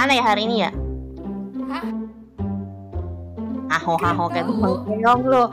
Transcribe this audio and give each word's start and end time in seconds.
ke 0.00 0.08
mana 0.08 0.16
ya 0.16 0.24
hari 0.32 0.48
ini 0.48 0.64
ya? 0.64 0.72
Hah? 1.68 1.84
Aho 3.68 4.00
aho 4.00 4.32
kayak 4.32 4.48
tukang 4.48 4.80
keong 4.88 5.22
lu. 5.28 5.44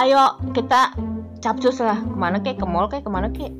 Ayo 0.00 0.32
kita 0.56 0.96
capcus 1.44 1.76
lah. 1.84 2.00
Ke 2.00 2.16
mana 2.16 2.40
kek? 2.40 2.56
Ke 2.56 2.64
mall 2.64 2.88
kek? 2.88 3.04
Ke 3.04 3.12
mana 3.12 3.28
kek? 3.28 3.52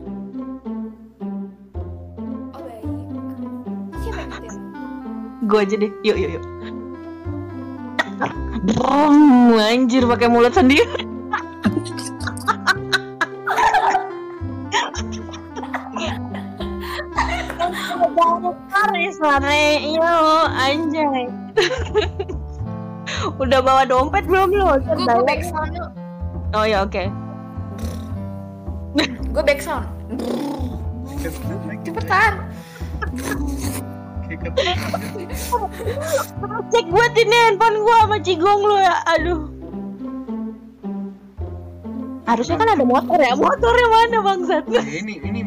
Oh 2.57 2.61
baik. 2.65 2.89
Siapa 4.01 4.25
yang 4.25 4.31
nyetir? 4.33 4.55
Gue 5.45 5.61
aja 5.69 5.77
deh. 5.77 5.93
Yuk 6.01 6.17
yuk 6.17 6.31
yuk. 6.41 6.45
Brong, 8.73 9.61
anjir 9.61 10.09
pakai 10.09 10.33
mulut 10.33 10.57
sendiri. 10.57 11.00
Sore 19.31 19.47
sore, 19.47 19.95
yo 19.95 20.15
anjay. 20.59 21.31
Udah 23.47 23.63
bawa 23.63 23.87
dompet 23.87 24.27
belum 24.27 24.51
lu? 24.51 24.67
Gue 24.83 25.07
gue 25.07 25.23
back 25.23 25.47
sound. 25.47 25.71
Oh 26.51 26.67
ya 26.67 26.83
oke. 26.83 27.07
Gue 29.31 29.45
back 29.47 29.63
sound. 29.63 29.87
Cepetan. 31.87 32.43
Cek 36.75 36.87
buat 36.91 37.15
ini 37.15 37.37
handphone 37.47 37.87
gua 37.87 38.11
sama 38.11 38.19
cigong 38.19 38.63
lu 38.67 38.83
ya. 38.83 38.99
Aduh. 39.15 39.47
Harusnya 42.27 42.59
kan 42.59 42.75
ada 42.75 42.83
motor 42.83 43.19
ya. 43.23 43.39
Motornya 43.39 43.87
mana 43.95 44.19
bangsat? 44.27 44.67
Ini 44.75 45.23
ini 45.23 45.47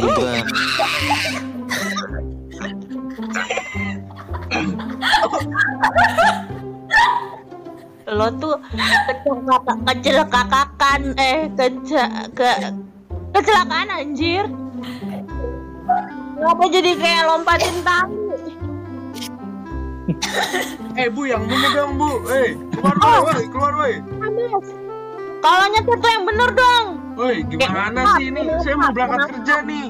Udah. 0.00 0.42
Lo 8.10 8.26
tuh 8.42 8.56
kecelakaan 9.06 9.78
kecelakaan 9.86 11.00
eh 11.14 11.46
kece 11.54 12.04
ke 12.34 12.50
kecelakaan 13.36 13.88
anjir. 13.92 14.44
Kenapa 16.40 16.62
jadi 16.72 16.92
kayak 16.96 17.22
lompatin 17.28 17.76
tali? 17.84 18.18
Eh 20.98 21.06
bu, 21.06 21.22
yang 21.28 21.46
bener 21.46 21.70
dong 21.70 21.94
bu. 22.00 22.10
Eh, 22.34 22.58
keluar 22.74 22.96
woi, 22.98 23.18
woi, 23.30 23.44
keluar 23.46 23.72
woi. 23.78 23.94
Kalau 25.40 25.64
nyetir 25.72 25.96
tuh 25.96 26.10
yang 26.12 26.24
bener 26.28 26.50
dong. 26.52 26.84
Woi, 27.16 27.36
gimana 27.44 28.00
sih 28.16 28.28
ini? 28.28 28.40
Saya 28.60 28.76
mau 28.76 28.92
berangkat 28.92 29.28
kerja 29.34 29.54
nih. 29.64 29.88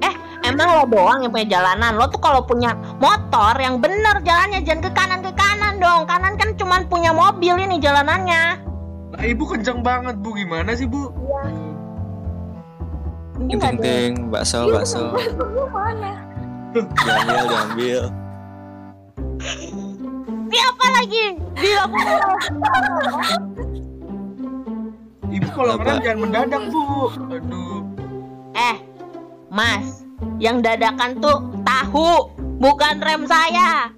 Eh, 0.00 0.14
emang 0.44 0.68
lo 0.70 0.84
doang 0.86 1.24
yang 1.24 1.32
punya 1.32 1.48
jalanan. 1.50 1.96
Lo 1.96 2.08
tuh 2.08 2.20
kalau 2.20 2.44
punya 2.44 2.72
motor 3.00 3.56
yang 3.56 3.80
bener 3.80 4.20
jalannya 4.20 4.60
jangan 4.60 4.80
ke 4.84 4.90
kanan 4.92 5.20
ke 5.20 5.32
kanan 5.32 5.80
dong. 5.80 6.04
Kanan 6.04 6.36
kan 6.36 6.52
cuman 6.54 6.84
punya 6.86 7.12
mobil 7.12 7.56
ini 7.56 7.80
jalanannya. 7.80 8.60
Lah 9.14 9.24
ibu 9.24 9.44
kencang 9.46 9.80
banget 9.80 10.16
bu, 10.20 10.34
gimana 10.34 10.74
sih 10.74 10.84
bu? 10.84 11.08
Ini 13.34 13.50
Ting 13.50 13.58
nggak 13.58 13.72
ting 13.72 13.78
ada. 13.78 13.84
ting, 13.84 14.12
bakso 14.30 14.58
bakso. 14.70 15.04
Mana? 15.70 16.12
Diambil 16.74 17.44
diambil. 17.44 18.02
Siapa 20.50 20.86
lagi? 20.92 21.24
Bila 21.54 21.82
Ibu 25.30 25.48
kalau 25.50 25.74
ngerem 25.76 25.96
jangan 26.00 26.18
mendadak 26.20 26.62
bu. 26.68 26.82
Aduh. 27.30 27.80
Eh, 28.54 28.76
Mas, 29.48 30.04
yang 30.38 30.60
dadakan 30.60 31.18
tuh 31.18 31.36
tahu, 31.62 32.30
bukan 32.58 32.94
rem 32.98 33.22
saya. 33.24 33.90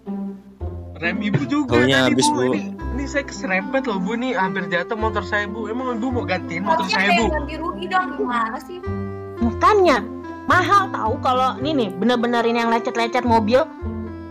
Rem 0.96 1.20
ibu 1.20 1.44
juga 1.44 1.76
Taunya 1.76 2.08
tadi 2.08 2.16
habis, 2.16 2.28
bu. 2.28 2.36
Bu. 2.36 2.44
Ini, 2.56 2.60
ini 2.96 3.04
saya 3.04 3.24
keserempet 3.24 3.84
loh 3.84 3.98
bu 3.98 4.16
nih, 4.16 4.32
hampir 4.32 4.64
jatuh 4.66 4.96
motor 4.96 5.20
saya 5.22 5.44
bu. 5.44 5.68
Emang 5.68 5.96
ibu 5.96 6.08
mau 6.08 6.24
gantiin 6.24 6.64
motor 6.64 6.84
Harusnya 6.84 7.04
saya 7.04 7.10
bu? 7.14 7.24
ganti 7.28 7.54
rugi 7.56 7.84
dong 7.86 8.06
gimana 8.16 8.56
sih? 8.58 8.78
Makanya 9.36 9.98
mahal 10.46 10.88
tahu 10.88 11.14
kalau 11.20 11.58
ini 11.60 11.70
nih 11.74 11.88
bener-bener 11.92 12.40
ini 12.44 12.58
yang 12.58 12.72
lecet-lecet 12.72 13.26
mobil 13.26 13.60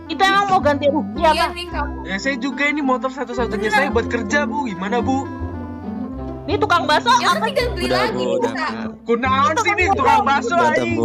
itu 0.06 0.22
emang 0.22 0.46
mau 0.48 0.58
ganti 0.58 0.86
rugi 0.86 1.18
Iya 1.18 1.30
apa? 1.34 1.46
nih 1.54 1.66
kamu. 1.70 1.98
Ya 2.02 2.16
saya 2.18 2.36
juga 2.36 2.62
ini 2.66 2.82
motor 2.82 3.10
satu-satunya 3.10 3.70
saya 3.70 3.88
buat 3.90 4.06
kerja 4.06 4.42
bu. 4.42 4.66
Gimana 4.66 4.98
bu? 4.98 5.22
Ini 6.46 6.56
tukang 6.56 6.86
bakso 6.86 7.10
Ya 7.18 7.34
apa? 7.34 7.50
tinggal 7.50 7.68
beli 7.74 7.86
Udah 7.90 7.98
lagi 8.06 8.24
bisa. 8.38 8.66
Kunaon 9.02 9.54
sih 9.58 9.72
nih 9.74 9.86
tukang 9.92 10.22
bakso 10.22 10.54
aing? 10.54 10.98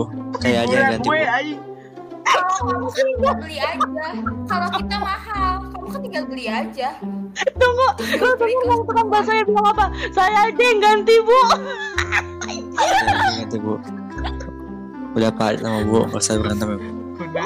aja 0.61 0.69
yang 0.69 0.89
ganti 0.93 1.09
gue 1.09 1.17
bu. 1.17 1.33
aing. 1.33 1.59
Kalau 2.21 2.53
kamu 2.61 2.87
kan 2.87 3.05
tinggal 3.09 3.35
beli 3.41 3.57
aja. 3.57 4.05
Kalau 4.45 4.67
kita 4.69 4.95
mahal, 5.01 5.53
kamu 5.67 5.87
kan 5.89 5.99
tinggal 5.99 6.23
beli 6.29 6.45
aja. 6.45 6.89
Tunggu, 7.57 7.87
lu 8.21 8.29
tunggu 8.37 8.63
yang 8.69 8.81
tukang 8.85 9.07
bakso 9.09 9.31
yang 9.33 9.47
bilang 9.49 9.67
apa? 9.73 9.85
Saya 10.13 10.37
aja 10.47 10.61
yang 10.61 10.79
ganti 10.79 11.15
bu. 11.19 11.39
Ganti 13.41 13.57
bu. 13.57 13.73
Udah 15.11 15.31
palit 15.33 15.59
sama 15.59 15.81
bu, 15.83 16.05
nggak 16.07 16.21
usah 16.21 16.37
berantem 16.37 16.67
ya 16.69 16.77
bu. 16.77 16.89
Kunaon. 17.19 17.43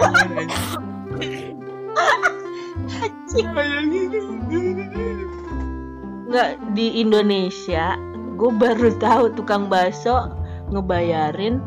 Bayangin. 3.56 4.85
Nggak 6.36 6.76
di 6.76 7.00
Indonesia, 7.00 7.96
gue 8.36 8.52
baru 8.60 8.92
tahu 9.00 9.32
tukang 9.40 9.72
bakso 9.72 10.36
ngebayarin 10.68 11.64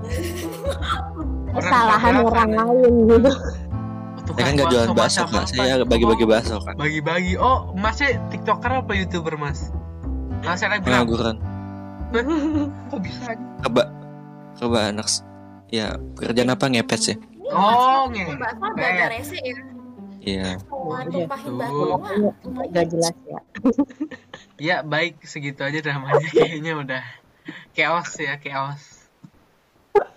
kesalahan 1.56 2.20
orang 2.20 2.52
lain 2.52 2.92
gitu. 3.08 3.32
Saya 4.28 4.44
kan 4.44 4.52
nggak 4.60 4.68
jualan 4.68 4.92
bakso 4.92 5.24
kak, 5.24 5.48
saya 5.48 5.80
bagi-bagi 5.88 6.28
bakso 6.28 6.60
kan. 6.60 6.76
Bagi-bagi. 6.76 7.40
Oh, 7.40 7.72
masnya 7.80 8.20
tiktoker 8.28 8.84
apa 8.84 8.92
youtuber 8.92 9.40
mas? 9.40 9.72
Mas 10.44 10.60
selebgram. 10.60 10.84
Pengangguran. 10.84 11.40
Kok 12.92 13.00
bisa? 13.00 13.40
Keba, 13.64 13.88
keba 14.60 14.92
anak. 14.92 15.08
Ya 15.72 15.96
pekerjaan 16.12 16.52
apa 16.52 16.68
ngepet 16.68 17.00
sih? 17.00 17.16
Oh, 17.56 18.04
nge. 18.12 18.36
Bakso 18.36 18.64
agak 18.76 19.16
rese 19.16 19.40
ya. 19.40 19.56
Iya. 20.18 20.58
Batu 21.26 21.50
mah. 21.54 21.70
Gak 22.68 22.86
jelas 22.90 23.14
ya. 23.24 23.40
Ya 24.58 24.76
baik 24.82 25.22
segitu 25.22 25.62
aja 25.62 25.78
dramanya 25.78 26.28
kayaknya 26.34 26.72
udah 26.74 27.02
chaos 27.72 28.10
ya 28.14 28.36
chaos. 28.36 29.08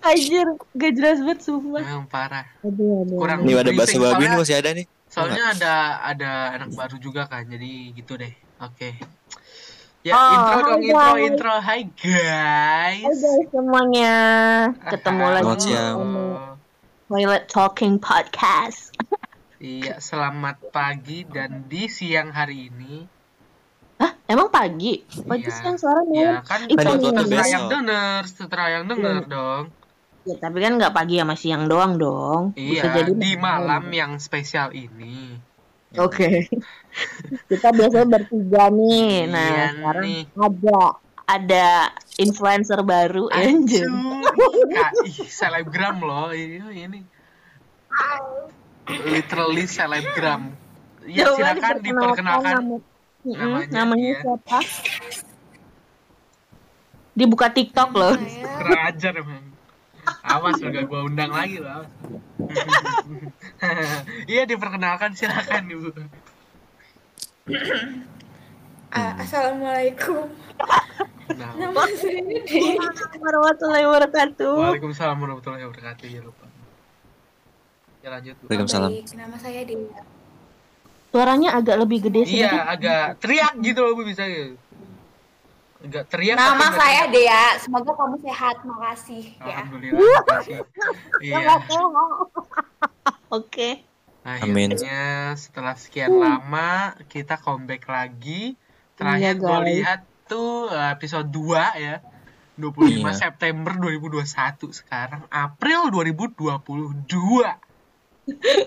Anjir, 0.02 0.46
gak 0.74 0.94
jelas 0.94 1.18
banget 1.20 1.40
sumpah. 1.42 1.82
Yang 1.82 2.06
parah. 2.08 2.46
Aduh, 2.62 3.06
aduh. 3.06 3.18
Kurang 3.18 3.40
Ini 3.46 3.54
ada 3.58 3.72
bakso 3.72 3.98
babi 3.98 4.26
nih 4.26 4.38
masih 4.38 4.56
ada 4.58 4.70
nih. 4.72 4.86
Soalnya 5.08 5.44
ada 5.52 5.74
ada 6.02 6.32
anak 6.56 6.70
baru 6.72 6.98
juga 6.98 7.26
kan, 7.26 7.44
jadi 7.44 7.92
gitu 7.92 8.16
deh. 8.16 8.32
Oke. 8.60 8.94
Ya 10.02 10.14
Oh, 10.14 10.34
intro 10.34 10.60
dong 10.66 10.82
hai, 10.82 10.90
intro 10.90 10.98
guys. 10.98 11.22
intro. 11.22 11.54
Hai 11.60 11.82
guys. 11.94 13.02
Hai 13.06 13.14
guys 13.14 13.46
semuanya, 13.50 14.16
ketemu 14.88 15.22
Halo. 15.22 15.34
lagi 15.36 15.46
Selamat 15.46 15.62
siang. 15.62 15.96
sama 16.02 16.26
Toilet 17.06 17.44
Talking 17.46 17.94
Podcast. 17.98 18.82
Iya, 19.62 20.02
selamat 20.02 20.74
pagi 20.74 21.22
dan 21.24 21.70
di 21.70 21.86
siang 21.86 22.34
hari 22.34 22.66
ini. 22.68 23.06
Hah, 23.96 24.18
emang 24.26 24.50
pagi? 24.50 25.06
Pagi 25.06 25.46
Iya. 25.46 25.54
siang 25.54 25.78
sore 25.78 26.02
Ya 26.10 26.42
malam? 26.42 26.42
kan 26.42 26.60
Ih, 26.66 26.74
Kan 26.74 26.86
pagi. 26.88 27.06
itu 27.06 27.22
setelah 27.22 27.46
yang 27.48 27.66
denger, 27.70 28.22
setelah 28.26 28.68
yang 28.72 28.86
denger 28.90 29.22
dong. 29.30 29.64
Ya, 30.22 30.36
tapi 30.38 30.58
kan 30.60 30.74
nggak 30.76 30.94
pagi 30.94 31.16
sama 31.18 31.36
siang 31.36 31.70
doang 31.70 31.94
dong. 31.96 32.42
Bisa 32.54 32.90
Iya, 32.90 33.06
jadi 33.06 33.12
di 33.14 33.32
malam 33.38 33.86
yang 33.92 34.18
spesial 34.18 34.74
ini. 34.74 35.38
Oke. 35.94 36.50
Kita 37.50 37.70
biasanya 37.70 38.08
bertiga 38.10 38.66
nih. 38.68 39.30
Nah, 39.30 39.46
Iya 39.46 39.66
sekarang 39.72 40.04
nih. 40.04 40.22
ada 40.34 40.78
ada 41.28 41.68
influencer 42.18 42.82
baru 42.82 43.30
anjir. 43.30 43.86
Aduh, 43.86 44.26
Kak, 44.74 45.06
ih, 45.06 45.22
selebgram 45.24 46.02
loh 46.02 46.34
ini 46.34 46.58
ini. 46.82 47.00
Literally 49.08 49.66
selebgram. 49.66 50.52
Ya 51.08 51.26
Coba 51.26 51.58
silakan 51.58 51.76
diperkenalkan. 51.82 52.54
namanya, 53.22 53.68
namanya 53.74 54.10
iya. 54.14 54.22
siapa? 54.22 54.60
Dibuka 57.12 57.48
TikTok 57.50 57.90
loh. 57.94 58.14
Saya 58.18 58.50
Kurang 58.58 58.82
ajar 58.88 59.14
emang. 59.18 59.44
Awas 60.26 60.58
lo 60.58 60.68
gak 60.74 60.86
gua 60.90 61.06
undang 61.06 61.30
lagi 61.30 61.62
lo. 61.62 61.70
awas. 61.70 61.90
Iya 64.32 64.50
diperkenalkan 64.50 65.14
silakan 65.14 65.70
ibu. 65.70 65.94
Ah, 68.92 69.16
Assalamualaikum. 69.22 70.28
Nah, 71.32 71.56
Nama 71.56 71.82
saya 71.96 72.20
warahmatullahi 73.16 73.88
wabarakatuh 73.88 74.52
Waalaikumsalam 74.52 75.16
warahmatullahi 75.16 75.64
wabarakatuh 75.64 76.06
ya 76.12 76.20
lupa. 76.20 76.51
Ya 78.02 78.10
lanjut. 78.10 78.36
Waalaikumsalam. 78.46 78.92
Baik, 78.92 79.08
nama 79.14 79.38
saya 79.38 79.62
Dea. 79.62 80.02
suaranya 81.12 81.60
agak 81.60 81.76
lebih 81.76 82.08
gede 82.08 82.24
sih 82.24 82.40
Iya 82.40 82.72
agak 82.72 83.20
teriak 83.20 83.60
gitu 83.60 83.84
loh 83.84 83.94
bu 83.94 84.08
bisa 84.08 84.24
ya. 84.24 84.56
Agak 85.84 86.08
teriak. 86.08 86.40
Nama 86.40 86.68
saya 86.72 87.04
teriak. 87.06 87.14
Dea. 87.14 87.46
Semoga 87.60 87.92
kamu 87.94 88.16
sehat. 88.24 88.56
Makasih 88.64 89.24
ya. 89.38 89.46
Alhamdulillah. 89.46 90.22
Iya. 91.22 91.38
oke 93.38 93.70
Amin. 94.22 94.70
Akhirnya 94.78 95.02
setelah 95.36 95.74
sekian 95.76 96.14
lama 96.14 96.94
kita 97.06 97.38
comeback 97.38 97.86
lagi. 97.86 98.54
Terakhir 98.96 99.34
Iya, 99.34 99.42
gue 99.42 99.58
lihat 99.78 100.00
tuh 100.26 100.70
eh, 100.70 100.90
episode 100.94 101.28
2 101.28 101.58
ya. 101.78 101.96
25 102.56 103.02
Iya. 103.02 103.12
September 103.18 103.74
2021 103.74 104.70
sekarang 104.72 105.26
April 105.28 105.90
2022. 105.90 107.71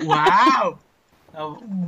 Wow. 0.05 0.79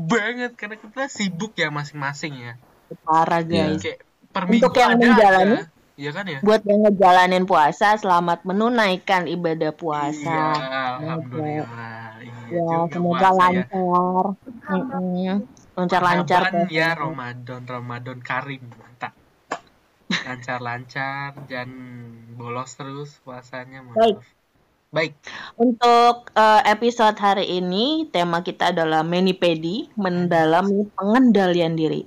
Banget 0.07 0.59
karena 0.59 0.77
kita 0.79 1.07
sibuk 1.07 1.55
ya 1.55 1.71
masing-masing 1.71 2.35
ya. 2.35 2.55
parah 3.03 3.43
Iya. 3.43 3.75
guys 3.75 3.83
Kayak 3.83 3.99
per 4.31 4.43
Untuk 4.47 4.75
yang 4.75 4.91
ada 4.95 5.03
menjalani, 5.03 5.57
aja. 5.59 5.67
Iya 5.97 6.11
kan 6.13 6.25
ya? 6.29 6.39
buat 6.45 6.63
yang 6.69 6.81
ngejalanin 6.85 7.45
puasa 7.49 7.97
selamat 7.97 8.45
menunaikan 8.45 9.25
ibadah 9.27 9.73
puasa 9.73 10.53
Iya, 10.55 10.93
alhamdulillah. 11.01 12.21
Iya, 12.21 12.37
ya 12.53 12.79
semoga 12.93 13.29
ya. 13.29 13.33
lancar 13.33 14.25
Mm-mm. 14.67 15.41
lancar-lancar 15.73 16.43
ya 16.69 16.93
Ramadan 16.93 17.63
Ramadan 17.65 18.19
Karim 18.21 18.61
mantap 18.77 19.17
lancar-lancar 20.11 21.33
jangan 21.49 21.71
bolos 22.37 22.77
terus 22.77 23.17
puasanya 23.25 23.81
Baik. 23.83 23.89
maaf 23.89 23.97
baik 23.97 24.36
Untuk 25.59 26.31
eh, 26.33 26.63
episode 26.71 27.19
hari 27.19 27.59
ini 27.59 28.07
tema 28.09 28.41
kita 28.41 28.71
adalah 28.71 29.03
menipedi 29.03 29.91
mendalami 29.99 30.87
pengendalian 30.95 31.75
diri. 31.75 32.07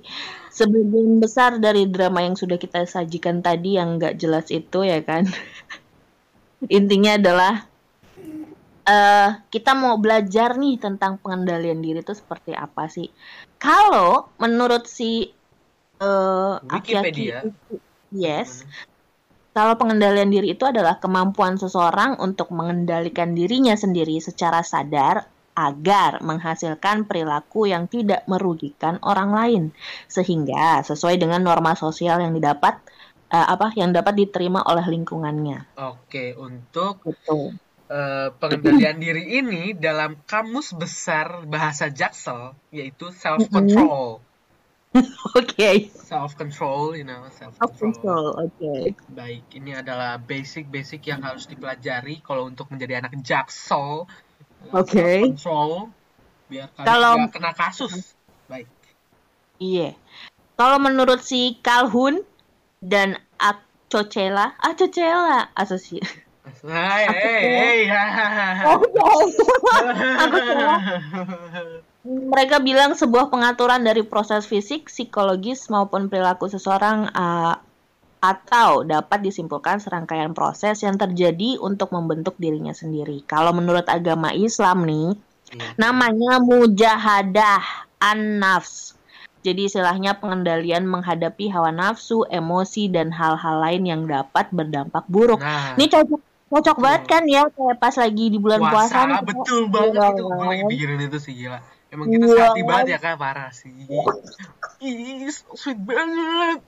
Sebagian 0.50 1.22
besar 1.22 1.62
dari 1.62 1.86
drama 1.86 2.24
yang 2.26 2.34
sudah 2.34 2.58
kita 2.58 2.82
sajikan 2.84 3.40
tadi 3.40 3.78
yang 3.78 4.00
nggak 4.00 4.18
jelas 4.18 4.50
itu 4.50 4.82
ya 4.82 4.98
kan. 5.04 5.28
Intinya 6.68 7.16
adalah 7.16 7.54
eh 8.84 9.30
kita 9.52 9.76
mau 9.76 10.00
belajar 10.00 10.56
nih 10.56 10.80
tentang 10.80 11.20
pengendalian 11.20 11.78
diri 11.84 12.00
itu 12.02 12.16
seperti 12.16 12.56
apa 12.56 12.90
sih? 12.90 13.06
Kalau 13.60 14.32
menurut 14.40 14.88
si 14.88 15.30
eh 16.00 16.54
Wikipedia. 16.64 17.44
Itu- 17.46 17.80
yes, 18.10 18.66
kalau 19.50 19.74
pengendalian 19.74 20.30
diri 20.30 20.54
itu 20.54 20.62
adalah 20.62 21.02
kemampuan 21.02 21.58
seseorang 21.58 22.22
untuk 22.22 22.54
mengendalikan 22.54 23.34
dirinya 23.34 23.74
sendiri 23.74 24.22
secara 24.22 24.62
sadar 24.62 25.26
agar 25.58 26.22
menghasilkan 26.22 27.04
perilaku 27.10 27.66
yang 27.66 27.90
tidak 27.90 28.22
merugikan 28.30 29.02
orang 29.02 29.34
lain 29.34 29.62
sehingga 30.06 30.86
sesuai 30.86 31.18
dengan 31.18 31.42
norma 31.42 31.74
sosial 31.74 32.22
yang 32.22 32.32
didapat 32.32 32.78
eh, 33.28 33.46
apa 33.50 33.74
yang 33.74 33.90
dapat 33.90 34.14
diterima 34.14 34.62
oleh 34.64 34.86
lingkungannya. 34.86 35.74
oke 35.76 36.24
untuk 36.38 37.02
Gitu. 37.02 37.58
eh, 37.90 38.28
pengendalian 38.38 38.96
diri 39.04 39.24
ini 39.42 39.74
dalam 39.74 40.22
kamus 40.24 40.72
besar 40.78 41.42
bahasa 41.44 41.90
Jaksel 41.90 42.54
yaitu 42.70 43.10
self 43.10 43.42
control 43.50 44.22
Oke. 45.38 45.86
self 45.94 46.34
control 46.34 46.98
you 46.98 47.06
know 47.06 47.22
self 47.30 47.54
Self 47.62 47.78
control. 47.78 48.34
Oke. 48.34 48.98
Baik, 49.14 49.46
ini 49.54 49.70
adalah 49.78 50.18
basic-basic 50.18 51.06
yang 51.06 51.22
harus 51.22 51.46
dipelajari 51.46 52.18
kalau 52.26 52.50
untuk 52.50 52.66
menjadi 52.74 52.98
anak 52.98 53.14
jaksel. 53.22 54.10
Oke. 54.74 55.30
Control 55.30 55.94
biar 56.50 56.66
kalian 56.74 56.86
Kalau- 56.90 57.30
kena 57.30 57.52
kasus. 57.54 58.18
Baik. 58.50 58.66
Iya. 59.62 59.94
Kalau 60.58 60.82
menurut 60.82 61.22
si 61.22 61.56
Calhoun 61.62 62.26
dan 62.82 63.14
Acocela, 63.38 64.58
Acocela 64.58 65.54
asosiasi. 65.54 66.26
Hai, 66.66 67.06
hey, 67.06 67.86
hey, 67.86 68.60
Mereka 72.00 72.64
bilang 72.64 72.96
sebuah 72.96 73.28
pengaturan 73.28 73.84
dari 73.84 74.00
proses 74.00 74.48
fisik, 74.48 74.88
psikologis 74.88 75.68
maupun 75.68 76.08
perilaku 76.08 76.48
seseorang 76.48 77.12
uh, 77.12 77.60
atau 78.20 78.84
dapat 78.84 79.20
disimpulkan 79.20 79.80
serangkaian 79.80 80.32
proses 80.32 80.80
yang 80.80 80.96
terjadi 80.96 81.60
untuk 81.60 81.92
membentuk 81.92 82.36
dirinya 82.40 82.72
sendiri. 82.72 83.24
Kalau 83.24 83.52
menurut 83.52 83.84
agama 83.88 84.32
Islam 84.32 84.84
nih, 84.88 85.08
Iya. 85.50 85.74
namanya 85.82 86.38
mujahadah 86.38 87.90
an-nafs. 87.98 88.94
Jadi 89.40 89.72
istilahnya 89.72 90.20
pengendalian 90.20 90.84
menghadapi 90.84 91.48
hawa 91.48 91.72
nafsu, 91.72 92.28
emosi 92.28 92.92
dan 92.92 93.08
hal-hal 93.10 93.56
lain 93.58 93.82
yang 93.88 94.02
dapat 94.04 94.52
berdampak 94.52 95.08
buruk. 95.08 95.40
Nah, 95.40 95.74
Ini 95.80 95.88
cocok 95.88 96.20
cocok 96.50 96.76
banget 96.76 97.02
kan 97.08 97.22
ya 97.24 97.48
kayak 97.48 97.78
pas 97.80 97.94
lagi 97.96 98.28
di 98.28 98.36
bulan 98.36 98.60
puasa. 98.60 98.76
puasa, 98.76 98.98
nih, 99.08 99.20
betul 99.26 99.60
banget 99.72 100.12
itu. 100.12 100.22
Gue 100.28 100.44
lagi 100.44 100.60
kan? 100.60 100.70
pikirin 100.70 101.00
itu 101.02 101.18
sih 101.18 101.32
gila. 101.34 101.58
Emang 101.90 102.06
kita 102.06 102.24
Iya. 102.24 102.34
sehati 102.38 102.62
banget 102.62 102.86
ya 102.94 102.98
kan, 102.98 103.14
parah 103.18 103.50
sih. 103.50 103.74
Ih, 104.80 105.26
so 105.28 105.54
sweet 105.54 105.78
banget. 105.78 106.58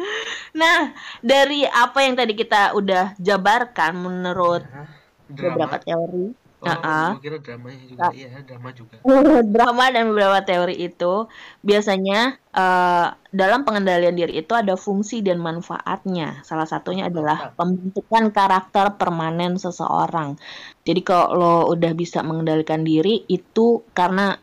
Nah, 0.54 0.94
dari 1.18 1.66
apa 1.66 2.06
yang 2.06 2.14
tadi 2.14 2.38
kita 2.38 2.78
udah 2.78 3.18
jabarkan 3.18 3.98
menurut 3.98 4.62
Hah? 4.62 4.86
beberapa 5.26 5.82
teori, 5.82 6.30
Oh, 6.64 7.16
gue 7.16 7.22
kira 7.22 7.38
dramanya 7.38 7.84
juga. 7.86 8.08
Iya, 8.10 8.40
drama 8.42 8.68
juga. 8.72 8.96
drama 9.54 9.84
dan 9.92 10.10
beberapa 10.10 10.40
teori 10.42 10.74
itu 10.80 11.28
biasanya 11.60 12.40
eh, 12.50 13.06
dalam 13.30 13.62
pengendalian 13.62 14.16
diri 14.16 14.40
itu 14.40 14.52
ada 14.56 14.74
fungsi 14.74 15.20
dan 15.20 15.38
manfaatnya. 15.38 16.42
Salah 16.42 16.66
satunya 16.66 17.06
adalah 17.12 17.52
pembentukan 17.54 18.34
karakter 18.34 18.98
permanen 18.98 19.60
seseorang. 19.60 20.34
Jadi 20.82 21.00
kalau 21.06 21.28
lo 21.36 21.54
udah 21.70 21.92
bisa 21.94 22.20
mengendalikan 22.26 22.82
diri 22.82 23.22
itu 23.28 23.86
karena 23.94 24.34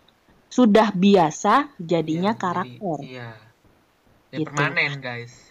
sudah 0.48 0.92
biasa 0.96 1.76
jadinya 1.80 2.32
jadi- 2.34 2.42
karakter. 2.42 2.98
Iya. 3.04 3.30
Ya, 4.32 4.40
Gitu. 4.40 4.48
permanen, 4.48 5.04
guys. 5.04 5.51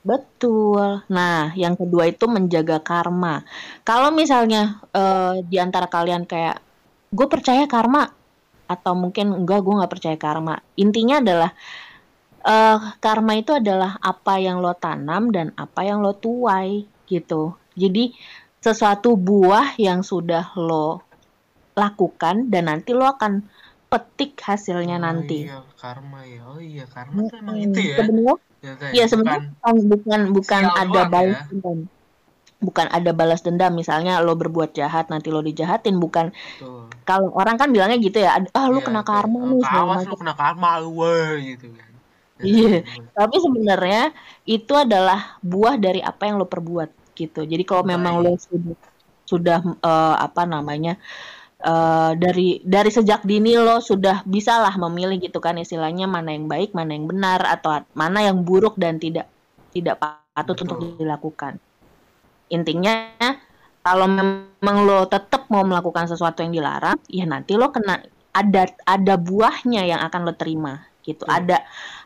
Betul. 0.00 1.04
Nah, 1.12 1.52
yang 1.52 1.76
kedua 1.76 2.08
itu 2.08 2.24
menjaga 2.24 2.80
karma. 2.80 3.44
Kalau 3.84 4.08
misalnya 4.08 4.80
eh, 4.96 5.44
di 5.44 5.60
antara 5.60 5.86
kalian 5.92 6.24
kayak 6.24 6.56
gue 7.12 7.26
percaya 7.28 7.68
karma 7.68 8.08
atau 8.70 8.94
mungkin 8.94 9.44
enggak 9.44 9.60
gue 9.60 9.74
nggak 9.76 9.92
percaya 9.92 10.16
karma. 10.16 10.56
Intinya 10.80 11.20
adalah 11.20 11.50
eh, 12.48 12.78
karma 12.96 13.32
itu 13.36 13.52
adalah 13.52 14.00
apa 14.00 14.40
yang 14.40 14.64
lo 14.64 14.72
tanam 14.72 15.28
dan 15.28 15.52
apa 15.60 15.84
yang 15.84 16.00
lo 16.00 16.16
tuai 16.16 16.88
gitu. 17.04 17.60
Jadi 17.76 18.16
sesuatu 18.60 19.16
buah 19.16 19.76
yang 19.80 20.00
sudah 20.00 20.52
lo 20.56 21.04
lakukan 21.76 22.52
dan 22.52 22.68
nanti 22.68 22.92
lo 22.92 23.08
akan 23.08 23.44
petik 23.90 24.38
hasilnya 24.46 24.96
Oh 25.00 25.04
nanti. 25.04 25.44
iya, 25.44 25.60
karma 25.76 26.22
ya. 26.24 26.40
Oh 26.46 26.60
iya, 26.62 26.84
karma 26.86 27.26
tuh 27.26 27.36
emang 27.42 27.58
itu 27.58 27.78
ya. 27.90 27.98
Sebenarnya 27.98 28.34
ya, 28.38 28.49
Iya 28.92 29.04
sebenarnya 29.08 29.56
bukan 29.64 30.20
bukan 30.36 30.62
ada 30.68 31.00
balas 31.08 31.40
ya. 31.40 31.48
dendam. 31.48 31.78
Bukan 32.60 32.86
ada 32.92 33.10
balas 33.16 33.40
dendam 33.40 33.72
misalnya 33.72 34.20
lo 34.20 34.36
berbuat 34.36 34.76
jahat 34.76 35.08
nanti 35.08 35.32
lo 35.32 35.40
dijahatin 35.40 35.96
bukan 35.96 36.28
kalau 37.08 37.32
orang 37.32 37.56
kan 37.56 37.72
bilangnya 37.72 37.96
gitu 37.96 38.20
ya 38.20 38.36
ah 38.52 38.66
lu 38.68 38.84
Iya, 38.84 38.86
kena 38.86 39.02
karma 39.02 39.38
"Oh, 39.40 39.56
nih 39.56 39.64
Awas 39.64 40.04
lu 40.04 40.16
kena 40.20 40.34
karma 40.36 40.76
lu, 40.84 40.92
gitu 41.40 41.72
kan. 41.72 41.90
Iya. 42.40 42.84
Tapi 43.16 43.36
sebenarnya 43.40 44.12
itu 44.44 44.72
adalah 44.76 45.40
buah 45.40 45.76
dari 45.80 46.00
apa 46.04 46.28
yang 46.28 46.36
lo 46.40 46.44
perbuat 46.48 47.16
gitu. 47.16 47.44
Jadi 47.44 47.64
kalau 47.64 47.84
memang 47.84 48.20
lo 48.20 48.36
sudah 48.36 48.76
sudah 49.24 49.58
eh, 49.64 50.16
apa 50.20 50.42
namanya 50.44 51.00
eh, 51.60 52.12
dari 52.16 52.60
dari 52.64 52.90
sejak 52.90 53.22
dini 53.24 53.56
lo 53.56 53.78
sudah 53.78 54.26
bisalah 54.26 54.74
memilih 54.76 55.20
gitu 55.20 55.38
kan 55.38 55.56
istilahnya 55.56 56.10
mana 56.10 56.34
yang 56.34 56.50
baik, 56.50 56.74
mana 56.74 56.96
yang 56.96 57.06
benar 57.06 57.40
atau 57.46 57.84
mana 57.94 58.26
yang 58.26 58.42
buruk 58.42 58.76
dan 58.80 58.98
tidak 58.98 59.30
tidak 59.70 60.00
patut 60.00 60.56
Betul. 60.58 60.64
untuk 60.66 60.78
dilakukan. 60.98 61.60
Intinya 62.50 63.14
kalau 63.80 64.10
memang 64.10 64.76
lo 64.84 65.06
tetap 65.06 65.46
mau 65.48 65.62
melakukan 65.62 66.10
sesuatu 66.10 66.42
yang 66.42 66.52
dilarang, 66.52 66.98
ya 67.06 67.24
nanti 67.24 67.54
lo 67.54 67.70
kena 67.70 68.02
ada 68.34 68.68
ada 68.84 69.14
buahnya 69.16 69.86
yang 69.86 70.00
akan 70.02 70.20
lo 70.26 70.34
terima 70.34 70.89
gitu. 71.10 71.26
Betul. 71.26 71.36
Ada 71.36 71.58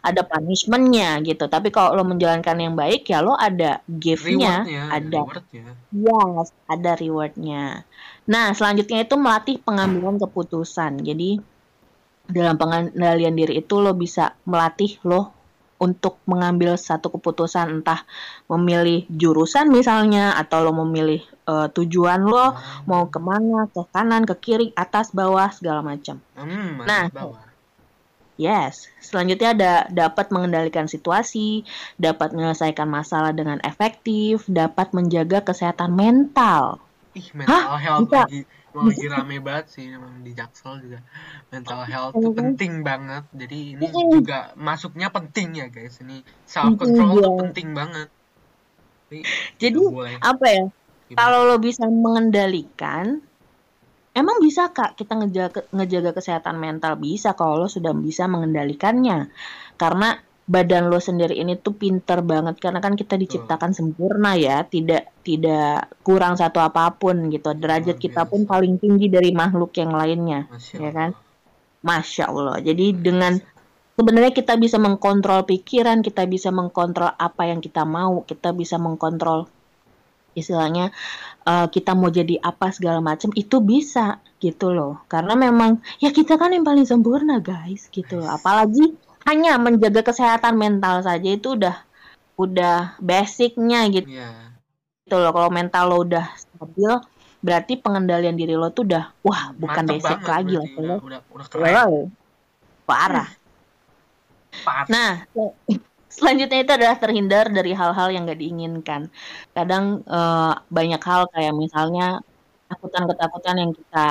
ada 0.04 0.20
punishmentnya 0.24 1.20
gitu. 1.24 1.44
Tapi 1.48 1.68
kalau 1.72 1.96
lo 1.96 2.04
menjalankan 2.04 2.56
yang 2.60 2.74
baik 2.76 3.08
ya 3.08 3.20
lo 3.24 3.36
ada 3.36 3.80
gift-nya, 3.88 4.64
ada 4.88 5.18
rewardnya. 5.24 5.64
yes, 5.92 6.48
ada 6.68 6.90
rewardnya. 6.96 7.64
Nah, 8.24 8.46
selanjutnya 8.56 9.04
itu 9.04 9.14
melatih 9.20 9.56
pengambilan 9.60 10.16
keputusan. 10.20 11.00
Jadi 11.04 11.40
dalam 12.24 12.56
pengendalian 12.56 13.36
diri 13.36 13.60
itu 13.60 13.84
lo 13.84 13.92
bisa 13.92 14.32
melatih 14.48 14.96
lo 15.04 15.32
untuk 15.76 16.22
mengambil 16.24 16.80
satu 16.80 17.12
keputusan 17.12 17.82
entah 17.82 18.06
memilih 18.48 19.04
jurusan 19.12 19.68
misalnya 19.68 20.32
atau 20.38 20.64
lo 20.64 20.72
memilih 20.72 21.20
eh, 21.20 21.68
tujuan 21.68 22.24
lo 22.24 22.56
mau 22.88 23.04
ke 23.12 23.20
mana 23.20 23.68
ke 23.68 23.84
kanan 23.92 24.24
ke 24.24 24.34
kiri 24.40 24.72
atas 24.72 25.12
bawah 25.12 25.52
segala 25.52 25.84
macam 25.84 26.16
Hmm, 26.32 26.80
Nah. 26.80 27.12
bawah. 27.12 27.53
Yes. 28.36 28.90
Selanjutnya 29.00 29.54
ada 29.54 29.72
dapat 29.90 30.30
mengendalikan 30.34 30.86
situasi 30.86 31.62
dapat 31.96 32.34
menyelesaikan 32.34 32.88
masalah 32.88 33.30
dengan 33.30 33.58
efektif 33.62 34.44
dapat 34.50 34.90
menjaga 34.96 35.42
kesehatan 35.44 35.94
mental. 35.94 36.82
Ih, 37.14 37.28
mental 37.34 37.78
health 37.78 38.10
bisa. 38.10 38.26
lagi. 38.26 38.40
Lagi 38.74 39.06
rame 39.06 39.38
banget 39.38 39.66
sih 39.70 39.86
emang 39.86 40.26
di 40.26 40.34
Jaksel 40.34 40.82
juga. 40.82 40.98
Mental 41.54 41.86
health 41.86 42.18
tuh 42.18 42.34
Mhm. 42.34 42.38
penting 42.42 42.72
banget. 42.82 43.22
Jadi 43.30 43.78
ini 43.78 43.86
Mhm. 43.86 44.10
juga 44.18 44.50
masuknya 44.58 45.14
penting 45.14 45.62
ya 45.62 45.66
guys. 45.70 46.02
Ini 46.02 46.26
self 46.42 46.74
control 46.74 47.22
tuh 47.22 47.22
iya. 47.22 47.38
penting 47.46 47.68
banget. 47.70 48.08
Jadi, 49.06 49.20
jadi 49.62 49.78
apa 50.18 50.46
ya? 50.50 50.64
Kalau 51.14 51.46
lo 51.46 51.56
bisa 51.62 51.86
mengendalikan 51.86 53.22
emang 54.14 54.38
bisa 54.40 54.70
kak 54.70 54.94
kita 54.94 55.18
ngejaga 55.18 55.60
ngejaga 55.74 56.10
kesehatan 56.16 56.56
mental? 56.56 56.96
Bisa 56.96 57.34
kalau 57.34 57.60
lo 57.60 57.68
sudah 57.68 57.92
bisa 57.92 58.30
mengendalikannya. 58.30 59.28
Karena 59.74 60.14
badan 60.44 60.92
lo 60.92 61.00
sendiri 61.00 61.40
ini 61.40 61.56
tuh 61.56 61.72
pinter 61.72 62.20
banget 62.20 62.60
karena 62.60 62.76
kan 62.78 62.92
kita 62.94 63.16
diciptakan 63.16 63.72
sempurna 63.72 64.36
ya 64.36 64.60
tidak 64.68 65.08
tidak 65.24 65.88
kurang 66.06 66.38
satu 66.38 66.62
apa 66.62 66.94
pun 66.94 67.28
gitu. 67.28 67.52
Derajat 67.52 67.98
Luar 67.98 68.04
kita 68.06 68.22
pun 68.28 68.46
paling 68.46 68.78
tinggi 68.78 69.10
dari 69.10 69.34
makhluk 69.34 69.74
yang 69.76 69.92
lainnya 69.92 70.46
Masya 70.48 70.76
ya 70.78 70.90
kan? 70.92 71.10
Masya 71.84 72.24
allah. 72.28 72.56
Jadi 72.60 72.96
dengan 72.96 73.36
sebenarnya 73.96 74.32
kita 74.36 74.58
bisa 74.60 74.76
mengkontrol 74.76 75.46
pikiran 75.48 76.02
kita 76.02 76.26
bisa 76.26 76.50
mengkontrol 76.50 77.14
apa 77.14 77.42
yang 77.48 77.62
kita 77.62 77.86
mau 77.86 78.26
kita 78.26 78.52
bisa 78.52 78.76
mengkontrol 78.76 79.46
istilahnya 80.34 80.90
eh, 81.42 81.66
kita 81.70 81.94
mau 81.94 82.10
jadi 82.10 82.38
apa 82.38 82.70
segala 82.70 82.98
macam 83.00 83.30
itu 83.32 83.58
bisa 83.58 84.18
gitu 84.38 84.74
loh 84.74 85.00
karena 85.08 85.32
memang 85.34 85.80
ya 85.98 86.12
kita 86.12 86.36
kan 86.36 86.52
yang 86.52 86.66
paling 86.66 86.84
sempurna 86.84 87.40
guys 87.40 87.88
gitu 87.88 88.20
loh 88.20 88.28
apalagi 88.28 88.92
hanya 89.24 89.56
menjaga 89.56 90.04
kesehatan 90.04 90.60
mental 90.60 91.00
saja 91.00 91.30
itu 91.32 91.56
udah 91.56 91.80
udah 92.36 92.98
basicnya 93.00 93.88
gitu 93.88 94.10
Iya. 94.10 94.52
loh 95.08 95.32
kalau 95.32 95.48
mental 95.48 95.84
lo 95.88 95.96
udah 96.02 96.34
stabil 96.34 96.92
berarti 97.40 97.76
pengendalian 97.76 98.34
diri 98.34 98.52
lo 98.56 98.68
tuh 98.68 98.84
udah 98.88 99.14
wah 99.22 99.52
bukan 99.54 99.84
basic 99.86 100.18
lagi 100.20 100.56
lah 100.56 100.64
berarti. 100.66 100.80
udah, 100.80 100.98
udah, 101.00 101.20
udah 101.30 101.46
keren 101.48 101.72
Wow. 101.72 101.92
parah 102.84 103.28
Pas. 104.64 104.86
Nah, 104.86 105.26
sel- 105.34 105.54
selanjutnya 106.14 106.58
itu 106.62 106.72
adalah 106.72 106.96
terhindar 106.98 107.46
dari 107.50 107.72
hal-hal 107.74 108.08
yang 108.14 108.22
gak 108.30 108.40
diinginkan. 108.40 109.10
Kadang 109.50 110.06
eh, 110.06 110.52
banyak 110.70 111.02
hal 111.02 111.22
kayak 111.34 111.54
misalnya 111.54 112.22
ketakutan-ketakutan 112.70 113.56
yang 113.60 113.72
kita 113.74 114.06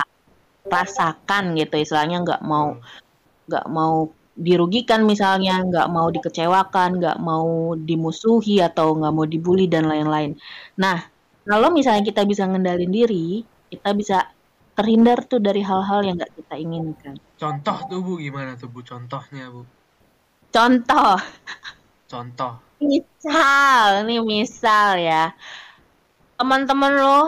rasakan 0.63 1.59
gitu, 1.59 1.75
istilahnya 1.75 2.23
nggak 2.23 2.41
mau 2.47 2.79
nggak 3.43 3.67
mau 3.67 4.07
dirugikan 4.39 5.03
misalnya, 5.03 5.59
nggak 5.59 5.87
mau 5.91 6.07
dikecewakan, 6.07 7.03
nggak 7.03 7.17
mau 7.19 7.75
dimusuhi 7.75 8.63
atau 8.63 8.95
nggak 8.95 9.13
mau 9.13 9.27
dibully 9.27 9.67
dan 9.67 9.91
lain-lain. 9.91 10.39
Nah, 10.79 11.03
kalau 11.43 11.67
misalnya 11.75 12.07
kita 12.07 12.23
bisa 12.23 12.47
ngendalin 12.47 12.87
diri, 12.87 13.43
kita 13.67 13.91
bisa 13.91 14.31
terhindar 14.73 15.27
tuh 15.27 15.43
dari 15.43 15.59
hal-hal 15.59 16.01
yang 16.07 16.15
nggak 16.15 16.33
kita 16.33 16.55
inginkan. 16.57 17.15
contoh 17.37 17.77
tuh 17.91 17.99
bu 18.01 18.17
gimana 18.17 18.57
tuh 18.57 18.71
bu 18.71 18.81
contohnya 18.81 19.51
bu 19.53 19.67
Contoh. 20.53 21.17
Contoh 22.13 22.53
Misal, 22.83 24.03
nih 24.03 24.19
misal 24.19 24.99
ya. 24.99 25.31
Teman-teman 26.35 26.93
lo 26.99 27.19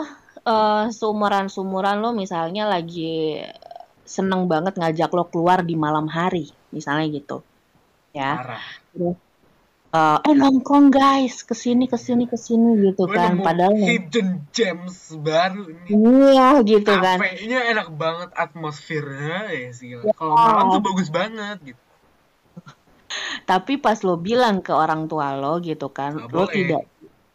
eh, 0.44 0.84
seumuran-seumuran 0.92 2.04
lo 2.04 2.12
misalnya 2.12 2.68
lagi 2.68 3.40
seneng 4.04 4.46
banget 4.46 4.76
ngajak 4.76 5.10
lo 5.16 5.24
keluar 5.32 5.64
di 5.64 5.74
malam 5.74 6.06
hari, 6.12 6.52
misalnya 6.70 7.08
gitu. 7.08 7.40
Ya. 8.12 8.36
parah 8.36 8.64
Eh, 9.96 10.18
eh 10.28 10.34
nongkrong 10.36 10.92
guys, 10.92 11.40
ke 11.46 11.56
sini 11.56 11.88
ke 11.88 11.96
sini 11.96 12.28
ke 12.28 12.36
sini 12.36 12.90
gitu 12.90 13.08
gue 13.08 13.16
kan. 13.16 13.40
Padahal 13.40 13.80
hidden 13.80 14.44
gems 14.52 15.14
baru 15.16 15.72
nih 15.72 15.88
iya 15.88 16.48
gitu 16.60 16.92
kan. 17.00 17.16
kafenya 17.16 17.64
enak 17.72 17.88
banget 17.96 18.30
atmosfernya 18.36 19.48
ya 19.56 19.70
sih 19.72 19.96
Ya. 19.96 20.12
kalau 20.12 20.36
malam 20.36 20.76
tuh 20.76 20.82
bagus 20.84 21.08
banget 21.08 21.58
gitu 21.64 21.80
Tapi 23.44 23.78
pas 23.78 23.96
lo 24.02 24.18
bilang 24.18 24.60
ke 24.60 24.72
orang 24.74 25.06
tua 25.06 25.36
lo 25.36 25.58
gitu 25.60 25.88
kan, 25.90 26.16
Nggak 26.16 26.30
lo 26.32 26.44
boleh. 26.44 26.54
tidak 26.54 26.82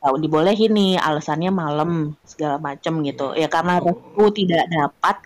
tahu 0.02 0.16
dibolehin 0.18 0.72
nih 0.74 0.94
alasannya 0.98 1.52
malam 1.54 1.90
segala 2.26 2.58
macem 2.58 3.00
gitu. 3.06 3.38
Ya 3.38 3.46
karena 3.48 3.78
Oh. 3.78 3.86
restu 3.94 4.44
tidak 4.44 4.66
dapat, 4.68 5.18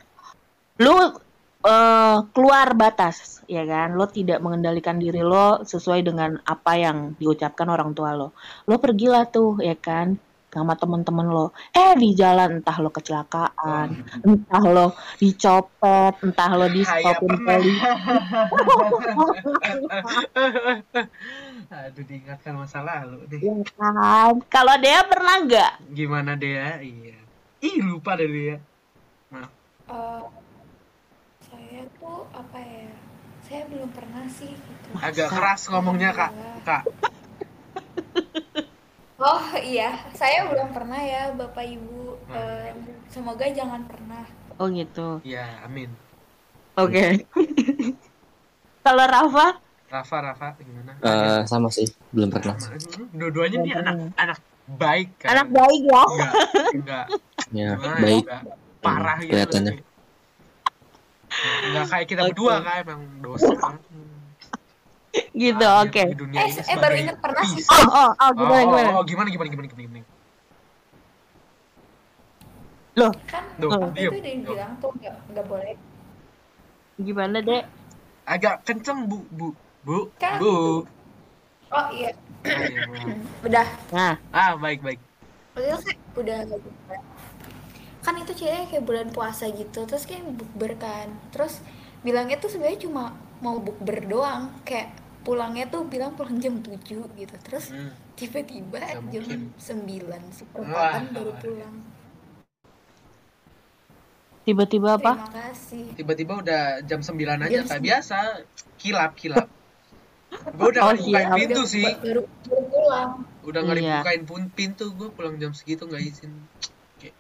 lo 0.80 1.24
eh, 1.66 2.18
keluar 2.30 2.78
batas, 2.78 3.42
ya 3.50 3.66
kan? 3.66 3.98
Lo 3.98 4.06
tidak 4.06 4.38
mengendalikan 4.38 5.02
diri 5.02 5.26
lo 5.26 5.66
sesuai 5.66 6.06
dengan 6.06 6.38
apa 6.46 6.78
yang 6.78 7.18
diucapkan 7.18 7.66
orang 7.66 7.90
tua 7.98 8.14
lo. 8.14 8.38
Lo 8.70 8.78
pergilah 8.78 9.26
tuh, 9.26 9.58
ya 9.58 9.74
kan? 9.74 10.14
Sama 10.56 10.72
teman-teman 10.74 11.28
lo. 11.28 11.46
Eh 11.70 11.94
di 11.94 12.16
jalan 12.16 12.64
entah 12.64 12.80
lo 12.80 12.88
kecelakaan, 12.88 13.92
entah 14.24 14.64
lo 14.64 14.88
dicopet, 15.18 16.16
entah 16.24 16.48
lo 16.50 16.72
di 16.72 16.80
stopin 16.80 17.36
polisi. 17.38 17.76
aduh 21.68 22.04
diingatkan 22.04 22.56
masa 22.56 22.80
lalu 22.80 23.26
nih 23.28 23.40
Ya 23.42 23.54
kan? 23.74 24.40
Kalau 24.48 24.76
dia 24.78 25.04
pernah 25.04 25.36
nggak? 25.42 25.72
gimana 25.92 26.36
dia 26.36 26.80
iya 26.80 27.18
ih 27.60 27.82
lupa 27.82 28.16
deh 28.16 28.28
dia 28.28 28.56
maaf 29.28 29.52
Eh, 29.86 30.24
saya 31.44 31.86
tuh 31.96 32.26
apa 32.32 32.58
ya? 32.58 32.90
Saya 33.42 33.62
belum 33.68 33.90
pernah 33.92 34.26
sih 34.28 34.50
gitu. 34.50 34.88
agak 34.98 35.30
keras 35.30 35.62
ngomongnya 35.68 36.10
kak 36.10 36.32
kak 36.64 36.84
Oh 39.16 39.40
iya, 39.58 39.96
saya 40.12 40.44
belum 40.46 40.70
pernah 40.70 41.00
ya 41.00 41.32
Bapak 41.32 41.64
Ibu. 41.64 42.20
Nah. 42.26 42.36
Eh, 42.36 42.70
semoga 43.08 43.46
jangan 43.48 43.82
pernah. 43.86 44.28
Oh 44.56 44.68
gitu. 44.68 45.20
ya 45.22 45.44
amin 45.62 45.92
Oke. 46.76 47.24
Kalau 48.86 49.04
Rafa? 49.06 49.60
Rafa 49.86 50.18
Rafa 50.22 50.48
gimana 50.58 50.96
Eh, 50.98 51.40
sama 51.46 51.68
sih, 51.68 51.88
belum 52.10 52.28
pernah. 52.30 52.56
Dua-duanya 53.12 53.58
nih 53.62 53.74
anak 53.74 53.96
anak 54.16 54.40
baik 54.68 55.10
kan 55.18 55.28
Anak 55.32 55.48
baik 55.50 55.82
ya. 55.84 56.04
enggak 56.04 56.34
enggak 56.74 57.06
Ya, 57.52 57.70
gimana 57.74 58.00
baik. 58.02 58.24
enggak 58.24 58.42
parah 58.82 59.18
gitu 59.18 59.32
Kelihatannya. 59.32 59.74
enggak 61.66 61.86
kayak 61.86 62.08
kita 62.10 62.22
Oke. 62.22 62.30
berdua 62.32 62.56
kan 62.62 62.76
emang 62.82 63.02
dosa 63.22 63.52
Gitu, 65.36 65.64
Ah, 65.64 65.84
oke. 65.84 66.04
dunia 66.14 66.42
Eh, 66.42 66.50
ini 66.52 66.62
eh, 66.66 66.78
baru 66.78 66.96
ingat 66.96 67.18
pernah 67.24 67.44
sih. 67.44 67.60
peace. 67.60 67.70
Oh, 67.72 67.88
oh, 67.88 68.12
oh, 68.12 68.12
Oh, 68.20 68.30
gimana, 68.34 68.56
oh, 68.56 68.68
gimana? 68.68 68.90
oh, 68.92 69.04
gimana 69.04 69.28
gimana 69.30 69.50
gimana 69.50 69.68
gimana 69.68 69.84
gimana 69.84 70.04
Loh, 72.96 73.12
Kan 73.28 73.44
Oh. 73.60 73.92
diem. 73.92 74.08
itu 74.08 74.16
udah 74.16 74.24
dibilang 74.24 74.72
tuh 74.80 74.92
nggak 74.96 75.16
nggak 75.32 75.46
boleh. 75.46 75.76
gimana, 76.96 77.38
Dek? 77.40 77.64
agak 78.26 78.64
kenceng 78.64 79.06
bu 79.06 79.22
bu 79.30 79.52
bu 79.84 79.98
Kan- 80.16 80.40
bu 80.40 80.88
Oh 81.68 81.88
iya, 81.92 82.16
Ah, 82.46 82.62
iya, 82.64 82.82
udah. 83.48 83.68
Nah, 83.92 84.16
ah 84.32 84.56
baik 84.56 84.80
baik 84.80 85.00
udah 86.16 86.40
buka. 86.48 86.96
Kan 88.00 88.16
itu 88.16 88.32
ceritanya 88.32 88.70
kayak 88.70 88.86
bulan 88.86 89.08
puasa 89.12 89.50
gitu, 89.50 89.84
terus 89.84 90.08
kayak 90.08 90.24
bukber 90.30 90.78
kan. 90.78 91.12
Terus 91.36 91.60
bilangnya 92.00 92.40
tuh 92.40 92.48
sebenarnya 92.48 92.88
cuma 92.88 93.12
mau 93.42 93.60
bukber 93.60 94.06
doang, 94.06 94.54
kayak 94.64 94.94
pulangnya 95.26 95.66
tuh 95.66 95.84
bilang 95.84 96.14
pulang 96.14 96.38
jam 96.38 96.62
7 96.62 96.78
gitu. 97.12 97.36
Terus 97.42 97.66
Hmm. 97.68 97.92
tiba-tiba 98.14 98.78
Nggak 98.78 99.12
jam 99.12 99.24
mungkin. 99.26 99.42
9 99.58 100.06
Wah. 100.06 100.32
seperempatan 100.32 101.04
baru 101.12 101.34
pulang. 101.36 101.76
tiba-tiba 104.46 104.90
apa? 104.96 105.12
Terima 105.18 105.34
kasih. 105.42 105.86
tiba-tiba 105.98 106.34
udah 106.38 106.62
jam 106.84 107.02
9 107.02 107.18
aja 107.42 107.50
Jam 107.50 107.66
kayak 107.66 107.66
sembilan. 107.68 107.82
biasa 107.82 108.18
kilap 108.78 109.12
kilap 109.16 109.48
gue 110.52 110.68
udah 110.70 110.82
Oh, 110.86 110.92
nggak 110.92 111.02
bukain 111.02 111.26
iya. 111.26 111.34
pintu 111.36 111.54
Udah 111.58 111.66
sih 111.66 111.86
Baru, 111.98 112.22
baru 112.44 112.62
pulang. 112.68 113.12
udah 113.44 113.60
nggak 113.60 113.76
Iya. 113.76 113.90
dibukain 113.96 114.24
pun 114.24 114.42
pintu 114.52 114.86
gue 114.92 115.10
pulang 115.10 115.36
jam 115.36 115.52
segitu 115.52 115.84
nggak 115.84 116.04
izin 116.04 116.32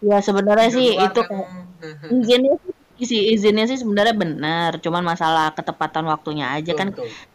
Ya 0.02 0.18
sebenarnya 0.20 0.70
sih 0.72 0.88
luar 0.92 1.06
itu 1.08 1.22
kan. 1.22 1.42
izinnya 2.16 2.54
sih 3.00 3.22
izinnya 3.32 3.66
sih 3.66 3.78
sebenarnya 3.78 4.16
benar, 4.16 4.72
cuman 4.80 5.04
masalah 5.04 5.52
ketepatan 5.52 6.06
waktunya 6.06 6.48
aja 6.52 6.74
kan 6.74 6.90
Betul, 6.90 7.06
betul. 7.06 7.34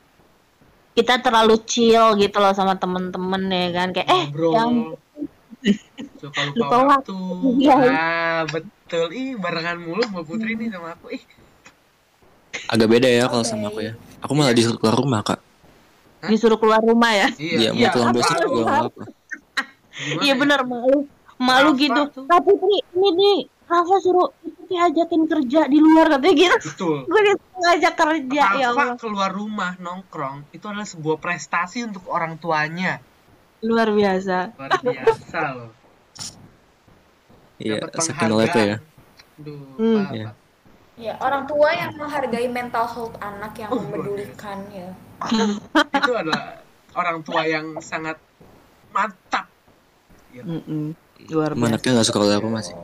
Kita 0.90 1.22
terlalu 1.22 1.56
chill 1.64 2.18
gitu 2.18 2.36
loh 2.38 2.52
sama 2.52 2.74
temen-temen 2.76 3.42
ya 3.48 3.68
kan? 3.72 3.88
Kayak 3.94 4.08
eh 4.10 4.24
ngobrol. 4.28 4.52
yang 4.54 4.72
suka 6.16 6.40
lupa, 6.50 6.56
Lupa 6.56 6.76
waktu. 6.88 7.16
Iya. 7.60 7.76
ah 7.92 8.40
betul. 8.48 9.06
Ih 9.12 9.36
barengan 9.36 9.78
mulu 9.80 10.02
mbak 10.08 10.24
Putri 10.26 10.56
nih 10.56 10.68
sama 10.72 10.96
aku. 10.96 11.14
Ih. 11.14 11.22
Agak 12.66 12.88
beda 12.90 13.08
ya 13.08 13.24
kalau 13.30 13.44
Oke. 13.44 13.50
sama 13.50 13.68
aku 13.70 13.80
ya. 13.84 13.92
Aku 14.24 14.32
malah 14.36 14.52
disuruh 14.52 14.78
keluar 14.80 14.96
rumah 14.98 15.20
kak. 15.22 15.40
disuruh 16.20 16.60
keluar 16.60 16.84
rumah 16.84 17.16
ya? 17.16 17.28
Iya, 17.40 17.72
mau 17.72 17.88
pulang 17.96 18.12
besok 18.12 18.36
juga 18.44 18.60
nggak 18.68 18.80
apa. 18.92 19.02
iya 20.20 20.32
ya? 20.32 20.34
bener. 20.36 20.60
Malu. 20.68 21.08
Malu 21.40 21.70
gitu. 21.80 22.02
tuh. 22.12 22.28
tapi 22.28 22.52
Putri 22.52 22.76
ini 22.92 23.08
nih 23.16 23.38
Rafa 23.70 23.96
suruh 23.96 24.28
ajakin 24.68 25.22
kerja 25.26 25.60
di 25.64 25.78
luar 25.78 26.10
katanya 26.10 26.34
gitu. 26.36 26.56
Betul. 26.66 26.96
Gue 27.10 27.20
disuruh 27.24 27.60
ngajak 27.60 27.94
kerja 27.94 28.44
ya 28.52 28.68
Rafa 28.68 28.82
Allah. 28.82 28.96
keluar 28.96 29.30
rumah 29.30 29.72
nongkrong 29.76 30.50
itu 30.50 30.64
adalah 30.64 30.84
sebuah 30.84 31.16
prestasi 31.16 31.84
untuk 31.84 32.02
orang 32.06 32.34
tuanya. 32.36 32.98
Luar 33.60 33.88
biasa. 33.88 34.56
Luar 34.56 34.72
biasa 34.76 35.40
loh. 35.54 35.70
Iya, 37.56 37.76
Dapat 37.78 38.00
saking 38.00 38.26
melek 38.26 38.54
ya. 38.56 38.76
Duh, 39.36 39.60
Hmm. 39.76 40.04
Iya. 40.10 40.28
Ya, 40.96 41.16
orang 41.16 41.44
tua 41.44 41.72
yang 41.72 41.96
menghargai 41.96 42.44
mental 42.46 42.84
health 42.84 43.16
anak 43.18 43.56
yang 43.56 43.70
Oh, 43.70 43.80
memedulikan 43.80 44.58
ya. 44.68 44.92
itu 45.94 46.12
adalah 46.12 46.60
orang 46.92 47.20
tua 47.20 47.40
yang 47.42 47.76
sangat 47.78 48.20
mantap. 48.90 49.48
Ya, 50.30 50.44
Mm-mm. 50.44 50.92
luar 51.28 51.52
Emang 51.52 51.68
biasa. 51.68 51.72
Anaknya 51.76 51.90
nggak 51.94 52.06
suka 52.06 52.18
keluar 52.18 52.40
rumah 52.40 52.60
sih. 52.60 52.76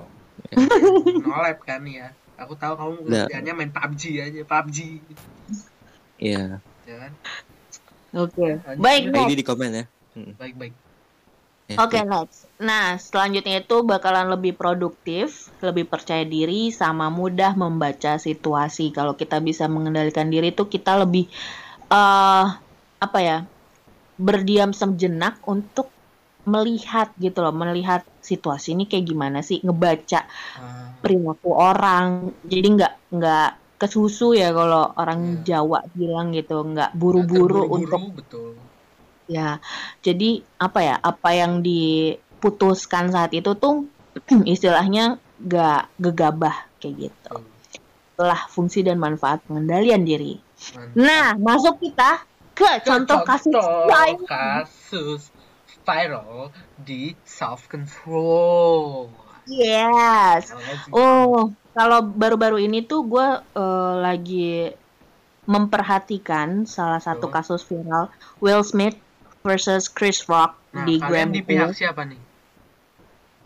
Nolep 1.25 1.59
kan 1.65 1.83
ya 1.85 2.13
aku 2.37 2.55
tahu 2.55 2.75
kamu 2.77 2.95
Nggak. 3.09 3.27
kerjanya 3.33 3.53
main 3.57 3.73
PUBG 3.73 4.03
aja 4.21 4.41
PUBG 4.45 4.79
Iya. 6.17 6.61
ya 6.89 6.97
kan 6.97 7.13
oke 8.17 8.49
Lanjut. 8.65 8.81
baik. 8.81 9.03
Nah, 9.09 9.13
next 9.13 9.29
ini 9.29 9.37
di 9.37 9.45
komen 9.45 9.71
ya. 9.73 9.85
Hmm. 10.17 10.33
baik 10.37 10.55
baik 10.57 10.75
Ya, 11.67 11.83
Oke 11.83 11.99
next. 11.99 12.47
Nah 12.63 12.95
selanjutnya 12.95 13.59
itu 13.59 13.83
bakalan 13.83 14.31
lebih 14.31 14.55
produktif, 14.55 15.51
lebih 15.59 15.91
percaya 15.91 16.23
diri, 16.23 16.71
sama 16.71 17.11
mudah 17.11 17.59
membaca 17.59 18.23
situasi. 18.23 18.95
Kalau 18.95 19.19
kita 19.19 19.43
bisa 19.43 19.67
mengendalikan 19.67 20.31
diri 20.31 20.55
itu 20.55 20.71
kita 20.71 20.95
lebih 20.95 21.27
eh 21.91 22.47
apa 23.03 23.19
ya 23.19 23.51
berdiam 24.15 24.71
sejenak 24.71 25.43
untuk 25.43 25.91
melihat 26.47 27.11
gitu 27.19 27.43
loh, 27.43 27.51
melihat 27.51 28.07
situasi 28.27 28.75
ini 28.75 28.91
kayak 28.91 29.07
gimana 29.07 29.39
sih, 29.41 29.63
ngebaca 29.63 30.27
Ah, 30.59 30.91
perilaku 30.99 31.51
orang. 31.55 32.35
Jadi 32.43 32.67
nggak 32.77 32.95
nggak 33.15 33.49
kesusu 33.79 34.35
ya 34.35 34.51
kalau 34.51 34.91
orang 34.97 35.21
Iya. 35.45 35.63
Jawa 35.63 35.79
bilang 35.93 36.35
gitu, 36.35 36.57
nggak 36.59 36.75
nggak 36.75 36.91
buru-buru 36.99 37.63
untuk 37.71 38.03
betul 38.13 38.51
Ya, 39.27 39.59
jadi 40.03 40.39
apa 40.57 40.81
ya? 40.83 40.97
Apa 41.03 41.35
yang 41.35 41.59
diputuskan 41.61 43.11
saat 43.11 43.35
itu 43.35 43.59
tuh 43.59 43.91
istilahnya 44.47 45.19
gak 45.43 45.91
gegabah 45.99 46.55
kayak 46.79 47.11
gitu. 47.11 47.35
Itulah 48.15 48.47
fungsi 48.49 48.81
dan 48.81 48.97
manfaat 48.97 49.43
pengendalian 49.45 50.07
diri. 50.07 50.39
Mantap. 50.73 50.97
Nah, 50.97 51.27
masuk 51.37 51.77
kita 51.83 52.23
ke 52.57 52.65
Ke 52.65 52.87
contoh 52.87 53.21
kasus 53.21 53.53
contoh 53.53 53.85
lain. 53.85 54.17
kasus 54.25 55.29
viral 55.87 56.51
di 56.75 57.15
self 57.23 57.71
control 57.71 59.07
Yes. 59.47 60.51
Oh, 60.91 61.55
kalau 61.71 62.03
baru-baru 62.03 62.67
ini 62.67 62.83
tuh 62.83 63.07
gue 63.07 63.29
lagi 64.03 64.75
memperhatikan 65.47 66.67
salah 66.67 66.99
satu 66.99 67.31
kasus 67.31 67.63
viral 67.63 68.11
Will 68.43 68.67
Smith 68.67 68.99
versus 69.47 69.87
Chris 69.87 70.27
Rock 70.27 70.59
nah 70.75 70.83
di 70.83 70.99
Grammy 70.99 71.39
di 71.39 71.43
pihak 71.47 71.71
siapa 71.71 72.03
nih? 72.03 72.19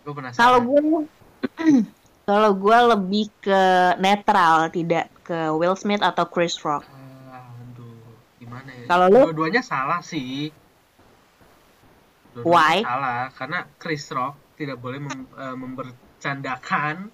Gue 0.00 0.12
penasaran. 0.16 0.40
Kalau 0.40 0.58
gue 0.64 0.80
kalau 2.30 2.50
gue 2.56 2.78
lebih 2.96 3.26
ke 3.44 3.62
netral, 4.00 4.72
tidak 4.72 5.12
ke 5.20 5.52
Will 5.52 5.76
Smith 5.76 6.00
atau 6.00 6.24
Chris 6.24 6.56
Rock. 6.64 6.88
Ah, 6.88 7.52
aduh 7.52 8.00
gimana 8.40 8.72
ya? 8.72 8.88
Kalau 8.88 9.06
lu? 9.12 9.28
dua-duanya 9.28 9.60
salah 9.60 10.00
sih 10.00 10.48
Why? 12.36 12.80
salah 12.80 13.28
karena 13.30 13.58
Chris 13.74 14.06
Rock 14.08 14.34
tidak 14.54 14.76
boleh 14.76 14.98
mem- 14.98 15.30
eh, 15.32 15.56
membercandakan 15.56 17.10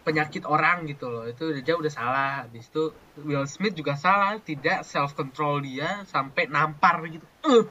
penyakit 0.00 0.46
orang 0.46 0.86
gitu 0.86 1.08
loh 1.08 1.24
itu 1.24 1.50
dia 1.58 1.74
udah 1.74 1.90
salah 1.90 2.30
habis 2.40 2.64
itu 2.64 2.94
Will 3.18 3.42
Smith 3.44 3.74
juga 3.74 3.96
salah 3.96 4.38
tidak 4.38 4.82
self 4.82 5.12
control 5.12 5.58
dia 5.60 6.04
sampai 6.04 6.46
nampar 6.46 7.02
gitu 7.06 7.26
uh. 7.44 7.64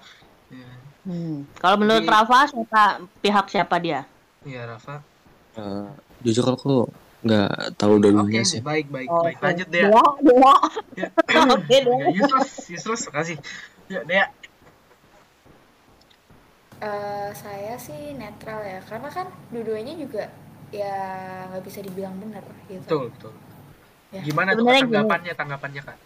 ya, 0.50 0.68
Hmm. 1.06 1.46
Kalau 1.56 1.78
menurut 1.78 2.02
Jadi- 2.02 2.10
Rafa, 2.12 2.40
siapa 2.50 2.84
pihak 3.22 3.46
siapa 3.48 3.76
dia? 3.78 4.10
ya 4.42 4.66
Rafa 4.66 5.06
Eh, 5.54 5.88
jujur 6.20 6.44
aku 6.44 6.90
nggak 7.22 7.74
tahu 7.76 7.96
oke 7.96 8.04
dulunya 8.04 8.42
sih. 8.42 8.58
baik 8.60 8.90
baik 8.90 9.08
Oh, 9.08 9.22
baik 9.22 9.38
lanjut 9.38 9.70
deh 9.70 9.86
Dua, 9.86 10.02
dua. 10.20 10.54
ya. 10.94 11.08
Oke, 11.54 11.76
deh. 11.78 11.96
Ya, 11.96 12.10
useless 12.12 12.52
useless 12.68 13.02
makasih 13.06 13.38
ya 13.86 14.02
Dea 14.02 14.26
Eh, 16.82 17.30
saya 17.44 17.80
sih 17.80 18.12
netral 18.20 18.60
ya, 18.68 18.80
karena 18.84 19.08
kan 19.08 19.28
dua-duanya 19.52 19.94
juga 19.96 20.28
ya 20.76 20.92
nggak 21.50 21.64
bisa 21.64 21.80
dibilang 21.80 22.16
benar 22.20 22.44
gitu. 22.68 22.92
betul 22.92 23.04
betul 23.14 23.34
Ya. 24.14 24.22
gimana 24.26 24.52
tuh 24.60 24.64
Sebenarnya 24.64 24.84
gini. 24.92 24.92
tanggapannya 24.92 25.34
tanggapannya 25.40 25.82
kak 25.88 25.98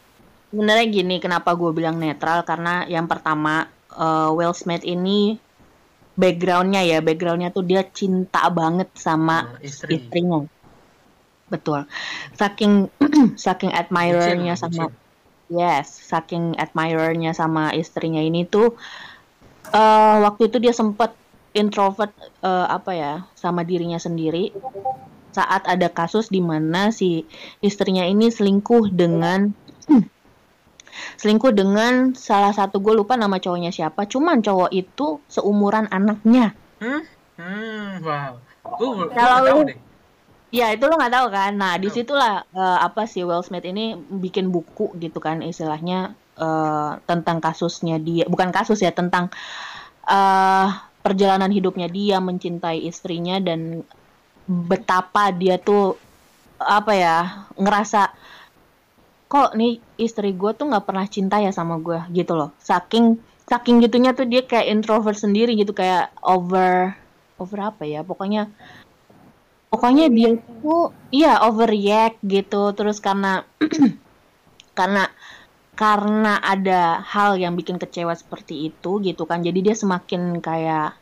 Sebenarnya 0.49 0.85
gini, 0.97 1.13
kenapa 1.23 1.49
gue 1.61 1.71
bilang 1.77 1.97
netral? 2.03 2.39
Karena 2.49 2.69
yang 2.93 3.05
pertama 3.11 3.69
eh, 4.03 4.29
Will 4.37 4.53
Smith 4.61 4.83
ini 4.93 5.09
backgroundnya 6.21 6.81
ya, 6.91 6.97
backgroundnya 7.07 7.49
tuh 7.57 7.63
dia 7.69 7.81
cinta 7.99 8.39
banget 8.59 8.89
sama 9.05 9.33
Nah, 9.37 9.57
istri 9.69 9.95
istrinya. 9.95 10.37
Betul. 11.53 11.79
Saking 12.39 12.73
saking 13.45 13.71
admirernya 13.79 14.53
sama 14.63 14.83
bucin. 14.83 14.91
Yes, 15.59 15.87
saking 16.11 16.43
admirernya 16.63 17.31
sama 17.41 17.61
istrinya 17.81 18.21
ini 18.29 18.39
tuh 18.53 18.65
eh 19.69 20.15
waktu 20.25 20.41
itu 20.49 20.57
dia 20.61 20.73
sempat 20.73 21.13
introvert 21.53 22.13
eh, 22.45 22.67
apa 22.69 22.91
ya 22.93 23.13
sama 23.33 23.65
dirinya 23.65 23.97
sendiri 23.97 24.53
saat 25.29 25.65
ada 25.69 25.87
kasus 25.93 26.33
di 26.33 26.41
mana 26.41 26.89
si 26.89 27.25
istrinya 27.61 28.01
ini 28.05 28.33
selingkuh 28.33 28.89
dengan 28.89 29.53
selingkuh 31.21 31.53
dengan 31.53 32.15
salah 32.17 32.55
satu 32.55 32.81
gue 32.81 32.93
lupa 32.97 33.15
nama 33.15 33.37
cowoknya 33.37 33.71
siapa, 33.71 34.07
cuman 34.09 34.41
cowok 34.41 34.71
itu 34.73 35.21
seumuran 35.29 35.87
anaknya. 35.91 36.55
Hmm? 36.79 37.03
Hmm, 37.39 38.03
wow. 38.03 38.31
Gue 38.79 39.07
Kalau 39.15 39.37
lu-. 39.63 39.71
Ya 40.49 40.73
itu 40.73 40.81
lo 40.89 40.97
nggak 40.97 41.13
tahu 41.13 41.27
kan. 41.29 41.53
Nah 41.61 41.77
di 41.77 41.93
situlah 41.93 42.41
eh, 42.57 42.79
apa 42.81 43.05
sih 43.05 43.21
Will 43.21 43.45
Smith 43.45 43.69
ini 43.69 43.93
bikin 43.95 44.49
buku 44.49 44.97
gitu 44.97 45.21
kan 45.21 45.45
istilahnya 45.45 46.17
eh, 46.39 46.91
tentang 47.03 47.37
kasusnya 47.43 47.99
dia, 47.99 48.23
bukan 48.25 48.49
kasus 48.55 48.79
ya 48.79 48.91
tentang 48.95 49.27
eh 50.09 50.69
perjalanan 50.99 51.51
hidupnya 51.51 51.87
dia 51.87 52.19
mencintai 52.19 52.83
istrinya 52.83 53.39
dan 53.39 53.83
betapa 54.49 55.31
dia 55.31 55.55
tuh 55.61 55.95
apa 56.59 56.91
ya 56.97 57.17
ngerasa 57.55 58.11
kok 59.29 59.53
nih 59.53 59.77
istri 60.01 60.33
gue 60.33 60.51
tuh 60.57 60.67
nggak 60.67 60.85
pernah 60.89 61.05
cinta 61.05 61.37
ya 61.37 61.53
sama 61.53 61.77
gue 61.79 62.01
gitu 62.11 62.33
loh. 62.33 62.49
Saking 62.59 63.15
saking 63.45 63.79
gitunya 63.85 64.11
tuh 64.17 64.25
dia 64.25 64.41
kayak 64.41 64.67
introvert 64.73 65.15
sendiri 65.15 65.53
gitu 65.53 65.71
kayak 65.71 66.09
over 66.25 66.93
over 67.37 67.59
apa 67.61 67.85
ya 67.85 68.01
pokoknya 68.05 68.49
pokoknya 69.69 70.09
dia 70.09 70.33
tuh 70.59 70.91
iya 71.13 71.45
overreact 71.45 72.19
gitu. 72.25 72.73
Terus 72.73 72.97
karena 72.97 73.45
karena 74.79 75.05
karena 75.79 76.43
ada 76.43 76.99
hal 76.99 77.39
yang 77.39 77.55
bikin 77.55 77.79
kecewa 77.79 78.11
seperti 78.11 78.67
itu 78.67 78.99
gitu 78.99 79.23
kan. 79.23 79.39
Jadi 79.39 79.63
dia 79.63 79.75
semakin 79.79 80.43
kayak 80.43 80.99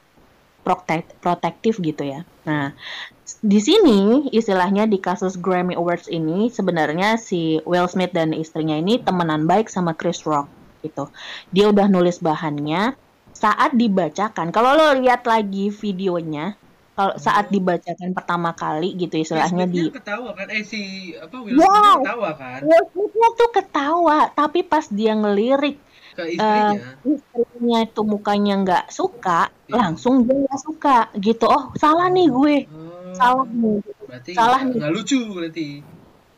protek 0.61 1.17
protektif 1.17 1.81
gitu 1.81 2.05
ya. 2.05 2.21
Nah 2.45 2.77
di 3.41 3.57
sini 3.57 4.29
istilahnya 4.29 4.85
di 4.85 5.01
kasus 5.01 5.33
Grammy 5.41 5.73
Awards 5.73 6.05
ini 6.13 6.53
sebenarnya 6.53 7.17
si 7.17 7.57
Will 7.65 7.89
Smith 7.89 8.13
dan 8.13 8.37
istrinya 8.37 8.77
ini 8.77 9.01
temenan 9.01 9.49
baik 9.49 9.65
sama 9.65 9.97
Chris 9.97 10.21
Rock 10.29 10.45
gitu. 10.85 11.09
Dia 11.49 11.73
udah 11.73 11.89
nulis 11.89 12.21
bahannya. 12.21 12.93
Saat 13.33 13.73
dibacakan 13.73 14.53
kalau 14.53 14.77
lo 14.77 14.93
lihat 15.01 15.25
lagi 15.25 15.73
videonya 15.73 16.53
kalau 16.97 17.13
saat 17.15 17.47
dibacakan 17.47 18.09
pertama 18.11 18.51
kali 18.51 18.97
gitu 18.97 19.15
istilahnya 19.15 19.63
di 19.65 19.87
ketawa 19.87 20.33
kan? 20.33 20.49
Eh 20.49 20.61
si 20.61 20.81
apa 21.13 21.37
Will 21.37 21.53
Wow. 21.55 21.69
Smith 21.69 22.01
ketawa 22.01 22.29
kan 22.33 22.59
Will 22.59 22.85
Smith-nya 22.89 23.29
tuh 23.31 23.49
ketawa 23.53 24.17
tapi 24.31 24.59
pas 24.63 24.85
dia 24.87 25.13
ngelirik 25.13 25.77
ke 26.11 26.23
istrinya. 26.27 26.97
istrinya 27.05 27.77
itu 27.83 28.01
mukanya 28.03 28.53
nggak 28.59 28.85
suka 28.89 29.53
Iya. 29.63 29.77
langsung 29.77 30.25
dia 30.25 30.33
nggak 30.35 30.59
suka 30.59 30.97
gitu 31.15 31.45
oh 31.45 31.69
salah 31.75 32.09
nih 32.09 32.27
gue 32.27 32.57
Oh, 32.67 33.13
salah 33.13 33.45
nih 33.45 33.77
Berarti 34.03 34.31
salah 34.33 34.57
nggak- 34.57 34.67
nih. 34.67 34.79
nggak 34.81 34.91
lucu 34.91 35.19
berarti. 35.29 35.67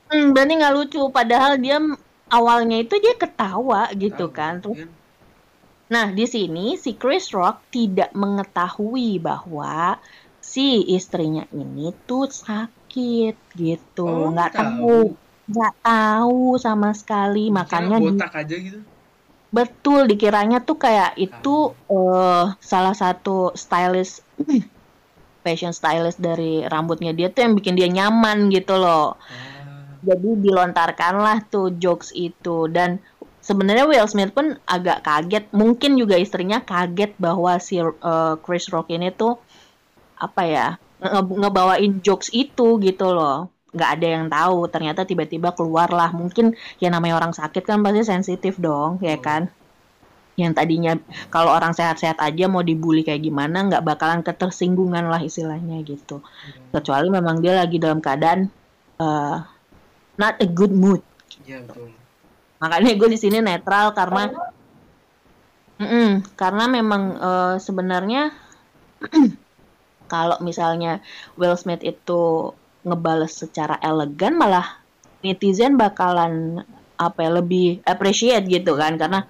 hmm, 0.09 0.27
berarti 0.29 0.53
nggak 0.55 0.75
lucu 0.75 1.01
padahal 1.09 1.51
dia 1.55 1.77
awalnya 2.27 2.77
itu 2.77 2.95
dia 2.97 3.15
ketawa 3.15 3.87
gitu 3.95 4.25
Tahu, 4.25 4.35
kan 4.35 4.53
terus 4.59 4.77
kan? 4.77 4.89
Nah, 5.89 6.07
di 6.07 6.21
sini 6.23 6.77
si 6.77 6.93
Chris 6.93 7.31
Rock 7.31 7.65
tidak 7.69 8.13
mengetahui 8.13 9.17
bahwa 9.17 9.97
si 10.53 10.61
istrinya 10.97 11.43
ini 11.61 11.81
tuh 12.07 12.23
sakit 12.45 13.33
gitu. 13.61 14.01
Oh, 14.09 14.25
nggak 14.33 14.49
tahu. 14.57 14.65
tahu. 14.65 14.91
Nggak 15.51 15.73
tahu 15.85 16.39
sama 16.65 16.89
sekali. 16.99 17.39
Makanya 17.57 17.95
di- 18.01 18.05
botak 18.05 18.33
aja 18.41 18.55
gitu. 18.65 18.79
betul 19.57 19.99
dikiranya 20.11 20.57
tuh 20.67 20.77
kayak 20.83 21.09
itu 21.25 21.49
eh 21.93 22.43
salah 22.71 22.93
satu 23.01 23.29
stylist 23.63 24.13
fashion 25.45 25.73
stylist 25.79 26.19
dari 26.27 26.43
rambutnya 26.73 27.11
dia 27.17 27.27
tuh 27.33 27.41
yang 27.45 27.53
bikin 27.59 27.75
dia 27.79 27.89
nyaman 27.97 28.37
gitu 28.55 28.73
loh. 28.83 29.17
Ah, 29.17 29.99
Jadi 30.09 30.29
dilontarkanlah 30.45 31.37
tuh 31.51 31.65
jokes 31.83 32.09
itu 32.15 32.49
dan 32.75 32.89
sebenarnya 33.47 33.83
Will 33.89 34.07
Smith 34.11 34.31
pun 34.37 34.47
agak 34.75 34.97
kaget, 35.07 35.43
mungkin 35.61 35.91
juga 36.01 36.15
istrinya 36.25 36.59
kaget 36.63 37.11
bahwa 37.25 37.51
si 37.67 37.75
eh, 37.81 38.33
Chris 38.43 38.65
Rock 38.73 38.87
ini 38.95 39.07
tuh 39.21 39.31
apa 40.25 40.41
ya 40.55 40.65
nge- 41.03 41.37
ngebawain 41.41 41.91
jokes 42.05 42.29
itu 42.43 42.63
gitu 42.87 43.05
loh. 43.17 43.35
nggak 43.75 43.89
ada 43.95 44.07
yang 44.15 44.25
tahu 44.33 44.57
ternyata 44.73 45.01
tiba-tiba 45.09 45.49
keluar 45.57 45.89
lah. 45.99 46.09
Mungkin 46.19 46.45
ya 46.81 46.87
namanya 46.93 47.15
orang 47.21 47.33
sakit 47.39 47.63
kan 47.69 47.77
pasti 47.85 48.01
sensitif 48.11 48.53
dong 48.65 48.91
ya 49.07 49.15
kan? 49.27 49.41
Yang 50.41 50.53
tadinya 50.57 50.91
kalau 51.33 51.51
orang 51.57 51.73
sehat-sehat 51.77 52.17
aja 52.27 52.43
mau 52.53 52.63
dibully 52.69 53.01
kayak 53.07 53.21
gimana 53.27 53.57
nggak 53.67 53.83
bakalan 53.89 54.21
ketersinggungan 54.27 55.05
lah 55.11 55.21
istilahnya 55.29 55.75
gitu. 55.91 56.13
Kecuali 56.73 57.07
memang 57.17 57.35
dia 57.43 57.53
lagi 57.61 57.77
dalam 57.83 57.99
keadaan 58.05 58.39
eh, 59.03 59.37
not 60.21 60.35
a 60.41 60.47
good 60.57 60.73
mood. 60.73 61.01
Betul. 61.69 61.89
makanya 62.61 62.91
gue 62.99 63.09
di 63.15 63.19
sini 63.23 63.37
netral 63.39 63.87
karena? 63.99 64.23
Mm-mm, 65.79 66.35
karena 66.39 66.63
memang 66.67 67.03
eh, 67.27 67.55
sebenarnya 67.65 68.21
kalau 70.09 70.41
misalnya 70.41 70.99
Will 71.37 71.55
Smith 71.55 71.85
itu 71.85 72.51
ngebales 72.83 73.37
secara 73.37 73.77
elegan 73.79 74.35
malah 74.35 74.81
netizen 75.21 75.77
bakalan 75.77 76.63
apa 76.99 77.19
ya, 77.23 77.31
lebih 77.39 77.79
appreciate 77.87 78.49
gitu 78.49 78.75
kan 78.75 78.99
karena 78.99 79.23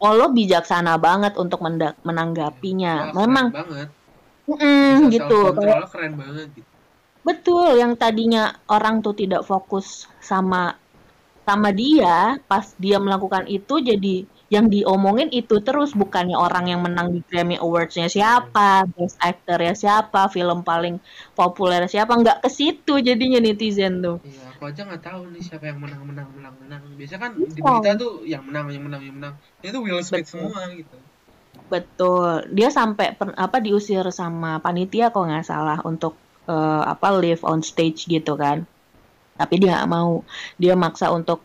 oh 0.00 0.16
lo 0.16 0.32
bijaksana 0.32 0.96
banget 0.96 1.36
untuk 1.36 1.60
menanggapinya 2.06 3.12
Wah, 3.12 3.26
memang 3.26 3.46
keren 3.52 3.66
banget. 3.68 3.88
mm, 4.48 4.96
gitu 5.12 5.38
control 5.52 5.84
keren 5.90 6.12
banget 6.16 6.46
gitu. 6.56 6.68
Betul, 7.20 7.76
yang 7.76 8.00
tadinya 8.00 8.56
orang 8.64 9.04
tuh 9.04 9.12
tidak 9.12 9.44
fokus 9.44 10.08
sama 10.24 10.80
sama 11.44 11.68
dia, 11.68 12.40
pas 12.48 12.72
dia 12.80 12.96
melakukan 12.96 13.44
itu 13.44 13.76
jadi 13.84 14.24
yang 14.54 14.66
diomongin 14.74 15.28
itu 15.38 15.54
terus 15.66 15.90
bukannya 16.00 16.36
orang 16.44 16.64
yang 16.72 16.80
menang 16.86 17.08
di 17.14 17.20
Grammy 17.28 17.56
Awards-nya 17.64 18.06
siapa, 18.16 18.60
best 18.94 19.16
actor 19.28 19.58
ya 19.66 19.72
siapa, 19.82 20.18
film 20.36 20.58
paling 20.68 20.94
populer 21.38 21.80
siapa, 21.92 22.12
nggak 22.20 22.38
ke 22.44 22.48
situ 22.58 22.92
jadinya 23.08 23.38
netizen 23.46 23.92
tuh. 24.04 24.16
Iya, 24.26 24.40
aku 24.50 24.62
aja 24.68 24.80
nggak 24.86 25.02
tahu 25.06 25.20
nih 25.32 25.42
siapa 25.48 25.64
yang 25.70 25.78
menang 25.84 26.02
menang 26.10 26.28
menang 26.36 26.54
menang. 26.62 26.82
Biasa 26.98 27.16
kan 27.22 27.32
di 27.56 27.60
Iya. 27.60 27.62
berita 27.66 27.88
tuh 28.00 28.10
yang 28.32 28.42
menang 28.48 28.64
yang 28.74 28.84
menang 28.86 29.02
yang 29.06 29.16
menang. 29.18 29.34
Itu 29.66 29.78
Will 29.84 30.02
Smith 30.08 30.26
Betul. 30.28 30.30
semua 30.32 30.60
gitu. 30.80 30.96
Betul, 31.72 32.50
dia 32.56 32.68
sampai 32.78 33.06
per- 33.18 33.36
apa 33.44 33.56
diusir 33.64 34.04
sama 34.20 34.48
panitia 34.64 35.04
kok 35.14 35.22
nggak 35.28 35.46
salah 35.50 35.78
untuk 35.90 36.12
eh, 36.50 36.82
apa 36.92 37.06
live 37.22 37.42
on 37.50 37.60
stage 37.70 38.00
gitu 38.14 38.32
kan. 38.42 38.58
Tapi 39.40 39.54
dia 39.60 39.68
nggak 39.74 39.90
mau, 39.96 40.10
dia 40.62 40.74
maksa 40.84 41.06
untuk 41.18 41.38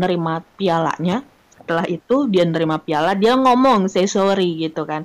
nerima 0.00 0.32
pialanya. 0.58 1.14
Setelah 1.62 1.86
itu 1.96 2.14
dia 2.32 2.44
nerima 2.44 2.76
piala, 2.86 3.10
dia 3.22 3.32
ngomong 3.42 3.80
say 3.94 4.06
sorry 4.16 4.44
gitu 4.64 4.80
kan. 4.90 5.02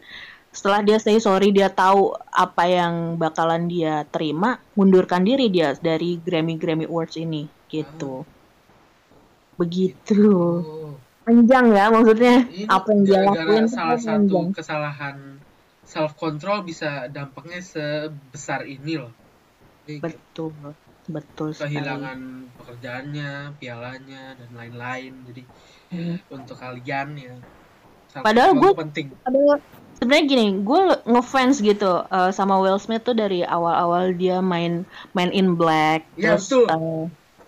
Setelah 0.58 0.82
dia 0.88 0.98
say 1.06 1.18
sorry, 1.28 1.48
dia 1.58 1.70
tahu 1.82 2.00
apa 2.44 2.64
yang 2.78 2.94
bakalan 3.22 3.64
dia 3.74 3.92
terima, 4.14 4.48
mundurkan 4.78 5.22
diri 5.28 5.46
dia 5.56 5.68
dari 5.88 6.18
Grammy 6.26 6.54
Grammy 6.62 6.86
Awards 6.90 7.16
ini 7.26 7.38
gitu. 7.74 8.06
Begitu. 9.60 10.14
Oh, 10.24 10.94
Panjang 11.26 11.66
ya 11.78 11.86
maksudnya 11.96 12.34
ini 12.48 12.64
apa 12.76 12.88
yang 12.96 13.02
dia 13.08 13.20
lakuin 13.28 13.66
salah 13.76 14.00
satu 14.00 14.36
panjang. 14.38 14.48
kesalahan 14.56 15.18
self 15.94 16.12
control 16.24 16.58
bisa 16.70 16.90
dampaknya 17.16 17.60
sebesar 17.74 18.62
ini 18.76 18.94
loh. 19.02 19.14
Betul, 20.04 20.54
betul 21.14 21.50
sekali. 21.54 21.68
kehilangan 21.70 22.20
pekerjaannya, 22.58 23.30
pialanya 23.60 24.22
dan 24.40 24.50
lain-lain. 24.60 25.14
Jadi 25.28 25.42
Hmm. 25.44 25.77
untuk 26.36 26.56
kalian 26.56 27.08
ya 27.16 27.36
self 28.08 28.24
Padahal 28.24 28.52
gue- 28.54 28.76
penting. 28.78 29.08
Padahal 29.20 29.60
sebenarnya 29.94 30.26
gini, 30.26 30.48
gue 30.62 30.82
ngefans 31.06 31.60
gitu 31.60 32.04
eh, 32.04 32.32
sama 32.32 32.58
Will 32.58 32.78
Smith 32.78 33.04
tuh 33.04 33.14
dari 33.14 33.42
awal-awal 33.42 34.14
dia 34.14 34.40
main 34.40 34.84
main 35.12 35.30
in 35.30 35.54
Black, 35.54 36.06
Iya, 36.14 36.36
terus 36.36 36.48
betul. 36.48 36.66
eh, 36.68 37.04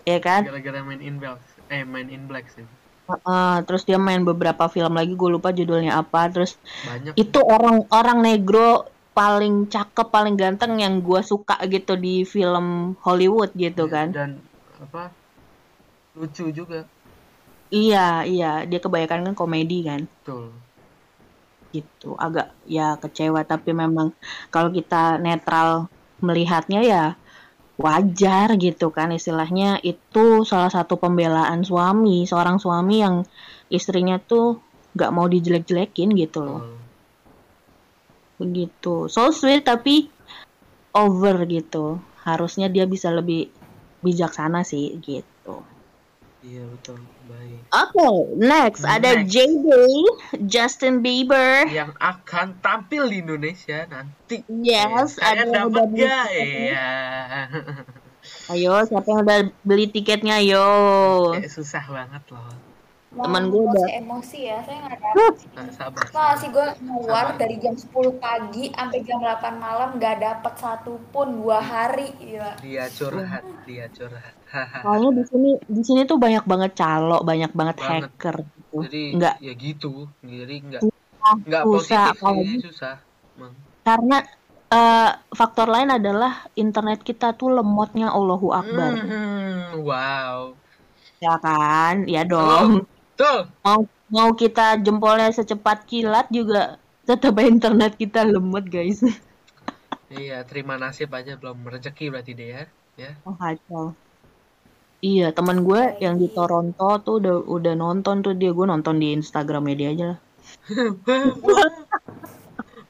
ya 0.06 0.18
kan, 0.18 0.42
Gara-gara 0.44 0.80
main 0.82 0.98
in 0.98 1.16
black, 1.16 1.38
eh 1.68 1.82
main 1.82 2.06
in 2.06 2.24
black 2.24 2.50
sih. 2.50 2.66
Eh, 3.06 3.58
terus 3.64 3.82
dia 3.82 3.96
main 3.96 4.22
beberapa 4.22 4.66
film 4.66 4.94
lagi, 4.94 5.12
gue 5.12 5.30
lupa 5.30 5.50
judulnya 5.50 5.98
apa, 5.98 6.30
terus 6.30 6.54
Banyak. 6.82 7.14
itu 7.14 7.38
orang-orang 7.38 8.18
negro 8.20 8.86
paling 9.10 9.66
cakep, 9.66 10.06
paling 10.06 10.34
ganteng 10.34 10.78
yang 10.78 10.98
gue 10.98 11.18
suka 11.20 11.58
gitu 11.66 11.94
di 11.94 12.22
film 12.22 12.94
Hollywood 13.00 13.50
gitu 13.52 13.84
Ya, 13.84 13.92
kan. 13.92 14.08
Dan 14.10 14.30
apa? 14.78 15.10
Lucu 16.14 16.50
juga. 16.50 16.86
Iya, 17.70 18.26
iya, 18.26 18.66
dia 18.66 18.80
kebanyakan 18.82 19.30
kan 19.30 19.34
komedi 19.38 19.86
kan. 19.86 20.02
Betul. 20.02 20.50
gitu. 21.70 22.18
Agak 22.18 22.50
ya 22.66 22.98
kecewa. 22.98 23.46
Tapi 23.46 23.70
memang 23.70 24.10
kalau 24.50 24.74
kita 24.74 25.22
netral 25.22 25.86
melihatnya 26.18 26.82
ya 26.82 27.04
wajar 27.78 28.58
gitu 28.58 28.90
kan. 28.90 29.14
Istilahnya 29.14 29.78
itu 29.86 30.42
salah 30.42 30.66
satu 30.66 30.98
pembelaan 30.98 31.62
suami. 31.62 32.26
Seorang 32.26 32.58
suami 32.58 33.06
yang 33.06 33.22
istrinya 33.70 34.18
tuh 34.18 34.58
nggak 34.98 35.14
mau 35.14 35.30
dijelek-jelekin 35.30 36.10
gitu 36.18 36.42
loh. 36.42 36.60
Betul. 36.66 36.78
begitu. 38.40 38.94
So 39.06 39.30
sweet 39.30 39.62
tapi 39.62 40.10
over 40.90 41.46
gitu. 41.46 42.02
Harusnya 42.26 42.66
dia 42.66 42.82
bisa 42.90 43.14
lebih 43.14 43.46
bijaksana 44.02 44.64
sih 44.64 44.96
gitu 45.04 45.39
Iya 46.40 46.64
betul. 46.72 46.96
Baik. 47.28 47.60
oke 47.68 48.08
next 48.40 48.82
ada 48.88 49.20
Next. 49.20 49.28
JB 49.28 49.64
Justin 50.48 51.04
Bieber 51.04 51.68
Yang 51.68 51.92
akan 52.00 52.56
tampil 52.64 53.12
di 53.12 53.20
Indonesia 53.20 53.84
nanti. 53.86 54.40
yes 54.48 55.20
Saya 55.20 55.44
ada 55.44 55.68
dapat 55.68 55.84
gak? 55.92 55.92
tiketnya. 55.92 56.16
Iya. 56.32 56.90
Ayo, 58.52 58.84
siapa 58.84 59.08
yang 59.08 59.20
udah 59.24 59.40
beli 59.64 59.88
tiketnya? 59.88 60.40
Yo. 60.44 60.64
Kayak 61.32 61.52
susah 61.52 61.84
banget 61.88 62.20
loh. 62.28 62.69
Temen 63.10 63.42
Wah, 63.42 63.50
gue 63.50 63.62
udah- 63.66 63.90
emosi 63.98 64.38
ya, 64.46 64.62
saya 64.62 64.78
nggak 64.86 64.98
dapet. 65.02 65.34
Nah, 65.50 65.66
sabar. 65.74 66.04
Sih 66.38 66.48
gue 66.54 66.66
keluar 66.78 67.26
dari 67.34 67.58
jam 67.58 67.74
10 67.74 68.14
pagi 68.22 68.70
sampai 68.70 69.02
jam 69.02 69.18
8 69.18 69.58
malam 69.58 69.98
nggak 69.98 70.16
dapet 70.22 70.54
satu 70.54 70.94
pun 71.10 71.42
dua 71.42 71.58
hari, 71.58 72.14
gila. 72.22 72.54
Dia 72.62 72.86
curhat, 72.86 73.42
dia 73.66 73.90
curhat. 73.90 74.34
Soalnya 74.86 75.10
di 75.10 75.24
sini 75.26 75.50
di 75.58 75.82
sini 75.82 76.06
tuh 76.06 76.22
banyak 76.22 76.46
banget 76.46 76.78
calo, 76.78 77.18
banyak 77.26 77.50
banget 77.50 77.76
Banget. 77.82 78.14
hacker 78.14 78.36
gitu. 78.46 78.76
Jadi 78.86 79.02
Enggak 79.18 79.34
ya 79.42 79.52
gitu. 79.58 79.92
Jadi 80.22 80.54
enggak 80.62 80.82
susah 80.86 81.62
positif 81.66 82.14
apalagi 82.14 82.46
sih, 82.46 82.60
susah. 82.70 82.94
Emang. 83.34 83.52
karena 83.80 84.16
eh, 84.70 85.10
faktor 85.34 85.66
lain 85.66 85.90
adalah 85.90 86.46
internet 86.54 87.02
kita 87.02 87.34
tuh 87.34 87.50
lemotnya 87.50 88.14
Allahu 88.14 88.54
Akbar. 88.54 89.02
Mhm, 89.02 89.82
wow. 89.82 90.54
Ya 91.18 91.34
kan? 91.36 92.06
Ya 92.06 92.22
dong. 92.22 92.86
Tuh. 93.20 93.44
Mau 93.60 93.84
mau 94.08 94.32
kita 94.32 94.80
jempolnya 94.80 95.28
secepat 95.28 95.84
kilat 95.84 96.32
juga 96.32 96.80
tetap 97.04 97.36
internet 97.44 98.00
kita 98.00 98.24
lemot, 98.24 98.64
guys. 98.64 99.04
Iya, 100.10 100.42
terima 100.42 100.74
nasib 100.74 101.14
aja 101.14 101.38
belum 101.38 101.70
rezeki 101.70 102.10
berarti 102.10 102.34
deh 102.34 102.50
ya. 102.50 102.62
Ya. 102.98 103.14
Oh, 103.22 103.30
kacau. 103.30 103.94
Iya, 104.98 105.30
teman 105.30 105.62
gue 105.62 106.02
yang 106.02 106.18
di 106.18 106.26
Toronto 106.26 106.98
tuh 106.98 107.22
udah 107.22 107.46
udah 107.46 107.74
nonton 107.78 108.18
tuh 108.18 108.34
dia 108.34 108.50
gue 108.50 108.66
nonton 108.66 108.98
di 108.98 109.14
Instagramnya 109.14 109.74
dia 109.78 109.88
aja 109.94 110.04
lah. 110.10 110.18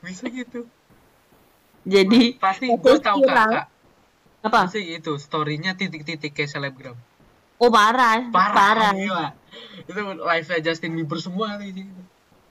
Bisa 0.01 0.33
gitu. 0.33 0.65
Jadi 1.85 2.41
Pasti 2.41 2.73
gue 2.73 2.97
tahu 3.05 3.21
kakak. 3.29 3.69
apa? 4.41 4.59
Pasti 4.65 4.81
itu 4.89 5.21
story-nya 5.21 5.77
titik-titik 5.77 6.33
kayak 6.33 6.49
selebgram. 6.49 6.97
Oh 7.61 7.69
parah, 7.69 8.33
Parah, 8.33 8.57
parah, 8.57 8.93
gila. 8.97 9.29
Itu 9.87 10.01
live-nya 10.01 10.59
Justin 10.63 10.97
Bieber 10.99 11.19
semua 11.19 11.57
nih. 11.61 11.87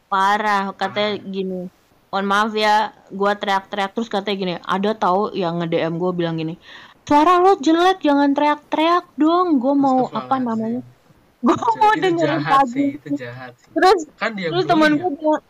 parah. 0.10 0.74
Katanya 0.74 1.22
gini, 1.22 1.70
mohon 2.10 2.26
maaf 2.26 2.52
ya, 2.58 2.92
gua 3.14 3.38
teriak-teriak 3.38 3.94
terus 3.94 4.10
katanya 4.10 4.38
gini, 4.38 4.54
ada 4.66 4.92
tahu 4.98 5.38
yang 5.38 5.62
nge 5.62 5.70
DM 5.70 6.02
gue 6.02 6.12
bilang 6.18 6.36
gini, 6.36 6.58
suara 7.06 7.38
lo 7.38 7.58
jelek, 7.62 8.02
jangan 8.02 8.34
teriak-teriak 8.34 9.06
dong, 9.22 9.62
gue 9.62 9.74
mau 9.78 10.10
apa 10.10 10.42
namanya, 10.42 10.82
gue 11.46 11.58
mau 11.78 11.94
dengerin 11.94 12.42
sih. 12.74 12.98
Terus 13.06 14.00
Kan 14.18 14.34
dia 14.34 14.50
terus 14.50 14.66
temen 14.66 14.98
ya. 14.98 15.06
gue 15.06 15.12
bilang, 15.14 15.44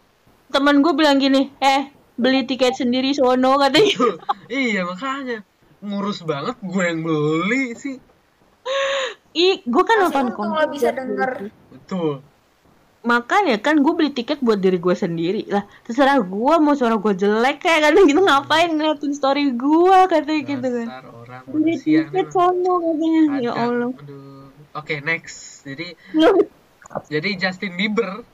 teman 0.49 0.81
gue 0.81 0.93
bilang 0.97 1.17
gini 1.21 1.53
eh 1.61 1.93
beli 2.17 2.43
tiket 2.43 2.75
sendiri 2.75 3.13
sono 3.13 3.55
katanya 3.61 4.17
iya 4.49 4.81
makanya 4.83 5.45
ngurus 5.79 6.25
banget 6.25 6.57
gue 6.59 6.83
yang 6.83 7.05
beli 7.05 7.77
sih 7.77 7.97
ih 9.31 9.61
gue 9.61 9.83
kan 9.83 9.97
nonton 10.01 10.25
untung 10.31 10.49
lo 10.49 10.65
bisa 10.67 10.89
konser 10.89 10.93
denger. 10.95 11.31
betul. 11.69 12.13
Makanya 12.99 13.55
kan 13.57 13.79
gue 13.79 13.93
beli 13.95 14.11
tiket 14.11 14.39
buat 14.39 14.59
diri 14.59 14.75
gue 14.75 14.91
sendiri. 14.91 15.47
Lah 15.47 15.63
terserah 15.83 16.19
gue 16.19 16.53
mau 16.59 16.75
suara 16.75 16.95
gue 16.95 17.13
jelek 17.15 17.63
kayak 17.63 17.79
kadang 17.87 18.03
gitu 18.03 18.19
ngapain 18.19 18.69
ngeliatin 18.69 19.13
story 19.13 19.53
gue 19.53 19.97
katanya 20.07 20.41
gitu 20.43 20.67
kan. 20.67 20.87
Orang 21.07 21.43
beli 21.47 21.75
tiket 21.77 22.27
sono 22.29 22.73
katanya. 22.81 23.21
Ya 23.39 23.51
allah. 23.55 23.95
Oke, 24.75 24.99
next. 24.99 25.63
Jadi 25.63 25.95
jadi 27.07 27.29
Justin 27.37 27.73
Bieber 27.73 28.25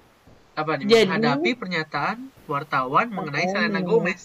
apa 0.55 0.79
nih 0.79 0.87
Jadi- 0.87 1.11
menghadapi 1.11 1.49
pernyataan 1.53 2.17
wartawan 2.47 3.11
mengenai 3.11 3.45
Selena 3.45 3.75
Makanya. 3.75 3.85
Gomez 3.85 4.21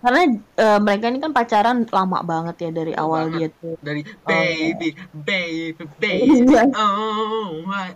karena 0.00 0.20
eh, 0.56 0.78
mereka 0.78 1.04
ini 1.06 1.18
kan 1.18 1.30
pacaran 1.30 1.84
lama 1.86 2.18
banget 2.22 2.56
ya 2.58 2.70
dari 2.72 2.92
Lama 2.92 3.02
awal 3.04 3.22
banget. 3.28 3.52
dia 3.52 3.60
tuh 3.60 3.74
dari 3.80 4.02
baby, 4.24 4.88
baby, 5.12 5.84
baby, 5.96 6.48
Iya. 6.48 6.64
oh, 6.72 7.60
what? 7.64 7.94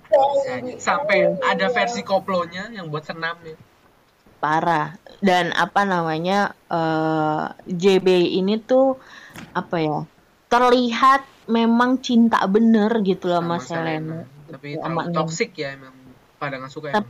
sampai 0.77 1.17
ada 1.41 1.67
versi 1.69 2.01
koplonya 2.01 2.69
yang 2.71 2.89
buat 2.89 3.03
senam 3.03 3.41
ya. 3.41 3.57
parah 4.37 5.01
dan 5.19 5.57
apa 5.57 5.83
namanya 5.83 6.53
eh 6.69 7.43
JB 7.65 8.05
ini 8.37 8.61
tuh 8.61 9.01
apa 9.57 9.77
ya 9.81 9.99
terlihat 10.47 11.25
memang 11.49 11.99
cinta 11.99 12.45
bener 12.45 13.01
gitu 13.01 13.29
loh 13.29 13.41
sama, 13.41 13.57
Selena. 13.59 14.29
Tapi 14.47 14.77
Sama 14.77 15.09
Em. 15.09 15.13
toxic 15.13 15.57
ya 15.57 15.73
emang. 15.73 15.97
Pada 16.37 16.61
nggak 16.61 16.69
suka 16.69 16.93
emang. 16.93 17.09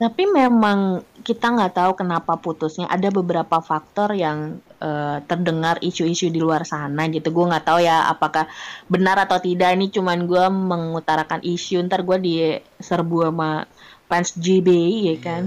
Tapi 0.00 0.24
memang 0.24 1.04
kita 1.20 1.52
nggak 1.52 1.76
tahu 1.76 1.92
kenapa 1.92 2.40
putusnya. 2.40 2.88
Ada 2.88 3.12
beberapa 3.12 3.60
faktor 3.60 4.16
yang 4.16 4.56
eh, 4.80 5.20
terdengar 5.28 5.76
isu-isu 5.84 6.32
di 6.32 6.40
luar 6.40 6.64
sana 6.64 7.04
gitu. 7.12 7.28
Gue 7.28 7.44
nggak 7.52 7.68
tahu 7.68 7.84
ya 7.84 8.08
apakah 8.08 8.48
benar 8.88 9.20
atau 9.20 9.36
tidak. 9.36 9.76
Ini 9.76 9.92
cuman 9.92 10.24
gue 10.24 10.44
mengutarakan 10.48 11.44
isu. 11.44 11.84
Ntar 11.84 12.08
gue 12.08 12.16
diserbu 12.16 13.28
sama 13.28 13.68
fans 14.08 14.32
JB 14.40 14.68
ya 15.12 15.16
kan. 15.20 15.42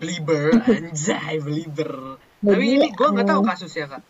Belieber, 0.00 0.64
anjay, 0.64 1.36
belieber. 1.36 2.16
Tapi 2.40 2.64
ini 2.80 2.88
gue 2.88 3.08
nggak 3.12 3.28
tahu 3.28 3.40
eh, 3.44 3.46
kasusnya 3.52 3.86
kak. 3.92 4.02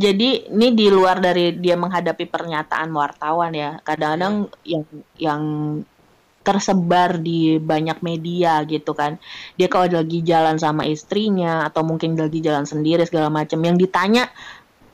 Jadi 0.00 0.48
ini 0.48 0.72
di 0.72 0.86
luar 0.88 1.20
dari 1.20 1.60
dia 1.60 1.76
menghadapi 1.76 2.24
pernyataan 2.24 2.88
wartawan 2.88 3.52
ya. 3.52 3.76
Kadang-kadang 3.84 4.48
yang 4.64 4.84
yang 5.20 5.42
tersebar 6.40 7.20
di 7.20 7.60
banyak 7.60 8.00
media 8.00 8.64
gitu 8.64 8.96
kan. 8.96 9.20
Dia 9.60 9.68
kalau 9.68 9.88
lagi 9.88 10.24
jalan 10.24 10.56
sama 10.56 10.88
istrinya 10.88 11.68
atau 11.68 11.84
mungkin 11.84 12.16
lagi 12.16 12.40
jalan 12.40 12.64
sendiri 12.64 13.04
segala 13.04 13.28
macam 13.28 13.60
yang 13.60 13.76
ditanya 13.76 14.28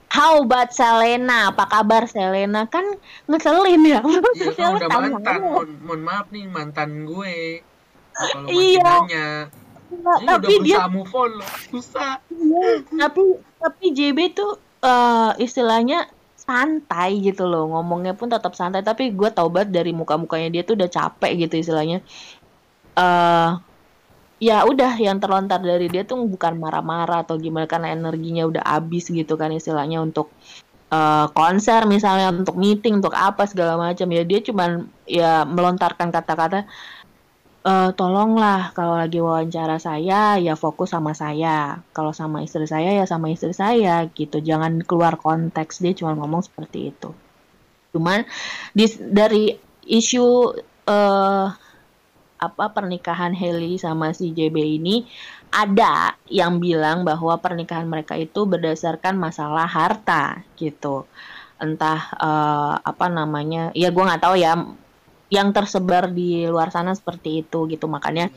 How 0.06 0.38
about 0.40 0.70
Selena? 0.70 1.50
Apa 1.50 1.66
kabar 1.66 2.06
Selena? 2.06 2.64
Kan 2.70 2.96
ngeselin 3.26 3.82
ya. 3.84 4.00
Iya 4.32 4.50
kan 4.54 4.78
udah 4.78 4.88
tanya 4.88 5.08
mantan. 5.18 5.34
Mohon, 5.42 5.68
mohon 5.82 6.00
maaf 6.06 6.26
nih 6.30 6.44
mantan 6.46 6.90
gue. 7.04 7.60
Kalau 8.16 8.48
Iya. 8.48 8.86
nanya, 9.04 9.28
ini 9.92 9.96
udah 10.00 10.16
tapi 10.24 10.54
dia 10.64 10.88
move 10.88 11.12
on 11.12 11.30
loh. 11.36 11.50
Susah. 11.68 12.22
tapi 12.96 13.22
tapi 13.60 13.84
JB 13.92 14.18
tuh 14.32 14.56
eh, 14.80 15.30
istilahnya 15.42 16.08
santai 16.46 17.10
gitu 17.20 17.44
loh. 17.50 17.68
Ngomongnya 17.74 18.14
pun 18.14 18.30
tetap 18.30 18.54
santai 18.54 18.80
tapi 18.86 19.10
gue 19.12 19.28
tau 19.34 19.50
banget 19.50 19.70
dari 19.74 19.90
muka-mukanya 19.92 20.48
dia 20.54 20.62
tuh 20.62 20.78
udah 20.78 20.90
capek 20.90 21.32
gitu 21.46 21.54
istilahnya. 21.60 21.98
Eh 22.96 23.50
ya 24.36 24.68
udah 24.68 25.00
yang 25.00 25.16
terlontar 25.16 25.64
dari 25.64 25.88
dia 25.88 26.04
tuh 26.04 26.20
bukan 26.28 26.60
marah-marah 26.60 27.24
atau 27.24 27.40
gimana 27.40 27.64
karena 27.64 27.96
energinya 27.96 28.44
udah 28.44 28.64
habis 28.68 29.08
gitu 29.08 29.32
kan 29.40 29.48
istilahnya 29.52 30.04
untuk 30.04 30.28
eh, 30.92 31.26
konser 31.34 31.88
misalnya 31.88 32.30
untuk 32.32 32.56
meeting 32.60 33.00
untuk 33.00 33.14
apa 33.16 33.44
segala 33.50 33.74
macam. 33.80 34.06
Ya 34.12 34.22
dia 34.22 34.40
cuman 34.44 34.88
ya 35.08 35.42
melontarkan 35.48 36.08
kata-kata 36.14 36.68
eh 37.66 37.90
tolonglah 37.98 38.70
kalau 38.78 38.94
lagi 38.94 39.18
wawancara 39.18 39.82
saya 39.82 40.38
ya 40.38 40.54
fokus 40.54 40.94
sama 40.94 41.12
saya. 41.18 41.82
Kalau 41.90 42.14
sama 42.14 42.46
istri 42.46 42.66
saya 42.70 42.94
ya 42.94 43.04
sama 43.10 43.26
istri 43.34 43.50
saya 43.50 44.06
gitu. 44.14 44.38
Jangan 44.38 44.86
keluar 44.86 45.18
konteks 45.18 45.82
dia 45.82 45.92
cuma 45.98 46.14
ngomong 46.14 46.46
seperti 46.46 46.94
itu. 46.94 47.10
Cuman 47.90 48.22
di, 48.70 48.86
dari 49.10 49.44
isu 49.82 50.54
eh 50.86 51.46
apa 52.36 52.64
pernikahan 52.70 53.32
Hailey 53.32 53.80
sama 53.80 54.12
si 54.12 54.30
JB 54.36 54.56
ini 54.78 55.08
ada 55.50 56.14
yang 56.28 56.60
bilang 56.60 57.02
bahwa 57.02 57.34
pernikahan 57.40 57.88
mereka 57.88 58.14
itu 58.14 58.44
berdasarkan 58.44 59.16
masalah 59.18 59.66
harta 59.66 60.44
gitu. 60.60 61.08
Entah 61.58 62.00
eh, 62.14 62.74
apa 62.78 63.06
namanya, 63.08 63.72
ya 63.72 63.88
gua 63.90 64.14
nggak 64.14 64.22
tahu 64.22 64.36
ya 64.36 64.52
yang 65.32 65.50
tersebar 65.50 66.10
di 66.14 66.46
luar 66.46 66.70
sana 66.70 66.94
seperti 66.94 67.42
itu 67.42 67.66
gitu 67.66 67.86
makanya 67.90 68.30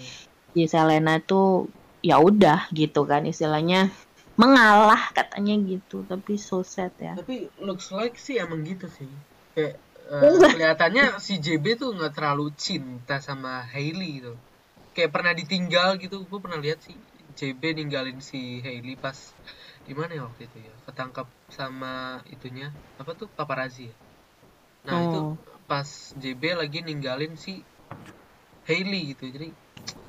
di 0.55 0.65
Selena 0.65 1.21
itu 1.21 1.69
ya 2.01 2.17
udah 2.17 2.71
gitu 2.73 3.05
kan 3.05 3.27
istilahnya 3.27 3.91
mengalah 4.39 5.11
katanya 5.11 5.53
gitu 5.59 6.07
tapi 6.07 6.39
so 6.39 6.63
sad 6.63 6.95
ya 6.97 7.13
Tapi 7.19 7.51
looks 7.59 7.91
like 7.91 8.15
sih 8.17 8.39
emang 8.39 8.63
gitu 8.63 8.87
sih. 8.87 9.09
Kayak 9.53 9.75
eh, 10.09 10.31
kelihatannya 10.53 11.03
si 11.19 11.33
JB 11.43 11.65
tuh 11.75 11.89
nggak 11.97 12.13
terlalu 12.17 12.55
cinta 12.55 13.19
sama 13.19 13.61
Hailey 13.67 14.23
gitu. 14.23 14.33
Kayak 14.95 15.11
pernah 15.15 15.33
ditinggal 15.35 15.89
gitu. 15.99 16.23
Gue 16.25 16.39
pernah 16.41 16.57
lihat 16.57 16.79
sih 16.87 16.95
JB 17.35 17.61
ninggalin 17.77 18.17
si 18.23 18.63
Hailey 18.65 18.95
pas 18.95 19.17
di 19.87 19.93
mana 19.97 20.11
ya 20.17 20.23
waktu 20.27 20.47
itu 20.47 20.57
ya? 20.67 20.73
Ketangkap 20.87 21.27
sama 21.51 22.23
itunya 22.31 22.71
apa 22.95 23.11
tuh 23.19 23.27
paparazzi 23.37 23.91
ya. 23.91 23.95
Nah, 24.87 24.97
itu 25.07 25.19
Oh. 25.19 25.58
Pas 25.69 25.85
JB 26.17 26.57
lagi 26.57 26.81
ninggalin 26.81 27.37
si 27.37 27.61
Hailey 28.65 29.13
gitu. 29.13 29.29
Jadi 29.29 29.47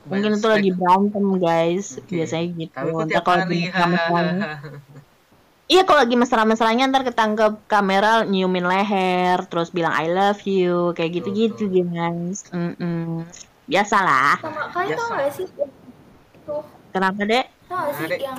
mungkin 0.00 0.32
itu 0.34 0.48
lagi 0.48 0.70
berantem 0.72 1.24
guys 1.36 2.00
Oke. 2.00 2.16
biasanya 2.16 2.46
gitu 2.56 2.72
Tapi 2.72 2.88
kok 2.90 3.04
Ntar 3.04 3.22
kalau 3.22 3.36
lagi 3.44 3.68
iya 5.72 5.82
kalau 5.86 6.00
lagi 6.02 6.16
mesra-mesranya 6.18 6.84
ntar 6.90 7.04
ketangkep 7.06 7.52
kamera 7.68 8.24
nyiumin 8.26 8.66
leher 8.66 9.44
terus 9.46 9.70
bilang 9.70 9.94
I 9.94 10.10
love 10.10 10.42
you 10.42 10.90
kayak 10.96 11.20
gitu-gitu 11.20 11.70
guys 11.70 12.42
Mm-mm. 12.50 13.22
biasalah 13.70 14.40
Sama 14.42 14.66
kalian 14.74 14.98
tau 14.98 15.08
Biasa. 15.14 15.20
gak 15.20 15.32
sih 15.36 15.46
itu 15.46 16.56
kenapa 16.90 17.20
dek 17.22 17.46
tau 17.68 17.86
gak 17.86 17.94
sih 17.94 18.04
Ada. 18.08 18.16
yang 18.18 18.38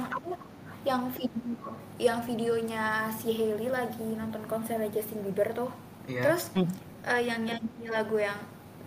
yang 0.82 1.02
video 1.14 1.70
yang 2.02 2.20
videonya 2.26 2.86
si 3.16 3.30
Hailey 3.32 3.70
lagi 3.70 4.08
nonton 4.18 4.44
konser 4.50 4.82
Justin 4.90 5.24
Bieber 5.24 5.54
tuh 5.56 5.72
Iya. 6.10 6.22
terus 6.26 6.50
Hmm. 6.52 6.68
Eh, 7.06 7.22
yang 7.26 7.42
nyanyi 7.46 7.88
lagu 7.90 8.18
yang 8.20 8.38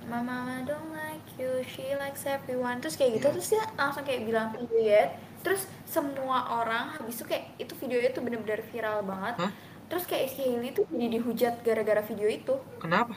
Mama 0.04 0.60
don't 0.68 0.92
like 0.92 1.24
you, 1.40 1.64
she 1.64 1.96
likes 1.96 2.28
everyone 2.28 2.76
Terus 2.76 3.00
kayak 3.00 3.16
gitu, 3.16 3.26
Iya. 3.26 3.34
terus 3.34 3.48
dia 3.48 3.64
langsung 3.74 4.04
kayak 4.04 4.22
bilang 4.28 4.52
period 4.52 5.08
Terus 5.40 5.64
semua 5.88 6.60
orang, 6.60 6.92
habis 6.92 7.16
itu 7.16 7.24
kayak 7.24 7.56
itu 7.56 7.72
videonya 7.76 8.10
tuh 8.12 8.20
bener-bener 8.20 8.60
viral 8.68 9.00
banget 9.00 9.34
Hah? 9.40 9.52
Terus 9.88 10.04
kayak 10.04 10.28
si 10.32 10.44
Hailey 10.44 10.72
tuh 10.72 10.84
jadi 10.92 11.08
dihujat 11.08 11.54
gara-gara 11.64 12.02
video 12.04 12.28
itu 12.28 12.54
Kenapa? 12.76 13.16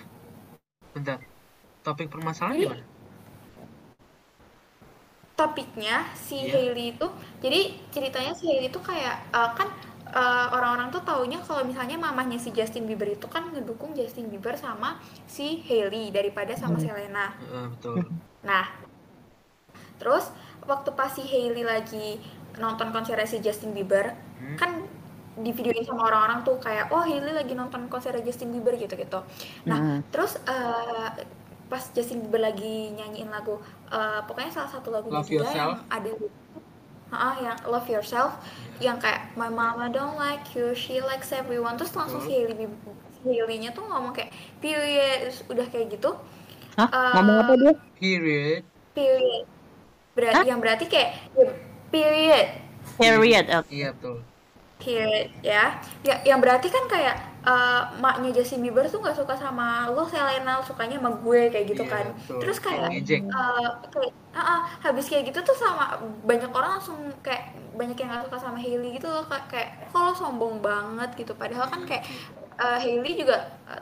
Bentar. 0.95 1.19
Topik 1.83 2.07
permasalahan 2.07 2.55
Jadi, 2.55 2.63
gimana? 2.67 2.83
topiknya 5.37 5.95
si 6.17 6.35
Iya. 6.41 6.55
Hailey 6.55 6.97
itu 6.97 7.07
jadi 7.43 7.59
ceritanya 7.93 8.33
si 8.33 8.43
Hailey 8.47 8.67
itu 8.71 8.79
kayak 8.81 9.15
eh, 9.29 9.49
kan 9.53 9.67
eh, 10.09 10.47
orang-orang 10.51 10.87
tuh 10.89 11.01
taunya 11.01 11.39
kalau 11.41 11.63
misalnya 11.63 11.95
mamahnya 11.95 12.37
si 12.37 12.49
Justin 12.49 12.85
Bieber 12.85 13.07
itu 13.09 13.27
kan 13.27 13.47
ngedukung 13.49 13.91
Justin 13.91 14.27
Bieber 14.27 14.55
sama 14.55 14.97
si 15.25 15.63
Hailey 15.63 16.09
daripada 16.09 16.53
sama 16.53 16.77
Selena. 16.77 17.33
Heeh, 17.37 17.65
betul. 17.73 17.95
Nah, 18.41 18.65
terus 19.97 20.29
waktu 20.63 20.89
pas 20.93 21.09
si 21.09 21.23
Hailey 21.23 21.63
lagi 21.63 22.19
nonton 22.57 22.89
konser 22.89 23.17
si 23.25 23.37
Justin 23.39 23.73
Bieber, 23.73 24.13
Hmm. 24.37 24.57
kan 24.57 24.71
di 25.37 25.53
videoin 25.53 25.85
sama 25.85 26.09
orang-orang 26.09 26.41
tuh 26.41 26.57
kayak 26.57 26.89
oh 26.89 27.01
Hailey 27.01 27.33
lagi 27.33 27.53
nonton 27.53 27.85
konser 27.87 28.13
Justin 28.21 28.49
Bieber 28.49 28.73
gitu-gitu. 28.73 29.21
Nah, 29.65 29.77
Hmm. 29.77 29.99
terus 30.09 30.37
eh, 30.43 31.09
pas 31.67 31.83
Justin 31.91 32.25
Bieber 32.25 32.41
lagi 32.41 32.89
nyanyiin 32.93 33.29
lagu 33.29 33.61
eh, 33.87 34.21
pokoknya 34.25 34.51
salah 34.51 34.71
satu 34.71 34.89
Love 34.89 35.05
juga 35.05 35.21
Yourself. 35.29 35.53
yang 35.53 35.73
ada 35.87 36.09
Ah, 37.07 37.39
yang 37.39 37.57
Love 37.63 37.87
Yourself 37.87 38.35
yang 38.77 39.01
kayak 39.01 39.33
My 39.33 39.49
mama 39.49 39.89
don't 39.89 40.19
like 40.19 40.43
you, 40.53 40.75
she 40.77 40.99
likes 41.01 41.33
everyone. 41.33 41.79
Terus 41.79 41.95
langsung 41.95 42.21
si 42.21 42.35
Hailey 42.35 42.67
Hailey-nya 43.25 43.73
tuh 43.73 43.83
ngomong 43.89 44.13
kayak 44.13 44.29
period 44.61 45.27
Terus 45.27 45.39
udah 45.49 45.65
kayak 45.71 45.97
gitu. 45.97 46.13
Hah? 46.77 46.89
Eh, 46.91 47.11
ngomong 47.17 47.37
apa 47.41 47.53
dia? 47.57 47.73
Period. 47.97 48.61
period. 48.93 49.45
Berarti 50.13 50.45
yang 50.49 50.59
berarti 50.61 50.85
kayak 50.89 51.09
ya, 51.33 51.53
period. 51.89 52.47
Period 52.97 53.45
oke. 53.53 53.69
Iya 53.69 53.89
betul. 53.93 54.17
Here, 54.87 55.11
ya, 55.43 55.59
ya, 56.07 56.13
yang 56.29 56.39
berarti 56.43 56.67
kan 56.75 56.83
kayak 56.93 57.15
eh, 57.47 57.79
maknya 58.03 58.29
Justin 58.37 58.61
Bieber 58.63 58.85
tuh 58.93 58.99
nggak 59.03 59.17
suka 59.19 59.33
sama 59.43 59.63
lo, 59.93 60.01
Selena, 60.13 60.51
sukanya 60.67 60.95
sama 60.99 61.11
gue 61.23 61.39
kayak 61.51 61.65
gitu 61.71 61.83
Iya, 61.83 61.91
kan. 61.93 62.05
betul. 62.07 62.39
Terus 62.39 62.57
kayak 62.65 62.89
eh, 63.35 63.67
kayak 63.93 64.11
ah, 64.37 64.41
ah, 64.51 64.59
habis 64.85 65.05
kayak 65.11 65.23
gitu 65.29 65.39
tuh 65.47 65.55
sama 65.63 65.83
banyak 66.29 66.49
orang 66.57 66.71
langsung 66.79 66.97
kayak 67.25 67.43
banyak 67.79 67.95
yang 67.99 68.09
nggak 68.09 68.25
suka 68.31 68.37
sama 68.45 68.57
Hailey 68.63 68.87
gitu 68.97 69.07
loh 69.11 69.23
kayak 69.51 69.69
kalau 69.93 70.11
sombong 70.15 70.55
banget 70.67 71.09
gitu. 71.19 71.31
Padahal 71.41 71.67
kan 71.73 71.81
kayak 71.89 72.03
eh, 72.63 72.77
Hailey 72.83 73.11
juga 73.21 73.35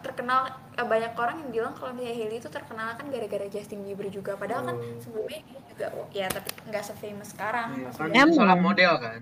terkenal 0.06 0.40
eh, 0.80 0.88
banyak 0.94 1.12
orang 1.22 1.36
yang 1.46 1.50
bilang 1.56 1.74
kalau 1.78 1.92
misalnya 1.96 2.16
Hailey 2.20 2.38
itu 2.42 2.50
terkenal 2.52 2.88
kan 3.00 3.06
gara-gara 3.14 3.46
Justin 3.54 3.80
Bieber 3.86 4.08
juga. 4.12 4.32
Padahal 4.42 4.64
kan 4.70 4.78
Hmm. 4.82 5.00
sebelumnya 5.04 5.40
dia 5.48 5.60
juga 5.72 5.86
ya 6.12 6.28
tapi 6.32 6.50
nggak 6.70 6.84
se-famous 6.88 7.30
sekarang. 7.36 7.70
Iya, 7.76 7.90
kan 7.98 8.10
Emang. 8.12 8.36
soal 8.38 8.58
model 8.66 8.92
kan. 9.06 9.22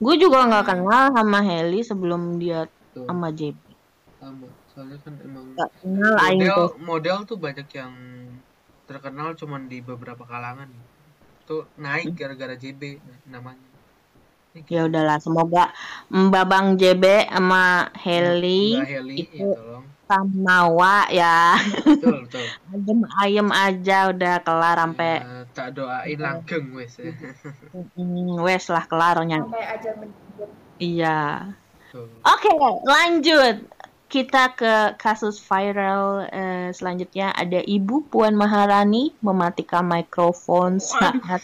Gue 0.00 0.16
juga 0.16 0.48
nggak 0.48 0.64
kenal 0.66 1.12
sama 1.12 1.38
Heli 1.40 1.84
sebelum 1.84 2.40
dia 2.40 2.64
Tuh, 2.90 3.04
sama 3.04 3.28
JP. 3.30 3.56
sama. 4.16 4.48
Soalnya 4.70 4.96
kan 5.02 5.14
emang 5.20 5.44
Gak 5.52 5.70
kenal 5.76 6.14
model 6.16 6.56
tuh. 6.56 6.70
model 6.80 7.16
tuh 7.24 7.36
banyak 7.36 7.68
yang 7.70 7.92
terkenal 8.84 9.28
cuman 9.34 9.68
di 9.68 9.78
beberapa 9.80 10.24
kalangan. 10.24 10.72
Tuh 11.44 11.68
naik 11.76 12.14
gara-gara 12.14 12.54
JB 12.54 12.96
namanya. 13.26 13.68
Ini. 14.50 14.66
Ya 14.66 14.82
udahlah, 14.82 15.18
semoga 15.18 15.70
Mbak 16.08 16.44
Bang 16.44 16.66
JB 16.74 17.04
sama 17.28 17.86
Heli 17.94 18.80
Mbak 18.80 18.88
Heli, 18.88 19.16
itu- 19.20 19.36
ya 19.36 19.54
tolong. 19.54 19.86
Sama 20.10 20.66
Wa 20.66 21.06
ya 21.06 21.54
Betul, 21.86 22.26
betul. 22.26 22.46
adem 22.74 23.00
ayem 23.22 23.48
aja 23.54 24.10
udah 24.10 24.34
kelar 24.42 24.76
sampai 24.76 25.22
Ya, 25.22 25.46
tak 25.54 25.68
doain 25.78 26.18
langgeng 26.18 26.74
wes. 26.74 26.98
ya. 26.98 27.14
wes 28.42 28.64
lah. 28.66 28.82
Sampai 29.46 29.62
aja 29.62 29.90
menjemput. 29.94 30.48
Iya. 30.78 31.20
Oke, 32.22 32.50
lanjut. 32.82 33.56
Kita 34.06 34.54
ke 34.54 34.98
kasus 34.98 35.38
viral 35.38 36.26
eh, 36.26 36.70
selanjutnya 36.70 37.30
ada 37.30 37.62
Ibu 37.62 38.10
Puan 38.10 38.34
Maharani 38.34 39.14
mematikan 39.22 39.86
mikrofon 39.86 40.82
saat 40.82 41.42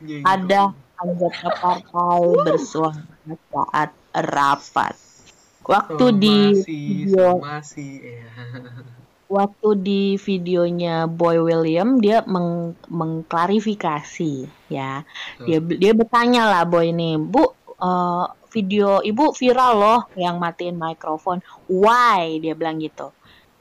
Nyeng. 0.00 0.24
ada 0.24 0.72
anggota 0.96 1.48
partai 1.56 2.24
bersuara 2.40 3.04
saat 3.52 3.90
rapat. 4.16 4.96
Waktu 5.66 6.04
di 6.22 6.38
Somasi, 6.62 6.78
video 6.86 7.26
somasi, 7.42 7.88
ya. 7.98 8.22
waktu 9.26 9.68
di 9.82 10.02
videonya 10.14 11.10
Boy 11.10 11.42
William 11.42 11.98
dia 11.98 12.22
meng- 12.22 12.78
mengklarifikasi 12.86 14.46
ya. 14.70 15.02
Dia 15.42 15.58
dia 15.58 15.92
bertanya 15.92 16.46
lah 16.46 16.62
Boy 16.62 16.94
ini, 16.94 17.18
"Bu, 17.18 17.42
eh, 17.66 18.26
video 18.54 19.02
Ibu 19.02 19.34
viral 19.34 19.72
loh 19.76 20.00
yang 20.14 20.38
matiin 20.38 20.78
mikrofon. 20.78 21.42
Why?" 21.66 22.38
dia 22.38 22.54
bilang 22.54 22.78
gitu. 22.78 23.10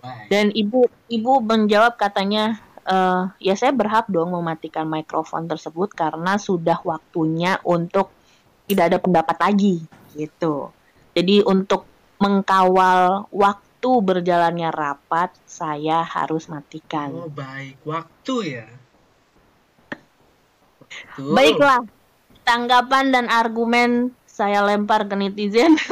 Wah, 0.05 0.29
Dan 0.29 0.53
ibu 0.53 0.85
ibu 1.09 1.41
menjawab 1.41 1.97
katanya, 1.97 2.61
"Eh, 2.85 3.21
ya 3.41 3.53
saya 3.57 3.73
berhak 3.73 4.05
dong 4.05 4.37
mematikan 4.37 4.85
mikrofon 4.85 5.49
tersebut 5.49 5.89
karena 5.97 6.37
sudah 6.37 6.77
waktunya 6.85 7.57
untuk 7.65 8.13
tidak 8.69 8.93
ada 8.93 8.97
pendapat 9.01 9.37
lagi." 9.41 9.81
gitu. 10.15 10.71
Jadi 11.11 11.43
untuk 11.43 11.94
mengkawal 12.19 13.27
waktu 13.31 13.91
berjalannya 14.01 14.69
rapat, 14.71 15.35
saya 15.45 16.01
harus 16.01 16.47
matikan. 16.49 17.11
Oh 17.13 17.31
baik, 17.31 17.79
waktu 17.85 18.35
ya. 18.61 18.67
Waktu. 21.15 21.21
Baiklah, 21.31 21.81
tanggapan 22.45 23.11
dan 23.11 23.25
argumen 23.27 24.15
saya 24.25 24.63
lempar 24.63 25.07
ke 25.07 25.15
netizen. 25.15 25.79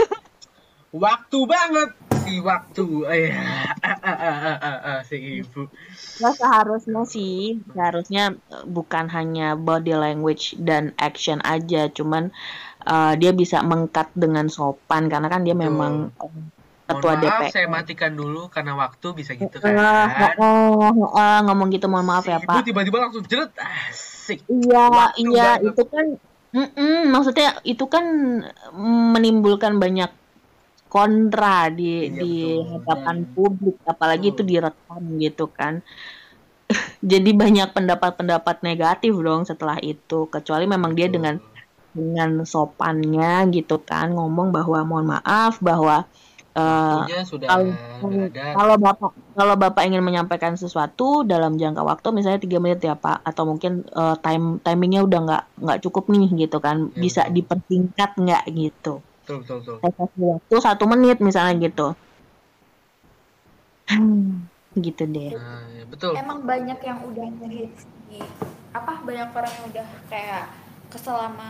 Waktu 0.94 1.50
banget 1.50 1.90
si 2.22 2.38
waktu, 2.38 2.86
eh, 3.10 3.34
ah, 3.34 3.74
ah, 3.82 3.98
ah, 4.06 4.18
ah, 4.22 4.58
ah, 4.62 4.80
ah, 4.86 5.00
si 5.02 5.42
ibu. 5.42 5.66
Nah, 6.22 6.34
seharusnya 6.38 7.02
sih, 7.10 7.66
seharusnya 7.74 8.38
eh, 8.38 8.66
bukan 8.70 9.10
hanya 9.10 9.58
body 9.58 9.98
language 9.98 10.54
dan 10.62 10.94
action 11.02 11.42
aja, 11.44 11.90
cuman 11.90 12.30
eh, 12.88 13.14
dia 13.22 13.32
bisa 13.32 13.58
mengkat 13.64 14.08
dengan 14.14 14.46
sopan 14.52 15.08
karena 15.12 15.28
kan 15.32 15.42
dia 15.48 15.56
memang 15.56 16.12
eh, 16.12 16.32
ketua 16.84 17.14
Mohon 17.16 17.24
maaf, 17.24 17.42
DPR. 17.42 17.54
saya 17.56 17.68
matikan 17.72 18.12
dulu 18.14 18.42
karena 18.52 18.74
waktu 18.76 19.08
bisa 19.16 19.32
gitu 19.40 19.58
kan. 19.64 19.74
eh, 19.74 20.32
eh, 20.38 21.40
ngomong 21.48 21.68
gitu 21.72 21.86
mohon 21.88 22.06
maaf 22.08 22.24
Si 22.28 22.32
ya 22.32 22.40
Pak. 22.44 22.64
tiba-tiba 22.68 22.98
langsung 23.00 23.24
asik. 23.24 24.40
Iya, 24.48 24.84
Waktu 24.92 25.22
iya, 25.24 25.44
banget. 25.60 25.74
itu 25.74 25.84
kan, 25.94 26.06
mm-mm, 26.56 26.98
maksudnya 27.12 27.48
itu 27.64 27.86
kan 27.88 28.06
menimbulkan 29.14 29.74
banyak 29.84 30.10
kontra 30.94 31.74
di 31.74 31.84
Iya, 31.84 32.20
di 32.22 32.34
betul. 32.46 32.64
hadapan 32.72 33.18
publik, 33.34 33.76
apalagi 33.94 34.26
itu 34.32 34.42
Betul. 34.44 34.52
direkam 34.52 35.02
gitu 35.18 35.46
kan. 35.50 35.74
Jadi 37.12 37.30
banyak 37.36 37.68
pendapat-pendapat 37.76 38.56
negatif 38.68 39.14
dong 39.20 39.42
setelah 39.50 39.78
itu, 39.84 40.28
kecuali 40.34 40.66
memang 40.66 40.92
dia 40.98 41.08
Betul. 41.08 41.16
dengan 41.16 41.36
dengan 41.94 42.30
sopannya 42.44 43.48
gitu 43.56 43.76
kan 43.90 44.14
ngomong 44.18 44.50
bahwa 44.50 44.80
mohon 44.90 45.08
maaf 45.14 45.62
bahwa 45.62 46.06
eh, 46.58 46.98
Waktunya 47.06 47.22
sudah 47.26 47.48
kalau 47.50 47.70
ada. 48.30 48.46
kalau 48.58 48.76
bapak 48.78 49.12
kalau 49.34 49.56
bapak 49.58 49.84
ingin 49.90 50.04
menyampaikan 50.06 50.54
sesuatu 50.58 51.26
dalam 51.26 51.58
jangka 51.62 51.82
waktu 51.82 52.08
misalnya 52.14 52.40
tiga 52.42 52.58
menit 52.62 52.82
ya 52.82 52.94
pak 52.98 53.22
atau 53.26 53.44
mungkin 53.50 53.86
eh, 53.86 54.16
time 54.26 54.46
timingnya 54.66 55.02
udah 55.08 55.20
nggak 55.26 55.44
nggak 55.64 55.80
cukup 55.86 56.04
nih 56.14 56.28
gitu 56.46 56.58
kan 56.62 56.78
Ya, 56.94 57.02
bisa 57.04 57.22
betul. 57.26 57.34
dipersingkat 57.38 58.10
nggak 58.18 58.44
gitu 58.54 58.94
Betul, 59.24 59.58
waktu 60.20 60.56
satu 60.60 60.84
menit 60.92 61.18
misalnya 61.24 61.56
gitu 61.64 61.96
Hmm, 63.84 64.48
gitu 64.80 65.04
deh 65.06 65.32
Nah, 65.36 65.64
ya, 65.76 65.84
betul. 65.86 66.12
Emang 66.16 66.40
banyak 66.48 66.80
yang 66.82 67.00
udah 67.06 67.28
ngehits 67.44 67.84
di 68.10 68.20
apa 68.74 68.94
banyak 69.06 69.30
orang 69.30 69.54
yang 69.54 69.66
udah 69.70 69.88
kayak 70.10 70.44
kesel 70.94 71.18
sama 71.18 71.50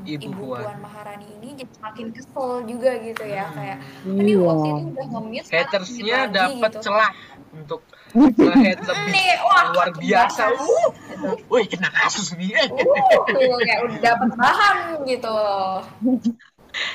Ibu 0.00 0.24
Ibu, 0.24 0.30
Puan. 0.36 0.62
Puan. 0.62 0.78
Maharani 0.80 1.26
ini 1.32 1.48
jadi 1.54 1.72
makin 1.78 2.06
kesel 2.10 2.48
juga 2.64 2.90
gitu 2.98 3.22
ya 3.22 3.44
Hmm. 3.44 3.54
kayak 3.54 3.78
ini 4.04 4.30
iya 4.30 4.38
waktu 4.40 4.66
itu 4.66 4.86
udah 4.88 5.06
sekarang 5.40 5.62
Hatersnya 5.62 6.18
dapat 6.28 6.70
gitu. 6.72 6.82
celah 6.82 7.10
untuk 7.50 7.80
lebih 8.16 9.12
Nih, 9.12 9.36
wah, 9.38 9.62
luar 9.68 9.88
biasa. 9.92 10.48
Uh, 10.56 11.36
woi, 11.46 11.64
kena 11.64 11.92
kasus 11.92 12.32
nih. 12.32 12.56
Eh. 12.56 12.68
Uh, 12.72 13.58
kayak 13.58 13.80
udah 13.84 13.98
dapat 14.00 14.28
bahan 14.32 14.76
gitu. 15.04 15.36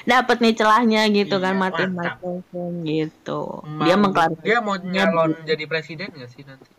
dapat 0.06 0.38
nih 0.40 0.54
celahnya 0.54 1.02
gitu 1.08 1.36
Iya, 1.36 1.44
kan 1.44 1.54
mantap. 1.56 1.90
mikrofon 1.90 2.72
gitu 2.82 3.42
Mau- 3.64 3.84
dia 3.84 3.96
mengklarifikasi 3.96 4.46
dia 4.46 4.58
mau 4.58 4.76
nyalon 4.80 5.32
jadi 5.44 5.64
presiden 5.66 6.08
nggak 6.10 6.30
sih 6.30 6.42
nanti? 6.42 6.70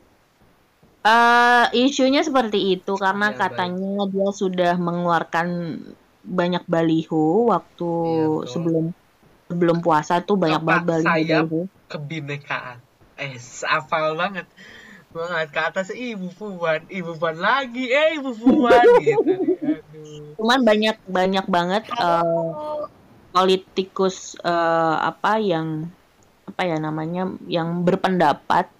Eh, 1.04 1.64
isunya 1.76 2.24
seperti 2.24 2.80
itu 2.80 2.96
karena 2.96 3.28
Ya, 3.28 3.36
baik. 3.36 3.40
katanya 3.44 4.08
dia 4.08 4.28
sudah 4.32 4.72
mengeluarkan 4.80 5.48
banyak 6.24 6.64
baliho 6.64 7.52
waktu 7.52 7.92
betul. 7.92 8.48
sebelum 8.48 8.84
sebelum 9.44 9.84
puasa 9.84 10.24
tuh 10.24 10.40
banyak 10.40 10.64
Kepak 10.64 10.80
banget 10.88 11.04
baliho. 11.04 11.68
Kebinekaan. 11.86 12.80
Eh, 13.20 13.36
hafal 13.62 14.16
banget. 14.16 14.48
Banget 15.12 15.46
ke 15.52 15.60
atas 15.60 15.88
ibu 15.94 16.26
puan, 16.32 16.80
ibu 16.88 17.12
puan 17.14 17.36
lagi, 17.38 17.86
eh 17.86 18.16
ibu 18.16 18.32
puan 18.32 18.82
gitu. 19.04 19.30
Aduh. 19.60 20.34
Cuman 20.40 20.64
banyak 20.64 20.96
banyak 21.06 21.46
banget 21.46 21.84
eh, 21.92 22.24
Halo. 22.24 22.88
politikus 23.30 24.40
eh, 24.40 24.96
apa 25.04 25.36
yang 25.36 25.92
apa 26.44 26.62
ya 26.64 26.76
namanya 26.80 27.28
yang 27.44 27.84
berpendapat 27.84 28.72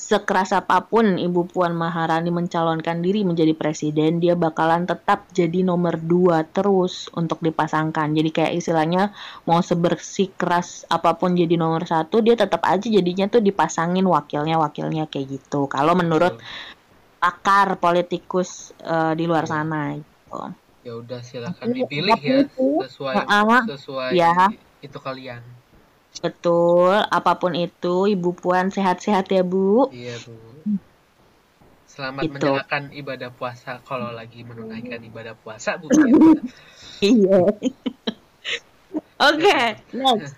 sekeras 0.00 0.56
apa 0.56 0.88
pun 0.88 1.20
Ibu 1.20 1.52
Puan 1.52 1.76
Maharani 1.76 2.32
mencalonkan 2.32 3.04
diri 3.04 3.20
menjadi 3.20 3.52
presiden, 3.52 4.16
dia 4.16 4.32
bakalan 4.32 4.88
tetap 4.88 5.28
jadi 5.36 5.60
nomor 5.60 6.00
dua 6.00 6.48
terus 6.48 7.12
untuk 7.12 7.44
dipasangkan. 7.44 8.16
Jadi 8.16 8.30
kayak 8.32 8.52
istilahnya 8.56 9.12
mau 9.44 9.60
sebersih 9.60 10.32
keras 10.40 10.88
apa 10.88 11.20
pun 11.20 11.36
jadi 11.36 11.60
nomor 11.60 11.84
satu, 11.84 12.24
dia 12.24 12.32
tetap 12.32 12.64
aja 12.64 12.88
jadinya 12.88 13.28
tuh 13.28 13.44
dipasangin 13.44 14.08
wakilnya 14.08 14.56
wakilnya 14.56 15.04
kayak 15.12 15.36
gitu. 15.36 15.68
Kalau 15.68 15.92
menurut 15.92 16.40
pakar 17.20 17.76
politikus 17.76 18.72
eh, 18.80 19.12
di 19.12 19.28
luar 19.28 19.44
Iya. 19.44 19.52
sana. 19.52 19.82
Gitu. 20.00 20.42
ya 20.80 20.96
udah 20.96 21.20
silakan 21.20 21.76
dipilih 21.76 22.16
ya 22.16 22.48
sesuai 22.48 23.28
sesuai 23.68 24.16
ya. 24.16 24.48
itu 24.80 24.96
kalian. 24.96 25.59
Betul, 26.20 27.00
apa 27.08 27.32
pun 27.40 27.56
itu, 27.56 28.04
Ibu 28.12 28.36
Puan 28.36 28.68
sehat-sehat 28.68 29.32
ya 29.32 29.40
Bu. 29.40 29.88
Iya 29.88 30.20
bu. 30.20 30.36
Selamat 31.88 32.22
Gitu. 32.28 32.32
menjalankan 32.36 32.84
ibadah 32.92 33.30
puasa 33.32 33.80
kalau 33.88 34.12
lagi 34.12 34.44
menunaikan 34.44 35.00
ibadah 35.00 35.32
puasa 35.40 35.80
bu. 35.80 35.88
Ya, 35.88 36.04
Bu. 36.12 36.30
Iya. 37.00 37.40
Oke, 39.16 39.58
next. 39.96 40.36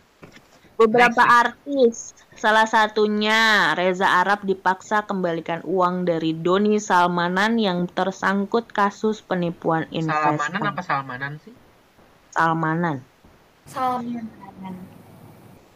Beberapa 0.78 1.22
Next, 1.22 1.38
artis, 1.42 1.94
salah 2.34 2.66
satunya 2.66 3.70
Reza 3.74 4.06
Arab 4.06 4.42
dipaksa 4.42 5.06
kembalikan 5.06 5.62
uang 5.62 6.06
dari 6.06 6.34
Doni 6.34 6.78
Salmanan 6.78 7.58
yang 7.58 7.86
tersangkut 7.90 8.70
kasus 8.70 9.22
penipuan 9.22 9.86
investasi. 9.90 10.58
apa 10.58 10.82
salmanan 10.82 11.38
sih? 11.42 11.54
Salmanan. 12.34 13.02
Salamnya 13.66 14.22
kanan. 14.38 14.74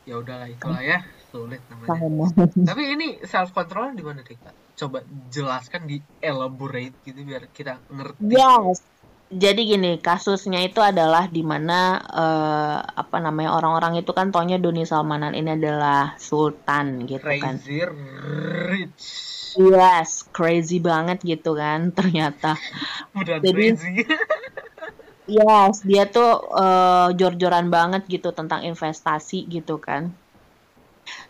Ya 0.06 0.14
udahlah 0.22 0.48
itulah 0.48 0.80
ya. 0.80 1.02
Sulit 1.28 1.60
namanya. 1.68 2.30
Tapi 2.54 2.82
ini 2.94 3.18
self 3.26 3.50
control 3.50 3.92
di 3.92 4.00
mana 4.06 4.22
deh 4.22 4.38
kak 4.38 4.54
coba 4.76 5.00
jelaskan 5.32 5.88
di 5.88 5.98
elaborate 6.20 6.94
gitu 7.02 7.24
biar 7.26 7.48
kita 7.50 7.80
ngerti. 7.90 8.20
Yes. 8.30 8.80
Jadi 9.26 9.66
gini, 9.66 9.98
kasusnya 9.98 10.62
itu 10.62 10.78
adalah 10.78 11.26
di 11.26 11.42
mana 11.42 11.98
eh, 11.98 12.78
apa 12.78 13.18
namanya 13.18 13.58
orang-orang 13.58 13.98
itu 13.98 14.14
kan 14.14 14.30
taunya 14.30 14.54
Doni 14.54 14.86
Salmanan 14.86 15.34
ini 15.34 15.58
adalah 15.58 16.14
sultan 16.14 17.10
gitu 17.10 17.26
kan. 17.26 17.58
crazy 17.58 17.82
rich. 18.70 19.02
Yes, 19.58 20.22
crazy 20.30 20.78
banget 20.78 21.26
gitu 21.26 21.58
kan 21.58 21.90
ternyata. 21.90 22.54
udah 23.18 23.42
Jadi- 23.42 23.74
crazy 23.74 24.06
Yes, 25.26 25.82
dia 25.82 26.06
tuh 26.06 26.38
eh, 26.54 27.08
jor-joran 27.18 27.66
banget 27.66 28.06
gitu 28.06 28.30
tentang 28.30 28.62
investasi 28.62 29.50
gitu 29.50 29.82
kan. 29.82 30.14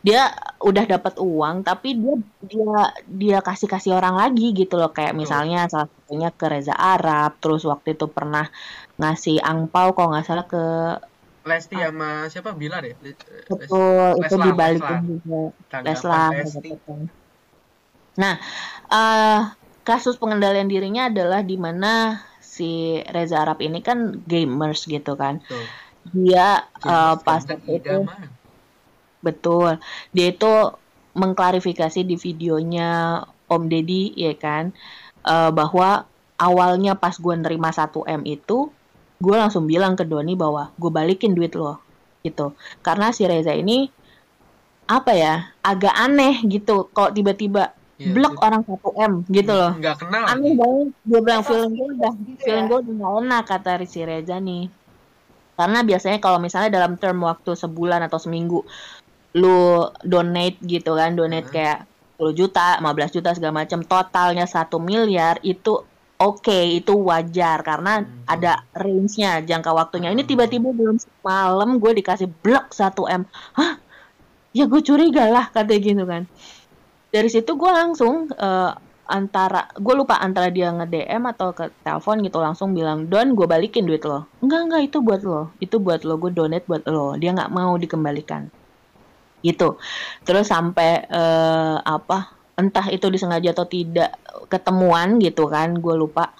Dia 0.04 0.32
udah 0.60 0.84
dapat 0.88 1.20
uang 1.20 1.64
tapi 1.64 1.96
dia 2.00 2.14
dia 2.40 2.76
dia 3.04 3.38
kasih-kasih 3.44 3.92
orang 3.96 4.16
lagi 4.16 4.52
gitu 4.56 4.76
loh 4.80 4.92
kayak 4.92 5.12
Betul. 5.12 5.20
misalnya 5.24 5.68
salah 5.68 5.88
satunya 5.88 6.28
ke 6.32 6.46
Reza 6.48 6.74
Arab, 6.76 7.36
terus 7.40 7.64
waktu 7.64 7.96
itu 7.96 8.06
pernah 8.08 8.48
ngasih 8.96 9.40
angpau 9.44 9.92
kalau 9.92 10.12
nggak 10.12 10.26
salah 10.28 10.46
ke 10.48 10.64
Lesti 11.46 11.78
sama 11.78 12.26
siapa 12.26 12.50
Bilar 12.58 12.82
ya 12.82 12.94
betul 12.98 14.18
itu 14.18 14.34
Leslar, 14.34 14.46
dibalikin 14.50 14.98
Leslar. 14.98 15.00
juga 15.06 15.40
Leslar 15.84 16.32
gitu 16.42 16.74
kan. 16.84 17.00
Nah, 18.16 18.34
eh 18.90 19.40
kasus 19.86 20.18
pengendalian 20.18 20.66
dirinya 20.66 21.06
adalah 21.06 21.46
di 21.46 21.54
mana 21.54 22.18
si 22.56 23.04
Reza 23.04 23.44
Arab 23.44 23.60
ini 23.60 23.84
kan 23.84 24.24
gamers 24.24 24.88
gitu 24.88 25.12
kan. 25.12 25.44
Tuh. 25.44 25.66
Dia 26.16 26.64
Jenis 26.80 27.20
pas 27.20 27.42
itu 27.44 27.96
betul. 29.20 29.76
Dia 30.16 30.26
itu 30.32 30.52
mengklarifikasi 31.12 32.00
di 32.00 32.16
videonya 32.16 33.20
Om 33.46 33.62
Deddy 33.68 34.16
ya 34.16 34.32
kan 34.36 34.72
eh, 35.24 35.50
bahwa 35.52 36.08
awalnya 36.40 36.96
pas 36.96 37.16
gue 37.16 37.34
nerima 37.36 37.72
1M 37.72 38.24
itu 38.24 38.72
gue 39.16 39.36
langsung 39.36 39.64
bilang 39.64 39.96
ke 39.96 40.04
Doni 40.04 40.36
bahwa 40.36 40.72
gue 40.76 40.90
balikin 40.92 41.36
duit 41.36 41.52
lo 41.56 41.80
gitu. 42.24 42.56
Karena 42.80 43.12
si 43.12 43.28
Reza 43.28 43.52
ini 43.52 43.88
apa 44.86 45.12
ya 45.18 45.50
agak 45.66 45.94
aneh 45.98 46.46
gitu 46.46 46.86
kok 46.94 47.10
tiba-tiba 47.10 47.74
Iya, 47.96 48.12
blok 48.12 48.36
orang 48.44 48.60
1M 48.60 49.12
gitu 49.32 49.52
loh. 49.56 49.72
nggak 49.80 49.96
kenal 50.04 50.24
Aneh 50.28 50.52
banget. 50.52 50.88
Dia 51.08 51.20
bilang 51.24 51.42
feeling 51.48 51.72
gue 51.72 51.88
udah 51.96 52.12
Gitu 52.12 52.40
feeling 52.44 52.64
ya. 52.64 52.68
gue 52.68 52.78
udah 52.84 52.94
gak 53.00 53.12
enak 53.24 53.42
kata 53.48 53.70
si 53.88 54.00
Reza 54.04 54.36
nih. 54.36 54.64
Karena 55.56 55.78
biasanya 55.80 56.18
kalau 56.20 56.36
misalnya 56.36 56.70
dalam 56.76 57.00
term 57.00 57.24
waktu 57.24 57.56
sebulan 57.56 58.04
atau 58.04 58.20
seminggu 58.20 58.60
lu 59.36 59.84
donate 60.04 60.60
gitu 60.60 60.92
kan, 60.92 61.16
donate 61.16 61.48
Heeh. 61.48 61.56
kayak 61.56 61.78
10 62.16 62.32
juta, 62.32 62.80
15 62.80 63.12
juta 63.12 63.30
segala 63.32 63.64
macam, 63.64 63.80
totalnya 63.84 64.44
satu 64.44 64.76
miliar 64.80 65.40
itu 65.40 65.80
oke, 66.16 66.58
itu 66.72 66.92
wajar 66.96 67.60
karena 67.60 68.00
Hmm. 68.00 68.24
ada 68.24 68.64
range-nya, 68.72 69.44
jangka 69.44 69.72
waktunya. 69.72 70.08
Ini 70.12 70.24
Hmm. 70.24 70.30
tiba-tiba 70.32 70.68
belum 70.72 70.96
malam 71.20 71.76
gue 71.76 71.92
dikasih 71.96 72.28
blok 72.40 72.72
1M. 72.72 73.24
Hah? 73.56 73.76
Ya 74.52 74.64
gue 74.64 74.80
curiga 74.80 75.28
lah 75.28 75.52
katanya 75.52 75.80
gitu 75.80 76.04
kan. 76.04 76.24
Dari 77.16 77.32
situ 77.32 77.56
gue 77.56 77.72
langsung 77.72 78.28
eh, 78.28 78.72
antara 79.08 79.72
gue 79.72 79.94
lupa 79.96 80.20
antara 80.20 80.52
dia 80.52 80.68
nge 80.68 80.84
DM 80.92 81.22
atau 81.32 81.56
ke 81.56 81.72
telepon 81.80 82.20
gitu 82.20 82.42
langsung 82.42 82.76
bilang 82.76 83.08
Don 83.08 83.32
gue 83.32 83.48
balikin 83.48 83.88
duit 83.88 84.04
lo. 84.04 84.28
Enggak 84.44 84.60
enggak 84.68 84.82
itu 84.92 84.98
buat 85.00 85.22
lo. 85.24 85.48
Itu 85.56 85.80
buat 85.80 86.04
lo 86.04 86.20
gue 86.20 86.28
donate 86.36 86.68
buat 86.68 86.84
lo. 86.84 87.16
Dia 87.16 87.32
nggak 87.32 87.48
mau 87.48 87.72
dikembalikan. 87.80 88.52
Gitu. 89.40 89.80
Terus 90.28 90.44
sampai 90.44 91.08
eh, 91.08 91.76
apa 91.80 92.36
entah 92.60 92.84
itu 92.92 93.08
disengaja 93.08 93.56
atau 93.56 93.64
tidak 93.64 94.12
ketemuan 94.52 95.16
gitu 95.16 95.48
kan 95.48 95.72
gue 95.72 95.96
lupa. 95.96 96.36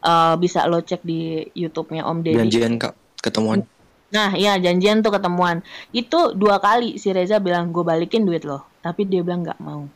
Eh, 0.00 0.34
bisa 0.40 0.64
lo 0.64 0.80
cek 0.80 1.04
di 1.04 1.44
YouTube-nya 1.52 2.08
Om 2.08 2.24
Deddy. 2.24 2.40
Janjian 2.48 2.80
kak 2.80 2.96
ketemuan. 3.20 3.68
Nah, 4.14 4.30
iya 4.38 4.54
janjian 4.62 5.02
tuh 5.02 5.10
ketemuan. 5.10 5.66
Itu 5.90 6.38
dua 6.38 6.62
kali 6.62 7.02
si 7.02 7.10
Reza 7.10 7.42
bilang 7.42 7.74
gue 7.74 7.82
balikin 7.82 8.22
duit 8.22 8.46
lo, 8.46 8.62
tapi 8.78 9.10
dia 9.10 9.26
bilang 9.26 9.42
nggak 9.42 9.58
mau. 9.58 9.90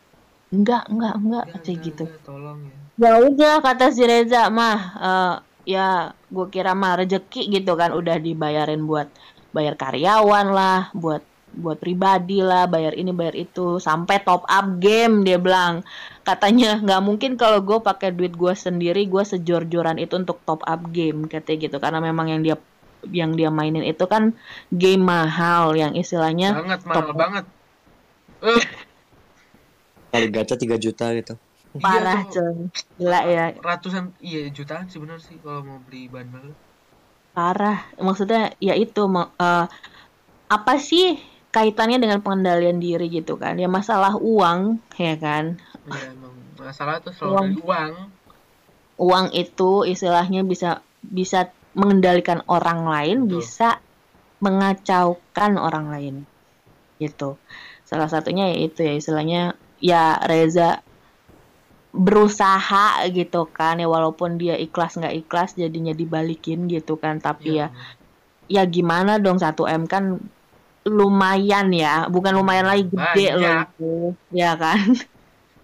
Enggak, 0.49 0.89
enggak, 0.89 1.15
enggak, 1.21 1.45
Enggak, 1.45 1.63
kayak 1.65 1.79
gitu. 1.85 2.05
enggak, 2.09 2.25
tolong 2.25 2.59
ya 2.65 2.77
Ya 2.99 3.13
udah 3.23 3.55
kata 3.63 3.95
si 3.95 4.03
Reza 4.03 4.51
mah, 4.51 4.79
eh, 4.99 5.35
ya 5.71 6.11
gue 6.11 6.47
kira 6.51 6.75
mah 6.75 6.99
rezeki 6.99 7.47
gitu 7.61 7.79
kan, 7.79 7.95
udah 7.95 8.17
dibayarin 8.19 8.83
buat 8.83 9.07
bayar 9.55 9.79
karyawan 9.79 10.47
lah, 10.51 10.91
buat 10.97 11.23
buat 11.49 11.79
pribadi 11.79 12.43
lah, 12.43 12.67
bayar 12.67 12.99
ini 12.99 13.15
bayar 13.15 13.39
itu, 13.39 13.79
sampai 13.79 14.19
top 14.27 14.43
up 14.51 14.67
game 14.83 15.23
dia 15.23 15.39
bilang. 15.39 15.87
Katanya 16.27 16.83
nggak 16.83 17.01
mungkin 17.07 17.31
kalau 17.39 17.63
gue 17.63 17.79
pakai 17.81 18.11
duit 18.11 18.35
gue 18.35 18.53
sendiri, 18.53 19.07
gue 19.07 19.23
sejor-joran 19.23 19.97
itu 20.03 20.19
untuk 20.19 20.43
top 20.43 20.67
up 20.67 20.83
game 20.91 21.31
katanya 21.31 21.71
gitu, 21.71 21.77
karena 21.79 22.03
memang 22.03 22.27
yang 22.35 22.43
dia 22.43 22.57
yang 23.15 23.31
dia 23.39 23.47
mainin 23.55 23.87
itu 23.87 24.05
kan 24.11 24.35
game 24.75 25.07
mahal 25.07 25.71
yang 25.79 25.95
istilahnya 25.95 26.51
banget 26.51 26.81
mahal 26.83 26.97
top- 27.07 27.15
banget 27.15 27.45
Eh, 28.39 28.63
Kali 30.09 30.27
gacha 30.33 30.57
3 30.57 30.77
juta 30.81 31.13
gitu. 31.13 31.35
iya 31.77 31.85
parah 31.85 32.21
tuh. 32.33 32.33
coy. 32.33 32.57
Gila 32.97 33.21
ya, 33.29 33.45
ratusan 33.61 34.17
iya 34.25 34.49
jutaan 34.49 34.89
sih 34.89 34.99
bener 34.99 35.21
sih 35.21 35.37
kalau 35.45 35.61
mau 35.63 35.79
beli 35.85 36.09
bundle 36.09 36.57
parah 37.39 37.87
maksudnya 38.03 38.51
ya 38.59 38.75
itu 38.75 39.07
ma- 39.07 39.31
eh, 39.39 39.71
apa 40.51 40.75
sih 40.81 41.15
kaitannya 41.55 42.03
dengan 42.03 42.19
pengendalian 42.19 42.83
diri 42.83 43.07
gitu 43.13 43.39
kan 43.39 43.55
ya 43.55 43.71
masalah 43.71 44.19
uang 44.19 44.83
ya 44.99 45.15
kan 45.15 45.55
ya 45.87 46.03
emang 46.11 46.35
masalah 46.59 46.99
tuh 46.99 47.15
selalu 47.15 47.31
Uang. 47.31 47.47
dari 47.47 47.63
uang 47.63 47.93
uang 48.99 49.27
itu 49.39 49.71
istilahnya 49.87 50.43
bisa 50.43 50.83
bisa 50.99 51.55
mengendalikan 51.79 52.43
orang 52.51 52.91
lain 52.91 53.17
Betul. 53.25 53.39
bisa 53.39 53.69
mengacaukan 54.43 55.53
orang 55.63 55.87
lain 55.95 56.15
gitu 56.99 57.39
salah 57.87 58.11
satunya 58.11 58.51
yaitu 58.51 58.83
ya 58.83 58.99
istilahnya 58.99 59.55
ya 59.81 60.19
Reza 60.31 60.83
berusaha 61.95 63.09
gitu 63.11 63.49
kan 63.49 63.81
ya 63.81 63.89
walaupun 63.89 64.37
dia 64.37 64.55
ikhlas 64.61 65.01
nggak 65.01 65.15
ikhlas 65.25 65.57
jadinya 65.57 65.97
dibalikin 65.97 66.69
gitu 66.69 67.01
kan 67.01 67.17
tapi 67.19 67.57
Iya, 67.59 67.67
ya 68.49 68.61
ya 68.61 68.63
gimana 68.69 69.17
dong 69.21 69.41
1 69.41 69.65
m 69.65 69.89
kan 69.89 70.21
lumayan 70.89 71.69
ya 71.73 72.09
bukan 72.09 72.33
lumayan 72.39 72.65
lagi 72.69 72.89
gede 72.89 73.27
loh 73.37 73.57
Banyak. 73.57 73.67
itu 73.73 73.85
ya 74.33 74.53
kan 74.57 74.81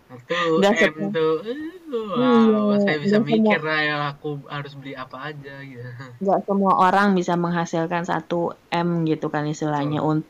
Satu 0.09 0.35
Nggak 0.61 0.73
M 0.75 0.81
semua. 0.81 1.09
tuh, 1.17 1.33
eh, 1.49 1.57
wow, 1.93 2.73
Iya, 2.73 2.77
saya 2.85 2.97
bisa 3.05 3.17
semua. 3.21 3.29
mikir 3.29 3.61
lah 3.65 3.81
ya 3.81 3.97
aku 4.13 4.29
harus 4.49 4.73
beli 4.81 4.93
apa 4.97 5.17
aja 5.29 5.55
gitu. 5.65 5.81
nggak 6.25 6.39
semua 6.49 6.73
orang 6.81 7.09
bisa 7.19 7.35
menghasilkan 7.37 8.05
1 8.05 8.37
m 8.73 8.89
gitu 9.05 9.27
kan 9.29 9.45
istilahnya 9.45 10.01
untuk 10.01 10.29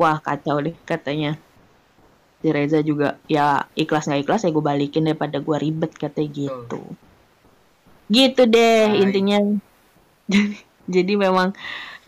wah 0.00 0.18
kacau 0.20 0.56
deh 0.62 0.76
katanya 0.84 1.36
si 2.38 2.48
Reza 2.54 2.78
juga 2.86 3.18
ya 3.26 3.66
ikhlas 3.74 4.06
nggak 4.06 4.22
ikhlas 4.22 4.46
ya 4.46 4.50
gue 4.54 4.62
balikin 4.62 5.06
daripada 5.06 5.42
gue 5.42 5.56
ribet 5.58 5.90
katanya 5.94 6.30
gitu. 6.30 6.80
Gitu 8.08 8.42
deh 8.46 8.94
Baik. 8.94 9.00
intinya. 9.04 9.38
Jadi 10.94 11.12
memang 11.20 11.52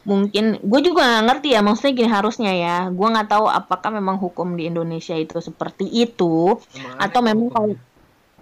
mungkin 0.08 0.56
gue 0.64 0.80
juga 0.80 1.04
nggak 1.04 1.24
ngerti 1.28 1.48
ya 1.52 1.60
maksudnya 1.60 1.92
gini 1.98 2.10
harusnya 2.10 2.52
ya. 2.56 2.76
Gue 2.88 3.08
nggak 3.10 3.28
tahu 3.28 3.46
apakah 3.50 3.90
memang 3.92 4.16
hukum 4.16 4.56
di 4.56 4.70
Indonesia 4.70 5.12
itu 5.18 5.38
seperti 5.42 5.84
itu 5.90 6.56
Emang 6.72 6.96
Atau 6.96 7.20
memang 7.20 7.50
hukumnya. 7.52 7.78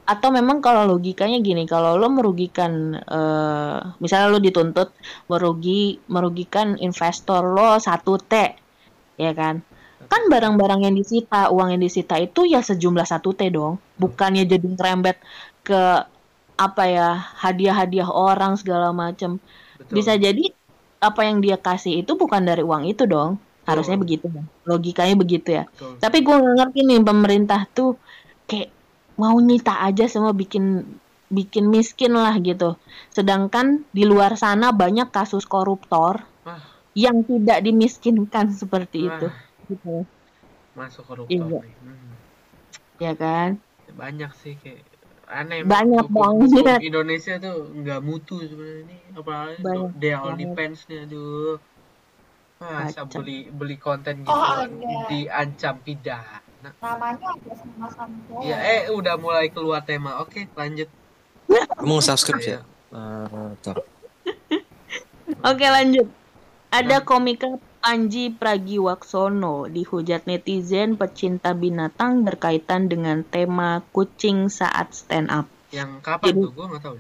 atau 0.09 0.33
memang 0.33 0.65
kalau 0.65 0.89
logikanya 0.89 1.37
gini 1.45 1.69
kalau 1.69 2.01
lo 2.01 2.09
merugikan 2.09 2.97
eh, 2.97 3.77
misalnya 4.01 4.33
lo 4.33 4.41
dituntut 4.41 4.89
merugi 5.29 6.01
merugikan 6.09 6.81
investor 6.81 7.45
lo 7.45 7.77
satu 7.77 8.17
t 8.17 8.33
ya 9.21 9.37
kan 9.37 9.61
kan 10.09 10.23
barang-barang 10.33 10.89
yang 10.89 10.95
disita 10.97 11.53
uang 11.53 11.77
yang 11.77 11.83
disita 11.85 12.17
itu 12.17 12.49
ya 12.49 12.65
sejumlah 12.65 13.05
satu 13.05 13.37
t 13.37 13.49
dong. 13.53 13.77
Bukannya 14.01 14.49
jadi 14.49 14.65
ngerembet 14.65 15.21
ke 15.63 15.83
apa 16.59 16.85
ya 16.91 17.09
hadiah-hadiah 17.39 18.11
orang 18.11 18.59
segala 18.59 18.91
macam 18.91 19.39
bisa 19.95 20.19
jadi 20.19 20.51
apa 20.99 21.23
yang 21.23 21.39
dia 21.39 21.55
kasih 21.55 22.03
itu 22.03 22.19
bukan 22.19 22.43
dari 22.43 22.65
uang 22.65 22.89
itu 22.89 23.05
dong. 23.05 23.39
Harusnya 23.69 24.01
Betul. 24.01 24.05
begitu 24.09 24.27
kan 24.33 24.45
logikanya 24.65 25.15
begitu 25.15 25.49
ya. 25.61 25.65
Betul. 25.69 26.01
tapi 26.01 26.19
gue 26.25 26.35
nggak 26.35 26.57
ngerti 26.57 26.81
nih 26.89 27.01
pemerintah 27.05 27.61
tuh 27.71 28.01
kayak 28.49 28.73
mau 29.21 29.37
nyita 29.37 29.85
aja 29.85 30.09
semua 30.09 30.33
bikin 30.33 30.89
bikin 31.29 31.69
miskin 31.69 32.17
lah 32.17 32.33
gitu. 32.41 32.81
Sedangkan 33.13 33.85
di 33.93 34.09
luar 34.09 34.41
sana 34.41 34.73
banyak 34.73 35.13
kasus 35.13 35.45
koruptor 35.45 36.25
yang 36.99 37.23
tidak 37.23 37.63
dimiskinkan 37.63 38.51
seperti 38.51 39.07
itu, 39.07 39.27
Wah, 39.31 39.37
gitu. 39.69 40.05
masuk 40.75 41.03
koruptor 41.05 41.33
Iya. 41.33 41.59
nih. 41.61 41.75
Hmm. 41.77 42.13
Ya 42.99 43.13
kan? 43.13 43.51
Banyak 43.91 44.31
sih 44.33 44.55
kayak 44.55 44.83
aneh 45.27 45.61
Banyak 45.61 46.07
banget. 46.09 46.79
Indonesia 46.81 47.35
tuh 47.37 47.69
nggak 47.73 48.01
mutu 48.01 48.39
sebenarnya 48.41 48.87
ini 48.87 48.97
apalagi 49.13 49.59
Banyak 49.59 49.91
dia 49.97 50.17
only 50.19 50.47
pants 50.53 50.87
nih 50.87 51.03
aduh 51.03 51.59
Masa 52.59 53.03
Kacau. 53.03 53.21
beli 53.21 53.47
beli 53.49 53.77
konten 53.77 54.23
gitu 54.23 54.31
Oh, 54.31 54.43
ada. 54.59 54.67
diancam 55.07 55.79
pidana. 55.79 56.43
namanya 56.77 57.31
ada 57.31 57.53
sama-sama 57.55 58.19
cowok. 58.27 58.43
Ya, 58.43 58.57
eh 58.59 58.83
udah 58.89 59.15
mulai 59.15 59.47
keluar 59.47 59.79
tema. 59.81 60.19
Oke, 60.19 60.51
lanjut. 60.53 60.91
Kamu 61.49 61.99
subscribe 62.01 62.43
ya? 62.43 62.61
Tuh. 63.63 63.79
Oke 65.41 65.67
lanjut. 65.67 66.11
Ada 66.69 66.99
komika 67.01 67.47
Panji 67.79 68.35
Pragiwaksono 68.35 69.71
dihujat 69.71 70.27
netizen 70.27 70.99
pecinta 70.99 71.55
binatang 71.55 72.27
berkaitan 72.27 72.91
dengan 72.91 73.23
tema 73.23 73.87
kucing 73.95 74.51
saat 74.51 74.93
stand 74.93 75.31
up. 75.31 75.47
Yang 75.71 76.03
kapan 76.03 76.27
Jadi- 76.35 76.43
tuh? 76.43 76.53
Gue 76.53 76.67
nggak 76.69 76.83
tahu. 76.83 76.97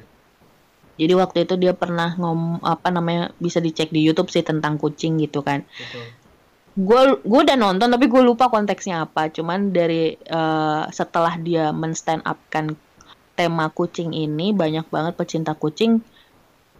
Jadi 0.99 1.12
waktu 1.14 1.39
itu 1.47 1.55
dia 1.55 1.72
pernah 1.79 2.18
ngom 2.18 2.59
apa 2.62 2.91
namanya 2.91 3.31
bisa 3.39 3.62
dicek 3.62 3.95
di 3.95 4.03
YouTube 4.03 4.35
sih 4.35 4.43
tentang 4.43 4.83
kucing 4.83 5.22
gitu 5.22 5.47
kan. 5.47 5.62
Gue 6.74 7.22
gue 7.22 7.41
udah 7.47 7.55
nonton 7.55 7.87
tapi 7.87 8.11
gue 8.11 8.22
lupa 8.22 8.51
konteksnya 8.51 9.07
apa. 9.07 9.31
Cuman 9.31 9.70
dari 9.70 10.18
eh, 10.18 10.83
setelah 10.91 11.39
dia 11.39 11.70
men 11.70 11.95
stand 11.95 12.26
up 12.26 12.39
kan 12.51 12.74
tema 13.39 13.70
kucing 13.70 14.11
ini 14.11 14.51
banyak 14.51 14.91
banget 14.91 15.14
pecinta 15.14 15.55
kucing 15.55 16.03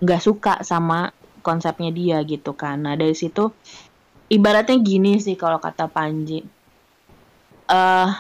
nggak 0.03 0.23
suka 0.23 0.67
sama 0.67 1.15
konsepnya 1.47 1.95
dia 1.95 2.19
gitu 2.27 2.59
kan. 2.59 2.83
Nah 2.83 2.99
dari 2.99 3.15
situ 3.15 3.55
ibaratnya 4.29 4.77
gini 4.81 5.17
sih 5.21 5.35
kalau 5.35 5.59
kata 5.61 5.89
Panji. 5.89 6.45
eh 7.69 8.11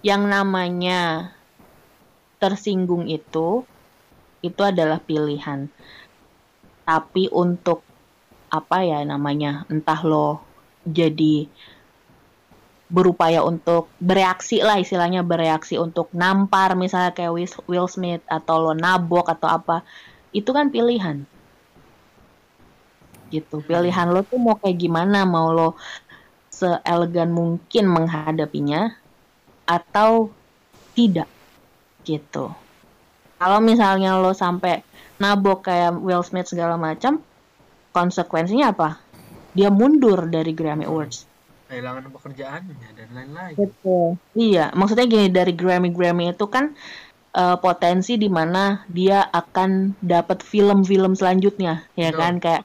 yang 0.00 0.24
namanya 0.24 1.32
tersinggung 2.40 3.04
itu 3.04 3.68
itu 4.40 4.62
adalah 4.64 4.96
pilihan. 5.00 5.68
Tapi 6.88 7.28
untuk 7.28 7.84
apa 8.48 8.80
ya 8.82 9.04
namanya, 9.04 9.68
entah 9.68 10.00
lo 10.00 10.40
jadi 10.88 11.44
berupaya 12.90 13.46
untuk 13.46 13.86
bereaksi 14.02 14.66
lah 14.66 14.82
istilahnya 14.82 15.22
bereaksi 15.22 15.78
untuk 15.78 16.10
nampar 16.10 16.74
misalnya 16.74 17.14
kayak 17.14 17.30
Will 17.70 17.86
Smith 17.86 18.24
atau 18.26 18.58
lo 18.58 18.74
nabok 18.74 19.30
atau 19.30 19.46
apa 19.46 19.86
itu 20.34 20.50
kan 20.50 20.74
pilihan 20.74 21.22
gitu. 23.30 23.62
Pilihan 23.64 24.10
lo 24.10 24.26
tuh 24.26 24.36
mau 24.36 24.58
kayak 24.58 24.76
gimana? 24.76 25.24
Mau 25.24 25.54
lo 25.54 25.78
seelegan 26.50 27.32
mungkin 27.32 27.88
menghadapinya 27.88 28.92
atau 29.64 30.34
tidak? 30.92 31.30
Gitu. 32.02 32.50
Kalau 33.40 33.58
misalnya 33.64 34.20
lo 34.20 34.36
sampai 34.36 34.84
nabok 35.16 35.64
kayak 35.64 35.96
Will 35.96 36.20
Smith 36.20 36.52
segala 36.52 36.76
macam 36.76 37.24
konsekuensinya 37.96 38.74
apa? 38.74 39.00
Dia 39.56 39.72
mundur 39.72 40.28
dari 40.28 40.52
Grammy 40.54 40.86
Awards. 40.86 41.26
Kehilangan 41.70 42.10
pekerjaannya 42.10 42.88
dan 42.98 43.08
lain-lain. 43.14 43.54
Betul. 43.54 44.18
Iya, 44.34 44.74
maksudnya 44.74 45.06
gini 45.06 45.30
dari 45.30 45.54
Grammy 45.54 45.94
Grammy 45.94 46.34
itu 46.34 46.46
kan 46.50 46.74
eh, 47.34 47.56
potensi 47.62 48.18
di 48.18 48.26
mana 48.26 48.82
dia 48.90 49.22
akan 49.22 50.02
dapat 50.02 50.42
film-film 50.42 51.14
selanjutnya, 51.14 51.86
ya 51.94 52.10
Betul. 52.10 52.20
kan? 52.20 52.34
Kayak 52.42 52.62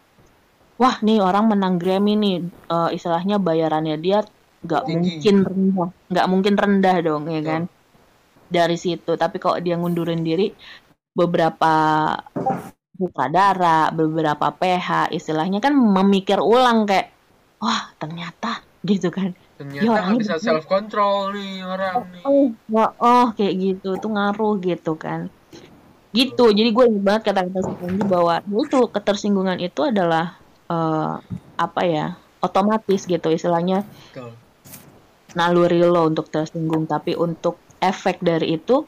wah 0.82 0.95
nih 1.05 1.17
orang 1.28 1.45
menang 1.51 1.76
Grammy 1.82 2.13
nih. 2.23 2.36
Eh, 2.73 2.89
istilahnya 2.97 3.36
bayarannya 3.47 3.95
dia 4.05 4.17
nggak 4.65 4.84
mungkin 4.93 5.36
rendah, 5.47 5.89
nggak 6.11 6.28
mungkin 6.32 6.53
rendah 6.63 6.95
dong, 7.07 7.23
ya 7.36 7.41
kan? 7.49 7.61
Dari 8.55 8.78
situ. 8.80 9.11
Tapi 9.21 9.38
kalau 9.43 9.57
dia 9.65 9.76
ngundurin 9.80 10.21
diri 10.28 10.43
beberapa 11.15 11.73
sutradara, 12.97 13.91
beberapa 13.99 14.47
PH 14.59 15.11
istilahnya 15.17 15.59
kan 15.65 15.73
memikir 15.76 16.39
ulang 16.39 16.88
kayak 16.89 17.07
wah 17.63 17.82
ternyata 18.01 18.63
gitu 18.89 19.07
kan. 19.11 19.30
Ternyata 19.59 19.84
Ya, 19.84 19.91
orangnya 19.91 20.15
bisa 20.21 20.36
betul. 20.39 20.45
self 20.45 20.63
control 20.67 21.36
nih 21.36 21.63
orang 21.73 21.97
nih. 22.13 22.28
oh, 22.28 22.45
wah, 22.73 22.91
oh 22.99 23.26
kayak 23.38 23.55
gitu. 23.63 23.88
Itu 23.99 24.07
ngaruh 24.15 24.53
gitu 24.63 24.91
kan. 25.03 25.32
Gitu. 26.15 26.43
Jadi 26.57 26.69
gue 26.76 26.84
ingat 26.89 27.03
banget 27.07 27.21
kata-kata 27.32 27.59
Panji 27.80 28.03
bahwa 28.07 28.34
ya 28.39 28.57
itu 28.65 28.78
ketersinggungan 28.95 29.59
itu 29.59 29.82
adalah 29.84 30.45
eh, 30.68 31.13
apa 31.55 31.82
ya 31.84 32.05
otomatis 32.39 33.03
gitu 33.03 33.28
istilahnya 33.28 33.82
Betul. 34.11 34.32
naluri 35.34 35.82
lo 35.82 36.05
untuk 36.05 36.30
tersinggung 36.30 36.86
tapi 36.86 37.13
untuk 37.13 37.57
efek 37.80 38.22
dari 38.22 38.55
itu 38.55 38.86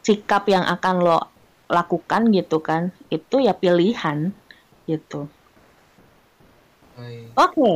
sikap 0.00 0.46
yang 0.46 0.62
akan 0.62 0.94
lo 0.98 1.18
lakukan 1.66 2.30
gitu 2.30 2.60
kan 2.60 2.94
itu 3.08 3.40
ya 3.40 3.52
pilihan 3.52 4.30
gitu 4.84 5.26
oke 7.34 7.72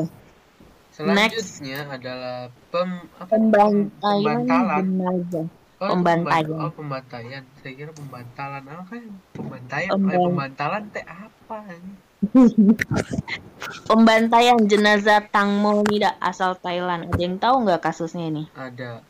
Selanjutnya 0.91 1.87
adalah 1.89 2.39
pem 2.69 2.91
apa? 3.17 3.25
pembantaian 3.27 4.21
Pembantalan. 4.43 4.85
jenazah 4.85 5.47
Oh, 5.81 5.97
Pembantaian. 5.97 6.45
pemban- 6.45 6.61
Oh, 6.61 6.73
pembantaian. 6.77 7.43
Saya 7.57 7.73
kira 7.73 7.89
pembantalan. 7.89 8.61
Apa 8.61 8.85
kan? 8.85 9.05
Pembantaian. 9.33 9.89
Pemban- 9.89 10.21
pembantalan 10.21 10.83
teh 10.93 11.01
apa 11.01 11.57
ini? 11.73 11.93
Pembantaian 13.89 14.57
jenazah 14.65 15.25
Tangmo 15.29 15.85
Nida 15.89 16.17
asal 16.21 16.57
Thailand. 16.57 17.09
Ada 17.13 17.21
yang 17.21 17.37
tahu 17.41 17.65
nggak 17.65 17.81
kasusnya 17.81 18.29
ini? 18.29 18.45
Ada 18.53 19.01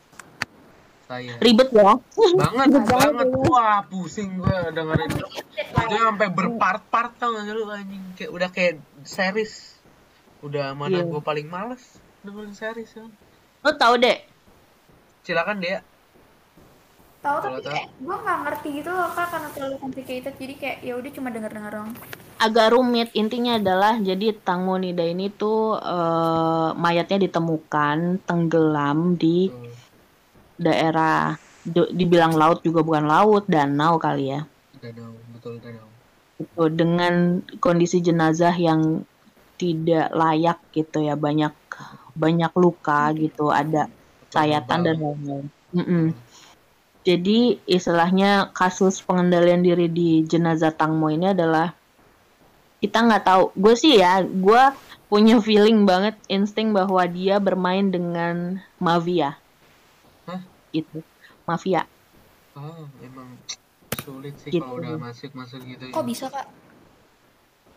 saya. 1.11 1.35
Ribet 1.43 1.75
ya? 1.75 1.99
banget 1.99 1.99
Ribet 2.71 2.85
banget. 2.87 3.27
ya. 3.27 3.37
Wah, 3.51 3.79
pusing 3.87 4.39
gue 4.39 4.57
dengerin. 4.71 5.11
Itu 5.11 5.95
sampai 5.99 6.27
berpart-part 6.31 7.19
tau 7.19 7.35
gak 7.35 7.51
lu 7.51 7.67
anjing 7.67 8.03
kayak 8.15 8.31
udah 8.31 8.49
kayak 8.51 8.79
series. 9.03 9.75
Udah 10.39 10.71
mana 10.71 11.03
Iya. 11.03 11.11
gue 11.11 11.21
paling 11.21 11.47
males 11.51 11.99
dengerin 12.23 12.55
series 12.55 12.91
ya. 12.95 13.05
Lo 13.61 13.75
tahu 13.75 13.99
deh? 13.99 14.17
Silakan 15.21 15.59
deh. 15.59 15.83
Tahu 17.25 17.37
tapi 17.45 17.59
kayak 17.71 17.87
gue 18.05 18.15
nggak 18.23 18.39
ngerti 18.43 18.67
gitu 18.81 18.89
loh 18.97 19.09
kak 19.17 19.27
karena 19.33 19.49
terlalu 19.53 19.75
complicated 19.83 20.33
jadi 20.41 20.53
kayak 20.61 20.77
ya 20.87 20.93
udah 20.99 21.11
cuma 21.17 21.29
denger 21.35 21.51
denger 21.55 21.73
dong 21.77 21.89
Agak 22.45 22.67
rumit. 22.73 23.09
Intinya 23.21 23.51
adalah 23.61 23.93
jadi 24.01 24.27
Tangmo 24.45 24.75
Nida 24.81 25.05
ini 25.13 25.25
tuh 25.41 25.77
eh, 25.77 26.69
mayatnya 26.83 27.17
ditemukan 27.29 27.97
tenggelam 28.27 28.97
di 29.21 29.37
Tuh, 29.53 29.69
daerah 30.65 31.37
di- 31.73 31.93
dibilang 31.99 32.33
laut 32.41 32.59
juga 32.65 32.79
bukan 32.87 33.05
laut, 33.13 33.43
danau 33.53 33.93
kali 34.05 34.25
ya. 34.33 34.39
danau, 34.81 35.13
betul 35.33 35.53
danau. 35.63 35.87
Gitu, 36.41 36.63
dengan 36.79 37.13
kondisi 37.61 37.97
jenazah 38.07 38.55
yang 38.67 38.81
tidak 39.61 40.09
layak 40.21 40.57
gitu 40.73 40.97
ya, 41.07 41.13
banyak 41.25 41.53
banyak 42.17 42.51
luka 42.63 43.13
gitu, 43.21 43.53
ada 43.53 43.85
sayatan 44.33 44.79
dan 44.85 44.95
lain-lain. 45.03 45.45
Mm-mm. 45.77 46.05
Jadi 47.01 47.57
istilahnya 47.65 48.53
kasus 48.53 49.01
pengendalian 49.01 49.65
diri 49.65 49.89
di 49.89 50.21
jenazah 50.21 50.69
Tangmo 50.69 51.09
ini 51.09 51.33
adalah 51.33 51.73
kita 52.77 53.01
nggak 53.01 53.25
tahu. 53.25 53.43
Gue 53.57 53.73
sih 53.73 53.97
ya, 53.97 54.21
gue 54.21 54.63
punya 55.09 55.41
feeling 55.41 55.85
banget 55.85 56.13
insting 56.29 56.73
bahwa 56.73 57.01
dia 57.09 57.41
bermain 57.41 57.89
dengan 57.89 58.61
mafia. 58.77 59.37
Hah? 60.29 60.41
Itu 60.69 61.01
mafia. 61.49 61.89
Oh, 62.53 62.85
emang 63.01 63.33
sulit 64.01 64.33
sih 64.41 64.49
Gitu. 64.49 64.65
kalau 64.65 64.81
udah 64.81 64.97
masuk-masuk 64.97 65.61
gitu. 65.61 65.83
kok 65.93 66.05
bisa 66.05 66.25
kak 66.27 66.49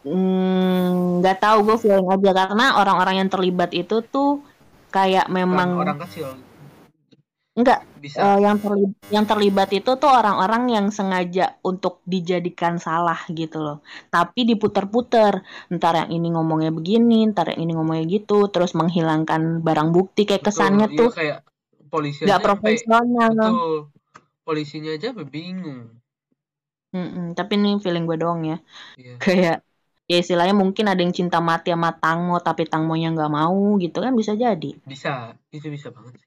Hmm, 0.04 1.24
nggak 1.24 1.40
tahu 1.40 1.64
gue 1.64 1.76
feeling 1.80 2.04
aja 2.04 2.30
karena 2.36 2.76
orang-orang 2.76 3.24
yang 3.24 3.30
terlibat 3.32 3.72
itu 3.72 4.04
tuh 4.04 4.44
kayak 4.92 5.32
memang 5.32 5.80
orang 5.80 5.96
kecil 6.04 6.36
nggak 7.54 7.80
bisa. 8.02 8.18
Eh, 8.18 8.38
yang 8.46 8.58
terlibat 8.58 8.94
yang 9.14 9.24
terlibat 9.30 9.68
itu 9.78 9.90
tuh 10.02 10.10
orang-orang 10.10 10.62
yang 10.74 10.86
sengaja 10.90 11.54
untuk 11.62 12.02
dijadikan 12.02 12.82
salah 12.82 13.18
gitu 13.30 13.58
loh. 13.62 13.76
Tapi 14.10 14.40
diputer-puter. 14.50 15.32
Ntar 15.70 15.92
yang 16.00 16.10
ini 16.10 16.28
ngomongnya 16.34 16.70
begini, 16.74 17.30
ntar 17.30 17.54
yang 17.54 17.60
ini 17.64 17.72
ngomongnya 17.78 18.04
gitu, 18.10 18.50
terus 18.50 18.74
menghilangkan 18.74 19.62
barang 19.66 19.88
bukti 19.94 20.26
kayak 20.26 20.42
Betul, 20.42 20.50
kesannya 20.50 20.86
iya, 20.90 20.98
tuh 20.98 21.08
kayak 21.14 21.38
polisi 21.90 22.20
nggak 22.26 22.42
profesional. 22.42 23.30
betul. 23.38 23.74
Polisinya 24.44 24.90
aja 24.92 25.08
bingung. 25.14 25.88
Mm-mm, 26.94 27.34
tapi 27.38 27.58
ini 27.58 27.78
feeling 27.82 28.04
gue 28.06 28.18
doang 28.22 28.40
ya. 28.46 28.56
Iya. 28.98 29.14
Kayak 29.18 29.56
ya 30.10 30.16
istilahnya 30.22 30.54
mungkin 30.54 30.84
ada 30.90 31.00
yang 31.00 31.14
cinta 31.16 31.38
mati 31.40 31.72
sama 31.74 31.90
Tangmo 32.02 32.36
tapi 32.38 32.68
Tangmonya 32.70 33.08
nggak 33.14 33.32
mau 33.38 33.78
gitu 33.82 33.98
kan 34.04 34.12
bisa 34.14 34.32
jadi. 34.34 34.70
Bisa, 34.86 35.34
itu 35.50 35.66
bisa 35.70 35.90
banget 35.90 36.18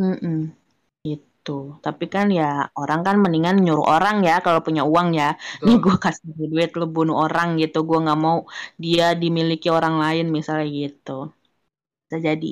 Mm-mm, 0.00 0.50
gitu. 1.06 1.78
Tapi 1.84 2.04
kan 2.14 2.26
ya 2.38 2.66
orang 2.80 3.00
kan 3.06 3.16
mendingan 3.22 3.56
nyuruh 3.64 3.86
orang 3.94 4.16
ya 4.28 4.34
kalau 4.44 4.60
punya 4.66 4.82
uang 4.92 5.08
ya. 5.20 5.38
Nih 5.64 5.76
Betul. 5.78 5.82
gue 5.84 5.96
kasih 6.04 6.28
duit 6.52 6.70
lu 6.78 6.86
bunuh 6.96 7.16
orang 7.26 7.48
gitu. 7.62 7.76
Gue 7.88 7.98
nggak 8.04 8.20
mau 8.26 8.38
dia 8.84 9.04
dimiliki 9.22 9.68
orang 9.78 9.94
lain 10.02 10.26
misalnya 10.36 10.66
gitu. 10.80 11.10
Bisa 12.06 12.16
jadi. 12.28 12.50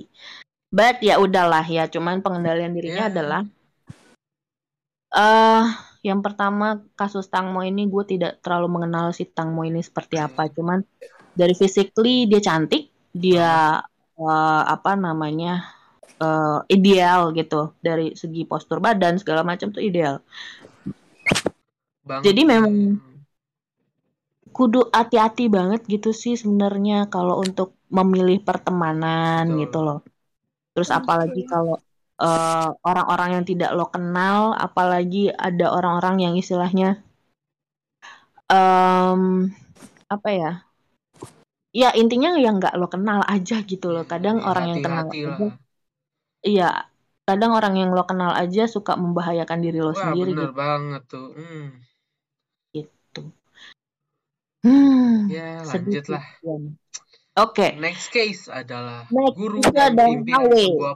But 0.76 0.97
ya 1.09 1.14
udahlah 1.24 1.64
ya. 1.76 1.82
Cuman 1.95 2.22
pengendalian 2.24 2.72
dirinya 2.76 3.05
Ya. 3.09 3.12
adalah 3.12 3.43
eh 5.12 5.64
yang 6.09 6.20
pertama 6.24 6.82
kasus 6.99 7.26
Tangmo 7.32 7.61
ini 7.62 7.86
gue 7.86 8.05
tidak 8.12 8.32
terlalu 8.43 8.68
mengenal 8.80 9.12
si 9.18 9.24
Tangmo 9.36 9.62
ini 9.66 9.80
seperti 9.82 10.16
apa. 10.18 10.49
Cuman 10.57 10.78
dari 11.36 11.55
physically 11.57 12.26
dia 12.30 12.40
cantik 12.45 12.82
dia 13.12 13.82
eh, 14.18 14.62
apa 14.74 14.90
namanya 14.97 15.81
eh, 16.22 16.58
ideal 16.70 17.34
gitu 17.34 17.74
dari 17.82 18.14
segi 18.14 18.46
postur 18.46 18.78
badan 18.78 19.18
segala 19.18 19.42
macam 19.42 19.74
tuh 19.74 19.82
ideal 19.82 20.22
Banget. 22.02 22.34
Jadi 22.34 22.42
memang- 22.42 22.98
kudu 24.52 24.90
hati-hati 24.92 25.48
banget 25.48 25.86
gitu 25.88 26.12
sih 26.12 26.36
sebenarnya 26.36 27.08
kalau 27.08 27.40
untuk 27.40 27.78
memilih 27.88 28.42
pertemanan 28.44 29.48
Betul. 29.48 29.60
gitu 29.64 29.78
loh. 29.80 29.98
Terus 30.76 30.90
apalagi 30.92 31.46
kalau 31.48 31.80
eh, 32.22 32.68
orang-orang 32.84 33.40
yang 33.40 33.44
tidak 33.48 33.70
lo 33.72 33.88
kenal, 33.88 34.52
apalagi 34.54 35.32
ada 35.32 35.72
orang-orang 35.72 36.26
yang 36.28 36.34
istilahnya 36.36 37.00
em 38.52 39.48
apa 40.10 40.28
ya? 40.28 40.52
Ya 41.72 41.88
intinya 41.96 42.36
yang 42.36 42.60
nggak 42.60 42.76
lo 42.76 42.92
kenal 42.92 43.24
aja 43.24 43.64
gitu 43.64 43.88
loh. 43.88 44.04
Kadang 44.04 44.44
Jadi 44.44 44.48
orang 44.50 44.66
yang 44.68 44.80
kenal 44.84 45.06
aja, 45.08 45.28
lah. 45.32 45.52
Iya. 46.45 46.86
Kadang 47.22 47.55
orang 47.55 47.78
yang 47.78 47.95
lo 47.95 48.03
kenal 48.03 48.34
aja 48.34 48.66
suka 48.66 48.99
membahayakan 48.99 49.62
diri 49.62 49.78
lo 49.78 49.95
Wah, 49.95 50.11
sendiri 50.11 50.34
bener 50.34 50.51
gitu. 50.51 50.59
banget 50.59 51.03
tuh. 51.07 51.28
Hmm. 51.38 51.68
Hmm, 54.62 55.26
Ya, 55.26 55.66
sedih 55.66 56.03
lanjut 56.03 56.05
lah. 56.07 56.22
sih. 56.38 56.70
Oke. 57.34 57.68
Next 57.82 58.14
case 58.14 58.47
adalah 58.47 59.11
Next 59.11 59.34
guru 59.34 59.59
dan 59.74 59.99
pimpinan 59.99 60.47
sebuah 60.47 60.95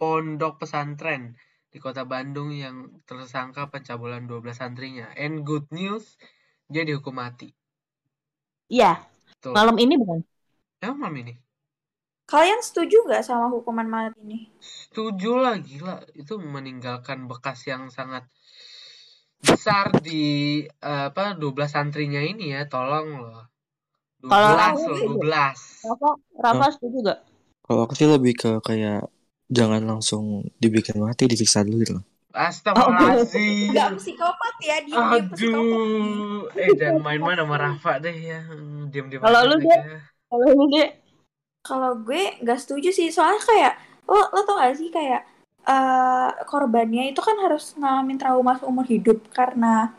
pondok 0.00 0.64
pesantren 0.64 1.36
di 1.68 1.76
kota 1.76 2.08
Bandung 2.08 2.56
yang 2.56 2.88
tersangka 3.04 3.68
pencabulan 3.68 4.24
12 4.24 4.56
santrinya. 4.56 5.12
And 5.12 5.44
good 5.44 5.68
news, 5.68 6.16
dia 6.72 6.88
dihukum 6.88 7.20
mati. 7.20 7.52
Iya, 8.72 8.96
malam 9.44 9.76
ini 9.76 9.94
bukan? 10.00 10.24
Emang 10.80 10.98
malam 11.04 11.16
ini? 11.20 11.34
Kalian 12.26 12.60
setuju 12.68 12.96
nggak 13.06 13.22
sama 13.28 13.46
hukuman 13.54 13.86
mati 13.86 14.18
ini? 14.26 14.38
Setuju 14.58 15.30
lah, 15.38 15.54
gila. 15.62 15.96
Itu 16.20 16.34
meninggalkan 16.42 17.18
bekas 17.30 17.58
yang 17.70 17.82
sangat 17.96 18.26
besar 19.46 19.86
di 20.02 20.22
eh, 20.66 21.04
apa 21.10 21.24
12 21.38 21.70
santrinya 21.70 22.18
ini 22.18 22.44
ya, 22.54 22.60
tolong 22.66 23.06
loh. 23.22 23.46
12 24.22 24.32
Kalau 24.32 24.50
loh, 24.50 24.58
aku 24.58 24.78
setuju. 24.82 25.04
12. 25.06 25.58
Rafa, 25.86 26.10
Rafa 26.42 26.66
setuju 26.74 26.98
gak? 27.06 27.18
Kalau 27.66 27.80
aku 27.86 27.94
sih 27.98 28.08
lebih 28.10 28.32
ke 28.42 28.50
kayak 28.62 29.00
jangan 29.46 29.82
langsung 29.86 30.24
dibikin 30.58 30.98
mati 30.98 31.30
disiksa 31.30 31.62
dulu 31.62 31.76
gitu 31.82 31.92
loh. 31.98 32.04
Astagfirullahaladzim. 32.36 33.72
Nggak 33.72 33.90
psikopat 33.96 34.54
ya, 34.60 34.76
dia. 34.84 34.98
Aduh, 34.98 36.52
eh 36.52 36.70
jangan 36.76 37.00
main-main 37.00 37.38
sama 37.40 37.56
Rafa 37.56 37.92
deh 38.04 38.12
ya. 38.12 38.38
Hmm, 38.44 38.92
Diam-diam 38.92 39.22
Kalau 39.24 39.40
aja 39.40 39.46
lu, 39.48 39.56
mereka. 39.56 40.04
Kalau 40.28 40.46
lu 40.52 40.64
deh, 40.74 40.88
Kalau 41.66 41.90
gue 42.06 42.22
nggak 42.42 42.58
setuju 42.62 42.88
sih, 42.94 43.08
soalnya 43.10 43.42
kayak 43.42 43.72
lo 44.06 44.22
lo 44.34 44.40
tau 44.46 44.56
gak 44.62 44.74
sih 44.78 44.88
kayak 44.94 45.20
eh 45.66 46.30
korbannya 46.46 47.10
itu 47.10 47.18
kan 47.18 47.34
harus 47.42 47.74
ngalamin 47.74 48.18
trauma 48.22 48.54
seumur 48.54 48.86
hidup 48.86 49.18
karena 49.34 49.90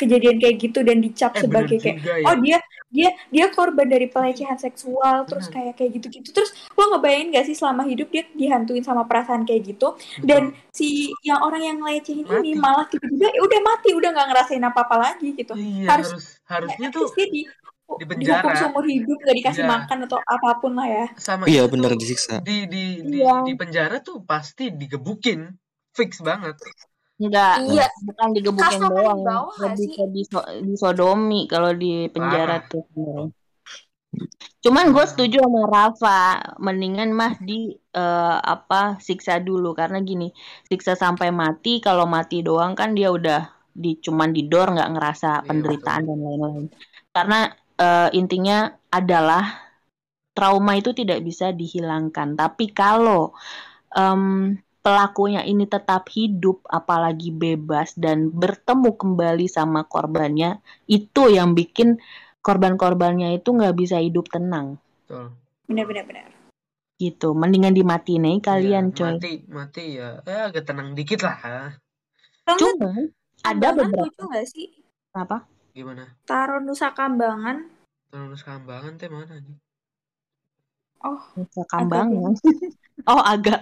kejadian 0.00 0.42
kayak 0.42 0.56
gitu 0.58 0.80
dan 0.82 0.98
dicap 0.98 1.36
Eh 1.38 1.44
sebagai 1.44 1.76
kayak 1.78 1.98
ya. 2.02 2.24
oh 2.26 2.36
dia 2.40 2.58
dia 2.90 3.10
dia 3.30 3.46
korban 3.52 3.86
dari 3.86 4.06
pelecehan 4.10 4.58
seksual 4.58 5.22
terus 5.28 5.46
Bener. 5.50 5.54
kayak 5.54 5.72
kayak 5.78 5.90
gitu-gitu 6.00 6.28
terus 6.34 6.50
lo 6.74 6.82
ngebayangin 6.94 7.28
gak 7.36 7.46
sih 7.46 7.54
selama 7.54 7.82
hidup 7.86 8.08
dia 8.10 8.24
dihantuin 8.34 8.82
sama 8.82 9.04
perasaan 9.06 9.44
kayak 9.46 9.76
gitu 9.76 9.94
Betul. 9.94 10.24
dan 10.26 10.42
si 10.72 11.12
yang 11.22 11.44
orang 11.46 11.62
yang 11.62 11.76
ngelecehin 11.78 12.26
ini 12.26 12.56
malah 12.58 12.86
tiba-tiba 12.90 13.28
ya 13.28 13.40
udah 13.44 13.60
mati 13.60 13.90
udah 13.94 14.10
nggak 14.14 14.26
ngerasain 14.34 14.64
apa-apa 14.66 14.96
lagi 14.98 15.28
gitu 15.36 15.52
iya 15.54 15.86
harus- 15.94 16.10
harus 16.10 16.26
harusnya 16.48 16.88
At 16.90 16.94
tuh 16.96 17.06
least 17.06 17.14
dia 17.18 17.26
di, 17.30 17.40
di 17.96 18.04
penjara. 18.04 18.40
dihukum 18.40 18.52
seumur 18.54 18.84
hidup 18.84 19.18
gak 19.20 19.36
dikasih 19.36 19.62
Iya. 19.62 19.70
makan 19.70 19.98
atau 20.04 20.18
apa 20.20 20.50
pun 20.58 20.72
lah 20.74 20.86
ya 20.86 21.06
sama 21.16 21.42
Iya 21.44 21.62
itu 21.62 21.72
bener 21.72 21.90
tuh 21.90 22.00
disiksa. 22.00 22.34
di 22.40 22.56
di 22.64 22.84
di, 23.02 23.18
Iya. 23.20 23.42
di 23.42 23.52
penjara 23.54 23.96
tuh 23.98 24.22
pasti 24.22 24.70
digebukin 24.70 25.50
fix 25.90 26.18
banget 26.20 26.58
enggak, 27.14 27.54
iya 27.64 27.86
bukan 28.02 28.28
digebukin 28.32 28.74
Kasar 28.74 28.90
doang, 28.90 29.22
lebih 29.56 29.86
ke 29.88 30.04
diso- 30.10 30.48
disodomi 30.60 31.46
kalau 31.46 31.70
di 31.70 32.10
penjara 32.10 32.58
Parah. 32.58 32.66
tuh. 32.66 33.30
Cuman 34.58 34.90
gue 34.90 34.98
Ah. 34.98 35.06
setuju 35.06 35.38
sama 35.38 35.62
Rafa, 35.64 36.20
mendingan 36.58 37.10
mah 37.10 37.38
di 37.38 37.74
eh, 37.94 38.38
apa 38.40 38.98
siksa 38.98 39.38
dulu 39.38 39.70
karena 39.72 40.02
gini, 40.02 40.34
siksa 40.64 40.94
sampai 40.94 41.30
mati 41.30 41.78
kalau 41.78 42.02
mati 42.04 42.42
doang 42.42 42.74
kan 42.74 42.90
dia 42.90 43.06
udah 43.08 43.46
di 43.70 43.94
cuman 43.96 44.30
didor 44.30 44.70
nggak 44.70 44.90
ngerasa 44.90 45.30
Iya, 45.36 45.46
penderitaan 45.46 46.02
dan 46.04 46.18
lain-lain. 46.18 46.64
Karena 47.08 47.46
eh, 47.78 48.08
intinya 48.14 48.70
adalah 48.90 49.64
trauma 50.34 50.74
itu 50.74 50.90
tidak 50.90 51.22
bisa 51.22 51.54
dihilangkan. 51.54 52.34
Tapi 52.34 52.74
kalau 52.74 53.34
em, 53.94 54.54
pelakunya 54.84 55.46
ini 55.46 55.64
tetap 55.64 56.10
hidup, 56.12 56.60
apalagi 56.68 57.30
bebas 57.32 57.94
dan 57.96 58.28
bertemu 58.34 58.98
kembali 58.98 59.46
sama 59.48 59.86
korbannya, 59.86 60.60
itu 60.90 61.30
yang 61.30 61.54
bikin 61.54 62.02
korban-korbannya 62.44 63.40
itu 63.40 63.56
nggak 63.56 63.72
bisa 63.72 63.96
hidup 64.04 64.28
tenang 64.28 64.76
Betul. 65.08 65.32
benar-benar 65.64 66.04
benar 66.04 66.28
gitu. 67.00 67.32
Mendingan 67.32 67.72
dimatiin 67.72 68.28
aja 68.28 68.52
kalian, 68.54 68.92
Iya, 68.92 68.96
coy. 68.96 69.14
mati 69.16 69.32
mati 69.48 69.84
ya 69.98 70.20
ya 70.28 70.52
agak 70.52 70.64
tenang 70.68 70.92
dikit 70.92 71.24
lah 71.24 71.36
Cuma 72.60 72.92
ada 73.40 73.72
Kambangan 73.72 73.88
beberapa 73.88 74.04
lucu 74.04 74.22
nggak 74.28 74.46
sih 74.46 74.66
apa? 75.16 75.38
Gimana 75.74 76.06
taruh 76.22 76.62
Nusa 76.62 76.94
Kambangan 76.94 77.66
terus 78.14 78.46
kambangan 78.46 78.94
teh 78.94 79.10
mana 79.10 79.34
nih 79.42 79.58
Nusa 81.34 81.62
Kambangan. 81.66 82.32
oh, 83.10 83.22
agak. 83.34 83.60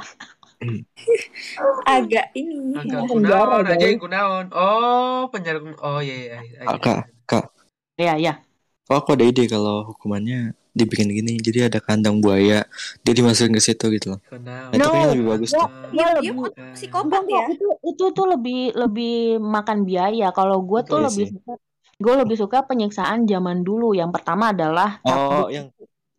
agak 1.88 2.26
ini 2.38 2.76
agak 2.76 3.00
penjara, 3.08 3.40
kunaon 3.42 3.64
aja 3.66 3.86
guys. 3.88 3.98
kunaon 3.98 4.46
oh 4.54 5.20
penjara 5.32 5.58
kun- 5.58 5.80
oh 5.80 5.98
iya 6.04 6.14
iya, 6.14 6.38
iya, 6.44 6.58
iya. 6.68 6.78
Kak, 6.78 7.00
kak. 7.26 7.44
Ya, 7.96 8.14
ya. 8.20 8.32
Oh, 8.92 9.00
aku 9.00 9.16
ada 9.16 9.24
ide 9.24 9.48
kalau 9.48 9.88
hukumannya 9.88 10.52
dibikin 10.76 11.08
gini. 11.12 11.40
Jadi 11.40 11.68
ada 11.72 11.78
kandang 11.80 12.20
buaya, 12.20 12.64
dia 13.04 13.12
dimasukin 13.16 13.56
ke 13.56 13.62
situ 13.64 13.88
gitu 13.96 14.16
loh. 14.16 14.20
Nah, 14.44 14.68
itu 14.72 14.80
No. 14.80 14.92
kayaknya 14.92 15.08
lebih 15.16 15.26
bagus 15.32 15.50
Ya, 15.52 15.64
tuh. 15.64 15.68
psikopat 16.76 17.22
Enggak, 17.24 17.40
ya 17.40 17.44
itu 17.52 17.66
itu 17.88 18.04
tuh 18.16 18.26
lebih 18.32 18.58
lebih 18.76 19.14
makan 19.40 19.78
biaya. 19.88 20.28
Kalau 20.32 20.60
gue 20.64 20.80
tuh 20.84 21.00
Betul 21.00 21.08
lebih 21.08 21.26
sih. 21.32 21.40
Gue 22.02 22.14
lebih 22.18 22.36
suka 22.36 22.66
penyiksaan 22.66 23.24
zaman 23.24 23.62
dulu. 23.62 23.94
Yang 23.94 24.10
pertama 24.12 24.50
adalah 24.50 24.98
Oh, 25.00 25.08
cabut 25.08 25.46
yang 25.48 25.66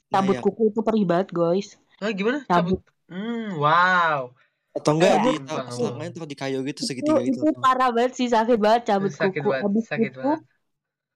cabut 0.07 0.35
layak. 0.35 0.43
kuku 0.43 0.61
itu 0.71 0.79
perih 0.79 1.03
banget, 1.03 1.29
guys. 1.29 1.67
ah, 1.99 2.09
gimana 2.09 2.41
Cabut. 2.43 2.79
cabut 2.79 2.81
hmm 3.11 3.59
wow 3.59 4.31
Atau 4.73 4.97
enggak 4.97 5.11
Iya. 5.11 5.21
di 5.21 5.33
selangkanya 5.69 6.11
taruh 6.11 6.25
di 6.25 6.33
kayu 6.33 6.59
gitu 6.63 6.81
Itu 6.81 6.87
segitiga 6.87 7.21
gitu. 7.21 7.45
itu 7.45 7.53
parah 7.55 7.91
banget 7.91 8.15
sih, 8.15 8.25
sakit 8.25 8.57
banget 8.57 8.89
cabut 8.89 9.11
sakit 9.11 9.37
kuku. 9.37 9.49
banget 9.51 9.63
Abis 9.63 9.83
sakit 9.85 10.09
itu 10.09 10.17
banget 10.17 10.41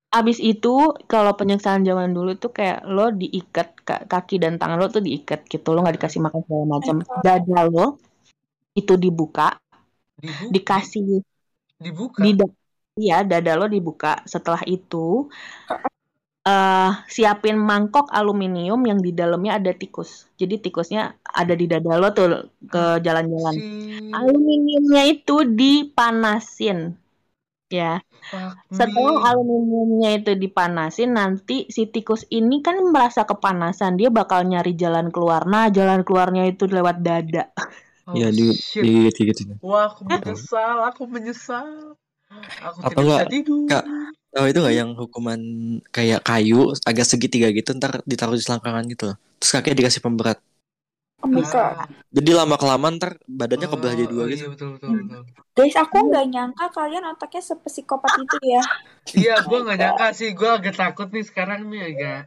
Abis 0.08 0.38
itu 0.40 0.74
kalau 1.06 1.34
penyiksaan 1.34 1.82
zaman 1.82 2.14
dulu 2.14 2.36
tuh 2.36 2.50
kayak 2.50 2.86
lo 2.86 3.12
diikat 3.12 3.68
ka- 3.82 4.06
kaki 4.06 4.38
dan 4.38 4.56
tangan 4.56 4.78
lo 4.78 4.88
tuh 4.88 5.04
diikat 5.04 5.44
gitu 5.46 5.74
lo 5.74 5.84
nggak 5.84 6.00
dikasih 6.00 6.22
makan 6.22 6.42
segala 6.44 6.66
macam 6.70 6.96
dada 7.20 7.60
lo 7.68 8.00
itu 8.72 8.94
dibuka 8.96 9.58
Dibu- 10.16 10.48
dikasih 10.50 11.02
di- 11.04 11.28
dibuka 11.78 12.24
di 12.24 12.32
iya 13.02 13.16
dada 13.30 13.52
lo 13.60 13.66
dibuka 13.74 14.08
setelah 14.34 14.62
itu 14.76 14.98
eh 16.50 16.90
siapin 17.16 17.56
mangkok 17.70 18.06
aluminium 18.18 18.80
yang 18.90 19.00
di 19.06 19.12
dalamnya 19.20 19.52
ada 19.60 19.72
tikus 19.82 20.10
jadi 20.40 20.56
tikusnya 20.64 21.02
ada 21.40 21.54
di 21.62 21.66
dada 21.72 21.92
lo 22.02 22.08
tuh 22.18 22.26
ke 22.72 22.80
jalan-jalan 23.06 23.56
si 23.66 23.78
aluminiumnya 24.18 25.02
itu 25.14 25.34
dipanasin 25.60 26.80
ya 27.80 27.94
Setelah 28.80 29.16
aluminiumnya 29.30 30.10
itu 30.20 30.32
dipanasin, 30.44 31.10
nanti 31.20 31.56
si 31.76 31.84
tikus 31.94 32.22
ini 32.40 32.56
kan 32.68 32.76
merasa 32.94 33.22
kepanasan, 33.32 33.92
dia 34.00 34.10
bakal 34.20 34.42
nyari 34.52 34.74
jalan 34.84 35.08
keluar. 35.16 35.44
Nah, 35.54 35.66
jalan 35.78 36.02
keluarnya 36.08 36.44
itu 36.52 36.64
lewat 36.78 36.98
dada. 37.08 37.44
oh 38.08 38.22
Ya 38.22 38.28
di 38.38 38.48
shit 38.66 38.88
di 38.88 38.90
gitu 39.10 39.22
gitu. 39.30 39.44
wah 39.68 39.84
aku 39.90 40.02
menyesal 40.14 40.76
aku 40.90 41.04
menyesal 41.16 41.68
aku 42.68 42.80
Apa 42.88 42.90
tidak 42.90 43.06
bisa 43.10 43.24
enggak, 43.24 43.28
tidur 43.32 43.68
Kak? 43.70 43.84
Oh 44.38 44.46
itu 44.50 44.60
nggak 44.64 44.76
yang 44.80 44.92
hukuman 45.02 45.40
kayak 45.96 46.22
kayu 46.28 46.56
agak 46.90 47.06
segitiga 47.12 47.48
gitu 47.58 47.70
ntar 47.80 47.92
ditaruh 48.06 48.36
di 48.38 48.44
selangkangan 48.46 48.84
gitu 48.94 49.04
loh. 49.14 49.18
Terus 49.40 49.52
kakinya 49.56 49.78
dikasih 49.82 50.02
pemberat. 50.06 50.38
oh 51.24 51.30
my 51.30 51.44
god 51.54 51.74
Ah, 51.78 51.88
Jadi 52.16 52.30
lama 52.38 52.56
kelamaan 52.62 52.94
ntar 53.00 53.12
badannya 53.40 53.68
kebelah 53.72 53.94
jadi 53.98 54.06
oh, 54.06 54.12
dua 54.14 54.24
oh, 54.24 54.28
gitu. 54.34 54.44
iya 54.44 54.48
betul 54.54 54.68
betul 54.78 54.90
Hmm. 54.90 55.00
betul 55.02 55.22
guys 55.58 55.76
aku 55.84 55.98
nggak 56.08 56.26
nyangka 56.34 56.66
kalian 56.78 57.04
otaknya 57.12 57.42
sepsikopat 57.50 58.14
itu 58.24 58.38
ya 58.54 58.62
iya 59.22 59.34
gue 59.48 59.58
nggak 59.64 59.78
nyangka 59.82 60.06
sih 60.20 60.30
gue 60.38 60.50
agak 60.58 60.76
takut 60.82 61.08
nih 61.16 61.26
sekarang 61.30 61.62
nih 61.72 61.82
agak 61.92 62.18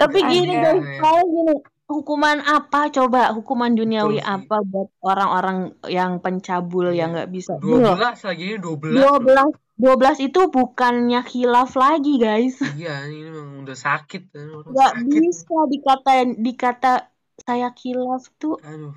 Tapi 0.00 0.18
agak 0.18 0.30
gini 0.32 0.54
guys, 0.64 0.86
ya 0.88 0.98
kalau 1.02 1.22
gini, 1.34 1.52
hukuman 1.90 2.38
apa 2.46 2.86
coba? 2.94 3.34
Hukuman 3.34 3.74
duniawi 3.74 4.22
betul 4.22 4.24
sih 4.24 4.34
apa 4.38 4.56
buat 4.62 4.88
orang-orang 5.02 5.58
yang 5.90 6.22
pencabul 6.22 6.94
yang 6.94 7.10
iya 7.10 7.26
nggak 7.26 7.30
bisa? 7.34 7.58
dua 7.58 7.76
Loh, 7.82 7.94
belas 7.98 8.18
lagi 8.22 8.42
ini 8.46 8.56
dua 8.62 8.76
belas 8.78 8.94
loh 8.94 9.16
12 9.18 9.70
12 9.80 10.28
itu 10.28 10.40
bukannya 10.52 11.20
khilaf 11.24 11.72
lagi, 11.72 12.20
guys. 12.20 12.60
Iya, 12.76 13.08
ini 13.08 13.32
memang 13.32 13.64
udah 13.64 13.72
sakit. 13.72 14.28
Nggak 14.68 14.92
bisa 15.08 15.58
dikata 15.72 16.12
dikata 16.36 16.92
saya 17.40 17.72
khilaf 17.72 18.28
tuh. 18.36 18.60
Aduh. 18.60 18.92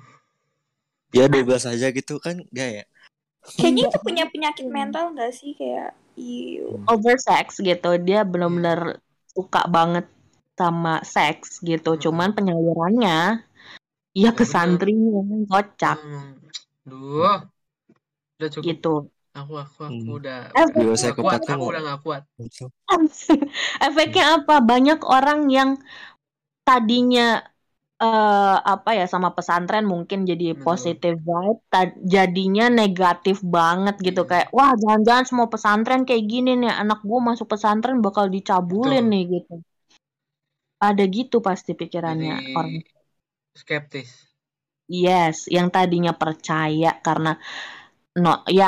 Ya 1.14 1.30
12 1.30 1.72
aja 1.72 1.88
gitu 1.94 2.20
kan 2.20 2.42
gak 2.52 2.70
ya? 2.82 2.84
Kayaknya 3.56 3.82
itu 3.86 3.98
punya 4.02 4.24
penyakit 4.28 4.66
mental 4.66 5.14
gak 5.14 5.32
sih 5.32 5.54
kayak 5.54 5.94
iu. 6.20 6.84
oversex 6.90 7.62
gitu. 7.62 7.90
Dia 8.02 8.26
benar-benar 8.26 8.98
suka 9.30 9.64
banget 9.70 10.10
sama 10.60 11.02
seks 11.14 11.48
gitu. 11.68 11.90
Hmm. 11.94 12.02
Cuman 12.04 12.28
penyalurannya 12.36 13.42
ya 14.14 14.30
ke 14.38 14.44
bener. 14.44 14.52
santrinya 14.54 15.20
kocak 15.50 15.98
Emang. 15.98 16.28
Duh. 16.86 17.36
Udah 18.38 18.48
cukup. 18.54 18.66
gitu. 18.66 18.88
Aku 19.34 19.52
aku 19.58 19.78
aku 19.90 19.98
Hmm. 20.06 20.16
udah 20.18 20.36
nggak 20.54 20.98
saya 21.02 21.12
kuat. 21.18 21.40
Aku 21.42 21.58
mau- 21.58 21.70
udah 21.74 21.80
nggak 21.82 22.00
kuat. 22.06 22.22
Efeknya 23.86 24.24
apa? 24.38 24.54
Banyak 24.70 25.00
orang 25.16 25.40
yang 25.50 25.70
tadinya 26.66 27.22
eh 28.04 28.56
apa 28.72 28.90
ya 28.98 29.04
sama 29.14 29.28
pesantren 29.36 29.84
mungkin 29.94 30.18
jadi 30.30 30.44
Betul. 30.52 30.64
positive 30.66 31.16
vibe, 31.28 31.60
jadinya 32.14 32.64
negatif 32.80 33.36
banget 33.56 33.94
gitu 34.06 34.20
Iya. 34.24 34.30
kayak 34.30 34.46
wah 34.56 34.72
jangan-jangan 34.82 35.24
semua 35.30 35.46
pesantren 35.54 36.02
kayak 36.08 36.24
gini 36.32 36.50
nih 36.60 36.72
anak 36.82 36.98
gua 37.08 37.20
masuk 37.30 37.46
pesantren 37.52 37.96
bakal 38.06 38.26
dicabulin 38.36 39.04
Betul. 39.06 39.12
nih 39.12 39.22
gitu. 39.34 39.52
Ada 40.82 41.02
gitu 41.16 41.36
pasti 41.46 41.72
pikirannya 41.80 42.34
Jadi 42.38 42.54
orang. 42.56 42.74
skeptis. 43.54 44.10
Yes, 45.04 45.36
yang 45.56 45.68
tadinya 45.74 46.12
percaya 46.22 46.88
karena 47.06 47.30
no 48.22 48.30
ya 48.58 48.66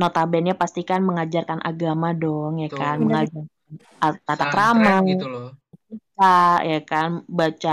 notabene 0.00 0.52
pasti 0.60 0.80
kan 0.90 1.00
mengajarkan 1.08 1.60
agama 1.70 2.08
dong 2.22 2.52
ya 2.64 2.68
Betul. 2.68 2.78
kan, 2.78 2.96
mengajarkan 3.06 3.46
a- 4.04 4.20
tata 4.28 4.44
krama, 4.52 4.90
gitu 5.08 5.24
loh. 5.32 5.48
kita, 5.90 6.24
ya 6.70 6.78
kan, 6.90 7.08
baca 7.38 7.70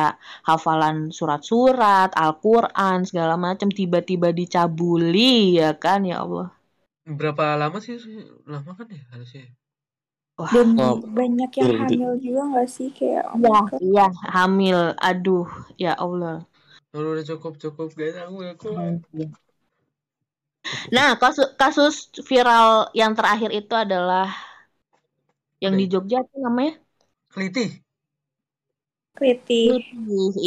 hafalan 0.50 0.98
surat-surat, 1.18 2.10
Al-Quran 2.24 2.98
segala 3.10 3.36
macam 3.46 3.70
tiba-tiba 3.80 4.28
dicabuli 4.40 5.58
ya 5.60 5.70
kan 5.84 6.00
ya 6.10 6.16
Allah. 6.24 6.48
Berapa 7.20 7.46
lama 7.62 7.78
sih? 7.86 7.98
Lama 8.52 8.72
kan 8.78 8.88
ya 8.96 9.02
harusnya. 9.14 9.46
Wah, 10.42 10.50
Dan 10.50 10.68
Oh, 10.82 10.98
banyak 11.06 11.52
yang 11.54 11.70
iya, 11.70 11.78
iya. 11.78 11.86
hamil 11.86 12.12
juga 12.18 12.42
gak 12.58 12.70
sih 12.74 12.90
kayak 12.90 13.24
oh 13.30 13.38
ya, 13.46 13.62
iya 13.78 14.06
hamil, 14.34 14.80
aduh 14.98 15.46
ya 15.78 15.94
Allah. 15.94 16.42
Udah, 16.98 17.10
udah 17.14 17.26
cukup 17.30 17.54
cukup 17.62 17.90
guys. 17.94 18.18
Aku 18.18 18.42
kuat. 18.58 18.98
Nah, 20.96 21.10
kasus 21.22 21.48
kasus 21.62 21.96
viral 22.30 22.90
yang 22.98 23.12
terakhir 23.18 23.50
itu 23.54 23.74
adalah 23.74 24.28
yang 25.64 25.74
di 25.80 25.86
ya? 25.86 25.92
Jogja 25.94 26.18
apa 26.26 26.36
namanya? 26.42 26.74
Kriti. 27.34 27.66
Kliti. 29.18 29.62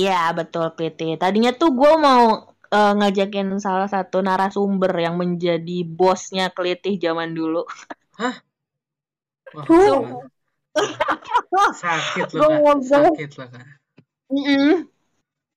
Iya, 0.01 0.13
betul 0.39 0.65
Kliti. 0.77 1.05
Tadinya 1.23 1.51
tuh 1.61 1.71
gue 1.79 1.93
mau 2.07 2.23
eh, 2.75 2.93
ngajakin 2.99 3.47
salah 3.67 3.89
satu 3.95 4.17
narasumber 4.27 4.93
yang 5.05 5.15
menjadi 5.23 5.77
bosnya 5.99 6.45
Kliti 6.57 6.89
zaman 7.05 7.31
dulu. 7.39 7.63
Wah, 9.55 9.65
Huh. 9.71 10.21
sakit 11.83 12.29
loh 12.35 12.43
kak. 12.51 12.61
ngobrol. 12.65 13.15
Sakit 13.15 13.31
loh 13.39 13.49
kak. 13.53 13.67
Mm-mm. 14.33 14.89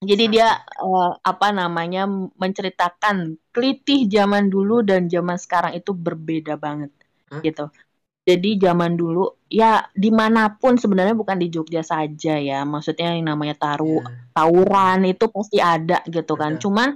Jadi 0.09 0.23
Sakit. 0.29 0.33
dia 0.33 0.47
eh, 0.61 1.11
apa 1.31 1.47
namanya 1.59 2.05
menceritakan 2.41 3.17
Kliti 3.55 4.05
zaman 4.15 4.45
dulu 4.53 4.85
dan 4.85 5.09
zaman 5.09 5.37
sekarang 5.41 5.73
itu 5.79 5.91
berbeda 5.97 6.53
banget 6.61 6.91
Hah? 7.33 7.41
gitu. 7.41 7.65
Jadi 8.29 8.49
zaman 8.61 8.93
dulu 8.99 9.21
ya 9.49 9.87
di 9.95 10.09
mana 10.13 10.53
pun 10.61 10.77
sebenarnya 10.77 11.15
bukan 11.17 11.37
di 11.41 11.47
Jogja 11.49 11.81
saja 11.81 12.37
ya, 12.37 12.61
maksudnya 12.67 13.15
yang 13.17 13.25
namanya 13.33 13.55
taru 13.57 14.03
Iya. 14.03 14.29
tawuran 14.35 14.99
itu 15.09 15.25
pasti 15.35 15.57
ada 15.63 15.97
gitu 16.15 16.33
kan. 16.37 16.55
Ada. 16.55 16.61
Cuman 16.63 16.89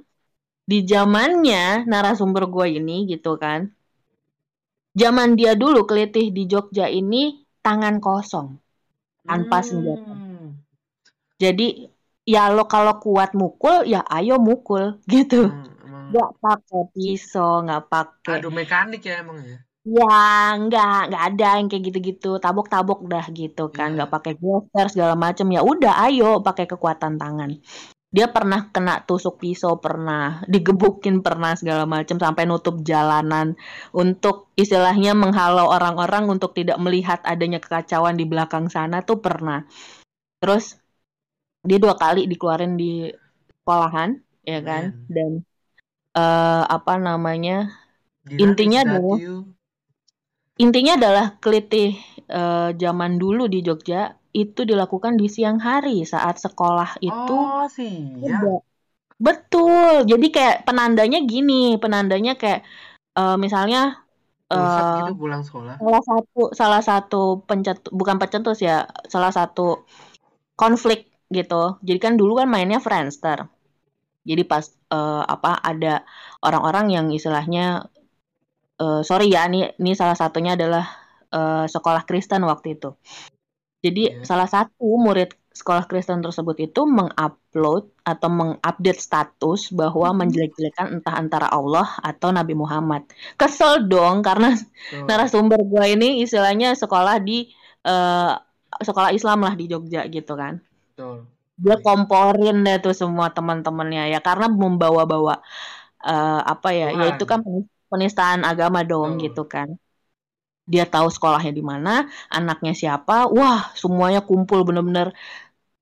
di 0.71 0.77
zamannya 0.91 1.87
narasumber 1.91 2.43
gue 2.53 2.67
ini 2.79 3.09
gitu 3.11 3.35
kan, 3.43 3.67
zaman 4.91 5.35
dia 5.35 5.55
dulu 5.55 5.85
kelitih 5.85 6.29
di 6.29 6.45
Jogja 6.45 6.87
ini 6.87 7.43
tangan 7.61 8.01
kosong 8.01 8.57
tanpa 9.23 9.61
senjata. 9.61 10.11
Hmm. 10.11 10.57
Jadi 11.37 11.89
ya 12.25 12.53
lo 12.53 12.69
kalau 12.69 13.01
kuat 13.01 13.33
mukul 13.33 13.85
ya 13.85 14.01
ayo 14.07 14.37
mukul 14.37 14.97
gitu. 15.13 15.49
Emang, 15.49 15.69
emang 15.85 16.03
Nggak 16.11 16.29
pakai 16.43 16.81
pisau, 16.93 17.63
nggak 17.63 17.83
pakai 17.87 18.33
adu 18.41 18.49
mekanik 18.51 19.01
ya 19.01 19.23
emang 19.23 19.39
ya. 19.41 19.57
ya 19.81 20.21
nggak 20.61 20.97
nggak 21.09 21.23
ada 21.33 21.47
yang 21.57 21.65
kayak 21.65 21.83
gitu-gitu 21.89 22.37
tabok-tabok 22.37 23.01
dah 23.09 23.25
gitu 23.33 23.73
kan 23.73 23.89
Iya. 23.89 23.93
nggak 23.97 24.11
pakai 24.13 24.33
geser 24.37 24.87
segala 24.93 25.15
macam 25.17 25.47
ya 25.49 25.65
udah 25.65 26.05
ayo 26.05 26.37
pakai 26.45 26.69
kekuatan 26.69 27.17
tangan 27.17 27.57
dia 28.11 28.27
pernah 28.27 28.67
kena 28.75 29.07
tusuk 29.07 29.39
pisau 29.39 29.79
pernah 29.79 30.43
digebukin 30.51 31.23
pernah 31.23 31.55
segala 31.55 31.87
macam 31.87 32.19
sampai 32.19 32.43
nutup 32.43 32.83
jalanan 32.83 33.55
untuk 33.95 34.51
istilahnya 34.59 35.15
menghalau 35.15 35.71
orang-orang 35.71 36.27
untuk 36.27 36.51
tidak 36.51 36.75
melihat 36.75 37.23
adanya 37.23 37.63
kekacauan 37.63 38.19
di 38.19 38.27
belakang 38.27 38.67
sana 38.67 38.99
tuh 39.07 39.23
pernah 39.23 39.63
terus 40.43 40.75
dia 41.63 41.79
dua 41.79 41.95
kali 41.95 42.27
dikeluarin 42.27 42.75
di 42.75 43.07
sekolahan 43.63 44.19
ya 44.43 44.59
kan 44.59 44.91
Men. 44.91 45.07
dan 45.07 45.31
eh, 46.19 46.63
apa 46.67 46.99
namanya 46.99 47.71
Gila, 48.27 48.37
Intinya 48.53 48.79
adalah- 48.85 49.17
you. 49.17 49.35
Intinya 50.59 50.93
adalah 50.99 51.25
kelitih 51.41 51.95
eh, 52.27 52.69
zaman 52.75 53.17
dulu 53.17 53.47
di 53.47 53.63
Jogja 53.65 54.13
itu 54.31 54.63
dilakukan 54.63 55.19
di 55.19 55.27
siang 55.27 55.59
hari 55.59 56.07
saat 56.07 56.39
sekolah 56.39 56.99
itu 57.03 57.35
Oh. 58.47 58.63
Betul. 59.21 60.09
Jadi 60.09 60.27
kayak 60.33 60.65
penandanya 60.65 61.21
gini, 61.21 61.77
penandanya 61.77 62.33
kayak 62.33 62.65
eh, 63.13 63.37
misalnya 63.37 64.01
eh, 64.49 64.97
gitu 65.05 65.13
pulang 65.13 65.45
sekolah. 65.45 65.77
salah 65.77 66.01
satu 66.01 66.41
salah 66.57 66.81
satu 66.81 67.21
pencet 67.45 67.85
bukan 67.93 68.17
pencetus 68.17 68.65
ya, 68.65 68.89
salah 69.05 69.29
satu 69.29 69.85
konflik 70.57 71.05
gitu. 71.29 71.77
Jadi 71.85 71.99
kan 72.01 72.13
dulu 72.17 72.41
kan 72.41 72.49
mainnya 72.49 72.81
Friendster. 72.81 73.45
Jadi 74.25 74.41
pas 74.49 74.65
eh, 74.89 75.23
apa 75.29 75.61
ada 75.61 76.01
orang-orang 76.41 76.85
yang 76.89 77.05
istilahnya 77.13 77.85
eh, 78.81 79.01
sorry 79.05 79.29
ya, 79.29 79.45
ini 79.45 79.69
ini 79.77 79.93
salah 79.93 80.17
satunya 80.17 80.57
adalah 80.57 80.85
eh, 81.29 81.65
sekolah 81.69 82.09
Kristen 82.09 82.41
waktu 82.49 82.73
itu. 82.81 82.89
Jadi 83.81 84.13
Iya. 84.13 84.25
salah 84.25 84.45
satu 84.45 84.85
murid 85.01 85.33
sekolah 85.51 85.83
Kristen 85.89 86.23
tersebut 86.23 86.55
itu 86.63 86.87
mengupload 86.87 87.91
atau 88.07 88.29
mengupdate 88.31 89.01
status 89.01 89.67
bahwa 89.75 90.15
menjelek-jelekan 90.23 90.95
entah 91.01 91.15
antara 91.19 91.51
Allah 91.51 91.85
atau 91.99 92.31
Nabi 92.31 92.55
Muhammad. 92.55 93.03
Kesel 93.35 93.85
dong 93.91 94.23
karena 94.23 94.55
Tuh. 94.55 95.03
narasumber 95.05 95.59
gue 95.59 95.85
ini 95.91 96.23
istilahnya 96.23 96.71
sekolah 96.77 97.19
di 97.19 97.51
eh, 97.83 98.31
sekolah 98.79 99.11
Islam 99.11 99.43
lah 99.43 99.53
di 99.59 99.67
Jogja 99.67 100.07
gitu 100.07 100.33
kan. 100.39 100.63
Tuh. 100.95 101.27
Dia 101.59 101.77
komporin 101.83 102.63
deh 102.63 102.79
tuh 102.79 102.95
semua 102.95 103.29
teman-temannya 103.29 104.13
ya 104.13 104.19
karena 104.23 104.47
membawa-bawa 104.47 105.43
eh, 106.05 106.41
apa 106.47 106.69
ya, 106.71 106.87
Tuhan. 106.95 107.01
ya 107.01 107.05
itu 107.17 107.25
kan 107.27 107.39
penistaan 107.91 108.41
agama 108.47 108.87
dong 108.87 109.19
Betul. 109.19 109.23
gitu 109.27 109.43
kan. 109.51 109.67
Dia 110.71 110.87
tahu 110.87 111.07
sekolahnya 111.11 111.51
di 111.51 111.63
mana, 111.71 112.07
anaknya 112.31 112.71
siapa, 112.71 113.27
wah 113.27 113.75
semuanya 113.75 114.23
kumpul 114.23 114.63
bener-bener 114.63 115.11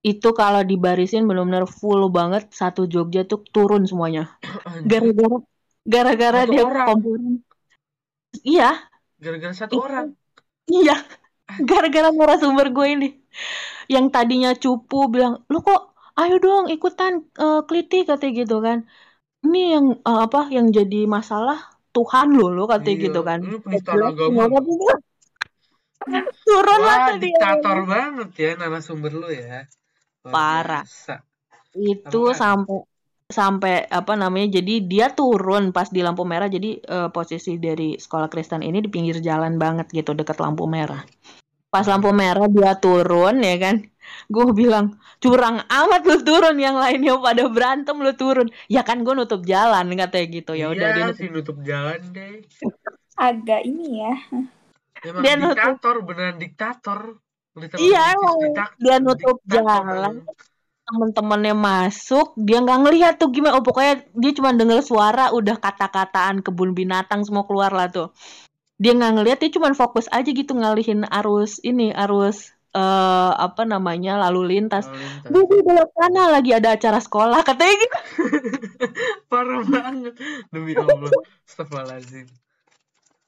itu 0.02 0.32
kalau 0.32 0.64
dibarisin 0.64 1.28
bener-bener 1.30 1.68
full 1.68 2.08
banget 2.10 2.50
satu 2.50 2.88
Jogja 2.90 3.22
tuh 3.30 3.46
turun 3.54 3.84
semuanya. 3.86 4.34
Gara-gara 4.88 5.38
gara-gara 5.86 6.40
dia 6.50 6.64
orang. 6.66 6.88
komporin. 6.88 7.36
Iya, 8.46 8.90
Gara-gara 9.20 9.54
satu 9.54 9.74
Itu. 9.76 9.84
orang. 9.84 10.08
Iya, 10.70 10.96
gara-gara 11.70 12.10
narasumber 12.14 12.72
gue 12.72 12.88
ini. 12.96 13.10
Yang 13.92 14.06
tadinya 14.16 14.52
cupu 14.56 15.12
bilang, 15.12 15.44
lu 15.52 15.60
kok 15.60 15.98
ayo 16.16 16.40
dong 16.40 16.72
ikutan 16.72 17.26
eh, 17.36 17.62
kliti 17.68 18.08
katanya 18.08 18.34
gitu 18.46 18.56
kan. 18.64 18.88
Ini 19.44 19.62
yang 19.76 19.86
eh, 20.00 20.20
apa 20.26 20.48
yang 20.56 20.72
jadi 20.72 21.04
masalah 21.10 21.79
Tuhan 21.90 22.28
lo 22.34 22.48
lo 22.50 22.64
katanya 22.66 22.96
Iya, 22.96 23.06
gitu 23.10 23.20
kan. 23.26 23.40
lu 23.42 23.58
penistaan 23.60 23.98
agama. 24.04 24.46
Turun 26.48 26.80
lah 26.82 26.98
Wah, 26.98 27.08
dia. 27.18 27.22
diktator 27.22 27.78
banget 27.86 28.30
ya 28.40 28.52
narasumber 28.56 29.12
lu 29.14 29.30
ya. 29.30 29.68
Luar 30.24 30.32
Parah. 30.34 30.84
biasa. 30.88 31.16
Itu 31.76 32.34
sampai 32.34 32.80
sampai 33.30 33.86
apa 33.86 34.18
namanya 34.18 34.58
jadi 34.58 34.82
dia 34.82 35.14
turun 35.14 35.70
pas 35.70 35.86
di 35.86 36.02
lampu 36.02 36.26
merah 36.26 36.50
jadi 36.50 36.82
eh, 36.82 37.10
posisi 37.14 37.62
dari 37.62 37.94
sekolah 37.94 38.26
Kristen 38.26 38.66
ini 38.66 38.82
di 38.82 38.90
pinggir 38.90 39.22
jalan 39.22 39.62
banget 39.62 39.86
gitu 39.94 40.18
deket 40.18 40.42
lampu 40.42 40.66
merah 40.66 41.06
pas 41.70 41.86
lampu 41.86 42.10
merah 42.10 42.50
dia 42.50 42.74
turun 42.74 43.46
ya 43.46 43.54
kan 43.62 43.86
gue 44.30 44.46
bilang 44.54 44.98
curang 45.20 45.62
amat 45.66 46.02
lu 46.06 46.18
turun 46.22 46.58
yang 46.60 46.78
lainnya 46.78 47.18
pada 47.18 47.44
berantem 47.50 47.98
lu 48.00 48.14
turun 48.14 48.48
ya 48.70 48.86
kan 48.86 49.02
gue 49.02 49.14
nutup 49.14 49.42
jalan 49.44 49.86
katanya 49.96 50.28
gitu 50.30 50.52
ya 50.56 50.72
udah 50.72 50.88
dia 50.94 50.98
iya 50.98 51.06
nutup 51.10 51.20
sih 51.20 51.28
nutup 51.30 51.58
jalan 51.66 52.00
deh. 52.14 52.46
Agak 53.20 53.62
ini 53.68 54.00
ya. 54.00 54.14
Emang 55.04 55.22
Dia 55.24 55.34
nutup. 55.36 55.60
diktator, 55.60 55.96
beneran 56.08 56.38
diktator. 56.40 57.00
Literal 57.60 57.80
Iya, 57.84 58.06
Dia 58.80 58.96
nutup 59.04 59.38
diktator 59.44 59.84
jalan. 59.84 60.14
temen-temennya 60.90 61.54
masuk 61.54 62.34
dia 62.34 62.66
nggak 62.66 62.80
ngelihat 62.82 63.14
tuh 63.22 63.30
gimana 63.30 63.62
oh 63.62 63.64
pokoknya 63.64 64.10
dia 64.18 64.32
cuma 64.34 64.50
dengar 64.58 64.82
suara 64.82 65.30
udah 65.30 65.62
kata-kataan 65.62 66.42
kebun 66.42 66.74
binatang 66.74 67.22
semua 67.22 67.46
keluar 67.46 67.70
lah 67.70 67.86
tuh 67.94 68.10
dia 68.82 68.98
nggak 68.98 69.22
ngelihat 69.22 69.38
dia 69.38 69.54
cuma 69.54 69.70
fokus 69.78 70.10
aja 70.10 70.26
gitu 70.26 70.50
ngalihin 70.58 71.06
arus 71.06 71.62
ini 71.62 71.94
arus 71.94 72.58
eh 72.70 73.32
apa 73.46 73.62
namanya 73.66 74.22
lalu 74.30 74.40
lintas 74.58 74.86
Lalu 74.90 75.02
lintas. 75.02 75.32
Di 75.50 75.58
belok 75.66 75.90
sana 75.98 76.22
lagi 76.30 76.52
ada 76.54 76.70
acara 76.78 77.00
sekolah 77.02 77.40
katanya 77.42 77.76
gitu. 77.82 77.98
Parah 79.32 79.62
banget. 79.66 80.14
Demi 80.54 80.74
Allah. 80.78 81.10
Astagfirullahaladzim. 81.50 82.26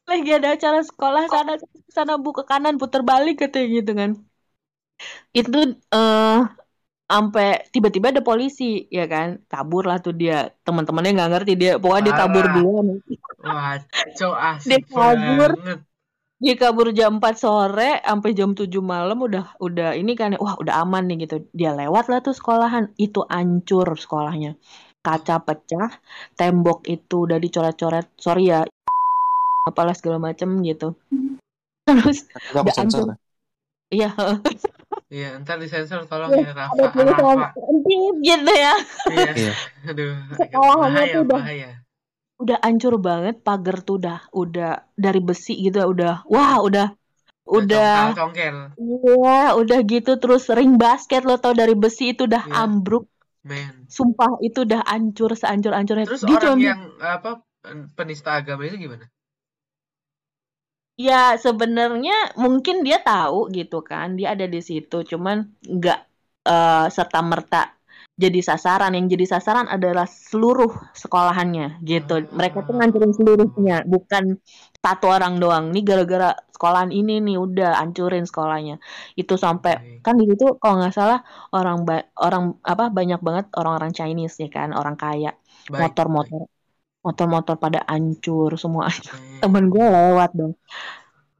Lagi 0.10 0.30
ada 0.34 0.48
acara 0.54 0.80
sekolah 0.86 1.24
sana 1.32 1.54
sana 1.90 2.14
bu 2.22 2.30
ke 2.38 2.44
kanan 2.46 2.76
putar 2.78 3.02
balik 3.02 3.42
katanya 3.42 3.68
gitu 3.82 3.92
kan. 3.98 4.12
Itu 5.34 5.58
eh 5.96 6.38
sampai 7.12 7.68
tiba-tiba 7.76 8.08
ada 8.16 8.24
polisi 8.24 8.88
ya 8.88 9.04
kan 9.04 9.44
kabur 9.52 9.84
lah 9.84 10.00
tuh 10.00 10.16
dia 10.16 10.48
teman-temannya 10.64 11.12
nggak 11.12 11.32
ngerti 11.36 11.52
dia 11.60 11.72
pokoknya 11.76 12.04
dia 12.08 12.16
kabur 12.16 12.46
duluan 12.56 12.88
Wah, 13.44 13.76
cowok 14.16 14.38
Dia 14.64 14.80
asik 14.80 14.82
kabur. 14.88 15.52
banget. 15.60 15.80
Dia 16.42 16.56
kabur 16.56 16.90
jam 16.92 17.22
4 17.22 17.38
sore 17.38 18.02
sampai 18.02 18.34
jam 18.34 18.52
7 18.52 18.66
malam 18.82 19.14
udah 19.16 19.54
udah 19.58 19.94
ini 19.94 20.14
kan 20.14 20.34
wah 20.36 20.58
udah 20.58 20.82
aman 20.82 21.06
nih 21.06 21.24
gitu 21.24 21.46
dia 21.52 21.72
lewat 21.72 22.10
lah 22.10 22.20
tuh 22.20 22.34
sekolahan 22.34 22.90
itu 22.98 23.22
hancur 23.24 23.86
sekolahnya 23.94 24.58
kaca 25.00 25.38
pecah 25.40 25.90
tembok 26.34 26.86
itu 26.86 27.26
udah 27.26 27.38
dicoret-coret 27.38 28.10
sorry 28.18 28.50
ya 28.50 28.66
apalah 29.70 29.94
segala 29.94 30.18
macem 30.20 30.50
gitu 30.62 30.98
terus 31.86 32.26
Nggak 32.52 32.64
Udah 32.64 32.74
sensor. 32.74 33.00
hancur. 33.06 33.18
iya 33.90 34.10
Iya, 35.08 35.36
ntar 35.40 35.60
disensor 35.60 36.04
tolong 36.06 36.32
Iya, 36.32 36.40
ya 36.42 36.54
Rafa. 36.56 36.72
ada 36.72 36.88
tulisan 36.88 37.52
gitu 38.24 38.48
ya 38.50 38.74
Iya. 39.12 39.32
Iya. 39.36 39.54
Aduh, 39.86 40.12
Sekolahannya 40.40 40.96
bahaya, 40.98 41.12
tuh 41.12 41.22
udah- 41.22 41.36
bahaya. 41.38 41.70
Udah 42.44 42.58
hancur 42.66 42.94
banget 43.08 43.36
pagar 43.48 43.76
tuh 43.86 43.96
udah 44.02 44.18
udah 44.42 44.70
dari 44.98 45.20
besi 45.28 45.54
gitu 45.66 45.78
udah 45.94 46.14
wah 46.34 46.58
udah 46.68 46.88
udah 47.58 48.16
congkel. 48.18 48.58
iya 48.82 49.38
udah 49.60 49.80
gitu 49.92 50.12
terus 50.22 50.44
ring 50.58 50.74
basket 50.84 51.22
lo 51.28 51.36
tau 51.44 51.54
dari 51.62 51.74
besi 51.84 52.04
itu 52.14 52.22
udah 52.30 52.44
Iya. 52.48 52.56
ambruk 52.64 53.04
Men. 53.44 53.74
sumpah 53.90 54.32
itu 54.48 54.60
udah 54.68 54.82
hancur 54.92 55.32
sehancur-hancurnya 55.42 56.06
Terus 56.10 56.22
dia 56.28 56.38
orang 56.38 56.58
cuma 56.58 56.66
yang 56.70 56.82
apa 57.02 57.32
penista 57.98 58.30
agama 58.40 58.62
itu 58.70 58.78
gimana? 58.86 59.06
ya 61.08 61.14
sebenarnya 61.46 62.14
mungkin 62.44 62.76
dia 62.86 62.98
tahu 63.08 63.38
gitu 63.58 63.76
kan 63.90 64.08
dia 64.18 64.28
ada 64.34 64.46
di 64.54 64.60
situ 64.70 64.96
cuman 65.12 65.38
nggak 65.76 65.98
eh, 66.52 66.86
serta 66.96 67.20
merta 67.30 67.58
jadi 68.18 68.40
sasaran. 68.44 68.92
Yang 68.98 69.06
jadi 69.18 69.26
sasaran 69.38 69.68
adalah 69.72 70.06
seluruh 70.06 70.72
sekolahannya 70.94 71.82
gitu. 71.86 72.28
Mereka 72.32 72.68
tuh 72.68 72.74
ngancurin 72.78 73.14
seluruhnya 73.16 73.76
bukan 73.88 74.38
satu 74.82 75.06
orang 75.10 75.38
doang. 75.42 75.70
Nih 75.74 75.84
gara-gara 75.86 76.36
sekolahan 76.54 76.92
ini 76.94 77.24
nih 77.24 77.38
udah 77.42 77.82
hancurin 77.82 78.26
sekolahnya. 78.28 78.78
Itu 79.18 79.38
sampai 79.40 80.02
kan 80.06 80.18
di 80.20 80.26
situ 80.30 80.58
kalau 80.62 80.82
nggak 80.82 80.94
salah 80.94 81.20
orang 81.56 81.88
ba- 81.88 82.10
orang 82.20 82.58
apa 82.62 82.90
banyak 82.94 83.20
banget 83.22 83.46
orang-orang 83.58 83.92
Chinese 83.96 84.36
ya 84.44 84.50
kan 84.52 84.70
orang 84.76 84.96
kaya. 85.00 85.34
Motor-motor 85.72 86.50
motor-motor 87.02 87.56
pada 87.58 87.82
hancur 87.90 88.54
semua 88.62 88.86
temen 89.42 89.74
gue 89.74 89.82
lewat 89.82 90.30
dong. 90.38 90.54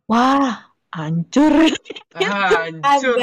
Wah 0.10 0.71
hancur. 0.92 1.54
Ah, 2.20 2.68
hancur. 2.84 3.16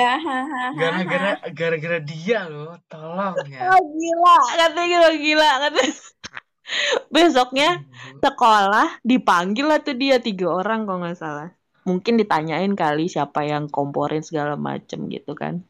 Gara-gara 0.80 1.30
gara-gara 1.52 1.98
dia 2.00 2.48
loh, 2.48 2.80
tolong 2.88 3.36
ya. 3.44 3.68
ah, 3.68 3.80
gila 3.80 4.36
katanya 4.56 4.84
gila 4.88 5.08
gila 5.20 5.50
katanya 5.68 5.94
besoknya 7.08 7.84
sekolah 8.20 9.00
dipanggil 9.00 9.68
lah 9.68 9.80
tuh 9.80 9.96
dia 9.96 10.20
tiga 10.20 10.52
orang 10.52 10.88
kalau 10.88 11.04
nggak 11.04 11.18
salah. 11.20 11.48
Mungkin 11.84 12.20
ditanyain 12.20 12.72
kali 12.76 13.08
siapa 13.08 13.48
yang 13.48 13.72
komporin 13.72 14.20
segala 14.20 14.56
macem 14.56 15.08
gitu 15.08 15.32
kan. 15.32 15.64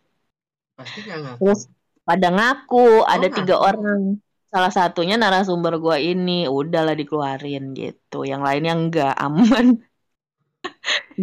Pasti 0.74 1.06
ngaku. 1.06 1.42
terus 1.42 1.70
pada 2.02 2.28
ngaku 2.30 3.06
ada 3.06 3.26
ngaku. 3.30 3.36
tiga 3.42 3.56
orang. 3.58 4.22
Salah 4.48 4.72
satunya 4.72 5.20
narasumber 5.20 5.76
gua 5.76 6.00
ini 6.00 6.48
udahlah 6.48 6.96
dikeluarin 6.96 7.76
gitu. 7.76 8.24
Yang 8.24 8.42
lainnya 8.48 8.74
enggak 8.74 9.14
aman 9.20 9.84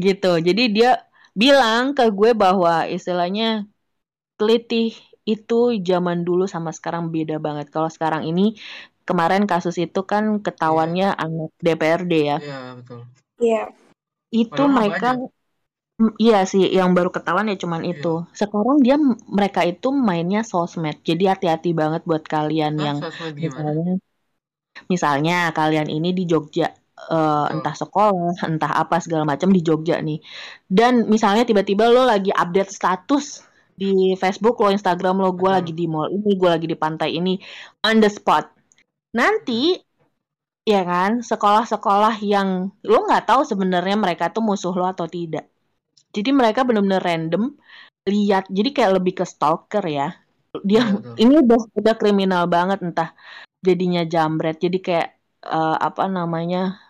gitu. 0.05 0.27
Jadi 0.47 0.61
dia 0.75 0.89
bilang 1.41 1.83
ke 1.97 2.03
gue 2.17 2.31
bahwa 2.43 2.87
istilahnya 2.95 3.45
teliti 4.37 4.75
itu 5.25 5.55
zaman 5.89 6.17
dulu 6.27 6.43
sama 6.53 6.71
sekarang 6.77 7.03
beda 7.15 7.35
banget. 7.45 7.67
Kalau 7.73 7.89
sekarang 7.95 8.23
ini 8.29 8.41
kemarin 9.07 9.43
kasus 9.51 9.75
itu 9.85 9.99
kan 10.11 10.23
ketahuannya 10.45 11.07
anak 11.23 11.49
DPRD 11.65 12.13
ya. 12.31 12.37
Iya, 12.45 12.57
betul. 12.79 12.99
Iya. 13.41 13.61
itu 14.35 14.51
Padahal 14.51 14.75
mereka 14.77 15.07
Mm, 15.95 16.11
iya 16.25 16.37
sih 16.51 16.61
yang 16.79 16.91
baru 16.97 17.07
ketahuan 17.15 17.47
ya 17.51 17.55
cuman 17.63 17.81
Iya. 17.87 17.91
itu. 17.95 18.07
Sekarang 18.39 18.77
dia 18.85 18.95
mereka 19.37 19.61
itu 19.71 19.87
mainnya 20.07 20.41
sosmed. 20.51 20.95
Jadi 21.09 21.23
hati-hati 21.31 21.69
banget 21.81 22.01
buat 22.09 22.23
kalian 22.33 22.73
Hah, 22.75 22.83
yang 22.87 22.97
misalnya 23.39 23.91
misalnya 24.91 25.33
kalian 25.57 25.87
ini 25.95 26.09
di 26.17 26.23
Jogja 26.31 26.65
eh, 26.95 27.45
entah 27.53 27.75
sekolah 27.75 28.39
entah 28.47 28.71
apa 28.81 28.95
segala 29.03 29.23
macam 29.27 29.49
di 29.51 29.61
Jogja 29.61 29.99
nih. 29.99 30.19
Dan 30.65 31.07
misalnya 31.11 31.43
tiba-tiba 31.47 31.87
lo 31.91 32.07
lagi 32.07 32.31
update 32.31 32.71
status 32.71 33.45
di 33.75 34.15
Facebook 34.15 34.55
lo 34.63 34.71
Instagram 34.71 35.19
lo 35.19 35.35
gue 35.35 35.51
lagi 35.51 35.75
di 35.75 35.85
mall 35.91 36.07
ini 36.15 36.31
gue 36.39 36.49
lagi 36.49 36.67
di 36.67 36.77
pantai 36.79 37.19
ini 37.19 37.35
on 37.83 37.99
the 37.99 38.09
spot. 38.09 38.47
Nanti 39.15 39.75
ya 40.65 40.81
kan 40.81 41.21
sekolah-sekolah 41.21 42.23
yang 42.25 42.71
lo 42.87 42.97
nggak 43.05 43.29
tahu 43.29 43.41
sebenarnya 43.45 43.95
mereka 43.99 44.31
tuh 44.33 44.43
musuh 44.43 44.73
lo 44.73 44.87
atau 44.89 45.05
tidak. 45.05 45.45
Jadi 46.15 46.31
mereka 46.31 46.63
benar-benar 46.63 47.03
random 47.03 47.43
lihat 48.07 48.47
jadi 48.47 48.69
kayak 48.71 48.91
lebih 49.01 49.13
ke 49.19 49.25
stalker 49.27 49.83
ya. 49.83 50.15
Dia 50.63 50.81
ini 51.21 51.33
udah 51.43 51.59
udah 51.75 51.93
kriminal 51.99 52.47
banget 52.47 52.79
entah 52.87 53.11
jadinya 53.65 54.01
jambret 54.07 54.55
jadi 54.61 54.77
kayak 54.85 55.09
eh, 55.43 55.77
apa 55.87 56.03
namanya 56.07 56.84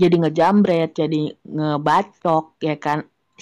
jadi 0.00 0.14
ngejambret 0.20 0.88
jadi 1.00 1.16
ngebacok 1.56 2.44
ya 2.68 2.74
kan 2.84 2.98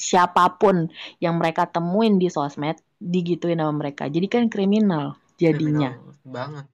siapa 0.08 0.42
pun 0.60 0.76
yang 1.24 1.34
mereka 1.40 1.62
temuin 1.74 2.14
di 2.22 2.28
sosmed 2.36 2.76
digituin 3.14 3.58
sama 3.60 3.74
mereka 3.80 4.02
jadi 4.14 4.26
kan 4.34 4.44
kriminal 4.52 5.04
jadinya 5.42 5.90
Kriminal 5.90 6.18
banget. 6.34 6.66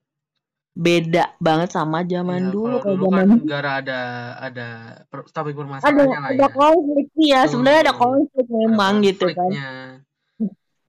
beda 0.85 1.23
banget 1.45 1.69
sama 1.77 1.97
zaman 2.13 2.41
Iya, 2.41 2.47
dulu 2.53 2.75
kalau 2.81 2.81
dulu 2.85 3.03
kan 3.15 3.25
zaman 3.25 3.39
negara 3.41 3.69
ada 3.79 3.93
ada 4.45 4.61
topik 5.35 5.55
ada 5.87 6.03
permasalahannya 6.03 6.19
lah 6.23 6.31
ada 6.31 6.45
ya. 6.45 6.49
konflik 6.57 7.07
ya 7.31 7.39
sebenarnya 7.51 7.81
ada 7.85 7.95
konflik 8.03 8.45
Ada 8.47 8.55
memang 8.59 8.93
gitu 9.07 9.25
kan. 9.37 9.51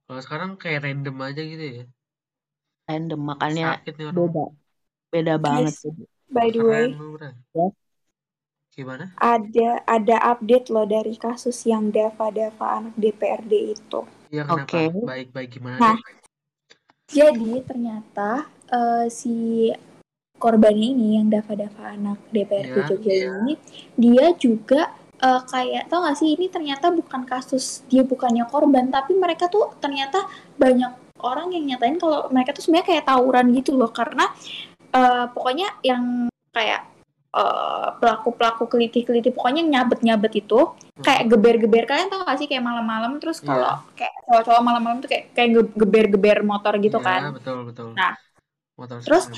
Kalau 0.07 0.21
sekarang 0.25 0.51
kayak 0.63 0.83
random 0.85 1.17
aja 1.27 1.43
gitu 1.53 1.65
ya. 1.79 1.85
random 2.89 3.21
makanya 3.31 3.65
Sakit 3.65 3.95
nih 3.99 4.07
orang. 4.11 4.17
beda 4.17 4.43
beda 5.13 5.35
banget 5.47 5.75
tuh. 5.83 5.95
by 6.35 6.47
the 6.55 6.61
way, 6.71 6.87
Keren. 6.89 7.35
Ya. 7.57 7.67
Gimana? 8.71 9.11
ada 9.19 9.83
ada 9.85 10.17
update 10.31 10.71
loh 10.71 10.87
dari 10.87 11.19
kasus 11.19 11.67
yang 11.67 11.91
Dava 11.91 12.31
Dava 12.31 12.79
anak 12.79 12.95
DPRD 12.95 13.53
itu. 13.75 14.01
Iya 14.31 14.47
kenapa? 14.47 14.71
Oke. 14.71 14.83
Baik-baik 15.05 15.49
gimana 15.59 15.77
Nah, 15.77 15.97
deh? 15.99 16.17
Jadi 17.11 17.53
ternyata 17.67 18.47
eh, 18.71 19.07
si 19.11 19.67
korban 20.39 20.73
ini 20.73 21.19
yang 21.19 21.27
Dava 21.27 21.53
Dava 21.59 21.93
anak 21.93 22.19
DPRD 22.31 22.71
Iya, 22.71 22.87
Jogja 22.87 23.11
iya. 23.13 23.31
ini, 23.43 23.55
dia 23.99 24.27
juga 24.39 24.95
eh, 25.19 25.43
kayak 25.51 25.91
tau 25.91 26.07
gak 26.07 26.17
sih 26.17 26.39
ini 26.39 26.47
ternyata 26.47 26.95
bukan 26.95 27.27
kasus 27.27 27.83
dia 27.91 28.07
bukannya 28.07 28.47
korban, 28.47 28.89
tapi 28.89 29.19
mereka 29.19 29.51
tuh 29.51 29.75
ternyata 29.83 30.31
banyak 30.57 30.95
orang 31.21 31.53
yang 31.53 31.75
nyatain 31.75 31.99
kalau 32.01 32.31
mereka 32.33 32.57
tuh 32.57 32.65
sebenarnya 32.65 32.87
kayak 32.97 33.05
tawuran 33.11 33.51
gitu 33.53 33.75
loh 33.75 33.91
karena 33.91 34.31
eh, 34.95 35.27
pokoknya 35.35 35.69
yang 35.83 36.31
kayak 36.55 36.87
eh, 37.31 37.89
pelaku-pelaku 38.03 38.67
kelitih-kelitih 38.67 39.31
pokoknya 39.31 39.63
nyabet-nyabet 39.63 40.33
itu 40.43 40.75
kayak 40.99 41.31
geber-geber. 41.31 41.87
Kalian 41.87 42.11
tau 42.11 42.27
gak 42.27 42.39
sih 42.43 42.51
kayak 42.51 42.65
malam-malam 42.67 43.17
terus 43.23 43.39
Iya. 43.41 43.47
kalau 43.47 43.75
kayak 43.95 44.15
cowok-cowok 44.27 44.63
malam-malam 44.67 44.99
tuh 44.99 45.09
kayak 45.09 45.25
kayak 45.33 45.51
ge- 45.55 45.75
geber-geber 45.79 46.39
motor 46.43 46.75
gitu 46.83 46.99
Iya, 46.99 47.07
kan. 47.07 47.21
betul 47.33 47.59
betul. 47.65 47.89
Nah, 47.95 48.13
motor 48.75 48.99
terus- 49.01 49.31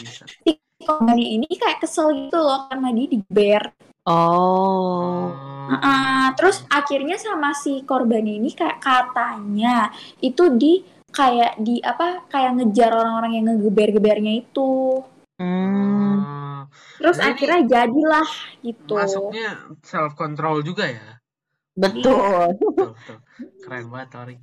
si 0.42 0.52
korban 0.82 1.14
ini 1.14 1.46
kayak 1.46 1.78
kesel 1.78 2.10
gitu 2.16 2.38
loh 2.42 2.66
karena 2.66 2.88
dia 2.90 3.06
digeber. 3.06 3.62
Oh. 4.02 5.30
Ah, 5.78 6.34
terus 6.34 6.66
akhirnya 6.66 7.14
sama 7.22 7.54
si 7.54 7.86
korban 7.86 8.26
ini 8.26 8.50
kayak 8.50 8.82
katanya 8.82 9.94
itu 10.18 10.50
di 10.58 10.82
kayak 11.12 11.60
di 11.60 11.78
apa 11.78 12.26
kayak 12.26 12.56
ngejar 12.58 12.90
orang-orang 12.90 13.32
yang 13.38 13.44
ngegeber-gebernya 13.52 14.42
itu 14.42 14.98
hmm. 15.42 16.70
Terus 17.02 17.18
Nah, 17.18 17.34
akhirnya 17.34 17.60
jadilah 17.66 18.28
gitu 18.62 18.94
masuknya 18.94 19.48
self 19.82 20.14
control 20.14 20.62
juga 20.62 20.86
ya. 20.86 21.18
Betul. 21.74 22.54
betul 22.62 22.92
betul 22.94 23.18
keren 23.64 23.90
banget 23.90 24.08
Tori. 24.12 24.34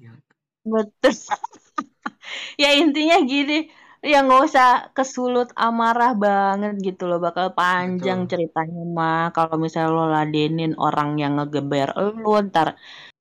Betul. 0.66 1.14
ya 2.62 2.70
intinya 2.76 3.18
gini, 3.24 3.70
ya 4.04 4.26
nggak 4.26 4.41
usah 4.50 4.68
kesulut 4.91 5.50
amarah 5.56 6.18
banget 6.18 6.76
gitu 6.84 7.08
loh. 7.08 7.24
Bakal 7.24 7.56
panjang 7.56 8.26
betul 8.26 8.32
ceritanya 8.36 8.84
mah. 8.84 9.32
Kalau 9.32 9.56
misalnya 9.56 9.95
lo 9.95 10.06
ladenin 10.10 10.74
orang 10.76 11.16
yang 11.22 11.39
ngegeber 11.39 11.95
lo, 11.95 12.43
ntar 12.43 12.76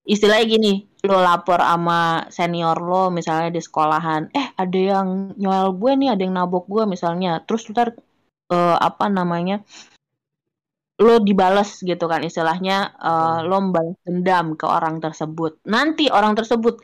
istilahnya 0.09 0.47
gini, 0.49 0.73
lo 1.05 1.21
lapor 1.21 1.61
sama 1.61 2.27
senior 2.33 2.79
lo 2.81 3.13
misalnya 3.13 3.53
di 3.53 3.61
sekolahan, 3.61 4.33
eh 4.33 4.47
ada 4.57 4.79
yang 4.79 5.37
nyoel 5.37 5.77
gue 5.77 5.93
nih, 6.01 6.09
ada 6.17 6.23
yang 6.25 6.35
nabok 6.35 6.65
gue 6.67 6.85
misalnya. 6.89 7.45
Terus 7.45 7.69
ntar 7.71 7.95
eh, 8.51 8.77
apa 8.81 9.07
namanya? 9.13 9.63
lo 10.99 11.23
dibales 11.23 11.79
gitu 11.87 12.11
kan 12.11 12.27
istilahnya 12.27 12.91
betul 12.99 13.47
lo 13.47 13.57
membalas 13.63 13.97
dendam 14.03 14.47
ke 14.59 14.67
orang 14.67 14.99
tersebut. 14.99 15.63
Nanti 15.71 16.11
orang 16.11 16.35
tersebut 16.35 16.83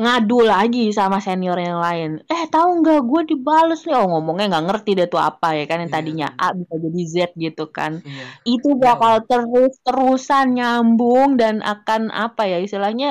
ngadu 0.00 0.34
lagi 0.50 0.78
sama 0.98 1.16
senior 1.26 1.56
yang 1.66 1.78
lain. 1.86 2.10
Eh 2.32 2.42
tahu 2.52 2.68
nggak 2.80 2.98
gue 3.10 3.20
dibales 3.30 3.78
nih. 3.86 3.94
Oh 3.98 4.06
ngomongnya 4.12 4.44
nggak 4.50 4.64
ngerti 4.68 4.90
deh 4.98 5.06
tuh 5.12 5.20
apa 5.28 5.46
ya 5.58 5.62
kan 5.70 5.76
yang 5.82 5.92
iya 5.92 5.96
tadinya 5.96 6.26
A 6.42 6.44
bisa 6.58 6.74
jadi 6.84 7.00
Z 7.12 7.16
gitu 7.44 7.62
kan. 7.76 7.92
iya 8.06 8.28
Itu 8.50 8.68
jauh 8.80 8.84
bakal 8.84 9.14
terus-terusan 9.28 10.44
nyambung 10.56 11.28
dan 11.40 11.54
akan 11.70 12.02
apa 12.22 12.40
ya 12.50 12.56
istilahnya 12.66 13.06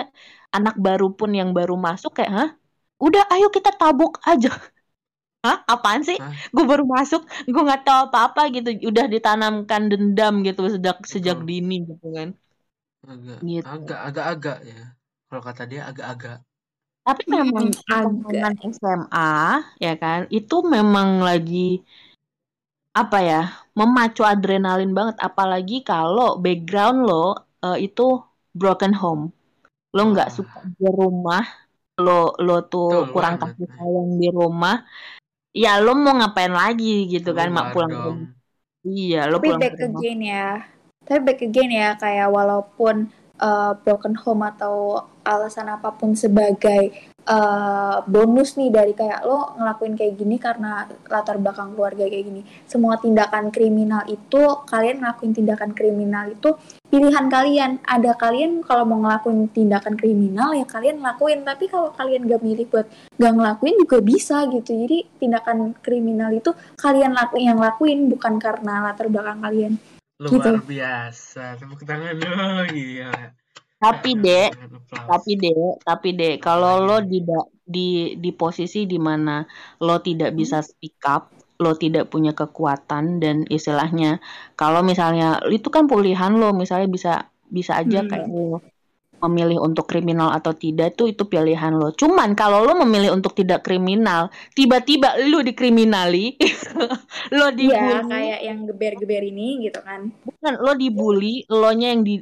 anak 0.55 0.75
baru 0.85 1.05
pun 1.17 1.29
yang 1.39 1.49
baru 1.57 1.73
masuk 1.87 2.11
kayak 2.17 2.31
hah? 2.39 2.49
Udah 3.05 3.23
ayo 3.33 3.45
kita 3.55 3.69
tabuk 3.79 4.11
aja. 4.29 4.49
Hah? 5.45 5.57
Apaan 5.73 6.01
sih? 6.09 6.17
Gue 6.55 6.63
baru 6.71 6.83
masuk, 6.95 7.21
gue 7.53 7.61
nggak 7.67 7.81
tahu 7.87 7.99
apa-apa 8.07 8.41
gitu. 8.55 8.69
Udah 8.91 9.05
ditanamkan 9.13 9.81
dendam 9.91 10.33
gitu 10.47 10.61
sejak 10.75 10.97
sejak 11.13 11.37
dini 11.49 11.73
gitu 11.89 12.05
kan. 12.17 12.29
agak 13.11 13.41
Gitu. 13.41 13.69
agak 13.73 13.99
agak-agak 14.07 14.57
ya 14.71 14.81
kalau 15.27 15.41
kata 15.47 15.63
dia 15.71 15.81
agak-agak 15.89 16.37
Tapi 17.03 17.23
memang 17.27 17.67
Hmm, 17.83 18.23
agak. 18.23 18.63
SMA 18.63 19.35
ya 19.75 19.93
kan, 19.99 20.23
itu 20.31 20.55
memang 20.63 21.19
lagi 21.19 21.83
apa 22.95 23.19
ya, 23.19 23.41
memacu 23.75 24.23
adrenalin 24.23 24.95
banget 24.95 25.17
apalagi 25.19 25.83
kalau 25.83 26.39
background 26.39 27.03
lo 27.03 27.35
eh, 27.59 27.91
itu 27.91 28.23
broken 28.55 28.93
home. 28.95 29.23
Lo 29.91 30.09
nggak 30.15 30.29
wah 30.31 30.35
suka 30.35 30.59
di 30.79 30.87
rumah, 30.87 31.43
lo 31.99 32.33
lo 32.39 32.63
tuh 32.71 33.03
betul 33.03 33.11
kurang 33.11 33.35
kasih 33.41 33.67
sayang 33.67 34.09
di 34.17 34.29
rumah, 34.31 34.75
ya 35.53 35.83
lo 35.83 35.93
mau 35.93 36.17
ngapain 36.17 36.53
lagi 36.53 37.05
gitu 37.11 37.35
kan, 37.35 37.51
mak 37.51 37.75
pulang 37.75 37.91
dong. 37.91 38.19
Iya, 38.83 39.27
lo 39.27 39.43
Tapi 39.43 39.47
pulang 39.51 39.61
back 39.61 39.77
again 39.79 40.19
ya. 40.23 40.47
Tapi 41.03 41.19
back 41.19 41.39
again 41.43 41.71
ya 41.71 41.89
kayak 41.99 42.29
walaupun 42.31 43.11
uh, 43.43 43.75
broken 43.83 44.15
home 44.15 44.43
atau 44.47 45.03
alasan 45.23 45.71
apa 45.71 45.95
pun 45.95 46.13
sebagai 46.13 46.91
uh, 47.27 48.03
bonus 48.05 48.59
nih 48.59 48.69
dari 48.69 48.93
kayak 48.95 49.23
lo 49.23 49.55
ngelakuin 49.55 49.95
kayak 49.95 50.13
gini 50.19 50.35
karena 50.39 50.87
latar 51.07 51.39
belakang 51.39 51.75
keluarga 51.75 52.03
kayak 52.07 52.25
gini. 52.27 52.41
Semua 52.67 52.99
tindakan 52.99 53.49
kriminal 53.49 54.03
itu 54.11 54.43
kalian 54.67 55.03
ngelakuin 55.03 55.33
tindakan 55.33 55.71
kriminal 55.71 56.31
itu 56.31 56.55
pilihan 56.91 57.25
kalian. 57.31 57.71
Ada 57.83 58.19
kalian 58.19 58.61
kalau 58.63 58.83
mau 58.83 58.99
ngelakuin 59.03 59.49
tindakan 59.51 59.95
kriminal 59.95 60.51
ya 60.53 60.67
kalian 60.67 60.99
lakuin. 60.99 61.47
Tapi 61.47 61.71
kalau 61.71 61.95
kalian 61.95 62.27
gak 62.27 62.43
milih 62.43 62.67
buat 62.67 62.87
gak 63.17 63.33
ngelakuin 63.33 63.75
juga 63.79 63.97
bisa 64.03 64.37
gitu. 64.51 64.71
Jadi 64.75 65.07
tindakan 65.17 65.75
kriminal 65.79 66.35
itu 66.35 66.51
kalian 66.75 67.15
lakuin 67.15 67.55
yang 67.55 67.59
lakuin 67.59 68.11
bukan 68.11 68.35
karena 68.37 68.91
latar 68.91 69.07
belakang 69.07 69.39
kalian 69.39 69.75
gitu. 70.29 70.49
luar 70.49 70.63
biasa 70.63 71.59
tepuk 71.59 71.81
tangan 71.83 72.15
dulu 72.15 72.63
gila 72.71 73.11
Tapi 73.83 74.09
keren 74.15 74.23
dek, 74.23 74.49
banget 74.49 74.71
applause 74.77 75.09
tapi 75.09 75.31
dek, 75.43 75.55
tapi 75.87 76.07
dek, 76.19 76.33
kalau 76.45 76.73
lo 76.87 76.95
di 77.11 77.17
di 77.75 77.79
di 78.23 78.29
posisi 78.41 78.77
di 78.91 78.97
mana 79.07 79.43
lo 79.85 79.95
tidak 80.07 80.29
Hmm? 80.29 80.39
bisa 80.39 80.57
speak 80.69 80.97
up, 81.15 81.23
lo 81.63 81.71
tidak 81.83 82.03
punya 82.11 82.31
kekuatan 82.39 83.03
dan 83.23 83.35
istilahnya 83.57 84.19
kalau 84.59 84.79
misalnya 84.91 85.25
itu 85.55 85.67
kan 85.75 85.83
pilihan 85.91 86.31
lo, 86.41 86.47
misalnya 86.61 86.87
bisa 86.95 87.11
bisa 87.57 87.71
aja 87.81 87.99
kayak 88.09 88.27
Hmm. 88.27 88.33
lo 88.33 88.63
memilih 89.23 89.59
untuk 89.67 89.85
kriminal 89.91 90.29
atau 90.37 90.51
tidak 90.63 90.87
itu 90.99 91.03
itu 91.15 91.23
pilihan 91.33 91.73
lo. 91.79 91.87
Cuman 92.01 92.29
kalau 92.39 92.59
lo 92.67 92.73
memilih 92.83 93.09
untuk 93.17 93.31
tidak 93.39 93.59
kriminal, 93.67 94.21
tiba-tiba 94.57 95.15
lo 95.31 95.39
dikriminali, 95.49 96.35
lo 97.37 97.47
Iya, 97.63 97.79
dibully, 97.79 98.11
kayak 98.11 98.39
yang 98.47 98.59
geber-geber 98.69 99.23
ini 99.31 99.47
gitu 99.65 99.79
kan. 99.87 100.01
bukan 100.25 100.53
lo 100.63 100.71
dibully, 100.81 101.43
lo 101.51 101.69
nya 101.77 101.87
yang 101.93 102.01
di 102.07 102.15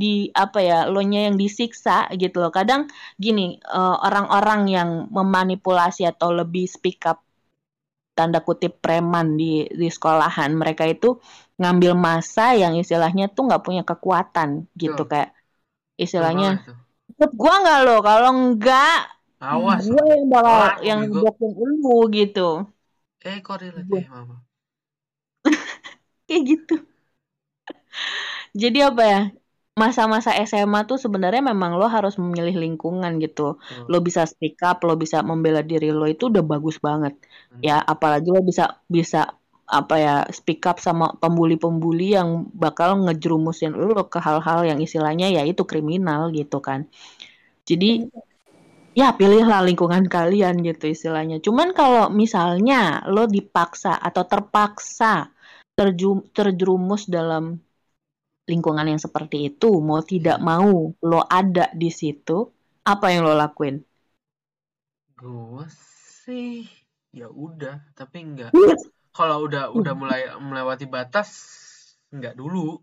di 0.00 0.06
apa 0.44 0.58
ya, 0.68 0.76
lo 0.92 1.00
nya 1.10 1.18
yang 1.26 1.36
disiksa 1.42 1.92
gitu 2.22 2.36
loh. 2.42 2.50
Kadang 2.58 2.82
gini, 3.24 3.42
eh, 3.76 3.96
orang-orang 4.06 4.60
yang 4.76 4.90
memanipulasi 5.16 6.02
atau 6.12 6.28
lebih 6.40 6.64
speak 6.76 6.98
up 7.10 7.18
tanda 8.18 8.38
kutip 8.48 8.72
preman 8.84 9.26
di 9.40 9.44
di 9.80 9.86
sekolahan, 9.96 10.50
mereka 10.60 10.84
itu 10.92 11.06
ngambil 11.60 11.92
masa 12.06 12.42
yang 12.62 12.74
istilahnya 12.82 13.24
tuh 13.34 13.42
nggak 13.48 13.62
punya 13.66 13.82
kekuatan 13.90 14.50
gitu 14.82 15.00
betul. 15.00 15.10
kayak 15.10 15.30
istilahnya 16.04 16.46
ikut 17.12 17.30
gua 17.40 17.54
nggak 17.62 17.78
lo 17.86 17.92
kalau 18.08 18.28
enggak 18.38 18.92
awas. 19.40 19.86
gue 19.86 20.02
yang 20.12 20.24
bakal 20.34 20.58
yang 20.88 20.98
bego 20.98 21.20
ngeblokir 21.22 21.50
lu 21.82 21.90
gitu. 22.16 22.40
Eh 23.30 23.40
korelate 23.46 23.90
Gue- 23.90 24.04
eh 24.04 24.08
mama 24.12 24.36
kayak 26.26 26.42
gitu. 26.48 26.74
Jadi 28.62 28.78
apa 28.88 29.02
ya 29.12 29.18
masa-masa 29.72 30.36
SMA 30.44 30.84
tuh 30.84 31.00
sebenarnya 31.00 31.40
memang 31.40 31.80
lo 31.80 31.88
harus 31.88 32.20
memilih 32.20 32.60
lingkungan 32.60 33.16
gitu 33.24 33.56
Betul. 33.56 33.88
lo 33.88 33.98
bisa 34.04 34.22
speak 34.28 34.60
up 34.60 34.84
lo 34.84 35.00
bisa 35.00 35.24
membela 35.24 35.64
diri 35.64 35.88
lo 35.88 36.04
itu 36.04 36.28
udah 36.28 36.44
bagus 36.44 36.76
banget 36.76 37.16
Hmm. 37.52 37.60
ya 37.64 37.76
apalagi 37.80 38.28
lo 38.32 38.40
bisa 38.44 38.80
bisa 38.88 39.32
apa 39.68 39.94
ya 39.96 40.16
speak 40.28 40.64
up 40.68 40.76
sama 40.80 41.16
pembuli-pembuli 41.16 42.16
yang 42.16 42.48
bakal 42.52 43.00
ngejerumusin 43.08 43.72
lo 43.72 44.08
ke 44.12 44.20
hal-hal 44.20 44.60
yang 44.68 44.80
istilahnya 44.84 45.32
ya 45.32 45.42
itu 45.48 45.64
kriminal 45.64 46.28
gitu 46.32 46.60
kan 46.60 46.84
jadi 47.64 48.08
ya 48.92 49.16
pilihlah 49.16 49.64
lingkungan 49.64 50.04
kalian 50.04 50.60
gitu 50.60 50.92
istilahnya. 50.92 51.40
Cuman 51.40 51.72
kalau 51.72 52.12
misalnya 52.12 53.00
lo 53.08 53.24
dipaksa 53.24 53.96
atau 53.96 54.28
terpaksa 54.28 55.32
terjerumus 56.36 57.08
dalam 57.08 57.56
lingkungan 58.50 58.86
yang 58.90 59.00
seperti 59.00 59.52
itu, 59.54 59.78
mau 59.78 60.02
tidak 60.02 60.38
mau 60.42 60.90
lo 61.02 61.20
ada 61.26 61.70
di 61.72 61.90
situ, 61.90 62.50
apa 62.82 63.06
yang 63.14 63.22
lo 63.26 63.34
lakuin? 63.38 63.78
Gua 65.18 65.66
sih 66.26 66.66
ya 67.14 67.30
udah, 67.30 67.78
tapi 67.94 68.24
enggak. 68.26 68.50
Iya. 68.50 68.74
Kalau 69.12 69.44
udah 69.46 69.70
udah 69.70 69.94
mulai 69.94 70.20
melewati 70.40 70.88
batas, 70.88 71.28
enggak 72.10 72.34
dulu. 72.34 72.80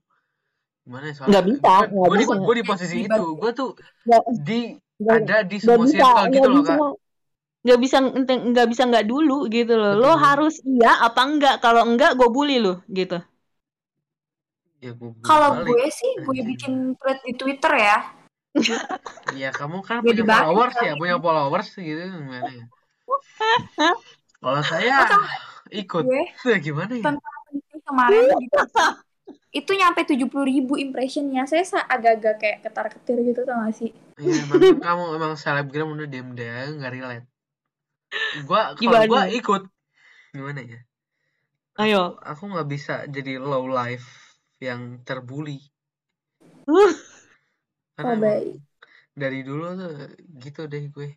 Gimana 0.85 1.11
ya? 1.11 1.13
Soalnya 1.17 1.31
Nggak 1.33 1.45
bisa, 1.51 1.71
gua 1.91 2.15
di, 2.15 2.25
di 2.61 2.63
posisi 2.63 2.95
Di 2.95 3.01
itu, 3.09 3.25
gua 3.35 3.51
tuh 3.51 3.69
Nggak, 4.07 4.23
di 4.47 4.59
nggak, 4.99 5.15
ada 5.19 5.37
di 5.43 5.57
semua 5.59 5.85
bisa, 5.85 5.97
circle 5.97 6.27
gitu 6.35 6.47
loh, 6.47 6.61
bisa, 6.63 6.73
Kak. 6.75 6.79
nggak 7.59 7.79
bisa, 7.83 7.97
nggak 8.55 8.67
bisa 8.71 8.83
nggak 8.87 9.05
dulu 9.11 9.37
gitu 9.51 9.73
loh. 9.75 9.93
Lo 9.99 10.11
harus 10.15 10.53
iya 10.63 10.91
apa 11.03 11.21
enggak? 11.27 11.55
Kalau 11.59 11.83
enggak, 11.83 12.15
gue 12.15 12.29
bully 12.31 12.57
lo 12.63 12.79
gitu. 12.87 13.19
Ya 14.79 14.95
gua 14.95 15.11
bully 15.11 15.27
Kalau 15.27 15.49
gue 15.67 15.83
sih, 15.91 16.11
gue 16.23 16.41
bikin 16.55 16.95
thread 16.95 17.19
di 17.27 17.33
Twitter 17.35 17.73
ya. 17.75 17.97
Ya 19.29 19.53
kamu 19.53 19.85
kan 19.85 20.01
Gue 20.01 20.15
punya 20.15 20.25
followers 20.25 20.75
ya, 20.81 20.93
punya 20.97 21.17
followers 21.21 21.69
gitu 21.77 22.01
gimana 22.01 22.49
ya? 22.49 22.65
Kalau 24.41 24.61
saya 24.63 24.95
ikut, 25.69 26.03
gue 26.07 26.23
ya 26.55 26.57
gimana 26.57 26.93
ya? 26.97 27.03
tentang 27.13 27.41
ini 27.53 27.77
kemarin 27.83 28.23
gitu. 28.41 28.57
Itu 29.53 29.71
nyampe 29.75 30.01
70 30.07 30.45
ribu 30.47 30.79
impressionnya. 30.79 31.45
Saya 31.45 31.61
sa- 31.67 31.85
agak-agak 31.85 32.35
kayak 32.41 32.57
ketar-ketir 32.65 33.17
gitu 33.21 33.41
tau 33.45 33.59
gak 33.65 33.75
sih? 33.75 33.91
Iya, 34.17 34.47
emang 34.47 34.81
kamu 34.81 35.03
emang 35.19 35.33
selebgram 35.37 35.93
udah 35.93 36.07
diem 36.09 36.29
deh, 36.33 36.49
nggak 36.79 36.91
relate. 36.95 37.27
Gua 38.47 38.73
kalau 38.73 39.01
gua 39.05 39.29
ikut, 39.29 39.61
gimana 40.33 40.61
ya? 40.65 40.79
Ayo. 41.77 42.17
Aku 42.23 42.49
nggak 42.49 42.67
bisa 42.69 43.05
jadi 43.05 43.37
low 43.37 43.69
life 43.69 44.28
yang 44.59 45.01
terbully. 45.03 45.59
Oh, 46.67 46.91
Karena 47.95 48.15
emang 48.15 48.21
baik. 48.21 48.55
dari 49.11 49.39
dulu 49.43 49.65
tuh 49.75 49.95
gitu 50.39 50.61
deh 50.67 50.85
gue. 50.87 51.09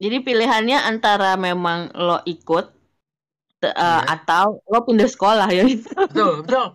Jadi 0.00 0.16
pilihannya 0.20 0.84
antara 0.84 1.38
memang 1.38 1.94
lo 1.94 2.20
ikut 2.26 2.66
te- 3.62 3.70
eh, 3.70 3.78
Iya. 3.78 4.00
atau 4.10 4.60
lo 4.66 4.84
pindah 4.84 5.08
sekolah 5.08 5.48
ya. 5.48 5.64
Betul, 6.10 6.42
betul. 6.44 6.66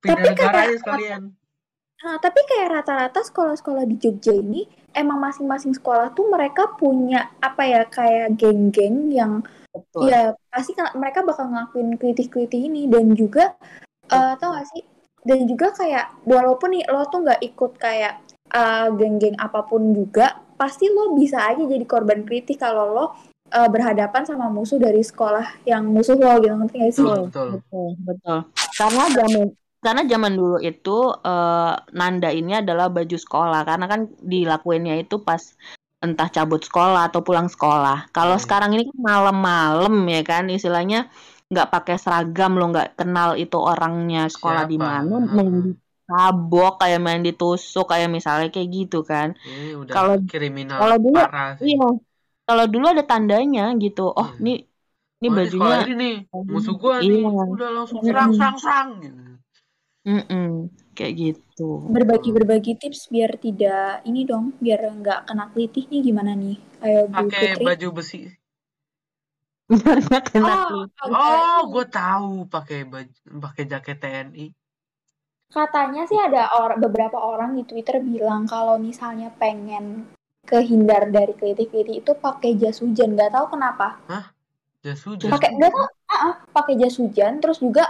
Pindah 0.00 0.14
Tapi 0.14 0.26
negara 0.30 0.52
kayak 0.52 0.68
aja 0.68 0.76
sekalian. 0.84 1.22
Nah, 2.00 2.16
tapi 2.16 2.40
kayak 2.48 2.80
rata-rata 2.80 3.20
sekolah-sekolah 3.20 3.84
di 3.84 3.96
Jogja 4.00 4.32
ini 4.32 4.64
emang 4.96 5.20
masing-masing 5.20 5.76
sekolah 5.76 6.16
tuh 6.16 6.32
mereka 6.32 6.72
punya 6.80 7.28
apa 7.44 7.60
ya 7.68 7.82
kayak 7.84 8.40
geng-geng 8.40 9.12
yang 9.12 9.44
Betul. 9.70 10.08
ya 10.08 10.32
pasti 10.48 10.72
kan 10.72 10.96
mereka 10.96 11.20
bakal 11.20 11.52
ngelakuin 11.52 12.00
kritik-kritik 12.00 12.56
ini 12.56 12.88
dan 12.88 13.12
juga 13.12 13.52
eh 14.10 14.32
tau 14.38 14.50
gak 14.54 14.66
sih 14.74 14.82
dan 15.20 15.44
juga 15.44 15.70
kayak 15.76 16.24
walaupun 16.24 16.72
nih 16.72 16.84
lo 16.88 17.04
tuh 17.12 17.20
nggak 17.20 17.40
ikut 17.44 17.72
kayak 17.76 18.24
uh, 18.56 18.88
geng-geng 18.96 19.36
apa 19.36 19.68
pun 19.68 19.92
juga 19.92 20.40
pasti 20.56 20.88
lo 20.88 21.12
bisa 21.12 21.44
aja 21.44 21.60
jadi 21.60 21.84
korban 21.84 22.24
kritik 22.24 22.60
kalau 22.60 22.92
lo 22.92 23.04
uh, 23.52 23.68
berhadapan 23.68 24.24
sama 24.24 24.48
musuh 24.48 24.80
dari 24.80 25.04
sekolah 25.04 25.64
yang 25.68 25.84
musuh 25.88 26.16
lo 26.16 26.40
gitu 26.40 26.54
ngerti 26.56 26.76
gak 26.80 26.92
sih? 26.96 27.04
Betul, 27.04 27.20
betul. 27.28 27.48
betul 27.52 27.88
betul 28.08 28.38
karena 28.80 29.04
zaman 29.12 29.44
karena 29.80 30.02
zaman 30.04 30.32
dulu 30.36 30.56
itu 30.60 30.96
uh, 31.08 31.72
nanda 31.96 32.28
ini 32.32 32.60
adalah 32.60 32.92
baju 32.92 33.16
sekolah 33.16 33.64
karena 33.64 33.88
kan 33.88 34.12
dilakuinnya 34.20 35.00
itu 35.00 35.24
pas 35.24 35.40
entah 36.00 36.28
cabut 36.32 36.64
sekolah 36.64 37.12
atau 37.12 37.20
pulang 37.20 37.48
sekolah. 37.48 38.08
Kalau 38.12 38.36
Hmm. 38.36 38.44
sekarang 38.44 38.70
ini 38.72 38.88
kan 38.88 38.98
malam-malam 39.04 39.92
ya 40.08 40.24
kan 40.24 40.48
istilahnya 40.48 41.12
nggak 41.50 41.66
pakai 41.66 41.98
seragam 41.98 42.54
lo 42.54 42.70
nggak 42.70 42.94
kenal 42.94 43.34
itu 43.34 43.58
orangnya 43.58 44.30
sekolah 44.30 44.70
di 44.70 44.78
mana 44.78 45.02
main 45.18 45.74
ditabok 45.74 46.78
kayak 46.78 47.00
main 47.02 47.22
ditusuk 47.26 47.90
kayak 47.90 48.06
misalnya 48.06 48.54
kayak 48.54 48.70
gitu 48.70 49.02
kan. 49.02 49.34
Ini 49.42 49.82
Kalau- 49.90 50.22
kriminal 50.30 50.78
kalau 50.78 50.96
dulu- 51.02 51.18
parah 51.18 51.58
sih. 51.58 51.74
Iya. 51.74 51.88
Kalau 52.46 52.64
dulu 52.66 52.86
ada 52.90 53.02
tandanya 53.02 53.70
gitu. 53.78 54.10
Oh, 54.10 54.30
Iya. 54.38 54.42
nih 54.42 54.58
ini 55.20 55.28
Oh, 55.28 55.34
bajunya 55.36 55.78
ini 55.84 55.94
nih, 55.94 56.16
musuh 56.48 56.74
gua 56.74 56.96
nih, 57.02 57.18
Iya. 57.20 57.42
udah 57.44 57.68
langsung 57.76 58.00
serang, 58.00 58.30
serang, 58.32 58.56
serang. 58.56 58.88
Gitu. 59.02 59.22
Kayak 60.96 61.12
gitu. 61.16 61.68
berbagi 61.92 62.30
berbagi 62.32 62.72
tips 62.76 63.08
biar 63.08 63.36
tidak 63.36 64.00
ini 64.04 64.24
dong 64.24 64.52
biar 64.56 64.80
nggak 64.84 65.28
kena 65.28 65.48
kelitih 65.52 65.88
nih 65.88 66.00
gimana 66.04 66.32
nih 66.36 66.56
ayo 66.80 67.08
Bu 67.08 67.28
Pakai 67.28 67.56
Putri 67.56 67.64
baju 67.68 67.88
besi. 68.00 68.20
Kena 70.30 70.54
oh, 70.74 70.84
Oh, 71.06 71.58
gue 71.70 71.84
tahu 71.86 72.50
pakai 72.50 72.78
baju, 72.92 73.20
pakai 73.44 73.62
jaket 73.70 73.96
TNI. 74.02 74.46
katanya 75.50 76.02
sih 76.10 76.18
ada 76.18 76.42
or 76.62 76.70
beberapa 76.78 77.18
orang 77.18 77.50
di 77.58 77.62
Twitter 77.66 77.98
bilang 77.98 78.46
kalau 78.46 78.78
misalnya 78.78 79.28
pengen 79.34 80.06
kehindar 80.46 81.02
dari 81.10 81.32
kelitih-kelitih 81.38 81.96
itu 82.02 82.12
pakai 82.26 82.50
jas 82.60 82.78
hujan. 82.82 83.14
Nggak 83.18 83.30
tahu 83.34 83.46
kenapa. 83.58 83.86
Jas 84.84 85.00
hujan. 85.06 85.30
pakai 85.34 85.50
nggak 85.58 85.70
tahu 85.74 85.86
ah, 86.14 86.20
ah, 86.26 86.34
pakai 86.56 86.74
jas 86.80 86.96
hujan. 87.02 87.32
Terus 87.42 87.58
juga 87.66 87.84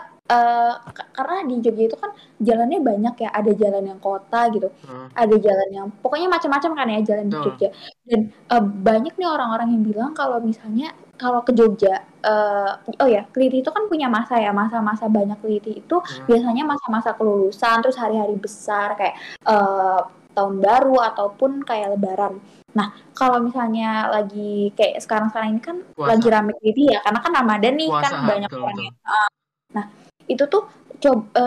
k- 0.97 1.11
karena 1.17 1.37
di 1.51 1.55
Jogja 1.65 1.85
itu 1.91 1.97
kan 2.03 2.11
jalannya 2.41 2.81
banyak 2.91 3.15
ya. 3.25 3.29
Ada 3.39 3.53
jalan 3.63 3.85
yang 3.91 4.01
kota 4.01 4.41
gitu. 4.55 4.69
Heeh. 4.89 5.07
ada 5.23 5.37
jalan 5.47 5.69
yang 5.77 5.87
pokoknya 6.03 6.29
macam-macam 6.33 6.71
kan 6.79 6.87
ya 6.95 7.01
jalan 7.09 7.27
di 7.29 7.37
Betul. 7.37 7.45
Jogja. 7.45 7.69
Dan 8.09 8.21
eh, 8.55 8.63
banyak 8.89 9.15
nih 9.21 9.29
orang-orang 9.29 9.69
yang 9.75 9.83
bilang 9.85 10.11
kalau 10.17 10.39
misalnya 10.41 10.97
kalau 11.21 11.45
ke 11.45 11.53
Jogja 11.53 12.01
eh, 12.25 12.71
oh 12.97 13.09
ya 13.09 13.29
kelitih 13.29 13.61
itu 13.61 13.69
kan 13.69 13.85
punya 13.93 14.09
masa 14.09 14.41
ya 14.41 14.51
masa-masa 14.57 15.05
banyak 15.07 15.37
kelitih 15.45 15.85
itu 15.85 15.97
Hmm. 16.01 16.25
biasanya 16.25 16.65
masa-masa 16.65 17.13
kelulusan 17.13 17.77
terus 17.85 18.01
hari-hari 18.01 18.35
besar 18.41 18.97
kayak 18.97 19.15
eh, 19.45 20.01
tahun 20.33 20.55
baru 20.65 20.97
ataupun 21.13 21.61
kayak 21.69 21.93
lebaran. 21.99 22.41
Nah 22.73 22.95
kalau 23.19 23.43
misalnya 23.43 24.09
lagi 24.09 24.71
kayak 24.79 25.03
sekarang-sekarang 25.05 25.59
ini 25.59 25.63
kan 25.63 25.77
Puasa. 25.93 26.11
lagi 26.17 26.27
rame 26.31 26.53
kelitih 26.63 26.87
ya 26.97 26.99
karena 27.05 27.21
kan 27.21 27.33
Ramadan 27.35 27.75
nih 27.77 27.89
kan 27.91 28.13
Puasa, 28.17 28.29
banyak 28.31 28.51
betul, 28.51 28.91
Ah, 29.05 29.29
nah 29.77 29.85
itu 30.31 30.45
tuh 30.47 30.65
coba 31.01 31.47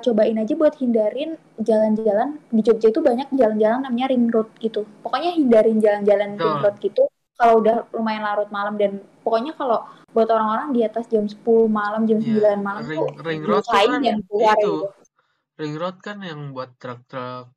cobain 0.00 0.40
aja 0.40 0.54
buat 0.56 0.74
hindarin 0.80 1.36
jalan-jalan. 1.60 2.40
Di 2.48 2.60
Jogja 2.64 2.88
itu 2.88 3.00
banyak 3.04 3.28
jalan-jalan 3.36 3.84
namanya 3.84 4.08
ring 4.10 4.26
road 4.32 4.48
gitu. 4.58 4.88
Pokoknya 5.04 5.36
hindarin 5.36 5.78
jalan-jalan 5.78 6.40
ring 6.40 6.58
road 6.64 6.76
gitu 6.80 7.06
kalau 7.40 7.54
udah 7.58 7.88
lumayan 7.90 8.20
larut 8.20 8.50
malam 8.50 8.76
dan 8.76 8.92
pokoknya 9.20 9.52
kalau 9.54 9.80
buat 10.10 10.28
orang-orang 10.28 10.70
di 10.70 10.80
atas 10.82 11.08
jam 11.08 11.24
10 11.24 11.40
malam 11.66 12.04
jam 12.04 12.20
Iya, 12.20 12.52
9 12.52 12.60
malam 12.60 12.82
ring, 12.84 13.00
tuh 13.00 13.08
ring 13.22 13.42
road 13.42 13.64
kan 13.64 13.80
jangan 13.98 14.20
keluar 14.22 14.52
itu. 14.54 14.60
gitu 14.60 14.74
Ring 15.56 15.74
road 15.74 15.96
kan 15.98 16.16
yang 16.20 16.40
buat 16.50 16.70
truk-truk. 16.76 17.48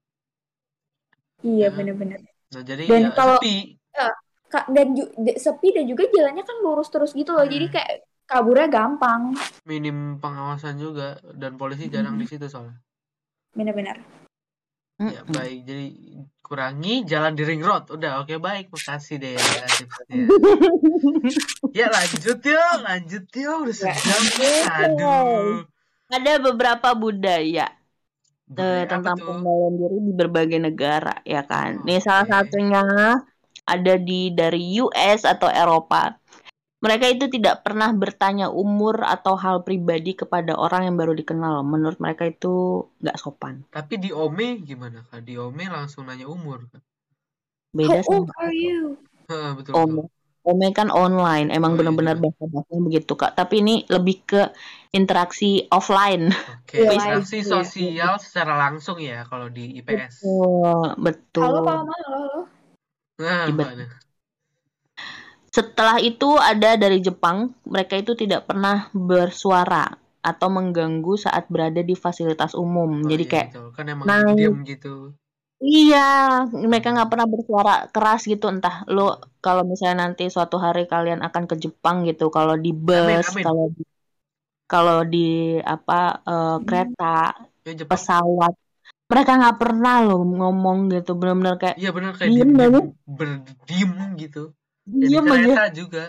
iya 1.41 1.67
Ya. 1.67 1.69
bener-bener 1.69 2.19
Nah, 2.49 2.61
jadi 2.61 2.85
Dan 2.85 3.01
ya 3.03 3.11
kalau- 3.11 3.37
sepi. 3.37 3.75
Kak, 4.45 4.69
dan 4.69 4.93
sepi 5.35 5.73
dan 5.73 5.85
juga 5.85 6.05
jalannya 6.07 6.41
kan 6.41 6.57
lurus 6.61 6.87
terus 6.87 7.11
gitu 7.11 7.33
loh 7.33 7.41
jadi 7.43 7.65
Hmm. 7.65 7.73
kayak 7.73 7.91
kaburnya 8.23 8.67
gampang 8.67 9.33
Minim 9.63 10.15
pengawasan 10.17 10.77
juga 10.77 11.17
dan 11.33 11.55
polisi 11.55 11.89
jarang 11.89 12.15
di 12.15 12.23
situ 12.23 12.45
soalnya. 12.45 12.77
bener-bener 13.51 13.97
Ya, 15.09 15.21
baik. 15.25 15.59
Jadi 15.65 15.87
kurangi 16.39 17.03
jalan 17.03 17.33
di 17.33 17.43
ring 17.43 17.59
road. 17.59 17.89
Udah, 17.89 18.21
oke 18.21 18.37
baik. 18.37 18.69
Makasih 18.69 19.17
deh 19.17 19.33
ya 19.35 19.65
tipsnya. 19.67 20.23
ya, 21.79 21.85
lanjut 21.89 22.39
yuk, 22.39 22.73
lanjut 22.83 23.25
yuk. 23.33 23.55
Udah 23.67 23.75
Ya. 23.75 23.93
sejam 23.95 24.21
nih. 24.37 24.61
Aduh. 24.69 25.65
Ada 26.13 26.33
beberapa 26.37 26.93
budaya 26.93 27.65
eh, 27.65 27.75
Budaya 28.45 28.85
tentang 28.85 29.17
pengendalian 29.17 29.73
diri 29.81 29.97
di 30.03 30.13
berbagai 30.13 30.59
negara 30.61 31.15
ya 31.25 31.41
kan. 31.41 31.81
Nih 31.81 31.97
salah 31.97 32.27
Oke. 32.27 32.53
satunya 32.53 32.83
ada 33.63 33.93
di 33.97 34.29
dari 34.29 34.77
US 34.77 35.25
atau 35.25 35.49
Eropa. 35.49 36.13
Mereka 36.83 37.05
itu 37.15 37.25
tidak 37.31 37.63
pernah 37.65 37.89
bertanya 37.95 38.51
umur 38.51 38.95
atau 39.07 39.33
hal 39.39 39.63
pribadi 39.63 40.11
kepada 40.21 40.51
orang 40.59 40.81
yang 40.91 40.95
baru 40.99 41.13
dikenal. 41.15 41.63
Menurut 41.63 41.97
mereka 42.03 42.27
itu 42.27 42.83
nggak 42.99 43.17
sopan. 43.23 43.63
Tapi 43.71 43.93
di 44.03 44.09
Ome 44.11 44.59
gimana 44.69 44.99
kak? 45.07 45.23
Di 45.23 45.39
Ome 45.39 45.63
langsung 45.71 46.03
nanya 46.07 46.27
umur 46.27 46.67
kan? 46.67 46.81
Beda 47.73 48.03
how 48.03 48.11
old 48.11 48.27
are 48.37 48.53
you 48.53 48.99
betul 49.23 49.55
Ome. 49.73 50.03
betul. 50.03 50.05
Ome 50.43 50.67
kan 50.75 50.91
online, 50.91 51.47
emang 51.55 51.71
Oh, 51.71 51.79
iya 51.79 51.79
benar-benar 51.79 52.15
juga. 52.19 52.23
bahasa-bahasanya 52.27 52.81
begitu 52.83 53.13
kak. 53.15 53.31
Tapi 53.39 53.53
ini 53.63 53.75
lebih 53.87 54.15
ke 54.27 54.41
interaksi 54.91 55.63
offline. 55.71 56.35
Oke, 56.51 56.83
Iya, 56.83 56.91
interaksi 56.99 57.39
iya. 57.39 57.47
sosial 57.47 58.13
secara 58.19 58.53
langsung 58.59 58.99
ya 58.99 59.23
kalau 59.23 59.47
di 59.47 59.79
IPS. 59.79 60.19
Betul, 60.19 60.83
betul. 60.99 61.43
halo 61.47 61.59
Pak 61.63 61.75
Amal 61.79 61.99
halo 62.03 62.17
halo 62.27 62.41
Nah? 63.23 64.02
Setelah 65.57 65.97
itu 66.09 66.29
ada 66.51 66.69
dari 66.83 66.97
Jepang, 67.07 67.37
mereka 67.73 67.93
itu 68.01 68.11
tidak 68.21 68.41
pernah 68.49 68.77
bersuara 69.09 69.85
atau 70.29 70.47
mengganggu 70.57 71.13
saat 71.25 71.43
berada 71.53 71.81
di 71.89 71.95
fasilitas 72.03 72.51
umum. 72.63 72.89
Oh, 73.05 73.09
Jadi 73.11 73.23
iya, 73.23 73.31
kayak 73.31 73.47
betul. 73.47 73.65
kan 73.77 73.85
emang 73.93 74.09
naik. 74.09 74.35
diam 74.37 74.55
gitu. 74.71 74.93
iya, 75.65 75.97
mereka 76.69 76.87
nggak 76.93 77.09
pernah 77.11 77.27
bersuara 77.33 77.71
keras 77.93 78.21
gitu. 78.31 78.45
Entah 78.53 78.75
lo 78.93 79.01
kalau 79.45 79.63
misalnya 79.71 79.97
nanti 80.03 80.23
suatu 80.35 80.55
hari 80.65 80.81
kalian 80.91 81.21
akan 81.27 81.43
ke 81.49 81.55
Jepang 81.63 81.97
gitu, 82.09 82.23
kalau 82.37 82.55
di 82.65 82.69
bus, 82.85 83.27
kalau 83.45 83.65
di 83.75 83.81
kalau 84.71 84.97
di 85.13 85.17
apa 85.73 85.93
eh, 86.29 86.55
kereta, 86.67 87.05
Ya 87.65 87.73
Jepang. 87.79 87.89
pesawat, 87.91 88.53
mereka 89.11 89.31
nggak 89.39 89.57
pernah 89.61 89.93
lo 90.07 90.13
ngomong 90.39 90.79
gitu, 90.93 91.11
benar-benar 91.19 91.55
kayak 91.61 91.77
Iya 91.79 91.89
benar 91.97 92.11
kayak 92.19 92.31
Diem 92.35 92.51
diem, 92.57 92.57
diem, 92.59 92.87
berdiem 93.17 93.91
gitu. 94.23 94.39
Ya, 94.83 95.07
diem 95.07 95.25
aja. 95.25 95.31
kereta 95.31 95.65
juga. 95.71 96.03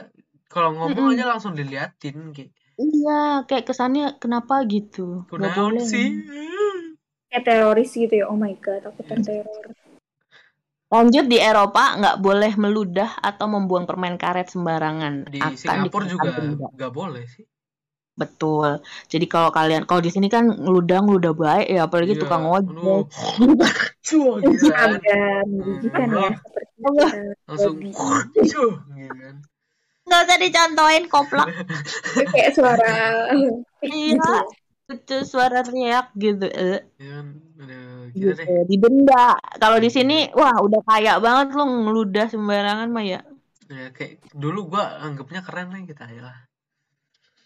Kalau 0.51 0.71
ngomong 0.79 1.15
aja 1.15 1.25
langsung 1.31 1.55
diliatin 1.55 2.31
kayak 2.35 2.51
Iya, 2.75 3.47
kayak 3.47 3.71
kesannya 3.71 4.19
kenapa 4.19 4.67
gitu? 4.67 5.27
Nggak 5.31 5.55
kunaon 5.55 5.75
boleh. 5.79 5.87
sih. 5.87 6.09
kayak 7.31 7.51
teroris 7.51 7.91
gitu 7.91 8.15
ya 8.23 8.31
oh 8.31 8.39
my 8.39 8.55
god 8.63 8.87
aku 8.87 9.03
terteror 9.03 9.75
Lanjut 10.95 11.27
di 11.27 11.43
Eropa 11.43 11.99
nggak 11.99 12.23
boleh 12.23 12.55
meludah 12.55 13.19
atau 13.19 13.51
membuang 13.51 13.83
permen 13.83 14.15
karet 14.15 14.47
sembarangan. 14.47 15.27
Di 15.27 15.43
Akan 15.43 15.59
Singapura 15.59 16.07
juga 16.07 16.31
nggak 16.71 16.93
boleh 16.95 17.27
sih. 17.27 17.43
Betul. 18.15 18.79
Jadi 19.11 19.27
kalau 19.27 19.51
kalian 19.51 19.91
kalau 19.91 19.99
di 19.99 20.11
sini 20.11 20.31
kan 20.31 20.47
ngeludah 20.47 21.03
ngeludah 21.03 21.33
baik 21.35 21.67
ya, 21.67 21.91
apalagi 21.91 22.15
Iya, 22.15 22.23
tukang 22.23 22.47
ojek. 22.47 23.11
Cuh, 24.05 24.39
gitu 24.39 24.71
kan. 24.71 24.95
ya 25.03 26.31
seperti 26.39 26.75
Allah. 26.79 27.11
kita 27.11 27.35
Langsung 27.51 27.75
cuh 27.83 28.23
gitu 28.39 28.63
kan. 28.95 29.35
Nggak 30.05 30.21
usah 30.21 30.39
dicontohin 30.39 31.05
koplak. 31.11 31.49
kayak 32.31 32.51
suara 32.55 32.87
Iya. 33.35 33.53
gitu 33.83 34.35
Itu 34.85 35.17
suara 35.25 35.65
teriak 35.65 36.13
gitu. 36.15 36.45
Eh, 36.45 36.85
Ya 37.01 37.19
kan, 37.19 37.27
gitu. 38.13 38.37
Didenda. 38.69 39.33
Kalau 39.57 39.81
di 39.81 39.89
sini 39.89 40.29
wah 40.37 40.55
udah 40.61 40.85
kaya 40.85 41.17
banget 41.19 41.57
lo 41.57 41.65
ngeludah 41.67 42.29
sembarangan 42.29 42.93
mah 42.93 43.03
ya. 43.03 43.21
Ya, 43.65 43.89
kayak 43.91 44.21
dulu 44.37 44.71
gua 44.71 45.01
anggapnya 45.01 45.41
keren 45.41 45.73
lah 45.73 45.81
kita 45.83 46.05
ya 46.13 46.21
lah. 46.21 46.37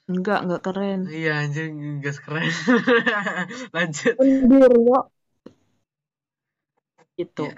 Enggak, 0.09 0.39
enggak 0.45 0.61
keren. 0.65 1.01
Iya 1.05 1.31
anjir 1.45 1.69
gas 2.01 2.19
keren. 2.25 2.49
Lanjut. 3.77 4.15
Mundur, 4.17 4.73
yo. 4.73 4.99
Gitu. 7.19 7.45
Iya. 7.51 7.57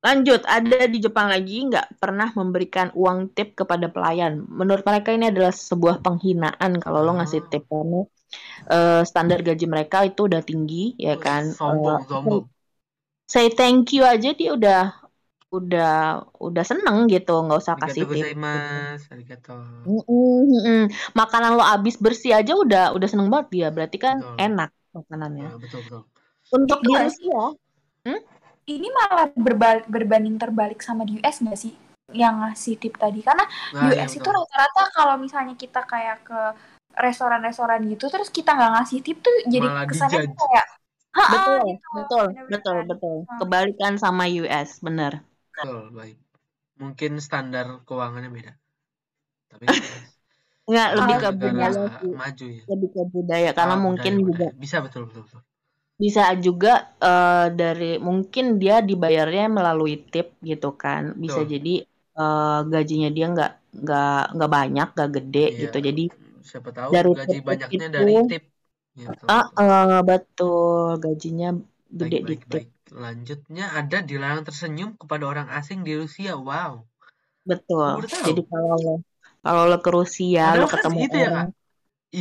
Lanjut, 0.00 0.40
ada 0.48 0.88
di 0.88 0.96
Jepang 0.96 1.28
lagi 1.28 1.60
nggak 1.68 2.00
pernah 2.00 2.32
memberikan 2.32 2.88
uang 2.96 3.36
tip 3.36 3.52
kepada 3.52 3.92
pelayan. 3.92 4.48
Menurut 4.48 4.80
mereka 4.80 5.12
ini 5.12 5.28
adalah 5.28 5.52
sebuah 5.52 6.00
penghinaan 6.00 6.80
kalau 6.80 7.04
lo 7.04 7.20
ngasih 7.20 7.44
Ah. 7.44 7.48
tip 7.52 7.64
karena 7.68 8.00
eh, 8.70 9.02
standar 9.04 9.42
gaji 9.42 9.66
mereka 9.68 10.06
itu 10.06 10.24
udah 10.30 10.40
tinggi, 10.40 10.94
ya 10.96 11.18
kan. 11.20 11.50
Sombong, 11.52 12.00
Eh, 12.00 12.08
sombong. 12.08 12.42
say 13.28 13.46
thank 13.52 13.92
you 13.92 14.02
aja 14.06 14.30
dia 14.32 14.54
udah 14.56 15.09
udah 15.50 16.22
udah 16.38 16.64
seneng 16.64 17.10
gitu, 17.10 17.34
nggak 17.42 17.58
usah 17.58 17.74
kasih 17.82 18.06
tip. 18.06 18.26
Makanan 21.18 21.58
lo 21.58 21.64
habis 21.66 21.98
bersih 21.98 22.38
aja 22.38 22.54
udah 22.54 22.94
udah 22.94 23.08
seneng 23.10 23.28
banget 23.28 23.48
dia, 23.50 23.68
berarti 23.74 23.96
kan 23.98 24.16
Betul. 24.22 24.38
enak. 24.38 24.70
makanannya. 24.90 25.46
Nah, 25.54 25.58
betul 25.58 25.80
betul. 25.86 26.02
Untuk 26.50 26.78
Itu 26.82 26.86
di 26.90 26.94
Rusia, 26.98 27.42
Ini 28.70 28.86
malah 28.94 29.26
berbalik, 29.34 29.86
berbanding 29.90 30.38
terbalik 30.38 30.78
sama 30.78 31.02
di 31.02 31.18
US 31.18 31.42
nggak 31.42 31.58
sih? 31.58 31.74
Yang 32.14 32.34
ngasih 32.42 32.74
tip 32.78 32.94
tadi. 32.98 33.22
Karena 33.22 33.42
Nah, 33.74 33.90
iya 33.90 34.06
US 34.06 34.12
itu 34.14 34.22
betul. 34.22 34.34
rata-rata 34.34 34.82
kalau 34.94 35.14
misalnya 35.18 35.54
kita 35.58 35.82
kayak 35.86 36.22
ke 36.26 36.40
restoran-restoran 36.98 37.86
gitu, 37.86 38.10
terus 38.10 38.30
kita 38.34 38.50
nggak 38.54 38.70
ngasih 38.78 38.98
tip 39.02 39.18
tuh 39.22 39.34
jadi 39.46 39.66
Malah 39.66 39.86
kesannya 39.86 40.22
kayak 40.26 40.66
betul, 41.10 41.58
gitu. 41.66 41.88
betul, 41.98 42.26
betul, 42.50 42.76
kan. 42.78 42.86
betul. 42.90 43.16
Hmm. 43.26 43.38
Kebalikan 43.42 43.94
sama 43.98 44.24
US, 44.30 44.70
bener. 44.82 45.12
Betul, 45.60 45.82
baik. 45.98 46.16
Mungkin 46.82 47.12
standar 47.26 47.66
keuangannya 47.86 48.30
beda. 48.36 48.52
Tapi 49.50 49.66
Nggak, 50.70 50.88
lebih 50.98 51.16
ke 51.22 51.28
budaya 51.40 51.82
maju 52.20 52.46
ya. 52.58 52.64
Lebih 52.70 52.88
ke 52.94 53.02
budaya, 53.14 53.50
karena 53.58 53.74
Ah, 53.74 53.80
mungkin 53.86 54.12
budaya, 54.14 54.20
juga 54.28 54.46
budaya. 54.46 54.52
bisa 54.62 54.76
betul 54.84 55.02
betul 55.08 55.22
betul. 55.26 55.40
bisa 56.02 56.22
juga 56.46 56.68
eh, 57.04 57.46
dari 57.60 57.84
mungkin 58.08 58.44
dia 58.62 58.74
dibayarnya 58.88 59.44
melalui 59.56 59.94
tip 60.12 60.26
gitu 60.50 60.66
kan 60.82 61.02
bisa 61.22 61.40
Betul. 61.42 61.52
jadi 61.52 61.70
eh, 62.20 62.58
gajinya 62.72 63.08
dia 63.16 63.24
nggak 63.34 63.50
nggak 63.82 64.08
nggak 64.34 64.50
banyak 64.56 64.86
nggak 64.94 65.10
gede 65.16 65.40
Iya. 65.50 65.60
gitu 65.62 65.76
jadi 65.88 66.02
Siapa 66.48 66.70
tahu 66.78 66.94
Dari 66.94 67.10
gaji 67.16 67.36
tip 67.36 67.44
banyaknya 67.48 67.86
itu- 67.86 67.92
dari 67.96 68.14
tip. 68.28 68.42
Gitu. 68.98 69.26
ah 69.36 69.44
eh, 69.60 70.00
betul 70.08 70.86
gajinya 71.04 71.48
baik, 72.00 72.14
gede 72.14 72.18
di 72.28 72.34
baik, 72.34 72.40
tip 72.50 72.64
baik. 72.64 72.68
Lanjutnya 73.04 73.64
ada 73.80 73.98
dilarang 74.10 74.42
tersenyum 74.48 74.90
kepada 75.00 75.24
orang 75.32 75.48
asing 75.58 75.80
di 75.86 75.92
Rusia. 76.00 76.32
Wow. 76.48 76.72
betul 77.48 77.90
jadi 78.26 78.40
kalau 78.50 78.74
lo 78.84 78.92
kalau 79.44 79.62
lo 79.70 79.76
ke 79.84 79.90
Rusia 79.98 80.44
lo 80.58 80.64
Padahal 80.64 80.68
kan 80.72 80.82
ketemu 80.82 81.02
itu 81.06 81.16
ya, 81.24 81.28
orang 81.30 81.48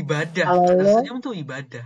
Ibadah. 0.01 0.47
Kalau 0.47 0.65
lo- 0.65 0.79
Tersenyum 0.79 1.17
tuh 1.25 1.33
ibadah. 1.43 1.85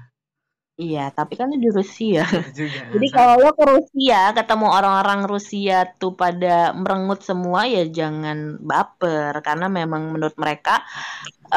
iya 0.84 1.00
tapi 1.18 1.34
kan 1.40 1.48
di 1.64 1.70
Rusia 1.78 2.22
Bener 2.22 2.46
juga. 2.58 2.82
Jadi 2.94 3.08
Nah, 3.14 3.14
kalau 3.16 3.34
lo 3.44 3.50
ke 3.60 3.64
Rusia 3.74 4.18
ketemu 4.38 4.66
orang-orang 4.78 5.22
Rusia 5.34 5.76
tuh 6.00 6.12
pada 6.22 6.48
merengut 6.82 7.20
semua 7.30 7.62
ya 7.76 7.82
jangan 7.98 8.38
baper 8.70 9.34
karena 9.48 9.66
memang 9.80 10.04
menurut 10.14 10.36
mereka 10.44 10.72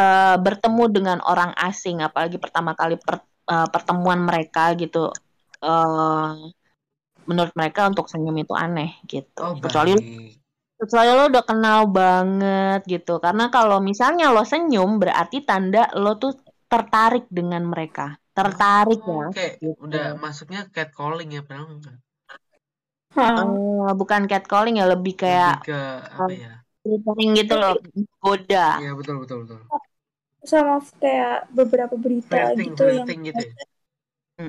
eh, 0.00 0.36
bertemu 0.46 0.82
dengan 0.96 1.18
orang 1.30 1.52
asing 1.68 1.96
apalagi 2.06 2.36
pertama 2.44 2.72
kali 2.80 2.94
per- 3.06 3.26
eh, 3.52 3.68
pertemuan 3.74 4.20
mereka 4.28 4.60
gitu 4.82 4.98
eh 5.64 6.30
menurut 7.26 7.52
mereka 7.58 7.90
untuk 7.90 8.06
senyum 8.10 8.34
itu 8.38 8.54
aneh 8.56 8.98
gitu. 9.06 9.42
Oh, 9.42 9.54
kecuali 9.58 9.94
baik. 9.94 10.38
kecuali 10.76 11.10
lo 11.12 11.24
udah 11.28 11.44
kenal 11.44 11.80
banget 11.90 12.80
gitu. 12.86 13.18
Karena 13.20 13.50
kalau 13.50 13.78
misalnya 13.78 14.32
lo 14.32 14.42
senyum 14.46 14.98
berarti 15.02 15.42
tanda 15.42 15.90
lo 15.94 16.16
tuh 16.16 16.34
tertarik 16.66 17.30
dengan 17.30 17.62
mereka. 17.66 18.18
Tertarik 18.36 19.00
ya. 19.00 19.10
Oh, 19.10 19.30
Oke, 19.30 19.46
gitu. 19.62 19.72
udah 19.80 20.18
masuknya 20.20 20.68
catcalling 20.68 21.32
ya, 21.32 21.42
padahal 21.46 21.72
enggak. 21.72 21.96
Eh, 23.16 23.90
bukan 23.96 24.28
catcalling 24.28 24.76
ya 24.76 24.86
lebih 24.92 25.16
kayak 25.16 25.64
Lebih 25.64 25.72
ke 25.72 25.80
apa 26.04 26.32
ya? 26.36 26.54
gitu 27.32 27.54
loh 27.58 27.74
goda 28.22 28.78
Iya, 28.78 28.92
betul 28.94 29.24
betul 29.24 29.38
betul. 29.48 29.60
sama 30.46 30.78
kayak 31.02 31.50
beberapa 31.50 31.98
berita 31.98 32.54
Flirting, 32.54 32.76
gitu 32.76 32.84
yang 32.86 33.06
flirting 33.08 33.20
gitu 33.26 33.42
ya. 33.42 33.54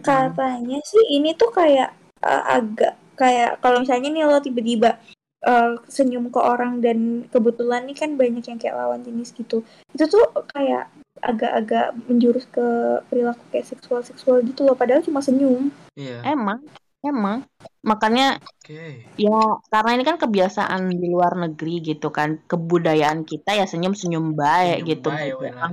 Katanya 0.04 0.78
sih 0.84 1.04
ini 1.16 1.32
tuh 1.34 1.50
kayak 1.50 1.96
uh, 2.24 2.44
agak 2.58 2.94
kayak 3.18 3.58
kalau 3.62 3.82
misalnya 3.82 4.10
nih 4.14 4.24
lo 4.30 4.38
tiba-tiba 4.40 5.02
uh, 5.46 5.78
senyum 5.90 6.30
ke 6.30 6.40
orang 6.40 6.80
dan 6.82 7.26
kebetulan 7.34 7.86
nih 7.90 7.98
kan 7.98 8.14
banyak 8.14 8.46
yang 8.46 8.60
kayak 8.62 8.78
lawan 8.78 9.02
jenis 9.02 9.34
gitu 9.34 9.66
itu 9.94 10.04
tuh 10.06 10.26
kayak 10.54 10.90
agak-agak 11.18 11.98
menjurus 12.06 12.46
ke 12.54 12.62
perilaku 13.10 13.42
kayak 13.50 13.66
seksual-seksual 13.66 14.46
gitu 14.46 14.70
loh 14.70 14.78
padahal 14.78 15.02
cuma 15.02 15.22
senyum 15.26 15.74
Iya. 15.98 16.22
emang 16.30 16.62
emang 17.02 17.42
makanya 17.82 18.38
Oke. 18.62 19.06
ya 19.18 19.40
karena 19.74 19.98
ini 19.98 20.04
kan 20.06 20.18
kebiasaan 20.22 20.94
di 20.94 21.08
luar 21.10 21.34
negeri 21.38 21.82
gitu 21.82 22.14
kan 22.14 22.38
kebudayaan 22.46 23.26
kita 23.26 23.58
ya 23.58 23.66
senyum 23.66 23.98
senyum 23.98 24.38
baik 24.38 24.86
Senyum 24.86 24.90
gitu 24.94 25.10
lah. 25.10 25.72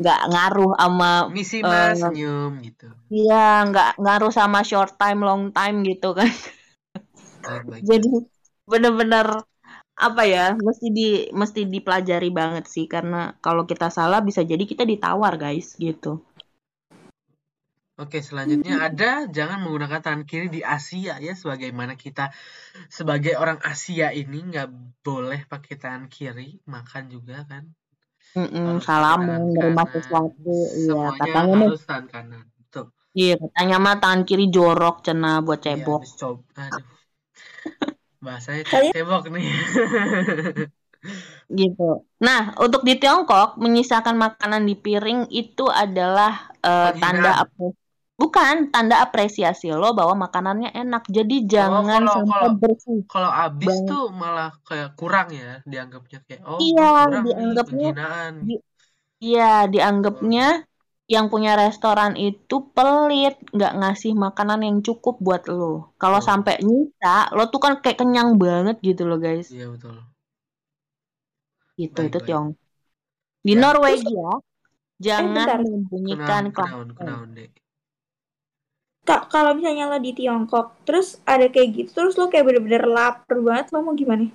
Nggak 0.00 0.20
ngaruh 0.32 0.72
sama 0.76 1.10
Misi 1.30 1.60
Eh, 1.60 1.66
mas 1.66 1.98
senyum 2.00 2.52
gitu. 2.62 2.88
Iya, 3.12 3.66
nggak 3.70 3.90
ngaruh 4.02 4.32
sama 4.34 4.66
short 4.66 4.98
time, 4.98 5.22
long 5.22 5.54
time 5.54 5.86
gitu 5.86 6.12
kan. 6.12 6.30
Baik. 7.46 7.82
Jadi 7.86 8.10
bener-bener 8.66 9.46
apa 9.96 10.22
ya, 10.28 10.52
mesti 10.58 10.86
di 10.92 11.08
mesti 11.32 11.64
dipelajari 11.64 12.28
banget 12.28 12.68
sih 12.68 12.84
karena 12.90 13.32
kalau 13.40 13.64
kita 13.64 13.88
salah 13.88 14.20
bisa 14.20 14.44
jadi 14.44 14.60
kita 14.66 14.84
ditawar 14.84 15.38
guys 15.40 15.78
gitu. 15.78 16.20
Oke, 17.96 18.20
selanjutnya 18.20 18.92
ada 18.92 19.24
jangan 19.24 19.64
menggunakan 19.64 20.04
tangan 20.04 20.28
kiri 20.28 20.52
di 20.52 20.60
Asia 20.60 21.16
ya, 21.16 21.32
sebagaimana 21.32 21.96
kita 21.96 22.28
sebagai 22.92 23.40
orang 23.40 23.56
Asia 23.64 24.12
ini 24.12 24.52
nggak 24.52 24.68
boleh 25.00 25.48
pakai 25.48 25.80
tangan 25.80 26.04
kiri 26.12 26.60
makan 26.68 27.08
juga 27.08 27.48
kan. 27.48 27.72
Harus 28.36 28.84
pakai 28.84 28.88
salam 28.88 29.20
menerima 29.26 29.82
kanan. 29.84 29.94
sesuatu, 29.96 30.52
iya 30.76 30.92
Semuanya 30.92 31.16
katanya 31.20 31.54
nih, 31.56 31.68
harus 31.72 31.84
tangan 31.88 32.06
kanan. 32.14 32.44
Betul. 32.60 32.84
iya 33.16 33.34
katanya 33.42 33.76
mah 33.84 33.96
tangan 34.02 34.22
kiri 34.28 34.46
jorok 34.56 34.96
cena 35.06 35.32
buat 35.46 35.60
Iya, 35.62 35.64
cebok. 35.64 36.00
habis 36.00 36.12
coba. 36.20 36.62
Aduh. 36.68 36.86
Bahasanya 38.24 38.62
cebok 38.94 39.22
nih. 39.32 39.44
gitu. 41.60 41.88
Nah, 42.26 42.40
untuk 42.58 42.82
di 42.82 42.98
Tiongkok 42.98 43.54
menyisakan 43.62 44.18
makanan 44.18 44.66
di 44.66 44.74
piring 44.74 45.30
itu 45.30 45.64
adalah 45.70 46.50
Penghinaan. 46.58 46.98
tanda 47.00 47.30
apre- 47.46 47.78
bukan 48.16 48.72
tanda 48.72 49.04
apresiasi 49.04 49.68
lo 49.68 49.92
bahwa 49.92 50.26
makanannya 50.26 50.72
enak. 50.72 51.04
Jadi 51.06 51.44
jangan 51.44 51.84
Oh, 51.84 51.86
kalau- 51.86 52.16
sampai 52.24 52.32
kalau- 52.40 52.56
bersih. 52.58 52.98
Kalau 53.06 53.30
abis 53.30 53.76
Bang. 53.76 53.86
tuh 53.86 54.04
malah 54.10 54.50
kayak 54.64 54.90
kurang 54.96 55.28
ya 55.30 55.60
dianggapnya 55.62 56.18
kayak 56.24 56.40
oh 56.42 56.56
Iya, 56.58 56.88
kurang 57.06 57.24
dianggapnya- 57.24 57.94
di- 58.42 58.64
Iya, 59.16 59.64
dianggapnya 59.66 60.46
yang 61.06 61.30
punya 61.30 61.56
restoran 61.56 62.18
itu 62.18 62.68
pelit, 62.74 63.38
nggak 63.48 63.72
ngasih 63.78 64.12
makanan 64.12 64.60
yang 64.60 64.78
cukup 64.82 65.16
buat 65.22 65.46
lo. 65.46 65.94
Kalau 65.96 66.18
Oh. 66.18 66.24
sampai 66.24 66.60
nyisa, 66.60 67.30
lo 67.32 67.46
tuh 67.46 67.60
kan 67.60 67.78
kayak 67.78 67.96
kenyang 67.96 68.36
banget 68.36 68.76
gitu 68.82 69.06
loh, 69.06 69.16
guys. 69.16 69.48
Iya 69.48 69.70
betul. 69.70 70.02
Gitu, 71.76 71.96
Baik, 71.96 72.08
itu 72.08 72.18
baik. 72.18 72.26
Tiong. 72.28 72.48
Di 73.40 73.52
Ya. 73.54 73.60
Norwegia, 73.62 74.30
jangan 74.98 75.46
bentar. 75.46 75.58
membunyikan 75.62 76.44
Kenaun, 76.50 76.56
kenaun, 76.56 76.88
kenaun 76.96 77.28
deh. 77.36 77.48
Kak 79.06 79.30
kalau 79.30 79.54
misalnya 79.54 79.86
lo 79.86 79.96
di 79.96 80.10
Tiongkok 80.12 80.82
terus 80.82 81.22
ada 81.22 81.46
kayak 81.46 81.68
gitu 81.72 81.90
terus 81.94 82.18
lo 82.18 82.26
kayak 82.26 82.42
bener-bener 82.44 82.82
lapar 82.84 83.38
banget 83.38 83.70
lo 83.70 83.80
mau 83.80 83.94
gimana 83.94 84.26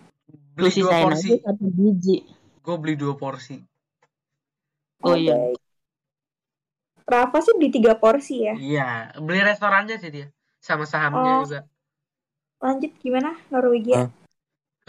Beli 0.51 0.71
dua 0.77 0.91
porsi. 1.01 1.27
aja 1.31 1.47
satu 1.47 1.65
biji. 1.65 2.17
Gue 2.59 2.75
beli 2.77 2.93
dua 2.93 3.15
porsi. 3.15 3.55
Oh 5.01 5.15
iya. 5.15 5.31
baik. 5.33 5.57
Rafa 7.03 7.37
sih 7.39 7.53
beli 7.55 7.69
tiga 7.69 7.93
porsi 7.95 8.35
ya 8.41 8.53
Iya, 8.53 8.87
beli 9.17 9.41
restorannya 9.41 9.95
sih 9.95 10.11
dia. 10.11 10.27
Sama 10.57 10.85
sahamnya 10.85 11.19
Oh. 11.19 11.41
juga. 11.43 11.59
lanjut 12.61 12.93
gimana 12.99 13.33
Norwegia 13.49 14.05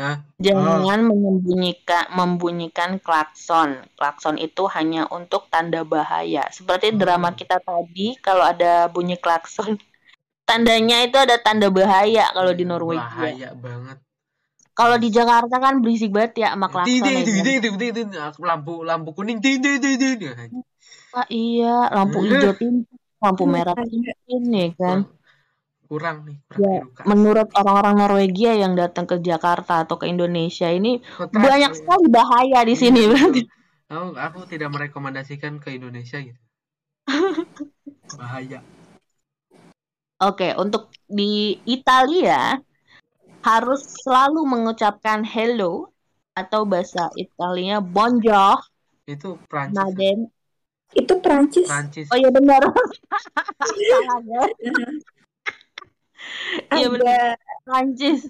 Hah? 0.01 0.25
Jangan 0.41 1.05
menyembunyikan 1.05 2.09
membunyikan 2.17 2.97
klakson. 2.99 3.85
Klakson 3.95 4.41
itu 4.41 4.65
hanya 4.73 5.05
untuk 5.13 5.53
tanda 5.53 5.85
bahaya. 5.85 6.49
Seperti 6.49 6.97
Oh. 6.97 6.99
drama 6.99 7.37
kita 7.37 7.61
tadi, 7.61 8.17
kalau 8.19 8.43
ada 8.43 8.89
bunyi 8.89 9.21
klakson, 9.21 9.77
tandanya 10.49 11.05
itu 11.05 11.21
ada 11.21 11.37
tanda 11.39 11.69
bahaya 11.69 12.33
kalau 12.33 12.57
di 12.57 12.65
Iya, 12.65 12.71
Norwegia. 12.73 13.05
Bahaya 13.13 13.51
banget. 13.53 13.99
Kalau 14.73 14.97
di 14.97 15.13
Jakarta 15.13 15.57
kan 15.61 15.85
berisik 15.85 16.11
banget 16.17 16.49
ya 16.49 16.57
sama 16.57 16.73
klakson. 16.73 16.89
Tidak, 16.89 17.13
ya 17.13 17.23
tidak, 17.29 17.45
tidak, 17.45 17.73
tidak, 17.77 18.05
tidak. 18.09 18.33
Lampu, 18.41 18.75
lampu 18.89 19.11
kuning, 19.13 19.39
tidak, 19.45 19.77
tidak, 19.85 20.17
tidak. 20.17 20.35
Ah, 21.13 21.29
iya, 21.29 21.93
lampu 21.93 22.25
hijau 22.25 22.57
lampu 23.23 23.45
merah 23.47 23.77
tintin 23.79 24.43
ya 24.51 24.67
kan. 24.75 24.99
Kurang 25.93 26.25
nih, 26.25 26.41
kurang 26.49 26.61
Ya, 26.65 26.73
edukasi. 26.81 27.05
menurut 27.05 27.49
orang-orang 27.53 27.95
Norwegia 28.01 28.57
yang 28.57 28.73
datang 28.73 29.05
ke 29.05 29.21
Jakarta 29.21 29.85
atau 29.85 30.01
ke 30.01 30.09
Indonesia 30.09 30.73
ini 30.73 31.05
Kota- 31.05 31.37
banyak 31.37 31.73
sekali 31.77 32.09
bahaya 32.09 32.65
di 32.65 32.73
sini 32.73 33.05
Iya, 33.05 33.09
berarti. 33.13 33.41
Aku, 33.93 34.17
aku 34.17 34.39
tidak 34.49 34.73
merekomendasikan 34.73 35.61
ke 35.61 35.77
Indonesia 35.77 36.17
gitu. 36.17 36.41
Bahaya. 38.17 38.65
Oke, 40.17 40.57
untuk 40.57 40.89
di 41.05 41.61
Italia 41.69 42.57
harus 43.45 43.85
selalu 44.01 44.49
mengucapkan 44.49 45.21
hello 45.21 45.93
atau 46.33 46.65
bahasa 46.65 47.13
Italianya 47.13 47.85
bonjour, 47.85 48.65
Itu 49.05 49.37
Prancis. 49.45 49.77
madem. 49.77 50.19
itu 50.93 51.15
Prancis 51.21 51.69
Prancis. 51.69 52.09
Oh 52.09 52.17
iya 52.17 52.29
benar. 52.29 52.61
Salah 53.61 54.21
ya. 54.25 54.45
Iya 56.73 56.87
benar. 56.89 57.05
ada 57.07 57.19
Prancis. 57.65 58.21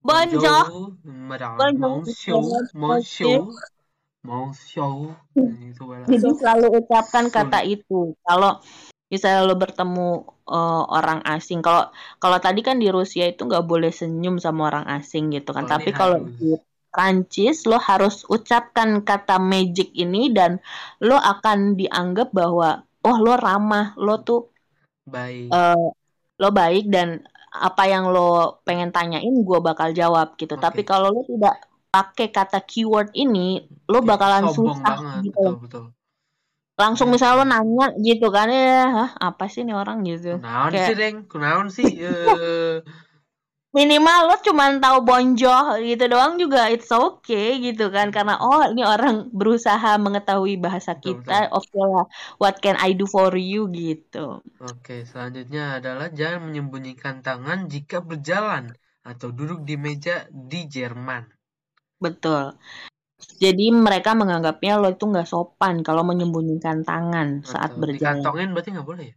Bonjour. 0.00 0.96
Madame. 1.04 1.56
Bonjour. 1.56 2.42
Monsieur. 2.72 2.72
Monsieur. 2.74 3.40
Monsieur. 4.24 5.16
Jadi 6.08 6.28
selalu 6.36 6.66
ucapkan 6.80 7.28
kata 7.28 7.60
itu. 7.64 8.16
Kalau 8.24 8.60
misalnya 9.10 9.42
lo 9.42 9.58
bertemu 9.58 10.08
uh, 10.46 10.84
orang 10.86 11.20
asing 11.26 11.60
kalau 11.60 11.90
kalau 12.22 12.38
tadi 12.38 12.62
kan 12.62 12.78
di 12.78 12.88
Rusia 12.94 13.26
itu 13.26 13.42
nggak 13.42 13.66
boleh 13.66 13.90
senyum 13.90 14.38
sama 14.38 14.70
orang 14.70 14.86
asing 14.86 15.34
gitu 15.34 15.50
kan 15.50 15.66
Oh, 15.66 15.70
tapi 15.74 15.90
kalau 15.90 16.22
di 16.22 16.54
Prancis 16.94 17.66
lo 17.66 17.82
harus 17.82 18.22
ucapkan 18.30 19.02
kata 19.02 19.42
magic 19.42 19.90
ini 19.98 20.30
dan 20.30 20.62
lo 21.02 21.18
akan 21.18 21.74
dianggap 21.74 22.30
bahwa 22.30 22.86
oh 23.02 23.16
lo 23.18 23.34
ramah 23.34 23.98
lo 23.98 24.22
tuh 24.22 24.46
Baik. 25.10 25.50
eh, 25.50 25.88
lo 26.40 26.48
baik 26.50 26.88
dan 26.88 27.20
apa 27.50 27.84
yang 27.84 28.08
lo 28.08 28.58
pengen 28.62 28.90
tanyain 28.90 29.34
gue 29.34 29.58
bakal 29.60 29.92
jawab 29.92 30.34
gitu 30.34 30.54
Oke. 30.54 30.62
tapi 30.62 30.80
kalau 30.82 31.12
lo 31.12 31.22
tidak 31.22 31.60
pakai 31.90 32.30
kata 32.30 32.62
keyword 32.62 33.10
ini 33.12 33.60
lo 33.86 34.00
bakalan 34.00 34.46
sombong 34.48 34.78
susah 34.78 34.96
banget, 34.96 35.22
gitu 35.26 35.42
betul 35.42 35.54
betul. 35.60 35.84
langsung 36.74 37.08
Iya, 37.08 37.14
misalnya 37.14 37.36
lo 37.36 37.44
nanya 37.44 37.86
gitu 38.00 38.26
kan 38.30 38.48
ya 38.48 38.80
Hah, 38.88 39.10
apa 39.20 39.44
sih 39.46 39.62
nih 39.62 39.74
orang 39.74 40.00
gitu 40.02 40.38
Kunaon 40.38 40.70
Kayak- 40.70 40.86
sih, 40.86 40.96
Deng? 40.96 41.16
Kunaon 41.26 41.66
sih? 41.68 41.86
Eh, 42.08 42.74
minimal 43.78 44.18
lo 44.28 44.34
cuman 44.46 44.70
tahu 44.82 44.98
bonjour 45.08 45.64
gitu 45.88 46.02
doang 46.12 46.32
juga 46.42 46.58
it's 46.74 46.90
okay 46.90 47.46
gitu 47.66 47.82
kan. 47.94 48.06
Karena 48.14 48.34
oh 48.44 48.62
ini 48.72 48.82
orang 48.92 49.14
berusaha 49.38 49.88
mengetahui 50.04 50.52
bahasa 50.64 50.92
Betul, 51.04 51.24
kita 51.24 51.32
oke 51.56 51.78
lah 51.92 52.04
what 52.42 52.54
can 52.64 52.76
I 52.86 52.90
do 52.98 53.04
for 53.14 53.30
you 53.38 53.70
gitu. 53.78 54.42
Oke, 54.72 54.96
selanjutnya 55.10 55.64
adalah 55.78 56.08
jangan 56.18 56.40
menyembunyikan 56.48 57.16
tangan 57.26 57.58
jika 57.72 57.98
berjalan 58.10 58.64
atau 59.10 59.28
duduk 59.38 59.60
di 59.68 59.74
meja 59.84 60.16
di 60.50 60.60
Jerman. 60.74 61.24
betul. 62.02 62.42
Jadi 63.44 63.64
mereka 63.86 64.10
menganggapnya 64.20 64.72
lo 64.80 64.88
itu 64.94 65.04
nggak 65.12 65.28
sopan 65.32 65.74
kalau 65.86 66.02
menyembunyikan 66.10 66.78
tangan 66.88 67.28
saat 67.52 67.72
Atau 67.72 67.82
berjalan. 67.82 68.32
dikantongin 68.32 68.48
berarti 68.54 68.70
nggak 68.74 68.88
boleh 68.90 69.04
ya? 69.10 69.16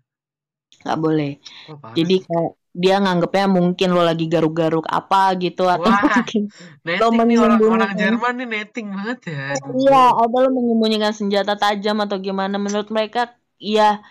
nggak 0.81 0.97
boleh. 1.05 1.29
Oh, 1.67 1.79
jadi 1.97 2.13
kayak 2.27 2.51
dia 2.73 2.97
nganggapnya 2.97 3.45
mungkin 3.45 3.93
lo 3.93 4.01
lagi 4.01 4.25
garuk-garuk 4.25 4.89
apa 4.89 5.37
gitu 5.37 5.69
atau 5.69 5.85
Wah, 5.93 6.01
mungkin 6.17 6.49
Netting 6.89 7.15
nih 7.29 7.37
orang-orang 7.37 7.93
menyembunyikan. 7.93 8.01
Jerman 8.01 8.33
nih 8.41 8.47
netting 8.49 8.87
banget 8.91 9.19
ya. 9.29 9.45
Iya, 9.53 10.03
atau 10.17 10.37
lo 10.41 10.49
menyembunyikan 10.49 11.13
senjata 11.13 11.53
tajam 11.53 12.01
atau 12.01 12.17
gimana 12.17 12.57
menurut 12.57 12.89
mereka 12.89 13.29
ya 13.61 14.01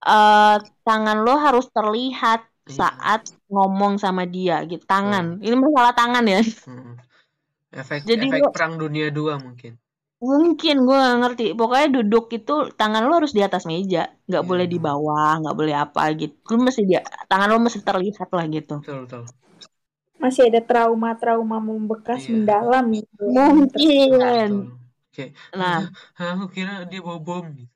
eh 0.00 0.56
tangan 0.82 1.18
lo 1.22 1.34
harus 1.38 1.70
terlihat 1.70 2.44
Iya. 2.70 2.76
saat 2.86 3.22
ngomong 3.50 3.98
sama 3.98 4.26
dia 4.26 4.62
gitu. 4.66 4.84
Tangan. 4.86 5.42
Ini 5.42 5.54
masalah 5.58 5.90
tangan 5.90 6.22
ya. 6.22 6.38
Mm-mm. 6.70 6.94
Efek 7.70 8.02
Jadi 8.06 8.26
efek 8.30 8.42
lo- 8.46 8.54
perang 8.54 8.74
dunia 8.78 9.10
2 9.10 9.38
mungkin. 9.42 9.74
Mungkin 10.28 10.74
gue 10.86 10.96
gak 11.06 11.16
ngerti. 11.20 11.44
Pokoknya 11.58 11.86
duduk 11.96 12.24
itu 12.36 12.52
tangan 12.78 13.02
lo 13.08 13.12
harus 13.18 13.32
di 13.36 13.40
atas 13.48 13.64
meja, 13.70 14.00
nggak 14.28 14.44
boleh 14.48 14.66
di 14.72 14.76
bawah, 14.86 15.30
nggak 15.40 15.56
boleh 15.58 15.74
apa 15.84 16.02
gitu. 16.20 16.36
Lo 16.52 16.56
mesti 16.66 16.82
dia 16.90 17.00
tangan 17.30 17.48
lo 17.52 17.56
mesti 17.66 17.80
terlihat 17.88 18.28
lah 18.36 18.44
gitu. 18.56 18.74
Betul, 18.84 18.98
betul. 19.08 19.22
Masih 20.22 20.42
ada 20.52 20.60
trauma-trauma 20.70 21.56
membekas 21.68 22.20
Iya. 22.28 22.32
mendalam 22.36 22.84
gitu. 22.98 23.22
Mungkin. 23.36 24.08
Betul. 24.20 24.62
Nah, 25.60 25.78
"Hah, 26.18 26.28
aku 26.36 26.44
kira 26.56 26.72
dia 26.90 27.00
bawa 27.06 27.18
bom 27.26 27.44
gitu. 27.58 27.72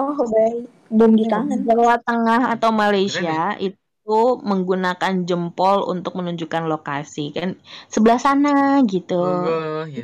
Oh 0.00 0.14
baik, 0.34 0.64
bom 0.98 1.12
di 1.18 1.24
tangan. 1.32 1.58
Jawa 1.68 1.94
Tengah 2.06 2.40
atau 2.54 2.70
Malaysia 2.74 3.54
itu 3.62 4.18
menggunakan 4.50 5.12
jempol 5.28 5.76
untuk 5.92 6.12
menunjukkan 6.18 6.64
lokasi 6.72 7.30
kan 7.36 7.48
sebelah 7.92 8.18
sana 8.26 8.82
gitu. 8.92 9.14
Oh, 9.22 9.84
ya. 9.86 10.02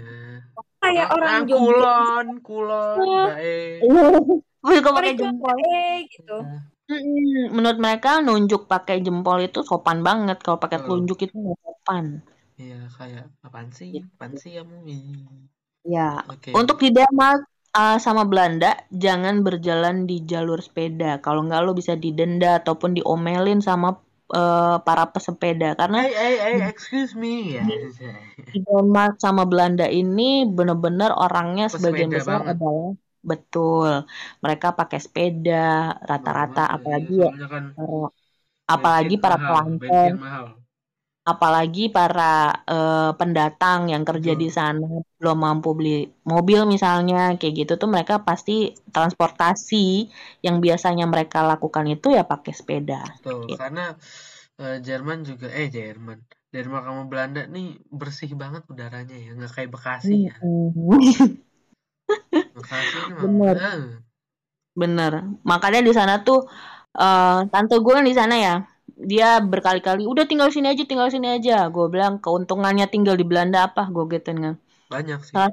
Kayak 0.81 1.07
Ah, 1.11 1.15
orang 1.17 1.35
ah, 1.37 1.41
Jogja. 1.49 1.57
kulon, 1.61 2.27
kulon, 2.47 2.99
baik. 3.29 3.81
Suka 4.77 4.91
pakai 4.97 5.13
jempol. 5.21 5.57
eh 5.73 5.97
gitu. 6.13 6.33
Mm-mm. 6.91 7.55
Menurut 7.57 7.79
mereka 7.85 8.11
nunjuk 8.27 8.61
pakai 8.73 8.97
jempol 9.07 9.39
itu 9.47 9.59
sopan 9.71 9.99
banget. 10.09 10.37
Kalau 10.45 10.59
pakai 10.63 10.79
telunjuk 10.83 11.19
itu 11.25 11.35
nggak 11.45 11.59
sopan. 11.65 12.07
Iya, 12.61 12.77
kayak 12.97 13.25
apaan 13.47 13.69
sih? 13.79 13.89
Apaan 14.17 14.33
sih 14.43 14.53
kamu? 14.59 14.77
Ya. 15.95 16.25
Oke. 16.29 16.51
Untuk 16.53 16.77
di 16.83 16.91
Denmark 16.93 17.41
uh, 17.73 17.97
sama 18.05 18.23
Belanda 18.29 18.77
jangan 18.93 19.41
berjalan 19.47 20.05
di 20.11 20.17
jalur 20.31 20.61
sepeda. 20.61 21.21
Kalau 21.25 21.41
nggak 21.47 21.61
lo 21.65 21.73
bisa 21.81 21.95
didenda 21.97 22.61
ataupun 22.61 22.91
diomelin 22.99 23.61
sama 23.65 23.97
uh, 24.39 24.81
para 24.87 25.05
pesepeda 25.15 25.67
karena 25.81 25.97
Hey, 26.05 26.13
hey, 26.21 26.35
hey, 26.45 26.57
excuse 26.71 27.13
me. 27.23 27.29
Ya. 27.57 27.63
di 28.53 28.59
Denmark 28.67 29.13
sama 29.25 29.43
Belanda 29.51 29.85
ini 29.99 30.23
bener-bener 30.57 31.11
orangnya 31.25 31.65
sebagian 31.75 32.11
Pesepeda 32.13 32.19
besar 32.19 32.39
banget. 32.43 32.53
adalah 32.53 32.89
betul 33.31 33.91
mereka 34.43 34.67
pakai 34.79 34.99
sepeda 35.05 35.53
rata-rata 36.11 36.61
apalagi 36.77 37.13
iya. 37.23 37.29
ya 37.41 37.47
kan 37.53 37.65
apalagi 38.75 39.15
para 39.23 39.37
mahal. 40.23 40.60
Apalagi 41.33 41.81
para 41.97 42.23
eh, 42.73 43.11
pendatang 43.19 43.81
yang 43.93 44.03
kerja 44.09 44.33
Betul. 44.33 44.43
di 44.43 44.49
sana 44.59 44.85
belum 45.19 45.39
mampu 45.47 45.69
beli 45.79 45.91
mobil 46.33 46.61
misalnya 46.75 47.17
kayak 47.39 47.55
gitu 47.61 47.73
tuh 47.81 47.89
mereka 47.95 48.15
pasti 48.29 48.53
transportasi 48.95 49.77
yang 50.47 50.57
biasanya 50.65 51.05
mereka 51.13 51.39
lakukan 51.51 51.87
itu 51.95 52.07
ya 52.17 52.23
pakai 52.33 52.53
sepeda 52.59 52.95
Betul, 53.09 53.41
Gitu. 53.51 53.57
karena 53.61 53.83
eh, 54.63 54.77
Jerman 54.87 55.19
juga 55.31 55.47
eh 55.61 55.69
Jerman. 55.77 56.19
Denmark 56.55 56.85
sama 56.89 57.03
Belanda 57.13 57.41
nih 57.55 57.67
bersih 58.01 58.31
banget 58.43 58.63
udaranya 58.73 59.17
ya, 59.25 59.29
nggak 59.37 59.53
kayak 59.57 59.71
Bekasi 59.75 60.15
ya. 60.29 60.35
Bekasi 62.55 63.01
Bener. 63.21 63.59
eh, 63.69 64.01
Bener. 64.81 65.13
Makanya 65.51 65.81
di 65.89 65.93
sana 65.99 66.13
tuh 66.27 66.39
eh 67.01 67.37
tante 67.53 67.75
gue 67.85 67.93
kan 67.97 68.07
di 68.11 68.15
sana 68.21 68.35
ya. 68.47 68.53
Dia 69.01 69.41
berkali-kali 69.41 70.05
udah 70.05 70.25
tinggal 70.29 70.53
sini 70.53 70.73
aja, 70.73 70.85
tinggal 70.85 71.09
sini 71.09 71.29
aja. 71.41 71.67
Gue 71.73 71.89
bilang 71.89 72.21
keuntungannya 72.21 72.87
tinggal 72.93 73.17
di 73.17 73.25
Belanda 73.25 73.69
apa? 73.69 73.89
Gue 73.89 74.05
gituin 74.13 74.39
kan. 74.45 74.55
banyak 74.91 75.21
sih. 75.25 75.35
Salah 75.35 75.51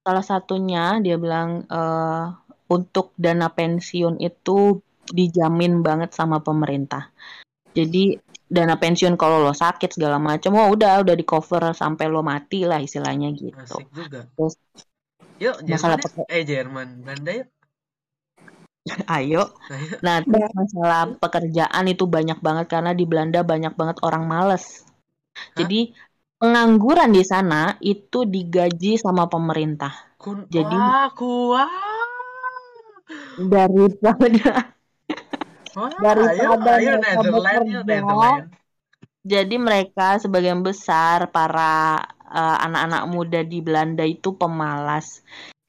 salah 0.00 0.24
satunya 0.24 0.98
dia 1.04 1.16
bilang 1.20 1.68
eh 1.68 2.24
untuk 2.70 3.12
dana 3.18 3.50
pensiun 3.50 4.22
itu 4.22 4.80
dijamin 5.10 5.82
banget 5.82 6.10
sama 6.14 6.38
pemerintah. 6.42 7.10
Jadi 7.74 8.18
dana 8.50 8.74
pensiun 8.74 9.14
kalau 9.14 9.42
lo 9.42 9.54
sakit 9.54 9.90
segala 9.94 10.18
macam, 10.18 10.58
oh 10.58 10.68
udah 10.74 11.02
udah 11.02 11.14
di 11.14 11.22
cover 11.22 11.70
sampai 11.74 12.10
lo 12.10 12.22
mati 12.26 12.66
lah 12.66 12.82
istilahnya 12.82 13.30
gitu. 13.34 13.78
Asik 13.78 13.88
juga. 13.94 14.26
Terus 14.34 14.54
Yuk, 15.40 15.56
masalah 15.64 15.96
Jerman 15.96 16.20
yuk. 16.20 16.28
Eh 16.28 16.42
Jerman, 16.44 16.88
Belanda 17.00 17.30
yuk. 17.32 17.48
ayo 19.20 19.52
Ayo. 19.70 19.96
Nah, 20.00 20.24
terus 20.24 20.50
masalah 20.56 21.12
pekerjaan 21.20 21.84
itu 21.86 22.08
banyak 22.08 22.40
banget 22.40 22.66
karena 22.72 22.96
di 22.96 23.04
Belanda 23.04 23.44
banyak 23.44 23.76
banget 23.76 24.00
orang 24.00 24.24
males. 24.24 24.82
Hah? 25.36 25.62
Jadi 25.62 25.92
pengangguran 26.40 27.12
di 27.12 27.20
sana 27.20 27.76
itu 27.84 28.24
digaji 28.24 28.96
sama 28.96 29.28
pemerintah 29.28 30.16
Kun 30.16 30.48
Jadi- 30.48 30.72
wah, 30.72 31.08
kuah. 31.12 31.68
daripada 33.36 34.72
Wah, 35.70 35.86
Daripada 36.02 36.82
ayo, 36.82 36.98
Netherlands, 36.98 37.86
Netherlands. 37.86 38.50
jadi 39.22 39.54
mereka 39.54 40.18
sebagian 40.18 40.66
besar 40.66 41.30
para 41.30 42.00
eh, 42.26 42.56
anak-anak 42.66 43.02
muda 43.06 43.40
di 43.46 43.62
Belanda 43.62 44.02
itu 44.02 44.34
pemalas. 44.34 45.22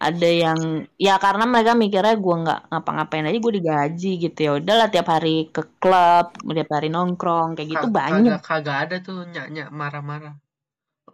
Ada 0.05 0.25
yang 0.43 0.59
ya 1.05 1.11
karena 1.23 1.43
mereka 1.51 1.71
mikirnya 1.81 2.13
gue 2.23 2.35
nggak 2.43 2.59
ngapa-ngapain 2.69 3.27
aja 3.27 3.37
gue 3.45 3.53
digaji 3.59 4.07
gitu 4.23 4.37
ya 4.45 4.51
udahlah 4.59 4.87
tiap 4.93 5.07
hari 5.13 5.29
ke 5.55 5.61
klub 5.81 6.25
tiap 6.57 6.69
hari 6.75 6.87
nongkrong 6.95 7.49
kayak 7.55 7.69
gitu 7.75 7.85
banyak 7.99 8.33
Kagak, 8.33 8.39
kagak 8.47 8.77
ada 8.83 8.95
tuh 9.05 9.17
nyak-nyak 9.33 9.67
marah-marah. 9.79 10.33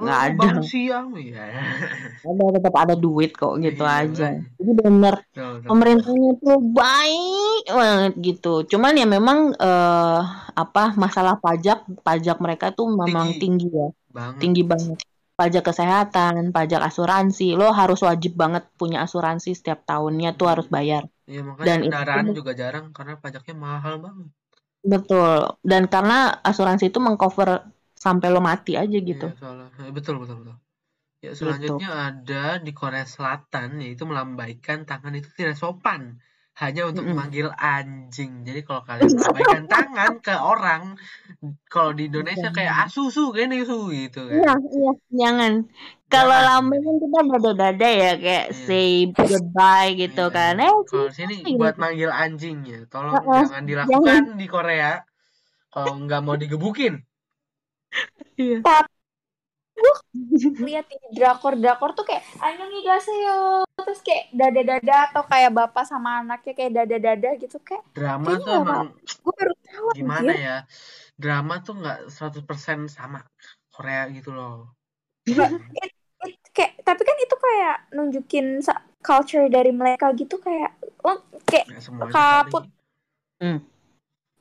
Nggak 0.01 0.19
Oh, 0.19 0.27
ada. 0.27 0.47
siang 0.69 1.07
ya. 1.17 1.43
ada 2.27 2.43
tetap 2.57 2.73
ada 2.83 2.93
duit 3.03 3.29
kok 3.39 3.53
gitu 3.65 3.83
Iya, 3.83 3.99
aja 3.99 4.23
jadi 4.57 4.71
bener 4.81 5.15
Betul, 5.33 5.53
betul. 5.65 5.69
pemerintahnya 5.69 6.29
tuh 6.43 6.57
baik 6.77 7.61
banget 7.79 8.11
gitu 8.27 8.47
cuman 8.71 8.93
ya 9.01 9.05
memang 9.15 9.39
eh, 9.63 10.17
apa 10.61 10.81
masalah 11.03 11.35
pajak 11.43 11.77
pajak 12.05 12.37
mereka 12.45 12.65
tuh 12.77 12.87
memang 13.01 13.27
Tinggi. 13.29 13.39
tinggi 13.41 13.65
ya 13.79 13.85
Banget. 14.17 14.37
tinggi 14.41 14.61
banget 14.71 14.97
pajak 15.39 15.63
kesehatan 15.69 16.33
pajak 16.55 16.81
asuransi 16.89 17.47
lo 17.59 17.67
harus 17.79 17.99
wajib 18.09 18.33
banget 18.41 18.63
punya 18.79 18.97
asuransi 19.05 19.49
setiap 19.59 19.79
tahunnya 19.89 20.29
tuh 20.39 20.47
harus 20.51 20.67
bayar 20.75 21.03
Iya, 21.31 21.41
makanya 21.49 21.67
Dan 21.67 21.77
itu- 21.83 21.91
kendaraan 21.91 22.27
juga 22.39 22.51
jarang 22.61 22.85
karena 22.97 23.13
pajaknya 23.23 23.55
mahal 23.67 23.95
banget. 24.05 24.27
betul 24.93 25.31
dan 25.71 25.83
karena 25.93 26.17
asuransi 26.49 26.83
itu 26.91 26.99
mengcover 27.03 27.49
sampai 28.05 28.27
lo 28.33 28.39
mati 28.49 28.73
aja 28.83 28.97
gitu 29.09 29.27
Iya, 29.27 29.39
soalnya. 29.41 29.67
Eh, 29.83 29.91
Betul, 29.97 30.15
betul, 30.21 30.35
betul. 30.41 30.55
Ya, 31.25 31.31
selanjutnya 31.39 31.89
ada 32.09 32.43
di 32.65 32.71
Korea 32.79 33.05
Selatan 33.15 33.69
yaitu 33.83 34.03
melambaikan 34.09 34.79
tangan 34.89 35.13
itu 35.19 35.29
tidak 35.39 35.55
sopan. 35.61 36.01
Hanya 36.57 36.81
untuk 36.89 37.05
Mm-mm. 37.05 37.13
memanggil 37.13 37.47
anjing. 37.53 38.31
Jadi 38.47 38.59
kalau 38.67 38.81
kalian 38.81 39.13
melambaikan 39.13 39.63
tangan 39.73 40.11
ke 40.25 40.33
orang, 40.33 40.83
kalau 41.73 41.91
di 41.97 42.09
Indonesia 42.09 42.49
kayak 42.57 42.75
asusu 42.89 43.29
gini 43.37 43.61
su 43.69 43.77
gitu 43.93 44.21
kan. 44.25 44.41
Iya, 44.41 44.53
iya, 44.77 44.91
jangan. 45.21 45.53
Kalau 46.07 46.37
Jangan. 46.39 46.47
lambai 46.47 46.79
kan 46.85 46.95
kita 47.03 47.19
dada-dada 47.31 47.87
ya 48.01 48.11
kayak 48.23 48.45
Iya. 48.49 48.65
say 48.65 48.87
goodbye 49.13 49.91
gitu 50.01 50.23
Iya. 50.23 50.35
kan. 50.37 50.53
Eh, 50.65 50.73
Kalau 50.89 51.09
sini 51.17 51.33
sini. 51.43 51.59
buat 51.59 51.75
manggil 51.77 52.09
anjing 52.23 52.57
ya, 52.65 52.79
tolong 52.91 53.13
Heeh, 53.13 53.43
jangan 53.45 53.63
dilakukan 53.69 54.21
di 54.41 54.45
Korea. 54.47 54.91
Kalau 55.73 55.93
nggak 56.03 56.21
mau 56.25 56.35
digebukin. 56.41 56.93
Iya. 58.37 58.61
Lihat 60.63 60.85
di 60.89 60.97
drakor-drakor 61.15 61.93
tuh 61.93 62.05
kayak 62.05 62.23
annyeonghaseyo 62.39 63.63
terus 63.77 63.99
kayak 64.03 64.29
dada-dada 64.33 65.11
atau 65.11 65.23
kayak 65.23 65.51
bapak 65.53 65.85
sama 65.87 66.19
anaknya 66.25 66.53
kayak 66.53 66.71
dada-dada 66.75 67.29
gitu 67.39 67.57
kayak 67.61 67.83
Drama 67.93 68.35
tuh 68.37 68.53
emang 68.61 68.89
gue 68.97 69.33
baru 69.37 69.53
tahu 69.63 69.87
gimana 69.95 70.31
anjir. 70.33 70.43
ya? 70.43 70.57
Drama 71.17 71.53
tuh 71.65 71.73
nggak 71.81 71.99
100% 72.13 72.91
sama 72.91 73.23
Korea 73.73 74.05
gitu 74.13 74.33
loh. 74.33 74.73
It- 75.25 75.37
it- 75.81 75.97
kayak 76.53 76.81
tapi 76.81 77.01
kan 77.05 77.17
itu 77.21 77.35
kayak 77.37 77.77
nunjukin 77.93 78.47
culture 79.05 79.45
dari 79.47 79.69
mereka 79.69 80.09
gitu 80.17 80.41
kayak 80.41 80.73
lo 81.05 81.21
kayak 81.45 81.69
Kaput. 82.09 82.65
kali. 83.37 83.61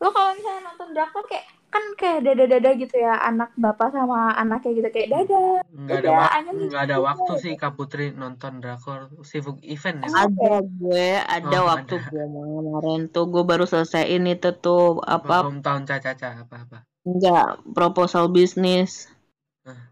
lo 0.00 0.08
kalau 0.12 0.32
misalnya 0.36 0.60
nonton 0.72 0.88
drakor 0.96 1.24
kayak 1.28 1.44
kan 1.76 1.84
kayak 2.00 2.24
dada-dada 2.24 2.70
gitu 2.72 2.96
ya 2.96 3.20
anak 3.20 3.52
bapak 3.52 3.92
sama 3.92 4.32
anaknya 4.32 4.80
gitu 4.80 4.88
kayak 4.88 5.08
dada 5.12 5.60
Nggak 5.76 5.98
ada 6.00 6.08
Udah, 6.08 6.16
waktu, 6.16 6.56
nggak 6.72 6.82
ada 6.88 6.96
gitu. 6.96 7.04
waktu 7.04 7.32
sih 7.36 7.52
Kak 7.52 7.72
Putri 7.76 8.06
nonton 8.16 8.64
drakor 8.64 9.12
sibuk 9.20 9.60
event 9.60 10.00
ya. 10.00 10.08
Ada 10.24 10.52
gue, 10.64 11.08
ada 11.20 11.58
Oh, 11.60 11.68
waktu 11.68 11.94
ada. 12.00 12.08
gue 12.08 12.24
kemarin 12.24 13.00
tuh 13.12 13.24
gue 13.28 13.44
baru 13.44 13.68
selesaiin 13.68 14.24
itu 14.24 14.56
tuh 14.56 15.04
apa 15.04 15.44
Hometown 15.44 15.84
caca-caca 15.84 16.48
apa-apa. 16.48 16.88
enggak 17.04 17.60
proposal 17.76 18.32
bisnis. 18.32 19.12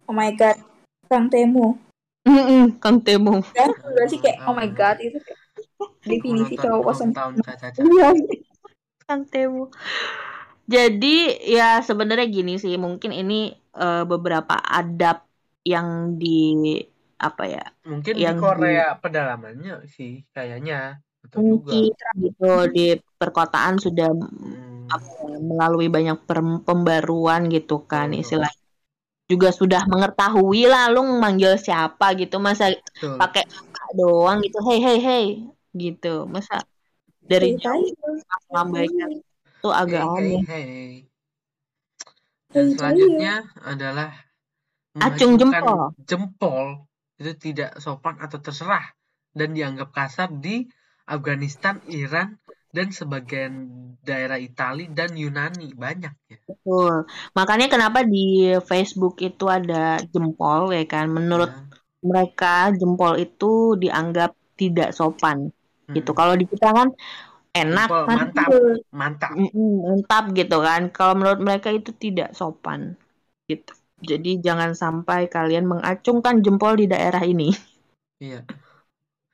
oh 0.09 0.15
my 0.17 0.33
god 0.33 0.57
kang 1.13 1.29
temu 1.29 1.77
Mm-mm, 2.25 2.81
Kang 2.81 3.05
Temu. 3.05 3.45
ya 3.53 3.69
udah 3.69 4.09
sih 4.09 4.17
kayak 4.17 4.49
oh 4.49 4.57
my 4.57 4.65
god 4.73 4.97
itu 4.97 5.21
kayak 5.21 5.37
definisi 6.01 6.57
cowok 6.57 6.81
kosong 6.81 7.13
Hometown 7.13 7.33
caca-caca. 7.45 7.85
Iya, 7.85 8.09
Kang 9.05 9.29
Temu. 9.29 9.69
Jadi 10.65 11.07
ya 11.57 11.65
sebenarnya 11.89 12.27
gini 12.37 12.53
sih, 12.63 12.75
mungkin 12.85 13.11
ini 13.21 13.35
eh, 13.81 14.03
beberapa 14.11 14.55
adab 14.79 15.17
yang 15.73 15.89
di 16.21 16.29
apa 17.27 17.43
ya? 17.55 17.63
Mungkin 17.91 18.17
Yang 18.25 18.37
di 18.37 18.37
Korea 18.43 18.85
pedalamannya 19.03 19.75
sih 19.97 20.13
kayaknya 20.37 20.75
betul 21.23 21.43
juga. 21.53 21.77
Mungkin 21.81 22.21
gitu 22.25 22.45
di 22.77 22.81
perkotaan 23.21 23.75
sudah 23.85 24.07
Hmm, 24.43 24.95
apa 24.95 25.11
ya, 25.31 25.37
melalui 25.51 25.87
banyak 25.97 26.19
per- 26.29 26.63
pembaruan 26.69 27.43
gitu 27.55 27.75
kan 27.91 28.09
Betul. 28.11 28.21
istilahnya 28.23 28.61
juga 29.33 29.49
sudah 29.61 29.83
mengetahui 29.93 30.61
lah 30.73 30.83
lu 30.95 31.01
manggil 31.25 31.53
siapa 31.67 32.07
gitu 32.21 32.37
masa 32.47 32.65
pakai 33.21 33.43
doang 33.99 34.37
gitu 34.45 34.59
hey 34.69 34.79
hey 34.87 34.99
hey 35.09 35.25
gitu 35.83 36.09
masa 36.35 36.55
dari 37.31 37.49
jauh 37.63 37.89
Ceritanya. 38.55 39.07
Itu 39.65 39.69
agak 39.83 40.03
Hey, 40.03 40.13
hey, 40.17 40.37
aneh 40.37 40.43
hey. 40.47 41.11
Dan 42.55 42.67
selanjutnya 42.75 43.33
adalah 43.73 44.11
Acung 45.07 45.39
jempol. 45.41 45.95
jempol 46.11 46.67
itu 47.21 47.33
tidak 47.45 47.71
sopan 47.85 48.17
atau 48.25 48.39
terserah 48.47 48.87
dan 49.39 49.49
dianggap 49.57 49.89
kasar 49.99 50.29
di 50.45 50.57
Afghanistan, 51.15 51.77
Iran, 52.01 52.29
dan 52.77 52.89
sebagian 52.99 53.53
daerah 54.09 54.39
Italia 54.51 54.89
dan 54.99 55.11
Yunani 55.23 55.69
banyak 55.85 56.15
ya. 56.33 56.39
betul 56.49 56.93
makanya 57.39 57.67
kenapa 57.73 57.99
di 58.13 58.19
Facebook 58.71 59.15
itu 59.27 59.45
ada 59.57 59.75
jempol 60.13 60.61
ya 60.77 60.83
kan 60.93 61.05
menurut 61.17 61.51
Ya. 61.51 61.75
mereka 62.11 62.47
jempol 62.81 63.13
itu 63.25 63.45
dianggap 63.83 64.31
tidak 64.61 64.89
sopan 64.99 65.39
Hmm. 65.89 65.97
gitu 65.97 66.11
kalau 66.19 66.35
di 66.41 66.45
kita 66.53 66.67
kan 66.79 66.89
enak 67.55 67.89
kan 67.89 68.07
mantap, 68.11 68.51
mantap. 68.91 69.31
Mantap 69.55 70.25
gitu 70.35 70.59
kan. 70.59 70.91
Kalau 70.91 71.15
menurut 71.15 71.41
mereka 71.41 71.71
itu 71.71 71.95
tidak 71.95 72.35
sopan 72.35 72.99
gitu. 73.47 73.73
Jadi 74.05 74.43
jangan 74.43 74.77
sampai 74.77 75.31
kalian 75.31 75.65
mengacungkan 75.65 76.45
jempol 76.45 76.77
di 76.77 76.91
daerah 76.91 77.25
ini 77.25 77.55
Iya. 78.21 78.45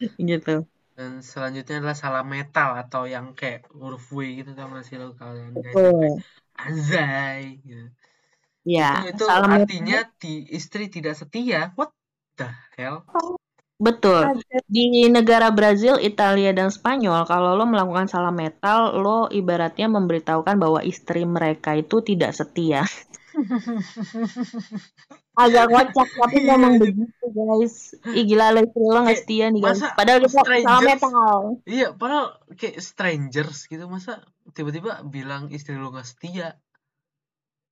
gitu. 0.31 0.69
Dan 0.95 1.25
selanjutnya 1.25 1.81
adalah 1.81 1.97
salam 1.97 2.29
metal 2.29 2.77
atau 2.77 3.09
yang 3.09 3.33
kayak 3.33 3.67
huruf 3.73 4.13
W 4.13 4.45
gitu 4.45 4.53
tau 4.53 4.69
gak 4.69 4.85
sih 4.85 5.01
lo 5.01 5.17
kalian? 5.17 5.57
Betul. 5.57 6.21
Anzai. 6.61 7.57
gitu. 7.65 7.89
Ya, 8.69 9.09
itu 9.09 9.25
salam 9.25 9.49
artinya 9.49 10.05
di 10.21 10.45
istri 10.53 10.93
tidak 10.93 11.17
setia. 11.17 11.73
What 11.81 11.97
the 12.37 12.53
hell? 12.77 13.09
Betul. 13.81 14.23
Di 14.69 15.09
negara 15.09 15.48
Brazil, 15.48 15.97
Italia 15.98 16.52
dan 16.52 16.69
Spanyol, 16.69 17.24
kalau 17.24 17.57
lo 17.57 17.65
melakukan 17.65 18.07
salam 18.07 18.36
metal, 18.36 19.01
lo 19.01 19.27
ibaratnya 19.32 19.89
memberitahukan 19.89 20.57
bahwa 20.61 20.85
istri 20.85 21.24
mereka 21.24 21.74
itu 21.74 22.05
tidak 22.05 22.36
setia. 22.36 22.85
Agak 25.40 25.73
kocak 25.73 26.09
tapi 26.20 26.36
Iya, 26.44 26.52
memang 26.52 26.73
iya. 26.77 26.81
begitu 26.85 27.24
guys. 27.32 27.77
Ih 28.12 28.24
gila 28.28 28.52
lo 28.52 28.61
istri 28.66 28.82
lo 28.85 29.01
Kayak, 29.01 29.19
setia 29.24 29.47
nih 29.48 29.61
guys. 29.62 29.78
masa 29.81 29.86
Padahal 29.97 30.19
kita 30.20 30.40
strangers 30.44 30.85
metal. 30.85 31.39
Iya, 31.65 31.89
padahal 31.97 32.27
kayak 32.59 32.77
strangers 32.82 33.59
gitu 33.70 33.85
masa 33.89 34.12
tiba-tiba 34.52 35.01
bilang 35.07 35.48
istri 35.48 35.78
lu 35.78 35.89
gak 35.94 36.05
setia. 36.05 36.59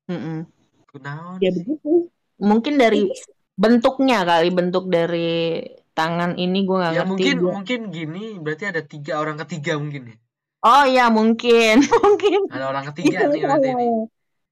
Mm-mm. 0.09 0.49
Kunaon 0.89 1.37
Ya 1.45 1.51
begitu. 1.53 2.09
Mungkin 2.41 2.75
dari 2.81 3.11
bentuknya 3.59 4.23
kali 4.23 4.49
bentuk 4.55 4.87
dari 4.89 5.61
tangan 5.99 6.31
ini 6.35 6.59
gue 6.63 6.77
nggak 6.77 6.93
Ya 6.93 6.97
ngerti 6.97 7.11
mungkin 7.11 7.35
Gua- 7.37 7.53
mungkin 7.53 7.81
gini 7.91 8.25
berarti 8.39 8.65
ada 8.67 8.83
tiga 8.83 9.19
orang 9.19 9.37
ketiga 9.37 9.75
mungkin 9.75 10.03
ya. 10.07 10.17
oh 10.61 10.85
ya 10.87 11.05
mungkin 11.09 11.75
mungkin 12.07 12.41
Ada 12.49 12.65
orang 12.67 12.85
ketiga 12.89 13.27
nih 13.27 13.43
berarti 13.43 13.69
ini. 13.69 13.89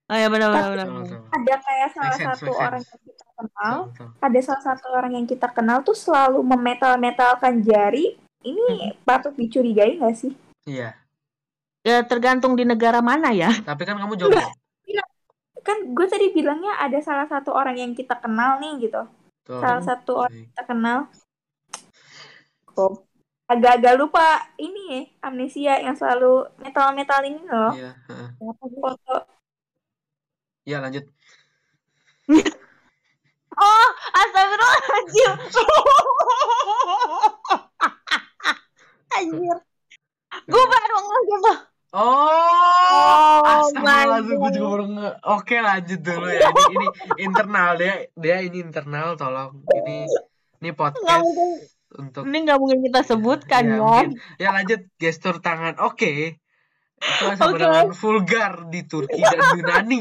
oh 0.06 0.16
ya 0.16 0.26
benar 0.26 0.48
benar 0.48 0.68
benar 0.68 0.86
Betul, 0.86 0.96
benar. 0.96 1.06
betul. 1.06 1.20
ada 1.32 1.54
kayak 1.56 1.88
salah 1.88 2.06
Make 2.08 2.18
sense, 2.20 2.34
satu 2.36 2.50
orang 2.52 2.82
yang 2.82 3.00
kita 3.00 3.24
kenal 3.32 3.76
Betul, 3.76 4.06
betul. 4.06 4.08
ada 4.20 4.38
salah 4.40 4.62
satu 4.64 4.86
orang 4.90 5.12
yang 5.14 5.26
kita 5.26 5.48
kenal 5.50 5.78
tuh 5.80 5.96
selalu 5.96 6.38
memetal-metalkan 6.42 7.54
jari 7.60 8.06
ini 8.42 8.66
patut 9.00 9.32
dicurigai 9.32 9.96
nggak 9.96 10.14
sih 10.14 10.34
Iya, 10.64 10.98
ya 11.80 12.02
tergantung 12.02 12.54
di 12.54 12.62
negara 12.62 12.98
mana 13.00 13.30
ya 13.30 13.54
tapi 13.60 13.82
kan 13.82 13.94
kamu 13.96 14.14
jomblo. 14.16 14.42
kan 15.60 15.82
gue 15.84 16.06
tadi 16.06 16.30
bilangnya 16.30 16.74
ada 16.76 16.98
salah 17.00 17.26
satu 17.26 17.50
orang 17.50 17.74
yang 17.74 17.90
kita 17.90 18.14
kenal 18.14 18.58
nih 18.58 18.78
gitu 18.80 19.02
Tuh. 19.42 19.58
salah 19.58 19.78
satu 19.80 20.12
orang 20.16 20.30
yang 20.32 20.46
kita 20.48 20.62
kenal 20.64 20.98
kok 22.76 23.08
agak-agak 23.48 23.94
lupa 23.96 24.26
ini 24.60 24.82
ya 24.90 25.00
amnesia 25.24 25.80
yang 25.80 25.96
selalu 25.96 26.44
metal-metal 26.60 27.24
ini 27.24 27.40
loh 27.48 27.72
Iya, 27.72 27.96
heeh. 28.10 28.28
foto 28.60 29.16
Iya, 30.66 30.82
lanjut. 30.82 31.06
oh 33.56 33.88
astagfirullahaladzim 34.12 35.32
anjir 39.16 39.56
gue 40.44 40.64
baru 40.68 40.96
ngeliat 41.00 41.40
tuh 41.40 41.58
Oh, 41.96 41.96
Oh 41.96 43.40
astagfirullahaladzim, 43.46 44.36
gue 44.36 44.50
juga 44.58 44.68
baru 44.68 44.84
nge. 44.90 45.10
Oke, 45.32 45.56
lanjut 45.64 45.96
dulu 46.02 46.28
ya. 46.28 46.44
Ini, 46.44 46.62
ini 46.76 46.86
internal 47.24 47.70
dia, 47.80 48.04
dia 48.12 48.36
ini 48.44 48.58
internal, 48.60 49.16
tolong. 49.16 49.64
Ini 49.64 50.04
ini 50.60 50.70
podcast 50.76 51.24
untuk 51.94 52.26
ini 52.26 52.36
nggak 52.42 52.58
mungkin 52.58 52.80
kita 52.82 53.00
sebutkan 53.06 53.62
ya, 53.62 53.70
ya 53.70 53.78
mungkin. 53.78 54.08
Ya 54.42 54.48
lanjut 54.50 54.80
gestur 54.98 55.38
tangan. 55.38 55.78
Oke. 55.86 56.42
Itu 56.96 57.24
sama 57.38 57.54
Oke. 57.54 57.60
dengan 57.62 57.86
vulgar 57.92 58.52
di 58.72 58.80
Turki 58.88 59.20
dan 59.20 59.38
Yunani. 59.54 60.00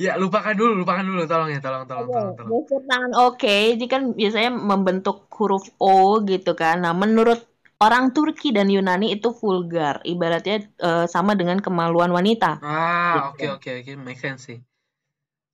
Ya, 0.00 0.16
lupakan 0.16 0.56
dulu, 0.56 0.80
lupakan 0.80 1.04
dulu, 1.04 1.28
tolong 1.28 1.52
ya, 1.52 1.60
tolong, 1.60 1.84
tolong, 1.84 2.08
tolong, 2.08 2.32
tolong. 2.32 2.50
Gestur 2.56 2.80
tangan 2.88 3.12
oke, 3.20 3.56
jadi 3.76 3.84
kan 3.84 4.02
biasanya 4.16 4.50
membentuk 4.56 5.28
huruf 5.36 5.68
O 5.76 6.24
gitu 6.24 6.56
kan. 6.56 6.80
Nah, 6.80 6.96
menurut 6.96 7.44
orang 7.84 8.16
Turki 8.16 8.48
dan 8.48 8.72
Yunani 8.72 9.12
itu 9.12 9.28
vulgar, 9.36 10.00
ibaratnya 10.08 10.56
eh, 10.80 11.04
sama 11.04 11.36
dengan 11.36 11.60
kemaluan 11.60 12.16
wanita. 12.16 12.64
Ah, 12.64 13.28
oke, 13.28 13.44
Gitu. 13.44 13.52
oke, 13.52 13.70
oke, 13.84 13.92
make 14.00 14.20
sense 14.20 14.48
sih. 14.48 14.58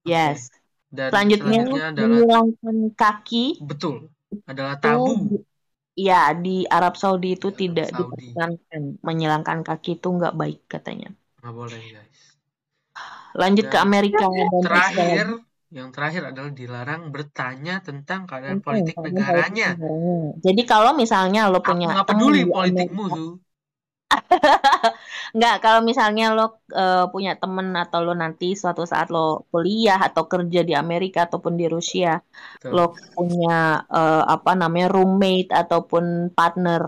Yes. 0.06 0.54
Dan 0.86 1.10
Selanjutnya 1.10 1.66
selanjutnya 1.66 1.86
adalah 1.90 2.42
kaki 2.94 3.44
betul, 3.66 4.14
adalah 4.46 4.74
tabu. 4.78 5.42
ya 5.96 6.36
di 6.36 6.68
Arab 6.68 6.94
Saudi 7.00 7.36
itu 7.36 7.48
Arab 7.48 7.60
tidak 7.60 7.88
Saudi. 7.88 8.04
diperkenankan. 8.30 8.82
Menyilangkan 9.06 9.58
kaki 9.64 9.90
itu 9.98 10.08
nggak 10.12 10.34
baik 10.36 10.58
katanya. 10.68 11.08
Nggak 11.40 11.54
boleh, 11.54 11.80
guys. 11.94 12.20
Lanjut 13.36 13.66
ke 13.68 13.76
Dan 13.76 13.84
Amerika 13.86 14.24
dan 14.32 14.48
terakhir, 14.64 14.96
Israel. 14.96 15.30
yang 15.68 15.88
terakhir 15.92 16.22
adalah 16.32 16.52
dilarang 16.56 17.02
bertanya 17.12 17.74
tentang 17.84 18.24
keadaan 18.24 18.58
politik 18.64 18.96
negaranya. 18.96 19.76
Jadi 20.40 20.62
kalau 20.64 20.96
misalnya 20.96 21.52
lo 21.52 21.60
punya 21.60 21.92
nggak 21.92 22.08
peduli 22.08 22.42
politikmu, 22.48 23.04
Su. 23.12 23.26
Enggak, 25.36 25.56
kalau 25.60 25.80
misalnya 25.84 26.32
lo 26.32 26.60
uh, 26.72 27.06
punya 27.12 27.36
temen 27.36 27.74
atau 27.76 28.00
lo 28.00 28.14
nanti 28.16 28.56
suatu 28.56 28.86
saat 28.86 29.12
lo 29.12 29.44
kuliah 29.52 30.00
atau 30.00 30.24
kerja 30.26 30.64
di 30.64 30.72
Amerika 30.72 31.26
ataupun 31.28 31.54
di 31.54 31.66
Rusia, 31.68 32.16
Betul. 32.58 32.70
lo 32.72 32.86
punya 33.12 33.82
uh, 33.84 34.24
apa 34.24 34.52
namanya 34.56 34.88
roommate 34.92 35.52
ataupun 35.52 36.32
partner 36.32 36.80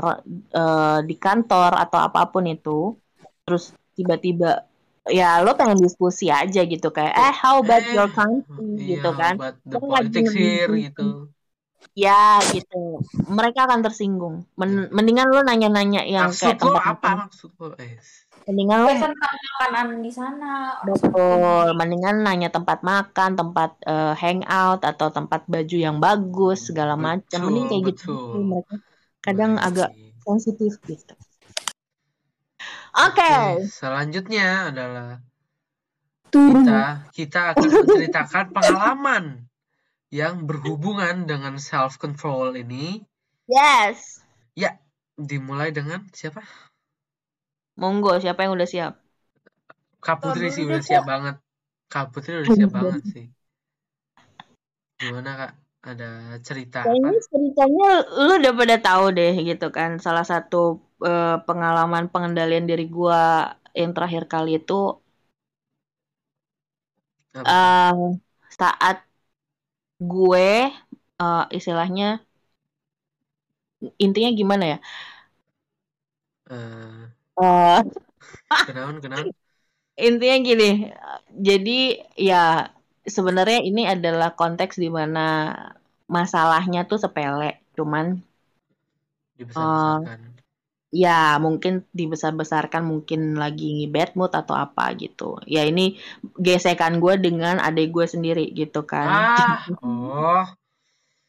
uh, 0.55 0.99
di 1.05 1.15
kantor 1.19 1.77
atau 1.77 1.99
apa 2.01 2.31
pun 2.33 2.45
itu, 2.49 2.95
terus 3.45 3.75
tiba-tiba 3.99 4.65
ya 5.09 5.41
lo 5.41 5.57
pengen 5.57 5.81
diskusi 5.81 6.29
aja 6.29 6.61
gitu 6.69 6.93
kayak 6.93 7.17
eh 7.17 7.33
how 7.33 7.65
about 7.65 7.81
Eh, 7.81 7.97
your 7.97 8.13
country 8.13 8.61
iya, 8.77 9.01
gitu 9.01 9.11
kan 9.17 9.35
the 9.65 9.79
politics 9.81 10.37
here 10.37 10.69
ngomongin- 10.69 10.93
gitu. 10.93 11.09
Ya 11.99 12.39
gitu. 12.55 13.03
Mereka 13.27 13.67
akan 13.67 13.81
tersinggung. 13.83 14.47
Men- 14.55 14.91
mendingan 14.95 15.29
lo 15.31 15.43
nanya-nanya 15.43 16.07
yang 16.07 16.31
Maksud 16.31 16.55
kayak 16.55 16.59
lo 16.63 16.79
tempat 16.79 16.83
apa 16.85 16.95
makan 16.95 17.17
maksud 17.27 17.51
lo? 17.59 17.69
Eh, 17.79 17.95
mendingan 18.47 18.79
lo 18.87 18.91
tentang 18.95 19.35
makanan 19.35 19.87
di 20.01 20.13
sana. 20.15 20.53
betul. 20.87 21.67
Mendingan 21.75 22.17
nanya 22.23 22.49
tempat 22.55 22.87
makan 22.87 23.31
tempat 23.35 23.71
eh, 23.83 24.15
hangout 24.15 24.81
atau 24.87 25.09
tempat 25.11 25.45
baju 25.51 25.77
yang 25.77 25.99
bagus 25.99 26.71
segala 26.71 26.95
macam 26.95 27.41
mending 27.51 27.67
kayak 27.67 27.83
gitu. 27.95 28.15
Betul, 28.15 28.43
mereka 28.47 28.75
kadang 29.19 29.53
boleh 29.59 29.67
agak 29.67 29.91
sensitif 30.23 30.79
gitu. 30.87 31.15
Oke 32.99 33.23
Oke, 33.23 33.69
selanjutnya 33.71 34.75
adalah 34.75 35.23
Turun. 36.29 36.67
kita 36.67 36.81
kita 37.15 37.41
akan 37.55 37.69
menceritakan 37.69 38.45
pengalaman 38.53 39.25
yang 40.13 40.45
berhubungan 40.49 41.17
dengan 41.31 41.55
self 41.69 41.93
control 42.03 42.49
ini. 42.63 42.87
yes 43.49 44.23
Dimulai 45.29 45.69
dengan 45.75 46.01
siapa? 46.17 46.43
monggo 47.81 48.11
siapa 48.23 48.41
yang 48.45 48.53
udah 48.57 48.69
siap 48.73 48.93
Kak 50.05 50.17
Putri 50.23 50.47
sih 50.55 50.65
udah 50.71 50.83
siap 50.89 51.05
banget. 51.11 51.37
Kak 51.93 52.07
Putri 52.13 52.33
udah 52.41 52.53
siap 52.57 52.71
banget 52.79 53.03
sih. 53.13 53.25
Gimana 55.01 55.31
Kak? 55.41 55.53
Ada 55.91 56.09
cerita 56.47 56.79
Kayaknya 56.83 57.11
apa? 57.11 57.11
ceritanya 57.31 57.85
lu 58.25 58.31
udah 58.41 58.53
pada 58.61 58.77
tahu 58.87 59.05
deh 59.19 59.33
gitu 59.49 59.65
kan. 59.77 59.91
Salah 60.05 60.25
satu 60.33 60.57
eh, 61.07 61.27
pengalaman 61.47 62.05
pengendalian 62.13 62.65
diri 62.71 62.85
gua 62.97 63.19
yang 63.79 63.91
terakhir 63.97 64.23
kali 64.33 64.49
itu 64.59 64.73
Apa? 67.35 67.47
eh, 67.47 67.93
saat 68.59 68.97
gue 70.01 70.41
eh, 71.21 71.43
istilahnya 71.59 72.05
intinya 74.05 74.31
gimana 74.39 74.65
ya? 74.73 74.77
Eh, 76.51 77.09
Eh, 77.41 77.83
kenaun 78.65 79.01
kenaun? 79.03 79.29
intinya 80.09 80.37
gini. 80.49 80.65
Jadi 81.49 81.71
ya 82.29 82.37
sebenarnya 83.17 83.59
ini 83.69 83.83
adalah 83.95 84.29
konteks 84.39 84.75
di 84.85 84.89
mana 84.99 85.21
masalahnya 86.17 86.81
tuh 86.91 86.99
sepele, 87.05 87.47
cuman 87.77 88.07
Dibesar-besarkan. 89.39 90.28
Ya 90.93 91.37
mungkin 91.45 91.85
dibesar-besarkan 91.93 92.83
mungkin 92.91 93.37
lagi 93.37 93.89
bad 93.93 94.17
mood 94.19 94.33
atau 94.33 94.55
apa 94.57 94.83
gitu. 94.97 95.37
Ya 95.45 95.61
ini 95.69 96.01
gesekan 96.41 96.99
gue 97.03 97.15
dengan 97.21 97.61
adik 97.61 97.93
gue 97.95 98.07
sendiri 98.09 98.41
gitu 98.57 98.85
kan. 98.89 99.09
Ah, 99.09 99.65
oh, 99.85 100.45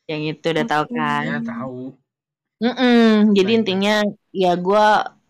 yang 0.10 0.22
itu 0.26 0.46
udah 0.54 0.66
tahu 0.66 0.84
kan. 0.96 1.24
ya 1.28 1.38
tahu. 1.44 1.94
Mm-mm, 2.60 3.32
jadi 3.38 3.52
Baik, 3.56 3.60
intinya 3.64 3.92
ya 4.36 4.50
gue 4.66 4.86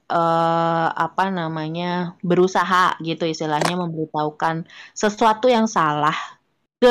eh, 0.09 0.87
apa 1.05 1.23
namanya 1.29 1.85
berusaha 2.29 2.97
gitu 3.07 3.23
istilahnya 3.33 3.73
memberitahukan 3.83 4.55
sesuatu 5.01 5.45
yang 5.55 5.67
salah 5.69 6.15
ke 6.81 6.87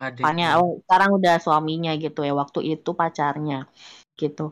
Adik. 0.00 0.20
pacarnya 0.22 0.46
oh, 0.58 0.70
sekarang 0.84 1.10
udah 1.18 1.34
suaminya 1.44 1.90
gitu 2.04 2.18
ya 2.28 2.32
waktu 2.42 2.60
itu 2.74 2.90
pacarnya 3.00 3.54
gitu 4.20 4.42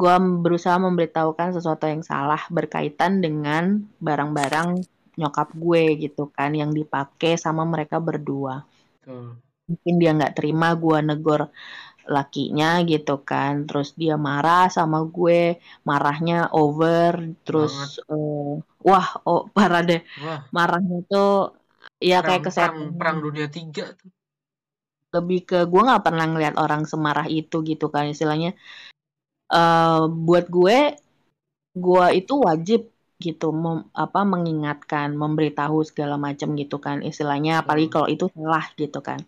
gue 0.00 0.14
berusaha 0.44 0.76
memberitahukan 0.86 1.48
sesuatu 1.56 1.84
yang 1.92 2.02
salah 2.04 2.42
berkaitan 2.52 3.12
dengan 3.24 3.64
barang-barang 4.06 4.68
nyokap 5.16 5.48
gue 5.56 5.82
gitu 6.04 6.28
kan 6.36 6.52
yang 6.52 6.70
dipakai 6.76 7.40
sama 7.40 7.62
mereka 7.64 7.96
berdua. 8.08 8.54
Betul. 9.00 9.40
mungkin 9.66 9.94
dia 9.98 10.10
nggak 10.14 10.34
terima 10.38 10.78
gue 10.78 10.98
negor 11.02 11.40
lakinya 12.06 12.86
gitu 12.86 13.12
kan 13.26 13.66
terus 13.66 13.88
dia 13.98 14.14
marah 14.14 14.70
sama 14.70 14.98
gue 15.16 15.58
marahnya 15.82 16.54
over 16.54 17.12
terus 17.42 17.98
eh, 18.06 18.62
wah 18.86 19.08
oh 19.26 19.50
parah 19.56 19.82
deh. 19.82 20.00
Wah, 20.22 20.40
marahnya 20.54 20.96
tuh 21.10 21.58
ya 21.98 22.22
perang, 22.22 22.26
kayak 22.26 22.42
perang, 22.46 22.46
kesehatan 22.46 22.86
perang 22.98 23.16
dunia 23.24 23.46
tiga 23.50 23.84
tuh. 23.98 24.10
lebih 25.14 25.40
ke 25.48 25.58
gue 25.70 25.82
nggak 25.86 26.04
pernah 26.06 26.26
ngeliat 26.30 26.54
orang 26.64 26.82
semarah 26.92 27.26
itu 27.30 27.56
gitu 27.70 27.86
kan 27.94 28.04
istilahnya 28.12 28.54
eh 29.52 30.00
buat 30.26 30.44
gue 30.50 30.76
gue 31.84 32.06
itu 32.20 32.34
wajib 32.46 32.80
gitu 33.24 33.48
mem- 33.62 33.88
apa 34.04 34.20
mengingatkan 34.32 35.08
memberitahu 35.22 35.78
segala 35.88 36.14
macam 36.26 36.48
gitu 36.60 36.76
kan 36.86 36.96
istilahnya 37.10 37.52
apalagi 37.62 37.88
kalau 37.94 38.08
itu 38.14 38.24
salah 38.34 38.66
gitu 38.80 38.98
kan. 39.08 39.20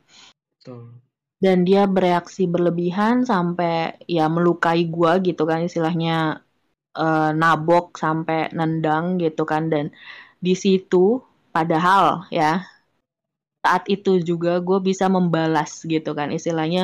Betul. 0.59 1.01
dan 1.45 1.63
dia 1.69 1.87
bereaksi 1.87 2.43
berlebihan 2.51 3.23
sampai 3.31 3.95
ya 4.11 4.27
melukai 4.35 4.81
gue 4.95 5.13
gitu 5.27 5.43
kan 5.51 5.61
istilahnya 5.69 6.43
eh, 6.99 7.31
nabok 7.41 7.85
sampai 8.05 8.39
nendang 8.59 9.05
gitu 9.23 9.43
kan. 9.53 9.63
Dan 9.73 9.87
di 10.47 10.55
situ 10.63 11.23
padahal 11.55 12.05
ya 12.39 12.67
saat 13.65 13.85
itu 13.95 14.13
juga 14.29 14.53
gue 14.69 14.79
bisa 14.89 15.07
membalas 15.17 15.71
gitu 15.93 16.11
kan 16.19 16.29
istilahnya 16.39 16.83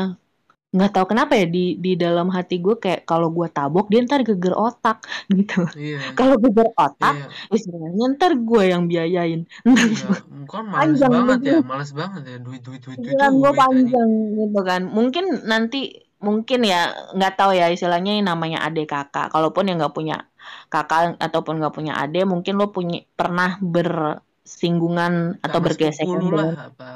nggak 0.74 0.90
tahu 0.90 1.06
kenapa 1.14 1.38
ya 1.38 1.46
di 1.46 1.78
di 1.78 1.94
dalam 1.94 2.26
hati 2.28 2.58
gue 2.58 2.74
kayak 2.74 3.06
kalau 3.06 3.30
gue 3.30 3.46
tabok 3.46 3.86
dia 3.86 4.02
ntar 4.02 4.26
geger 4.26 4.52
otak 4.52 5.06
gitu 5.30 5.62
Iya. 5.78 6.18
kalau 6.18 6.34
geger 6.36 6.66
otak 6.74 7.14
Iya. 7.14 7.26
istilahnya 7.54 8.04
ntar 8.18 8.32
gue 8.34 8.62
yang 8.66 8.90
biayain 8.90 9.40
Iya. 9.64 10.18
Kan 10.50 10.66
males 10.66 10.98
Panjang 10.98 11.12
banget 11.14 11.38
ya, 11.40 11.54
gitu. 11.56 11.58
males 11.64 11.90
banget 11.94 12.22
ya 12.26 12.36
duit 12.42 12.60
duit 12.60 12.80
duit 12.82 12.98
duit 12.98 13.14
gue 13.14 13.16
duit 13.16 13.30
anjing. 13.30 13.56
panjang 13.56 14.08
gitu 14.34 14.60
kan 14.60 14.82
mungkin 14.90 15.24
nanti 15.46 15.80
mungkin 16.18 16.60
ya 16.64 16.80
nggak 17.12 17.32
tahu 17.36 17.52
ya 17.52 17.68
istilahnya 17.68 18.16
yang 18.16 18.26
namanya 18.26 18.64
adik 18.64 18.88
kakak 18.88 19.28
kalaupun 19.28 19.68
yang 19.68 19.76
nggak 19.76 19.92
punya 19.92 20.24
kakak 20.68 21.14
ataupun 21.20 21.60
nggak 21.60 21.74
punya 21.76 21.92
adik 21.94 22.24
mungkin 22.24 22.56
lo 22.56 22.72
punya 22.72 23.04
pernah 23.12 23.60
bersinggungan 23.60 25.38
atau 25.38 25.58
Sama 25.60 25.66
bergesekan 25.68 26.18
dengan 26.18 26.32
lah 26.32 26.50
apa 26.72 26.92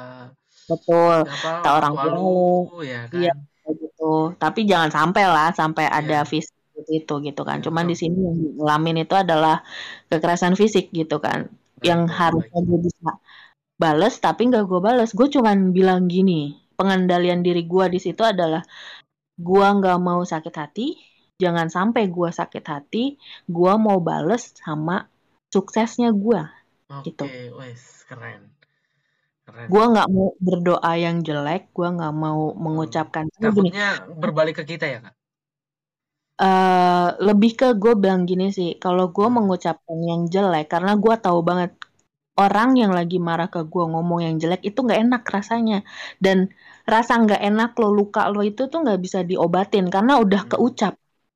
betul 0.65 1.15
Kata 1.25 1.69
orang 1.73 1.93
tua 1.97 2.81
ya 2.85 3.01
kan. 3.09 3.21
Iya. 3.21 3.33
Gitu. 3.99 4.39
Tapi 4.39 4.59
jangan 4.63 4.89
sampai 4.95 5.23
lah 5.27 5.51
sampai 5.51 5.85
ada 5.91 6.23
Iya. 6.23 6.29
fisik 6.31 6.55
itu 6.87 7.13
gitu 7.27 7.41
kan. 7.43 7.59
Iya, 7.59 7.67
cuman 7.67 7.85
di 7.91 7.95
sini 7.99 8.17
yang 8.23 8.37
ngalamin 8.55 9.03
itu 9.03 9.11
adalah 9.19 9.59
kekerasan 10.07 10.55
fisik 10.55 10.95
gitu 10.95 11.19
kan. 11.19 11.51
Baik, 11.51 11.83
yang 11.83 12.01
harusnya 12.07 12.59
gue 12.63 12.79
bisa 12.87 13.09
bales 13.75 14.15
tapi 14.23 14.41
nggak 14.47 14.63
gue 14.63 14.79
bales. 14.79 15.11
Gue 15.11 15.27
cuman 15.27 15.75
bilang 15.75 16.07
gini 16.07 16.55
pengendalian 16.79 17.43
diri 17.43 17.67
gue 17.67 17.85
di 17.91 17.99
situ 17.99 18.23
adalah 18.23 18.63
gue 19.35 19.67
nggak 19.67 19.99
mau 19.99 20.23
sakit 20.23 20.55
hati 20.55 20.95
jangan 21.39 21.67
sampai 21.71 22.11
gue 22.11 22.29
sakit 22.31 22.63
hati 22.67 23.15
gue 23.47 23.73
mau 23.79 23.99
bales 24.03 24.51
sama 24.55 25.07
suksesnya 25.51 26.11
gue 26.11 26.39
Oke, 26.91 27.03
gitu. 27.07 27.23
wes 27.55 28.03
keren. 28.07 28.58
Keren. 29.49 29.71
gue 29.71 29.83
nggak 29.91 30.07
mau 30.15 30.27
berdoa 30.47 30.91
yang 31.05 31.17
jelek 31.27 31.61
gue 31.75 31.87
nggak 31.95 32.11
mau 32.23 32.39
mengucapkan 32.65 33.25
Karena 33.33 33.49
gini 33.57 33.69
Takutnya 33.69 33.85
berbalik 34.21 34.55
ke 34.59 34.63
kita 34.71 34.85
ya, 34.93 34.99
Kak. 35.05 35.13
eh 36.41 37.05
lebih 37.27 37.51
ke 37.59 37.65
gue 37.81 37.91
bilang 38.01 38.21
gini 38.29 38.45
sih 38.57 38.69
kalau 38.83 39.03
gue 39.15 39.27
Hmm. 39.27 39.37
mengucapkan 39.37 39.97
yang 40.09 40.21
jelek 40.33 40.63
karena 40.73 40.91
gue 41.03 41.13
tahu 41.23 41.39
banget 41.49 41.71
orang 42.41 42.69
yang 42.81 42.91
lagi 42.97 43.15
marah 43.27 43.47
ke 43.53 43.59
gue 43.73 43.83
ngomong 43.93 44.19
yang 44.25 44.35
jelek 44.43 44.61
itu 44.69 44.79
nggak 44.85 44.99
enak 45.05 45.21
rasanya 45.35 45.75
dan 46.25 46.37
rasa 46.93 47.13
nggak 47.23 47.41
enak 47.47 47.69
lo 47.81 47.87
luka 47.99 48.21
lo 48.33 48.39
itu 48.49 48.61
tuh 48.71 48.79
nggak 48.83 48.99
bisa 49.05 49.19
diobatin 49.29 49.85
karena 49.95 50.13
udah 50.23 50.41
Hmm. 50.41 50.51
keucap 50.51 50.93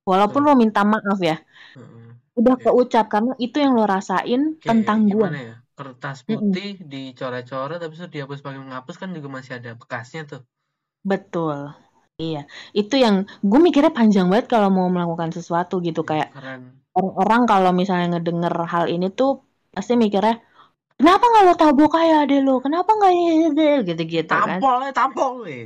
walaupun 0.10 0.42
Betul. 0.42 0.48
lo 0.48 0.52
minta 0.64 0.80
maaf 0.92 1.20
ya 1.30 1.36
Heeh. 1.76 2.14
udah 2.40 2.56
Oke. 2.56 2.66
keucap 2.66 3.06
karena 3.14 3.34
itu 3.46 3.56
yang 3.64 3.74
lo 3.78 3.84
rasain 3.96 4.42
Kayak 4.62 4.70
tentang 4.70 5.00
gue 5.14 5.30
ya? 5.48 5.56
Kertas 5.78 6.20
Mm-mm. 6.30 6.58
putih 6.58 6.70
dicoret-coret 6.92 7.78
tapi 7.84 7.94
itu 7.98 8.08
dihapus 8.16 8.40
pakai 8.46 8.60
menghapus 8.66 8.96
kan 9.02 9.10
juga 9.18 9.28
masih 9.38 9.54
ada 9.60 9.72
bekasnya 9.82 10.22
tuh. 10.32 10.42
betul 11.12 11.58
iya 12.22 12.38
itu 12.80 12.94
yang 13.04 13.16
gue 13.50 13.60
mikirnya 13.66 13.92
panjang 13.98 14.26
banget 14.32 14.48
kalau 14.54 14.70
mau 14.78 14.88
melakukan 14.96 15.32
sesuatu 15.38 15.74
gitu 15.88 16.02
Iya, 16.10 16.10
kayak 16.10 16.28
keren. 16.34 16.64
orang-orang 16.98 17.42
kalau 17.52 17.72
misalnya 17.80 18.06
ngedenger 18.12 18.56
hal 18.74 18.86
ini 18.94 19.06
tuh 19.20 19.30
pasti 19.76 19.94
mikirnya 20.04 20.34
kenapa 21.00 21.24
nggak 21.30 21.44
lo 21.48 21.54
tabok 21.62 21.90
kayak 21.98 22.16
ade 22.24 22.36
lo 22.48 22.52
kenapa 22.66 22.90
nggak 22.98 23.12
gitu-gitu 23.90 24.36
kan 24.48 24.62
Tampol 24.62 24.78
ya, 24.86 24.92
tampol 24.98 25.36
eh. 25.58 25.66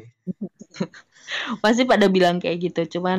pasti 1.63 1.81
pada 1.91 2.05
bilang 2.15 2.35
kayak 2.41 2.57
gitu 2.71 2.81
cuman 2.99 3.17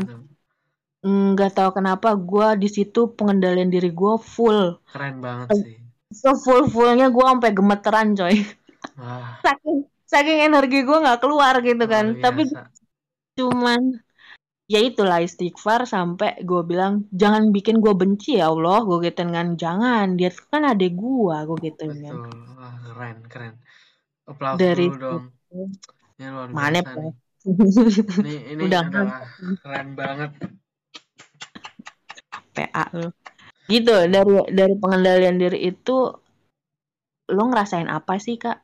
nggak 1.30 1.50
tahu 1.56 1.70
kenapa 1.78 2.08
gue 2.30 2.48
di 2.62 2.68
situ 2.76 3.00
pengendalian 3.16 3.70
diri 3.74 3.88
gue 4.00 4.14
full 4.34 4.60
Keren 4.90 5.16
banget 5.24 5.50
sih. 5.60 5.76
So 6.12 6.32
full 6.36 6.68
fullnya 6.68 7.12
gue 7.12 7.24
sampai 7.24 7.50
gemeteran 7.52 8.16
coy 8.16 8.36
Wah, 8.96 9.36
saking 9.44 9.84
saking 10.08 10.38
energi 10.40 10.82
gue 10.82 10.98
nggak 10.98 11.20
keluar 11.20 11.60
gitu 11.60 11.84
kan 11.84 12.16
luar 12.16 12.22
tapi 12.24 12.42
cuman 13.38 14.00
ya 14.68 14.84
itulah 14.84 15.24
istighfar 15.24 15.88
sampai 15.88 16.44
gue 16.44 16.62
bilang 16.64 17.08
jangan 17.12 17.48
bikin 17.52 17.80
gue 17.80 17.96
benci 17.96 18.36
ya 18.36 18.52
Allah 18.52 18.84
gue 18.84 19.00
gituin 19.00 19.32
kan 19.32 19.56
jangan 19.56 20.16
dia 20.20 20.28
kan 20.52 20.68
adek 20.68 20.92
gue 20.92 21.36
gue 21.48 21.58
gituin 21.72 21.96
kan. 22.04 22.14
Wah, 22.28 22.76
keren, 22.84 23.18
keren. 23.32 23.54
Applause 24.28 24.58
dari 24.60 24.86
dulu 24.92 25.00
dong. 25.00 25.24
Ini 26.20 26.26
luar 26.28 26.48
mana 26.52 26.80
biasa 26.84 27.00
nih. 27.00 27.04
ya 27.08 27.12
Ini 28.28 28.34
ini 28.52 28.62
udah 28.68 28.80
adalah 28.84 29.20
keren 29.64 29.88
banget. 29.96 30.30
PA 32.52 32.84
lu 32.92 33.08
gitu 33.72 33.90
dari 34.14 34.30
dari 34.58 34.74
pengendalian 34.82 35.36
diri 35.42 35.58
itu 35.70 35.90
lo 37.36 37.42
ngerasain 37.48 37.88
apa 37.96 38.12
sih 38.24 38.34
kak 38.42 38.56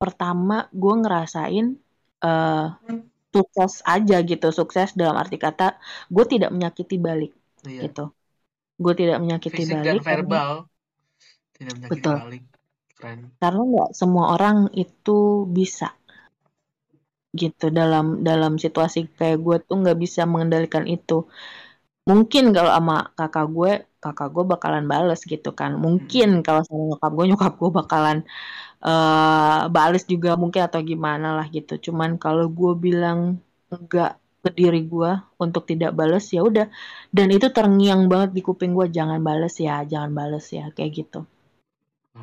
pertama 0.00 0.54
gue 0.80 0.94
ngerasain 1.02 1.66
eh 2.26 2.64
sukses 3.34 3.72
aja 3.94 4.16
gitu 4.30 4.46
sukses 4.58 4.88
dalam 5.00 5.16
arti 5.22 5.36
kata 5.46 5.64
gue 6.14 6.24
tidak 6.32 6.50
menyakiti 6.54 6.96
balik 7.06 7.30
Iya. 7.66 7.82
gitu 7.84 8.00
gue 8.82 8.94
tidak 9.00 9.18
menyakiti 9.22 9.62
Fisik 9.62 9.76
dan 9.84 9.84
balik 9.86 10.02
karena, 10.10 10.36
verbal 10.38 10.52
tidak 11.56 11.74
menyakiti 11.76 12.08
betul 12.08 12.16
balik. 12.16 12.42
Keren. 12.96 13.20
karena 13.42 13.60
nggak 13.70 13.90
semua 14.00 14.24
orang 14.34 14.58
itu 14.82 15.18
bisa 15.56 15.86
gitu 17.40 17.64
dalam 17.78 18.04
dalam 18.28 18.52
situasi 18.64 18.98
kayak 19.18 19.38
gue 19.44 19.56
tuh 19.68 19.76
nggak 19.80 19.98
bisa 20.04 20.20
mengendalikan 20.32 20.84
itu 20.96 21.14
mungkin 22.10 22.44
kalau 22.56 22.70
sama 22.76 22.96
kakak 23.18 23.46
gue 23.56 23.72
kakak 24.02 24.28
gue 24.34 24.44
bakalan 24.52 24.84
bales 24.92 25.20
gitu 25.32 25.48
kan. 25.60 25.72
Mm-mm. 26.00 26.18
mungkin 26.18 26.28
kalau 26.46 26.62
sama 26.66 26.82
nyokap 26.90 27.10
gue 27.18 27.24
nyokap 27.30 27.52
gue 27.62 27.70
bakalan 27.80 28.18
eh 28.86 29.60
bales 29.76 30.02
juga 30.12 30.30
mungkin 30.42 30.62
atau 30.68 30.80
gimana 30.90 31.26
lah 31.38 31.46
gitu. 31.56 31.72
Cuman 31.86 32.10
kalau 32.22 32.44
gue 32.58 32.72
bilang 32.86 33.20
enggak 33.74 34.10
ke 34.44 34.50
diri 34.58 34.78
gue 34.92 35.10
untuk 35.44 35.62
tidak 35.70 35.90
bales 35.98 36.24
ya 36.36 36.40
udah. 36.50 36.66
Dan 37.16 37.28
itu 37.36 37.46
terngiang 37.56 38.02
banget 38.12 38.30
di 38.36 38.40
kuping 38.48 38.72
gue 38.78 38.86
jangan 38.98 39.20
bales 39.28 39.54
ya 39.66 39.74
jangan 39.92 40.12
bales 40.18 40.44
ya 40.58 40.64
kayak 40.76 40.92
gitu. 41.00 41.18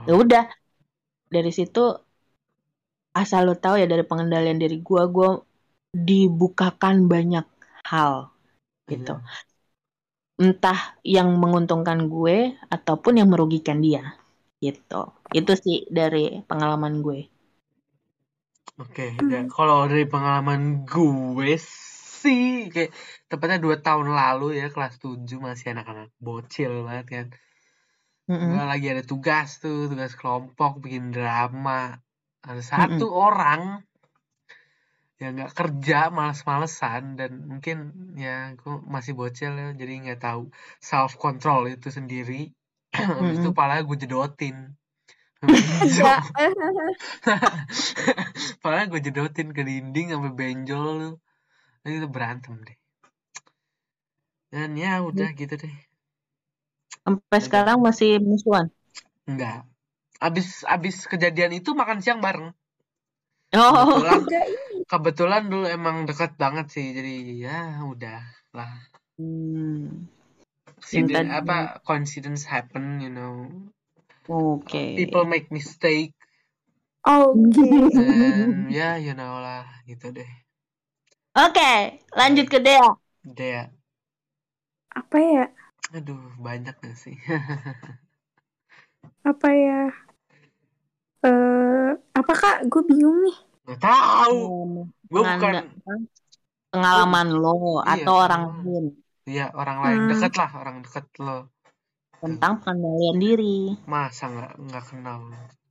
Ya 0.07 0.13
Oh, 0.13 0.21
udah. 0.21 0.43
Dari 1.33 1.51
situ 1.57 1.79
asal 3.21 3.41
lo 3.47 3.53
tahu 3.63 3.75
ya 3.81 3.87
dari 3.91 4.03
pengendalian 4.09 4.57
diri 4.63 4.77
gue 4.87 5.03
gue 5.15 5.29
dibukakan 6.07 6.95
banyak 7.13 7.45
hal 7.91 8.13
gitu. 8.91 9.13
Iya. 9.13 9.25
Entah 10.43 10.79
yang 11.15 11.29
menguntungkan 11.41 11.99
gue 12.13 12.35
ataupun 12.75 13.13
yang 13.19 13.29
merugikan 13.33 13.79
dia 13.85 14.01
gitu 14.65 14.95
itu 15.39 15.51
sih 15.65 15.77
dari 15.97 16.19
pengalaman 16.49 16.93
gue 17.05 17.19
Oke, 18.81 19.03
Hmm. 19.19 19.31
ya, 19.31 19.37
kalau 19.55 19.77
dari 19.91 20.03
pengalaman 20.13 20.61
gue 20.91 21.51
sih 22.21 22.43
kayak 22.73 22.89
tepatnya 23.29 23.57
dua 23.65 23.75
tahun 23.85 24.07
lalu 24.19 24.43
ya 24.59 24.65
kelas 24.73 24.93
7 25.03 25.37
masih 25.47 25.67
anak-anak 25.73 26.07
bocil 26.25 26.71
banget 26.87 27.05
kan. 27.13 27.25
Mm-mm. 28.29 28.45
Gue 28.49 28.61
lagi 28.71 28.85
ada 28.93 29.03
tugas 29.11 29.47
tuh, 29.63 29.79
tugas 29.91 30.13
kelompok 30.19 30.71
bikin 30.83 31.05
drama. 31.15 31.71
Ada 32.47 32.61
satu 32.71 33.05
orang 33.27 33.61
yang 35.15 35.31
nggak 35.39 35.55
kerja, 35.55 36.11
males-malesan 36.11 37.15
dan 37.15 37.31
mungkin 37.47 37.77
ya 38.19 38.51
gue 38.59 38.73
masih 38.83 39.15
bocil 39.15 39.55
ya, 39.55 39.71
jadi 39.71 39.91
nggak 40.03 40.19
tahu 40.19 40.51
self 40.83 41.15
control 41.15 41.71
itu 41.71 41.87
sendiri. 41.87 42.51
Habis 42.95 43.39
itu 43.39 43.51
pala 43.55 43.79
gue 43.83 43.97
jedotin. 43.99 44.75
Ya 45.85 46.25
Pala 48.63 48.89
gue 48.89 48.97
jedotin 48.97 49.53
ke 49.53 49.61
dinding 49.61 50.09
sampai 50.09 50.33
benjol 50.33 50.85
lu. 50.97 51.11
Terus 51.85 52.01
kita 52.01 52.07
berantem 52.09 52.55
deh. 52.65 52.77
Dan 54.49 54.73
ya 54.73 55.05
udah 55.05 55.29
gitu 55.37 55.53
deh. 55.53 55.75
sampai 57.05 57.39
sekarang 57.45 57.77
masih 57.77 58.17
musuhan 58.17 58.73
Enggak. 59.29 59.69
Abis 60.17 60.65
abis 60.65 61.05
kejadian 61.05 61.53
itu 61.53 61.77
makan 61.77 62.01
siang 62.01 62.25
bareng. 62.25 62.49
oh 63.53 64.01
Kebetulan 64.01 64.21
kebetulan 64.91 65.43
dulu 65.51 65.65
emang 65.77 65.97
deket 66.09 66.31
banget 66.41 66.65
sih. 66.75 66.85
Jadi 66.97 67.11
ya 67.45 67.57
udah 67.91 68.19
lah. 68.57 68.71
Hmm, 69.17 70.07
Siden, 70.89 71.27
apa 71.39 71.57
coincidence 71.87 72.43
happen, 72.53 72.85
you 73.03 73.09
know. 73.17 73.35
oke 74.27 74.83
People 74.95 75.25
make 75.25 75.51
mistake 75.51 76.13
oke 77.05 77.65
dan 77.93 78.69
ya 78.77 78.89
you 79.05 79.13
know 79.19 79.33
lah 79.45 79.63
gitu 79.89 80.05
deh. 80.17 80.29
oke 81.43 81.69
lanjut 82.17 82.47
ke 82.51 82.57
Dea 82.65 82.87
Dea. 83.35 83.71
apa 84.95 85.17
ya 85.19 85.43
Aduh, 85.97 86.21
banyak 86.45 86.75
gak 86.83 86.95
sih? 87.03 87.15
apa 89.29 89.49
ya 89.63 89.79
eh 91.29 91.89
apa 92.19 92.33
kak 92.41 92.57
gue 92.71 92.81
bingung 92.89 93.17
nih 93.25 93.35
Gak 93.67 93.79
tahu. 93.85 94.37
Hmm, 94.39 94.89
Gue 95.11 95.21
bukan 95.29 95.55
pengalaman 96.71 97.27
lo 97.41 97.49
iya 97.89 97.93
atau 97.93 98.13
orang 98.25 98.43
pengalaman. 98.49 98.65
lain 98.65 98.85
Iya, 99.31 99.45
orang 99.61 99.77
lain 99.85 100.01
Hmm, 100.01 100.11
deket 100.11 100.31
lah, 100.39 100.49
orang 100.61 100.75
deket 100.85 101.05
lo. 101.25 101.37
Tentang 102.21 102.53
pengendalian 102.59 103.17
diri 103.23 103.57
Masa 103.91 104.25
nggak 104.33 104.53
nggak 104.65 104.85
kenal? 104.89 105.19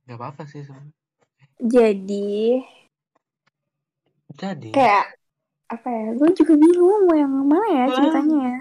Nggak 0.03 0.17
apa-apa 0.19 0.41
sih 0.51 0.61
sebenarnya. 0.67 0.93
jadi 1.73 2.23
Jadi, 4.41 4.71
kayak 4.73 5.03
apa 5.75 5.87
ya 5.99 6.05
gue 6.19 6.29
juga 6.39 6.53
bingung 6.63 7.01
mau 7.07 7.15
yang 7.21 7.33
mana 7.51 7.67
ya 7.77 7.83
ceritanya 7.95 8.37
ya 8.49 8.55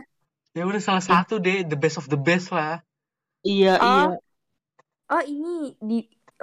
ya 0.57 0.63
udah 0.71 0.83
salah 0.87 1.05
satu 1.11 1.35
deh, 1.45 1.59
the 1.71 1.79
best 1.83 1.97
of 2.01 2.07
the 2.13 2.19
best 2.29 2.47
lah. 2.57 2.83
iya 3.51 3.71
iya 3.89 4.05
oh 4.05 4.19
oh 5.13 5.23
ini 5.33 5.49
di 5.89 5.95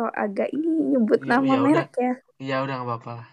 oh 0.02 0.10
agak 0.12 0.50
ini 0.50 0.66
nyebut 0.92 1.22
Ya, 1.22 1.30
nama 1.32 1.46
ya 1.46 1.54
udah, 1.54 1.64
merek 1.64 1.92
ya 1.96 2.14
ya 2.42 2.56
udah 2.60 2.74
nggak 2.76 2.90
apa-apa 2.90 3.12
lah. 3.16 3.28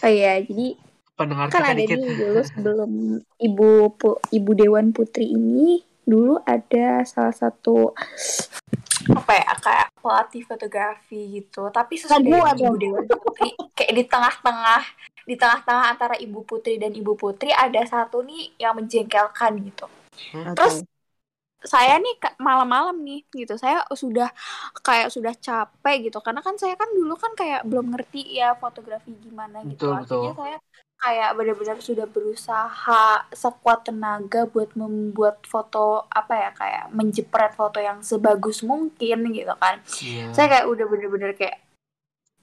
oh 0.00 0.10
iya 0.10 0.42
jadi 0.42 0.74
Pendengar 1.14 1.46
kan 1.46 1.54
kita 1.56 1.66
ada 1.68 1.74
dikit. 1.76 1.94
nih 1.94 2.10
dulu 2.20 2.40
sebelum 2.44 2.90
ibu 3.38 3.68
pu- 3.92 4.20
ibu 4.30 4.50
Dewan 4.52 4.90
Putri 4.90 5.26
ini 5.28 5.78
dulu 6.02 6.38
ada 6.40 7.02
salah 7.04 7.30
satu 7.32 7.94
apa 9.08 9.32
ya 9.32 9.52
kayak 9.56 9.88
pelatih 9.94 10.42
fotografi 10.42 11.20
gitu 11.38 11.70
tapi 11.70 11.94
sesudah 11.96 12.18
ibu 12.52 12.74
Dewan 12.76 13.04
Putri 13.04 13.48
kayak 13.72 13.92
di 13.94 14.04
tengah-tengah 14.04 14.82
di 15.22 15.36
tengah-tengah 15.36 15.84
antara 15.90 16.16
ibu 16.16 16.40
putri 16.40 16.76
dan 16.76 16.90
ibu 16.90 17.12
putri 17.12 17.52
ada 17.52 17.84
satu 17.84 18.24
nih 18.24 18.56
yang 18.58 18.74
menjengkelkan 18.74 19.62
gitu 19.62 19.86
Hmm? 20.34 20.50
terus 20.50 20.82
oke 20.82 20.97
saya 21.58 21.98
nih 21.98 22.14
malam-malam 22.38 23.02
nih 23.02 23.26
gitu 23.34 23.58
saya 23.58 23.82
sudah 23.90 24.30
kayak 24.80 25.10
sudah 25.10 25.34
capek 25.34 26.06
gitu 26.06 26.22
karena 26.22 26.38
kan 26.38 26.54
saya 26.54 26.78
kan 26.78 26.86
dulu 26.94 27.18
kan 27.18 27.34
kayak 27.34 27.66
belum 27.66 27.90
ngerti 27.90 28.38
ya 28.38 28.54
fotografi 28.54 29.10
gimana 29.18 29.66
gitu 29.66 29.90
Betul, 29.90 29.98
betul. 29.98 30.22
akhirnya 30.22 30.34
saya 30.38 30.58
kayak 30.98 31.30
benar-benar 31.34 31.78
sudah 31.78 32.06
berusaha 32.06 33.04
sekuat 33.30 33.86
tenaga 33.86 34.46
buat 34.46 34.74
membuat 34.74 35.42
foto 35.46 36.06
apa 36.10 36.34
ya 36.34 36.50
kayak 36.54 36.84
menjepret 36.90 37.54
foto 37.54 37.78
yang 37.78 38.02
sebagus 38.02 38.62
mungkin 38.62 39.30
gitu 39.30 39.54
kan 39.58 39.82
Iya. 40.02 40.30
saya 40.34 40.46
kayak 40.50 40.66
udah 40.66 40.86
bener-bener 40.86 41.34
kayak 41.34 41.58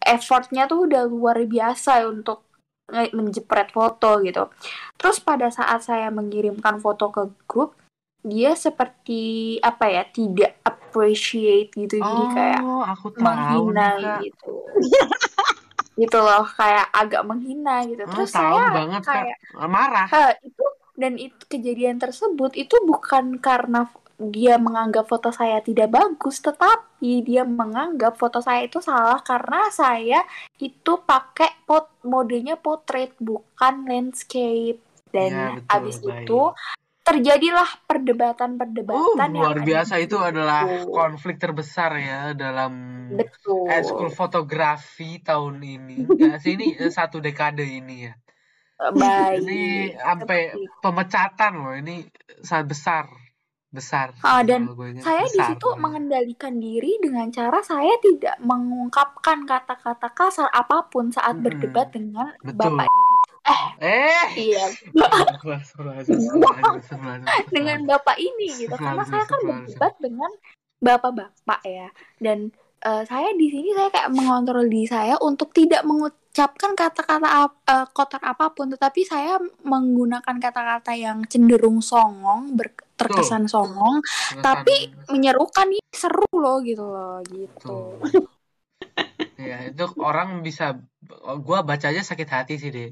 effortnya 0.05 0.67
tuh 0.67 0.85
udah 0.85 1.03
luar 1.07 1.39
biasa 1.43 2.05
untuk 2.05 2.45
menjepret 2.85 3.73
foto 3.73 4.21
gitu. 4.21 4.45
Terus 5.01 5.17
pada 5.17 5.49
saat 5.49 5.81
saya 5.81 6.13
mengirimkan 6.13 6.77
foto 6.77 7.09
ke 7.09 7.33
grup, 7.49 7.73
dia 8.25 8.57
seperti 8.57 9.21
apa 9.61 9.85
ya 9.85 10.03
tidak 10.09 10.57
appreciate 10.65 11.69
gitu, 11.77 12.01
jadi 12.01 12.23
kayak 12.33 12.59
Oh, 12.65 12.81
aku 12.81 13.13
tahu 13.13 13.21
menghina 13.21 13.89
Kak. 14.01 14.19
gitu. 14.25 14.53
gitu 16.01 16.17
loh, 16.17 16.43
kayak 16.57 16.89
agak 16.89 17.21
menghina 17.21 17.85
gitu. 17.85 18.03
Oh, 18.03 18.09
Terus 18.09 18.33
saya 18.33 18.73
banget, 18.73 19.01
Kak. 19.05 19.13
kayak 19.13 19.37
Marah. 19.69 20.07
"Hah, 20.09 20.31
itu 20.41 20.65
dan 20.95 21.19
itu 21.19 21.37
kejadian 21.45 21.99
tersebut 21.99 22.55
itu 22.55 22.75
bukan 22.83 23.37
karena 23.37 23.85
dia 24.15 24.55
menganggap 24.55 25.11
foto 25.11 25.27
saya 25.29 25.59
tidak 25.59 25.91
bagus, 25.91 26.39
tetapi 26.39 27.19
dia 27.21 27.43
menganggap 27.43 28.15
foto 28.15 28.39
saya 28.39 28.63
itu 28.63 28.79
salah 28.79 29.19
karena 29.19 29.67
saya 29.69 30.23
itu 30.55 31.03
pakai 31.03 31.67
pot 31.67 31.91
modenya 32.01 32.55
portrait 32.55 33.11
bukan 33.19 33.83
landscape. 33.85 34.79
Dan 35.11 35.59
betul, 35.63 35.67
abis 35.71 35.95
baik. 35.99 36.27
itu 36.27 36.41
terjadilah 37.05 37.69
Uh, 37.69 37.81
perdebatan-perdebatan 37.85 39.29
yang 39.31 39.45
luar 39.45 39.59
biasa 39.61 40.01
itu 40.01 40.17
adalah 40.17 40.83
konflik 40.89 41.37
terbesar 41.37 41.93
ya 42.01 42.33
dalam 42.33 42.73
Betul. 43.13 43.69
ekskul 43.69 44.09
fotografi 44.09 45.21
tahun 45.21 45.61
ini. 45.61 45.97
Ya, 46.17 46.41
ini 46.41 46.75
eh, 46.75 46.91
satu 46.91 47.21
dekade 47.21 47.63
ini 47.63 48.09
ya. 48.09 48.13
baik 48.75 49.47
Ini 49.47 49.61
sampai 49.95 50.41
pemecatan 50.83 51.53
loh. 51.55 51.73
Ini 51.77 52.09
sangat 52.43 52.67
besar. 52.73 53.05
Besar. 53.71 54.15
Ah, 54.23 54.39
dan 54.39 54.71
saya 55.03 55.27
di 55.27 55.39
situ 55.39 55.67
mengendalikan 55.75 56.57
diri 56.59 56.95
dengan 56.99 57.27
cara 57.27 57.59
saya 57.59 57.99
tidak 57.99 58.39
mengungkapkan 58.39 59.43
kata-kata 59.43 60.15
kasar 60.15 60.47
apa 60.51 60.87
pun 60.87 61.11
saat 61.11 61.35
Mm-mm. 61.35 61.43
berdebat 61.43 61.91
dengan 61.91 62.31
Betul. 62.39 62.55
Bapak 62.55 62.87
Eh. 63.45 64.25
Iya, 64.35 64.65
dengan 67.53 67.77
Bapak 67.85 68.17
ini 68.17 68.47
gitu. 68.57 68.73
Karena 68.73 69.03
saya 69.05 69.23
kan 69.25 69.39
berdebat 69.45 69.93
dengan 70.01 70.31
Bapak-bapak 70.81 71.61
ya. 71.61 71.87
Dan 72.17 72.49
eh, 72.81 73.03
saya 73.05 73.29
di 73.33 73.47
sini 73.49 73.69
saya 73.73 73.89
kayak 73.93 74.11
mengontrol 74.11 74.65
diri 74.65 74.85
saya 74.85 75.15
untuk 75.21 75.53
tidak 75.53 75.85
mengucapkan 75.85 76.73
kata-kata 76.73 77.27
ap- 77.45 77.61
eh, 77.65 77.87
kotor 77.93 78.21
apa 78.21 78.49
pun, 78.51 78.73
tetapi 78.73 79.01
saya 79.05 79.37
menggunakan 79.61 80.35
kata-kata 80.41 80.97
yang 80.97 81.21
cenderung 81.29 81.81
songong, 81.81 82.53
ber- 82.53 82.73
terkesan 82.95 83.45
songong, 83.45 83.99
tapi 84.39 84.75
menyerukan 85.11 85.67
nih 85.67 85.83
seru 85.91 86.27
loh 86.33 86.63
gitu 86.63 86.85
loh 86.85 87.19
gitu. 87.27 87.59
Tuh. 87.59 87.99
ya 89.35 89.67
itu 89.67 89.83
orang 89.99 90.39
bisa 90.41 90.79
gua 91.43 91.59
baca 91.61 91.91
aja 91.91 92.01
sakit 92.01 92.29
hati 92.31 92.55
sih 92.55 92.71
deh 92.71 92.89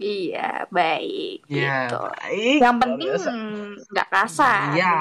Iya, 0.00 0.64
baik 0.72 1.44
ya 1.44 1.92
gitu. 1.92 2.00
baik 2.00 2.58
Yang 2.64 2.76
penting 2.80 3.08
nggak 3.92 4.08
kasar. 4.08 4.72
Iya. 4.72 4.96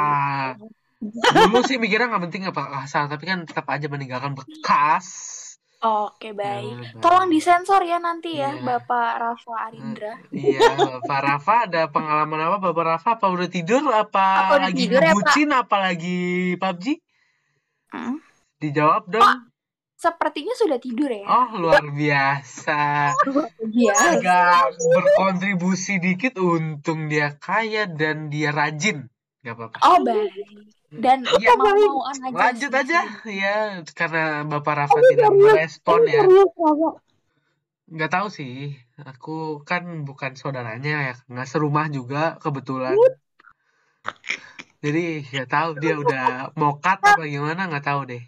dulu 1.00 1.64
sih 1.64 1.80
mikirnya 1.80 2.12
nggak 2.12 2.24
penting 2.28 2.44
apa 2.52 2.84
kasar 2.84 3.08
tapi 3.08 3.24
kan 3.24 3.48
tetap 3.48 3.64
aja 3.72 3.88
meninggalkan 3.88 4.36
bekas 4.36 5.40
Oke, 5.80 6.36
baik. 6.36 6.76
Ya, 6.76 7.00
Tolong 7.00 7.32
disensor 7.32 7.80
ya 7.88 8.04
nanti 8.04 8.36
ya, 8.36 8.52
Iya. 8.52 8.68
Bapak 8.68 9.16
Rafa 9.16 9.72
Arindra. 9.72 10.20
Iya, 10.28 10.76
Pak 11.08 11.22
Rafa 11.24 11.72
ada 11.72 11.88
pengalaman 11.88 12.52
apa? 12.52 12.60
Bapak 12.60 12.84
Rafa 12.84 13.10
apa 13.16 13.32
udah 13.32 13.48
tidur? 13.48 13.88
Apa, 13.88 14.52
Apa 14.52 14.54
udah 14.60 14.68
lagi 14.68 14.92
tidur 14.92 15.00
ya, 15.00 15.16
Pak? 15.16 15.40
Apa 15.64 15.76
lagi 15.80 16.20
PUBG? 16.60 16.86
Hmm. 17.96 18.20
Dijawab 18.60 19.08
dong. 19.08 19.24
Oh. 19.24 19.40
Sepertinya 20.00 20.56
sudah 20.56 20.80
tidur 20.80 21.12
ya. 21.12 21.28
Oh, 21.28 21.60
luar 21.60 21.84
biasa. 21.92 23.12
Iya. 23.68 23.92
Agak 24.16 24.80
berkontribusi 24.80 26.00
dikit, 26.00 26.40
untung 26.40 27.12
dia 27.12 27.36
kaya 27.36 27.84
dan 27.84 28.32
dia 28.32 28.56
rajin. 28.56 29.12
Gak 29.44 29.60
apa-apa. 29.60 29.78
Oh, 29.84 30.00
baik. 30.00 30.32
Dan 30.90 31.28
Iya, 31.28 31.52
mau-mauan 31.60 32.16
aja. 32.16 32.32
lanjut 32.32 32.72
sih. 32.72 32.80
aja. 32.80 33.00
Ya, 33.28 33.56
karena 33.92 34.48
Bapak 34.48 34.88
Rafa 34.88 35.00
tidak 35.04 35.36
merespon 35.36 36.02
ya. 36.08 36.24
Nggak 37.92 38.12
tahu 38.16 38.28
sih. 38.32 38.80
Aku 39.04 39.68
kan 39.68 40.08
bukan 40.08 40.40
saudaranya 40.40 41.12
ya. 41.12 41.16
Nggak 41.28 41.48
serumah 41.52 41.92
juga 41.92 42.40
kebetulan. 42.40 42.96
Jadi 44.80 45.28
nggak 45.28 45.50
tahu 45.52 45.70
dia 45.78 46.00
udah 46.00 46.56
mau 46.56 46.80
cut 46.80 47.04
apa 47.04 47.20
gimana 47.28 47.68
nggak 47.68 47.84
tahu 47.84 48.02
deh. 48.08 48.24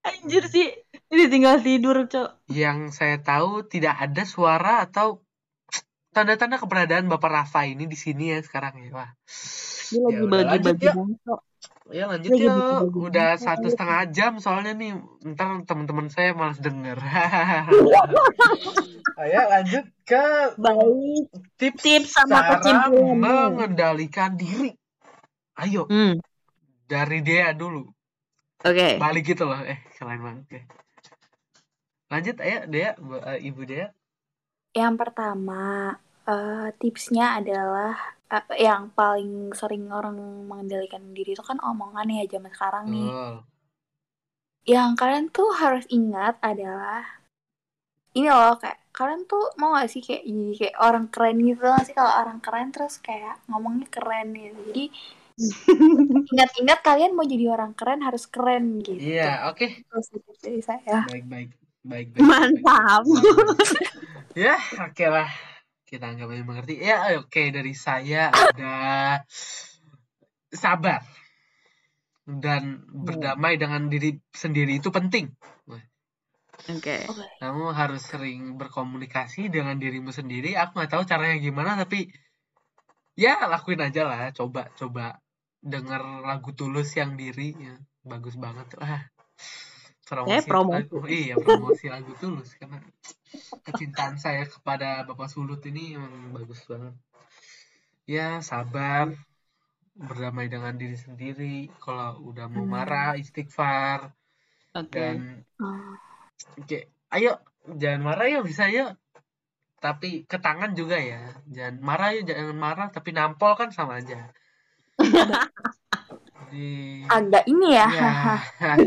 Anjir 0.00 0.48
sih. 0.48 0.72
Ini 1.12 1.24
tinggal 1.28 1.60
tidur, 1.60 2.08
Cok. 2.08 2.48
Yang 2.48 2.78
saya 2.96 3.20
tahu 3.20 3.66
tidak 3.66 3.94
ada 4.00 4.22
suara 4.24 4.82
atau 4.82 5.20
tanda-tanda 6.10 6.56
keberadaan 6.56 7.10
Bapak 7.10 7.30
Rafa 7.30 7.66
ini 7.66 7.84
di 7.84 7.98
sini 7.98 8.30
ya 8.32 8.38
sekarang 8.40 8.78
ya. 8.80 8.90
Wah. 8.94 9.10
Dia 9.90 10.00
lagi 10.00 10.14
Ya 10.14 10.24
lanjut 10.24 10.30
bagi-bagi 10.32 10.88
bangsa. 10.90 11.34
Ya 11.92 12.04
lanjut 12.08 12.30
Lagi 12.32 12.46
yuk. 12.48 12.96
Udah 12.96 13.28
satu 13.36 13.66
setengah 13.68 14.00
jam 14.08 14.32
soalnya 14.40 14.72
nih. 14.72 14.96
Ntar 15.22 15.68
teman-teman 15.68 16.08
saya 16.08 16.32
malas 16.32 16.58
denger. 16.58 16.96
Ayo 19.14 19.40
lanjut 19.46 19.84
ke 20.02 20.24
Baik. 20.58 21.24
tips, 21.54 21.82
Tips 21.82 22.10
sama 22.18 22.58
cara 22.58 22.90
mengendalikan 22.90 24.34
diri. 24.34 24.74
Ayo 25.54 25.86
Hmm. 25.86 26.18
dari 26.90 27.22
Dea 27.22 27.54
dulu. 27.54 27.86
Oke. 28.64 28.98
Balik 28.98 29.36
gitu 29.36 29.46
loh. 29.46 29.60
Eh 29.62 29.78
keren 29.94 30.18
banget. 30.18 30.42
Oke. 30.50 30.60
Lanjut 32.14 32.36
ayo 32.46 32.58
Dea, 32.72 32.90
Bu- 33.08 33.24
eh, 33.32 33.38
Ibu 33.48 33.62
Dea. 33.70 33.86
Yang 34.80 34.94
pertama, 35.02 35.62
eh, 36.32 36.66
tipsnya 36.80 37.26
adalah 37.38 37.92
eh, 38.34 38.44
yang 38.66 38.82
paling 38.98 39.30
sering 39.60 39.84
orang 39.98 40.16
mengendalikan 40.50 41.04
diri 41.16 41.30
itu 41.34 41.44
kan 41.50 41.58
omongan 41.70 42.06
ya 42.16 42.22
zaman 42.34 42.52
sekarang 42.56 42.84
nih. 42.94 43.10
Betul. 43.12 43.44
Yang 44.74 44.90
kalian 45.00 45.26
tuh 45.36 45.48
harus 45.60 45.84
ingat 45.98 46.34
adalah 46.50 47.00
ini 48.18 48.28
loh 48.36 48.54
kayak 48.62 48.78
kalian 48.98 49.22
tuh 49.30 49.42
mau 49.60 49.70
gak 49.78 49.88
sih 49.92 50.00
kayak 50.06 50.22
jadi 50.30 50.52
kayak 50.60 50.76
orang 50.86 51.04
keren 51.12 51.36
gitu 51.48 51.60
gak 51.74 51.84
sih 51.86 51.94
kalau 51.98 52.12
orang 52.22 52.38
keren 52.44 52.68
terus 52.74 52.94
kayak 53.06 53.34
ngomongnya 53.50 53.86
keren 53.94 54.26
gitu. 54.42 54.58
Jadi 54.70 54.82
ingat-ingat 56.30 56.78
kalian 56.86 57.12
mau 57.16 57.26
jadi 57.32 57.44
orang 57.54 57.72
keren 57.78 58.00
harus 58.06 58.24
keren 58.34 58.64
gitu. 58.88 59.08
Iya, 59.08 59.48
oke. 59.50 59.64
Terus 59.88 60.06
itu 60.16 60.30
dari 60.44 60.60
saya. 60.70 60.94
Baik, 61.06 61.24
baik. 61.30 61.50
Baik, 61.84 62.16
baik. 62.16 62.24
Mantap. 62.24 63.04
baik. 63.04 63.92
Ya, 64.34 64.58
oke 64.82 65.06
lah. 65.06 65.30
Kita 65.86 66.10
anggap 66.10 66.26
aja 66.34 66.42
mengerti. 66.42 66.74
Ya, 66.82 67.14
oke. 67.22 67.54
Dari 67.54 67.70
saya 67.70 68.34
ada 68.34 68.74
sabar. 70.50 71.06
Dan 72.26 72.82
berdamai 72.90 73.54
dengan 73.54 73.86
diri 73.86 74.18
sendiri 74.34 74.82
itu 74.82 74.90
penting. 74.90 75.30
Oke. 76.66 77.06
Kamu 77.38 77.70
harus 77.70 78.02
sering 78.02 78.58
berkomunikasi 78.58 79.54
dengan 79.54 79.78
dirimu 79.78 80.10
sendiri. 80.10 80.58
Aku 80.58 80.82
nggak 80.82 80.98
tahu 80.98 81.04
caranya 81.06 81.38
gimana, 81.38 81.78
tapi 81.78 82.10
ya 83.14 83.46
lakuin 83.46 83.86
aja 83.86 84.02
lah. 84.02 84.34
Coba, 84.34 84.72
coba 84.74 85.22
denger 85.62 86.26
lagu 86.26 86.50
tulus 86.58 86.90
yang 86.98 87.14
diri. 87.14 87.54
Ya, 87.54 87.78
bagus 88.02 88.34
banget. 88.34 88.66
Ah, 88.82 89.06
promosi, 90.04 90.36
Eh, 90.36 90.42
promosi. 90.44 90.84
lagu, 90.84 90.96
iya 91.08 91.34
promosi 91.40 91.84
lagu 91.88 92.12
tulus 92.20 92.50
karena 92.60 92.78
kecintaan 93.64 94.16
saya 94.20 94.44
kepada 94.44 95.02
Bapak 95.08 95.28
Sulut 95.32 95.60
ini 95.66 95.96
emang 95.96 96.36
bagus 96.36 96.60
banget. 96.68 96.94
Ya, 98.04 98.44
sabar, 98.44 99.16
berdamai 99.96 100.52
dengan 100.52 100.76
diri 100.76 100.98
sendiri. 100.98 101.72
Kalau 101.80 102.20
udah 102.30 102.46
mau 102.52 102.64
Hmm. 102.68 102.74
marah, 102.76 103.16
istighfar 103.16 104.12
Oke. 104.76 104.92
dan 104.92 105.44
Oh. 105.62 105.96
Oke, 106.60 106.90
ayo 107.14 107.38
jangan 107.64 108.02
marah 108.04 108.26
ya 108.28 108.40
bisa 108.44 108.68
yuk. 108.68 108.98
Tapi 109.80 110.28
ke 110.28 110.36
tangan 110.40 110.74
juga 110.76 110.98
ya. 110.98 111.32
Jangan 111.48 111.76
marah 111.80 112.10
ya, 112.16 112.22
jangan 112.26 112.56
marah 112.58 112.88
tapi 112.92 113.10
nampol 113.16 113.52
kan 113.56 113.70
sama 113.72 114.02
aja. 114.02 114.28
Jadi 116.54 117.02
Agak 117.04 117.44
ini 117.44 117.68
ya. 117.68 117.88
ya. 117.90 118.12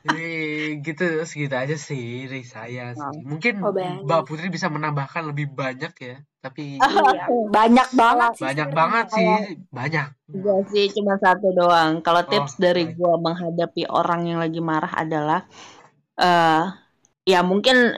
Jadi 0.00 0.32
gitu 0.80 1.04
segitu 1.22 1.52
aja 1.52 1.76
sih 1.76 2.24
dari 2.24 2.40
saya 2.42 2.96
sih. 2.96 3.20
Mungkin 3.20 3.60
Oh. 3.60 3.68
Mbak 3.76 4.22
Putri 4.24 4.48
bisa 4.48 4.66
menambahkan 4.66 5.28
lebih 5.28 5.52
banyak 5.52 5.92
ya. 5.94 6.16
Tapi 6.40 6.80
Iya, 6.80 7.28
banyak 7.56 7.88
banget 7.92 8.30
sih. 8.32 8.42
banyak 8.42 8.68
banget 8.72 9.06
sih, 9.12 9.28
banyak. 9.68 10.06
Gue 10.32 10.58
sih 10.72 10.88
cuma 10.90 11.20
satu 11.20 11.52
doang. 11.52 12.00
Kalau 12.00 12.24
Oh, 12.24 12.26
tips 12.26 12.56
dari 12.56 12.88
baik. 12.88 12.96
gue 12.96 13.14
menghadapi 13.20 13.82
orang 13.86 14.20
yang 14.24 14.38
lagi 14.40 14.58
marah 14.58 14.92
adalah, 14.96 15.44
eh 16.16 16.64
ya 17.22 17.44
mungkin 17.44 17.92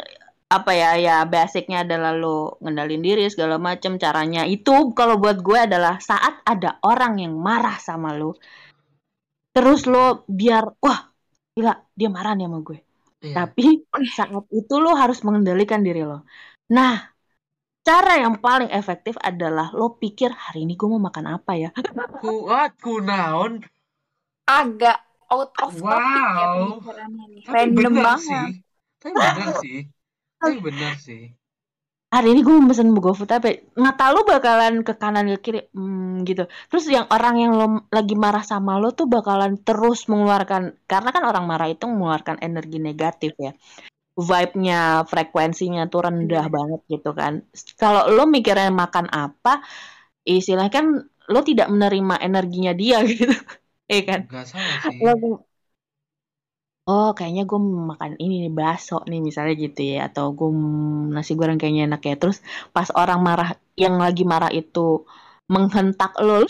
apa 0.48 0.68
ya 0.70 0.90
ya 0.94 1.16
basicnya 1.24 1.80
adalah 1.80 2.12
lo 2.12 2.60
ngendalin 2.60 3.00
diri 3.00 3.24
segala 3.26 3.56
macem 3.56 3.96
caranya 3.96 4.44
itu 4.44 4.92
kalau 4.92 5.16
buat 5.16 5.40
gue 5.40 5.64
adalah 5.64 5.96
saat 5.96 6.44
ada 6.44 6.76
orang 6.84 7.16
yang 7.16 7.32
marah 7.32 7.80
sama 7.80 8.12
lo 8.12 8.36
terus 9.54 9.80
lo 9.92 9.98
biar 10.38 10.64
wah 10.84 10.98
gila 11.56 11.72
dia 11.98 12.08
marah 12.16 12.32
nih 12.36 12.46
sama 12.48 12.58
gue 12.68 12.78
Iya. 13.22 13.36
tapi 13.36 13.62
saat 14.16 14.30
itu 14.60 14.74
lo 14.84 14.90
harus 15.02 15.18
mengendalikan 15.26 15.80
diri 15.86 16.00
lo. 16.10 16.16
Nah, 16.76 16.92
cara 17.88 18.12
yang 18.24 18.34
paling 18.44 18.70
efektif 18.80 19.14
adalah 19.30 19.66
lo 19.78 19.84
pikir 20.02 20.30
hari 20.44 20.58
ini 20.64 20.72
gue 20.80 20.88
mau 20.92 21.02
makan 21.08 21.26
apa 21.36 21.52
ya. 21.62 21.68
Kuat 22.20 22.72
kunaon. 22.84 23.52
Agak 24.46 24.98
out 25.34 25.50
of 25.66 25.74
topic 25.88 26.24
ya 26.38 26.46
Wow. 26.46 26.54
nih. 26.54 26.70
Tapi 27.46 27.66
Random 27.74 27.76
bener 27.78 28.06
banget. 28.06 28.22
sih. 28.28 28.62
Tapi 29.00 29.14
bener 29.24 29.48
sih. 29.62 29.76
Tapi 30.40 30.56
bener 30.66 30.92
sih. 31.06 31.22
Hari 32.12 32.28
ini 32.36 32.40
gue 32.44 32.52
mau 32.52 32.68
pesen 32.68 32.92
GoFood 32.92 33.30
apa? 33.32 33.48
Tahu 33.72 34.10
lo 34.12 34.20
bakalan 34.28 34.84
ke 34.84 34.92
kanan 35.00 35.32
ke 35.32 35.38
kiri, 35.40 35.60
hmm, 35.72 36.28
gitu. 36.28 36.44
Terus 36.68 36.84
yang 36.92 37.08
orang 37.08 37.34
yang 37.40 37.52
lo 37.56 37.66
lagi 37.88 38.12
marah 38.12 38.44
sama 38.44 38.76
lo 38.76 38.92
tuh 38.92 39.08
bakalan 39.08 39.56
terus 39.64 40.04
mengeluarkan, 40.12 40.76
karena 40.84 41.08
kan 41.08 41.24
orang 41.24 41.44
marah 41.48 41.72
itu 41.72 41.88
mengeluarkan 41.88 42.36
energi 42.44 42.76
negatif 42.84 43.32
ya. 43.40 43.56
Vibe-nya, 44.12 45.08
frekuensinya 45.08 45.88
tuh 45.88 46.00
rendah 46.04 46.46
banget 46.52 46.80
gitu 46.92 47.16
kan. 47.16 47.48
Kalau 47.80 48.12
lo 48.12 48.28
mikirin 48.28 48.76
makan 48.76 49.08
apa, 49.08 49.64
istilahnya 50.28 50.68
kan 50.68 50.86
lo 51.32 51.40
tidak 51.40 51.72
menerima 51.72 52.20
energinya 52.20 52.72
dia 52.76 53.00
gitu. 53.08 53.32
Iya 53.88 54.02
kan? 54.04 54.20
Gak 54.28 54.46
salah 54.52 54.76
sih. 54.84 55.00
Lo 55.00 55.48
oh 56.90 57.14
kayaknya 57.16 57.42
gue 57.46 57.60
makan 57.62 58.12
ini 58.18 58.34
nih 58.48 58.52
bakso 58.52 59.02
nih 59.10 59.20
misalnya 59.22 59.54
gitu 59.54 59.80
ya 59.82 60.10
atau 60.10 60.34
gue 60.34 60.50
nasi 61.14 61.32
goreng 61.38 61.58
kayaknya 61.60 61.86
enak 61.86 62.02
ya 62.02 62.14
terus 62.18 62.38
pas 62.74 62.88
orang 62.94 63.20
marah 63.22 63.50
yang 63.78 63.96
lagi 64.02 64.22
marah 64.26 64.50
itu 64.50 65.06
menghentak 65.46 66.12
lo 66.18 66.42
lu 66.42 66.48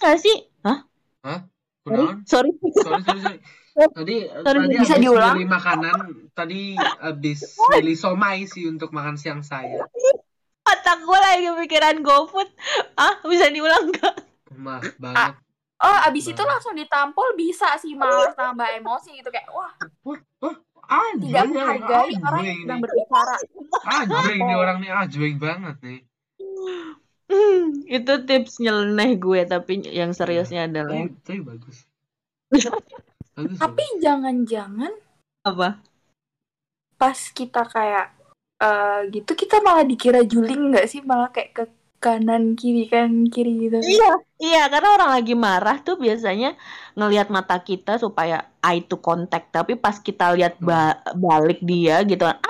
nggak 0.00 0.16
sih 0.20 0.36
hah 0.64 0.78
Hah? 1.24 1.40
sorry 1.84 2.06
sorry 2.24 2.50
Sorry, 2.84 3.00
sorry, 3.04 3.20
sorry. 3.20 3.38
Tadi 3.74 4.16
Sorry, 4.30 4.58
tadi 4.70 4.74
bisa 4.78 4.94
habis 4.94 5.02
diulang? 5.02 5.34
milih 5.34 5.50
makanan, 5.50 5.96
tadi 6.30 6.78
habis 6.78 7.58
milih 7.74 7.96
somai 7.98 8.46
sih 8.46 8.70
untuk 8.70 8.94
makan 8.94 9.18
siang 9.18 9.42
saya. 9.42 9.82
otak 10.64 10.98
gue 11.02 11.18
lagi 11.18 11.48
pikiran 11.66 12.00
GoFood 12.00 12.48
ah 12.96 13.18
bisa 13.26 13.50
diulang 13.50 13.90
gak 13.92 14.14
Mah 14.54 14.78
banget. 14.96 15.34
Oh, 15.82 15.98
abis 16.06 16.30
itu 16.30 16.42
Nah. 16.42 16.54
langsung 16.54 16.74
ditampol 16.78 17.34
bisa 17.34 17.74
sih 17.82 17.98
malah 17.98 18.30
tambah 18.32 18.68
emosi 18.78 19.18
gitu 19.18 19.28
kayak 19.28 19.50
wah 19.50 19.74
anjing, 20.84 21.32
tidak 21.32 21.44
menghargai 21.50 22.14
orang 22.20 22.42
yang 22.44 22.58
sedang 22.62 22.80
berbicara. 22.84 23.36
Anjing 23.84 24.40
nih 24.44 24.56
orang 24.56 24.76
nih 24.80 24.90
anjing 24.92 25.34
banget 25.40 25.76
nih. 25.82 26.00
Hmm, 27.24 27.64
itu 27.88 28.12
tips 28.28 28.60
nyeleneh 28.60 29.16
gue 29.16 29.40
tapi 29.48 29.80
yang 29.88 30.12
seriusnya 30.12 30.68
adalah 30.68 31.08
Tapi, 31.08 31.16
tapi 31.24 31.40
bagus. 31.40 31.76
Bagus. 33.34 33.58
Tapi 33.58 33.82
jangan-jangan 33.98 34.94
apa 35.42 35.82
pas 36.94 37.18
kita 37.34 37.66
kayak 37.66 38.14
eh 38.62 39.10
gitu 39.10 39.34
kita 39.34 39.58
malah 39.58 39.82
dikira 39.82 40.22
juling 40.22 40.70
nggak 40.70 40.86
sih 40.86 41.02
malah 41.02 41.34
kayak 41.34 41.50
ke 41.50 41.64
kanan 42.04 42.42
kiri 42.60 42.80
kan 42.92 43.10
kiri 43.32 43.50
gitu. 43.64 43.78
Iya, 43.86 44.04
iya 44.44 44.58
karena 44.72 44.88
orang 44.96 45.10
lagi 45.16 45.32
marah 45.46 45.74
tuh 45.86 45.94
biasanya 46.04 46.46
ngelihat 46.96 47.26
mata 47.36 47.54
kita 47.68 47.90
supaya 48.04 48.34
eye 48.66 48.80
to 48.88 48.94
contact, 49.06 49.44
tapi 49.56 49.72
pas 49.84 49.96
kita 50.06 50.24
lihat 50.36 50.52
ba- 50.68 50.96
balik 51.24 51.58
dia 51.70 51.94
gitu, 52.10 52.22
apa 52.30 52.48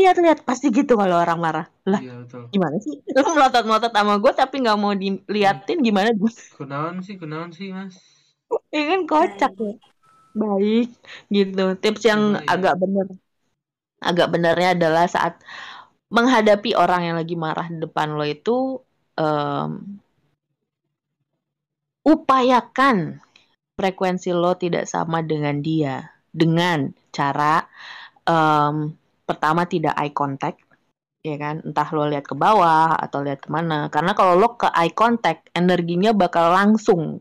lihat-lihat 0.00 0.38
pasti 0.48 0.66
gitu 0.78 0.92
kalau 1.00 1.16
orang 1.24 1.38
marah. 1.46 1.64
Lah, 1.90 2.02
Iya 2.02 2.12
betul. 2.22 2.44
gimana 2.52 2.76
sih? 2.86 2.94
Lu 3.14 3.20
melotot-melotot 3.36 3.92
sama 3.96 4.12
gue 4.22 4.32
tapi 4.40 4.54
nggak 4.62 4.76
mau 4.82 4.92
diliatin 5.02 5.78
gimana? 5.86 6.08
Kunaon 6.56 6.96
sih, 7.06 7.16
kunaon 7.20 7.50
sih 7.56 7.68
mas. 7.76 7.96
Ini 8.74 8.82
kan 8.90 9.00
kocak 9.10 9.52
ya. 9.64 9.70
Baik, 10.42 10.84
gitu. 11.36 11.60
Tips 11.82 12.02
yang 12.10 12.22
Baik. 12.38 12.42
agak 12.52 12.74
bener, 12.82 13.06
agak 14.08 14.26
benernya 14.34 14.68
adalah 14.76 15.04
saat 15.16 15.34
menghadapi 16.16 16.70
orang 16.82 17.00
yang 17.06 17.16
lagi 17.20 17.34
marah 17.46 17.66
di 17.72 17.78
depan 17.84 18.08
lo 18.18 18.24
itu, 18.34 18.50
em, 19.16 19.70
upayakan 22.06 23.18
frekuensi 23.76 24.30
lo 24.32 24.56
tidak 24.56 24.88
sama 24.88 25.20
dengan 25.20 25.60
dia 25.60 26.06
dengan 26.30 26.92
cara 27.12 27.64
em, 28.28 28.92
pertama 29.26 29.66
tidak 29.66 29.96
eye 29.98 30.14
contact, 30.14 30.62
ya 31.24 31.36
kan? 31.40 31.64
Entah 31.66 31.88
lo 31.96 32.06
lihat 32.06 32.24
ke 32.28 32.36
bawah 32.38 32.94
atau 32.94 33.24
lihat 33.26 33.42
ke 33.42 33.48
mana. 33.50 33.90
Karena 33.90 34.12
kalau 34.14 34.38
lo 34.38 34.54
ke 34.54 34.70
eye 34.70 34.94
contact, 34.94 35.50
energinya 35.56 36.14
bakal 36.14 36.54
langsung 36.54 37.18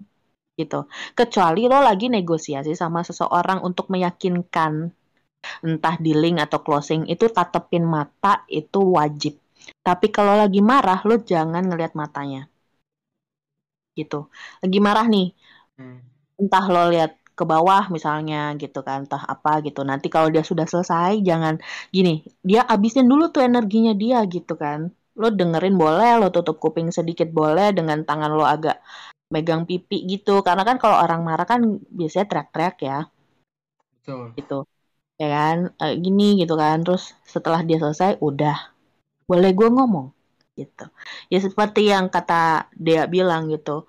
gitu. 0.55 0.87
Kecuali 1.17 1.67
lo 1.67 1.83
lagi 1.83 2.07
negosiasi 2.07 2.77
sama 2.77 3.03
seseorang 3.03 3.63
untuk 3.63 3.91
meyakinkan 3.91 4.91
entah 5.61 5.95
dealing 6.01 6.41
atau 6.41 6.63
closing 6.65 7.05
itu 7.05 7.29
tatepin 7.29 7.85
mata 7.85 8.41
itu 8.49 8.81
wajib. 8.81 9.37
Tapi 9.87 10.07
kalau 10.15 10.33
lagi 10.41 10.59
marah 10.71 10.99
lo 11.07 11.15
jangan 11.31 11.63
ngelihat 11.69 11.93
matanya. 12.01 12.41
Gitu. 13.99 14.15
Lagi 14.63 14.77
marah 14.85 15.05
nih, 15.13 15.25
Hmm. 15.77 15.99
entah 16.41 16.65
lo 16.73 16.81
lihat 16.93 17.11
ke 17.37 17.43
bawah 17.51 17.83
misalnya 17.95 18.35
gitu 18.61 18.79
kan, 18.87 18.97
entah 19.07 19.23
apa 19.33 19.51
gitu. 19.67 19.79
Nanti 19.89 20.07
kalau 20.13 20.27
dia 20.33 20.43
sudah 20.49 20.65
selesai 20.71 21.11
jangan 21.29 21.55
gini, 21.95 22.11
dia 22.49 22.61
abisin 22.73 23.05
dulu 23.11 23.23
tuh 23.35 23.41
energinya 23.49 23.91
dia 24.03 24.17
gitu 24.35 24.53
kan. 24.63 24.79
Lo 25.19 25.27
dengerin 25.39 25.75
boleh, 25.83 26.09
lo 26.21 26.27
tutup 26.35 26.55
kuping 26.63 26.87
sedikit 26.97 27.27
boleh 27.39 27.67
dengan 27.77 27.97
tangan 28.07 28.31
lo 28.37 28.43
agak 28.55 28.75
megang 29.33 29.63
pipi 29.69 29.97
gitu. 30.11 30.31
Karena 30.47 30.63
kan 30.69 30.77
kalau 30.83 30.97
orang 31.03 31.21
marah 31.27 31.47
kan 31.51 31.61
biasanya 31.97 32.25
teriak-teriak 32.31 32.75
ya 32.89 32.97
Betul. 34.05 34.35
gitu. 34.37 34.53
Ya 35.21 35.27
kan, 35.35 35.57
Eh, 35.83 35.93
gini 36.05 36.23
gitu 36.41 36.53
kan. 36.63 36.77
Terus 36.85 37.03
setelah 37.33 37.61
dia 37.67 37.77
selesai 37.83 38.11
udah 38.29 38.55
boleh 39.29 39.51
gue 39.57 39.69
ngomong 39.69 40.07
gitu. 40.55 40.85
Ya 41.27 41.39
seperti 41.43 41.91
yang 41.91 42.07
kata 42.07 42.71
dia 42.73 43.05
bilang 43.11 43.51
gitu. 43.51 43.85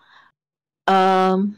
Em, 0.87 1.55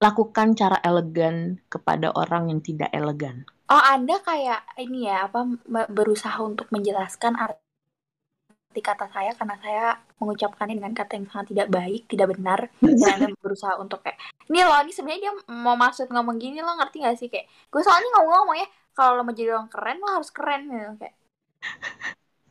lakukan 0.00 0.56
cara 0.56 0.80
elegan 0.80 1.60
kepada 1.68 2.10
orang 2.16 2.48
yang 2.50 2.60
tidak 2.64 2.90
elegan. 2.90 3.44
Oh, 3.70 3.78
Anda 3.78 4.18
kayak 4.24 4.66
ini 4.82 5.06
ya 5.06 5.30
apa 5.30 5.46
berusaha 5.92 6.40
untuk 6.42 6.66
menjelaskan 6.74 7.38
arti 7.38 8.80
kata 8.82 9.06
saya 9.14 9.30
karena 9.36 9.56
saya 9.62 9.84
mengucapkannya 10.18 10.80
dengan 10.80 10.94
kata 10.96 11.20
yang 11.20 11.26
sangat 11.30 11.54
tidak 11.54 11.68
baik, 11.70 12.02
tidak 12.10 12.34
benar. 12.34 12.60
Dan 12.80 13.30
Anda 13.30 13.36
berusaha 13.38 13.78
untuk 13.78 14.02
kayak 14.02 14.18
ini 14.50 14.66
loh, 14.66 14.82
ini 14.82 14.90
sebenarnya 14.90 15.20
dia 15.30 15.32
mau 15.54 15.78
maksud 15.78 16.10
ngomong 16.10 16.34
gini 16.42 16.58
lo 16.58 16.74
ngerti 16.74 17.06
gak 17.06 17.14
sih 17.14 17.30
kayak 17.30 17.46
gue 17.70 17.82
soalnya 17.86 18.10
ngomong-ngomong 18.18 18.56
ya 18.58 18.66
kalau 18.96 19.20
lo 19.20 19.22
mau 19.26 19.34
jadi 19.34 19.56
orang 19.56 19.70
keren 19.72 19.98
lo 20.02 20.08
harus 20.20 20.30
keren 20.30 20.62
gitu 20.68 20.92
kayak 21.00 21.16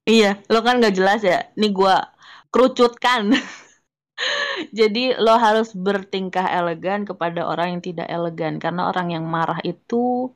Iya, 0.09 0.41
lo 0.49 0.65
kan 0.65 0.81
gak 0.81 0.95
jelas 0.97 1.21
ya. 1.21 1.53
Nih 1.53 1.69
gua 1.69 2.01
kerucutkan. 2.49 3.29
Jadi 4.79 5.15
lo 5.21 5.37
harus 5.37 5.71
bertingkah 5.71 6.49
elegan 6.49 7.05
kepada 7.05 7.45
orang 7.45 7.77
yang 7.77 7.83
tidak 7.85 8.07
elegan 8.09 8.57
karena 8.57 8.89
orang 8.89 9.13
yang 9.15 9.23
marah 9.29 9.61
itu 9.61 10.33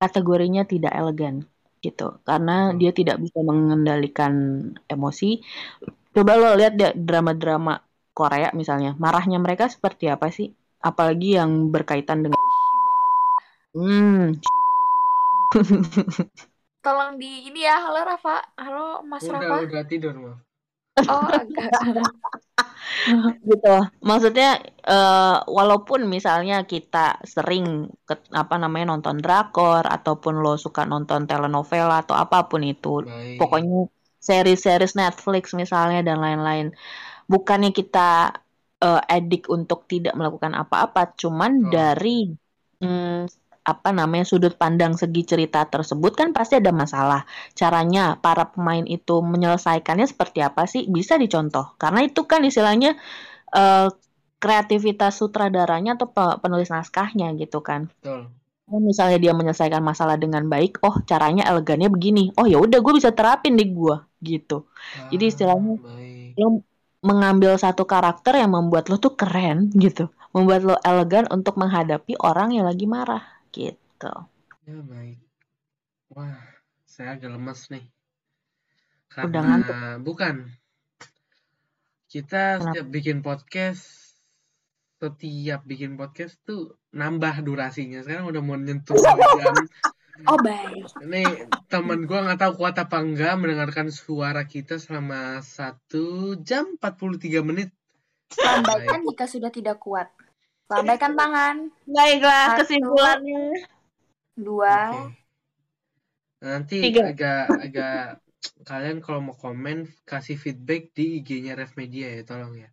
kategorinya 0.00 0.64
tidak 0.64 0.96
elegan 0.96 1.44
gitu. 1.84 2.18
Karena 2.24 2.72
Betul. 2.72 2.78
dia 2.80 2.90
tidak 2.96 3.16
bisa 3.20 3.38
mengendalikan 3.44 4.34
emosi. 4.88 5.44
Coba 6.16 6.32
lo 6.40 6.56
lihat 6.56 6.74
deh 6.80 6.92
drama-drama 6.96 7.84
Korea 8.16 8.48
misalnya, 8.56 8.96
marahnya 8.96 9.36
mereka 9.36 9.68
seperti 9.68 10.08
apa 10.08 10.32
sih? 10.32 10.48
Apalagi 10.80 11.36
yang 11.36 11.68
berkaitan 11.68 12.24
dengan 12.24 12.40
hmm, 13.76 14.40
tolong 16.84 17.18
di 17.18 17.50
ini 17.50 17.60
ya 17.66 17.76
halo 17.84 18.00
Rafa 18.06 18.36
halo 18.56 19.02
Mas 19.10 19.26
Udah, 19.26 19.34
Rafa 19.34 19.54
udah 19.66 19.82
tidur 19.90 20.14
maaf. 20.22 20.38
oh 21.10 21.26
agak 21.28 21.70
gitu 23.50 23.68
maksudnya 24.08 24.46
eh, 24.88 25.36
walaupun 25.58 26.00
misalnya 26.14 26.54
kita 26.72 26.98
sering 27.34 27.64
ke, 28.08 28.14
apa 28.32 28.54
namanya 28.62 28.86
nonton 28.96 29.16
drakor 29.24 29.84
ataupun 29.86 30.34
lo 30.42 30.56
suka 30.64 30.82
nonton 30.92 31.20
telenovela 31.30 32.02
atau 32.02 32.16
apa 32.16 32.36
pun 32.50 32.62
itu 32.64 32.88
Baik. 33.04 33.38
pokoknya 33.40 33.76
series-series 34.28 34.94
Netflix 34.98 35.44
misalnya 35.54 36.00
dan 36.08 36.18
lain-lain 36.24 36.66
bukannya 37.32 37.70
kita 37.78 38.00
eh, 38.84 39.00
edik 39.16 39.42
untuk 39.56 39.80
tidak 39.92 40.14
melakukan 40.18 40.54
apa-apa 40.62 41.00
cuman 41.20 41.52
Oh. 41.64 41.70
dari 41.76 42.10
mm, 42.82 43.45
apa 43.72 43.88
namanya 43.98 44.24
sudut 44.30 44.54
pandang 44.62 44.92
segi 45.02 45.22
cerita 45.30 45.58
tersebut 45.72 46.12
kan 46.20 46.28
pasti 46.36 46.54
ada 46.60 46.72
masalah. 46.82 47.20
Caranya 47.60 48.00
para 48.24 48.44
pemain 48.52 48.84
itu 48.96 49.12
menyelesaikannya 49.32 50.06
seperti 50.12 50.38
apa 50.48 50.62
sih? 50.72 50.82
Bisa 50.96 51.14
dicontoh. 51.22 51.66
Karena 51.82 52.00
itu 52.08 52.20
kan 52.30 52.40
istilahnya 52.48 52.90
eh, 53.56 53.88
kreativitas 54.42 55.12
sutradaranya 55.20 55.90
atau 55.96 56.08
pe- 56.16 56.38
penulis 56.42 56.68
naskahnya 56.74 57.26
gitu 57.42 57.58
kan. 57.68 57.82
Betul. 58.02 58.30
Kalau 58.66 58.80
misalnya 58.90 59.16
dia 59.22 59.32
menyelesaikan 59.38 59.82
masalah 59.90 60.16
dengan 60.24 60.44
baik 60.52 60.70
oh 60.86 60.94
caranya 61.10 61.42
elegannya 61.50 61.88
begini. 61.94 62.20
Oh 62.38 62.46
ya 62.52 62.56
udah 62.64 62.78
gue 62.84 62.92
bisa 62.98 63.10
terapin 63.18 63.54
di 63.60 63.64
gue 63.76 63.94
gitu. 64.30 64.54
Jadi 65.12 65.24
Ah, 65.24 65.30
istilahnya 65.30 65.72
baik. 65.82 66.38
lo 66.40 66.46
mengambil 67.10 67.52
satu 67.64 67.82
karakter 67.92 68.32
yang 68.42 68.50
membuat 68.56 68.84
lo 68.90 68.96
tuh 69.06 69.14
keren 69.20 69.58
gitu. 69.84 70.02
Membuat 70.34 70.60
lo 70.68 70.74
elegan 70.90 71.24
untuk 71.36 71.54
menghadapi 71.62 72.12
orang 72.28 72.48
yang 72.56 72.66
lagi 72.70 72.86
marah 72.96 73.22
gitu 73.56 74.12
Ya 74.66 74.82
baik. 74.82 75.22
Wah, 76.10 76.42
saya 76.82 77.14
agak 77.14 77.30
lemes 77.38 77.70
nih. 77.70 77.86
Udah 79.14 79.30
Karena 79.30 79.40
ngantuk. 79.46 79.76
bukan. 80.02 80.34
Kita 82.10 82.58
Kenapa? 82.58 82.74
setiap 82.74 82.86
bikin 82.90 83.18
podcast, 83.22 83.86
setiap 84.98 85.62
bikin 85.62 85.94
podcast 85.94 86.42
tuh 86.42 86.74
nambah 86.90 87.46
durasinya. 87.46 88.02
Sekarang 88.02 88.26
udah 88.26 88.42
mau 88.42 88.58
nyentuh 88.58 88.98
jam. 88.98 89.54
oh 90.34 90.38
baik 90.42 90.82
Ini 91.06 91.22
temen 91.70 92.10
gua 92.10 92.26
nggak 92.26 92.40
tahu 92.42 92.52
kuat 92.66 92.74
apa 92.82 92.96
enggak 92.98 93.38
mendengarkan 93.38 93.94
suara 93.94 94.50
kita 94.50 94.82
selama 94.82 95.46
satu 95.46 96.34
jam 96.42 96.74
43 96.82 97.46
menit. 97.46 97.70
lambaikan 98.42 99.06
jika 99.06 99.30
sudah 99.30 99.54
tidak 99.54 99.78
kuat 99.78 100.10
lambaikan 100.72 101.12
tangan 101.18 101.56
baiklah 101.94 102.44
Satu. 102.44 102.56
kesimpulannya 102.56 103.40
dua 104.44 104.74
Oke. 104.74 105.16
Nanti 106.46 106.80
Tiga. 106.80 107.02
agak 107.08 107.40
agak 107.64 107.96
kalian 108.68 108.98
kalau 109.04 109.20
mau 109.26 109.36
komen 109.44 109.78
kasih 110.10 110.36
feedback 110.42 110.82
di 110.96 111.04
IG-nya 111.20 111.52
Ref 111.60 111.72
Media 111.80 112.06
ya 112.16 112.22
tolong 112.30 112.54
ya. 112.62 112.68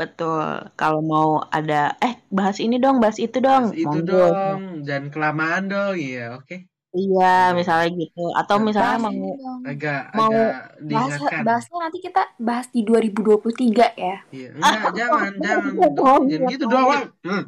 Betul. 0.00 0.48
Kalau 0.80 1.00
mau 1.12 1.30
ada 1.56 1.74
eh 2.06 2.14
bahas 2.36 2.56
ini 2.64 2.74
dong, 2.84 2.96
bahas 3.02 3.18
itu 3.24 3.38
dong. 3.46 3.62
Bahas 3.62 3.70
itu 3.82 3.98
Monggo. 4.06 4.10
dong, 4.10 4.60
jangan 4.86 5.06
kelamaan 5.14 5.62
dong. 5.72 5.94
Iya, 6.04 6.22
oke. 6.38 6.54
Iya, 6.54 6.71
Iya. 6.92 7.56
misalnya 7.56 7.88
gitu. 7.96 8.24
Atau 8.36 8.56
Nah, 8.60 8.64
misalnya 8.68 8.96
Bahas 9.00 9.04
mau. 9.08 9.32
Agak 9.64 10.00
Mau 10.12 10.32
agak 10.32 10.52
Bahas, 10.92 11.20
bahasnya 11.40 11.76
nanti 11.80 11.98
kita 12.04 12.22
bahas 12.36 12.66
di 12.68 12.80
2023 12.84 13.86
ya. 13.96 14.16
Iya, 14.28 14.48
enggak, 14.52 14.92
jangan, 14.98 15.32
jangan, 15.40 15.72
Iya 15.72 15.88
jangan 15.96 16.20
iya 16.28 16.38
gitu 16.52 16.64
dong. 16.68 16.84
doang. 16.84 17.04
Hmm. 17.24 17.44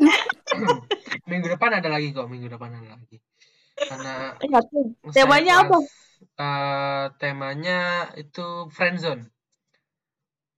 minggu 1.30 1.46
depan 1.52 1.70
ada 1.76 1.88
lagi 1.92 2.08
kok, 2.16 2.26
minggu 2.32 2.48
depan 2.48 2.70
ada 2.72 2.88
lagi. 2.96 3.16
Karena 3.76 4.12
temanya 5.12 5.54
apa? 5.64 5.76
eh, 6.40 7.04
temanya 7.20 7.78
itu 8.16 8.68
friendzone. 8.72 9.28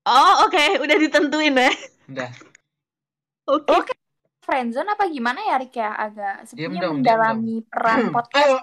Oh, 0.02 0.46
oke, 0.46 0.82
udah 0.82 0.96
ditentuin 0.98 1.54
ya. 1.54 1.70
Udah. 2.10 2.30
Oke. 3.46 3.70
Oke. 3.70 4.01
Friendzone 4.42 4.90
apa 4.90 5.06
gimana 5.06 5.38
ya 5.38 5.54
Rik 5.62 5.78
ya? 5.78 5.94
Agak 5.94 6.50
sepertinya 6.50 6.82
dong, 6.82 6.98
mendalami 6.98 7.62
peran 7.62 8.10
podcast. 8.10 8.58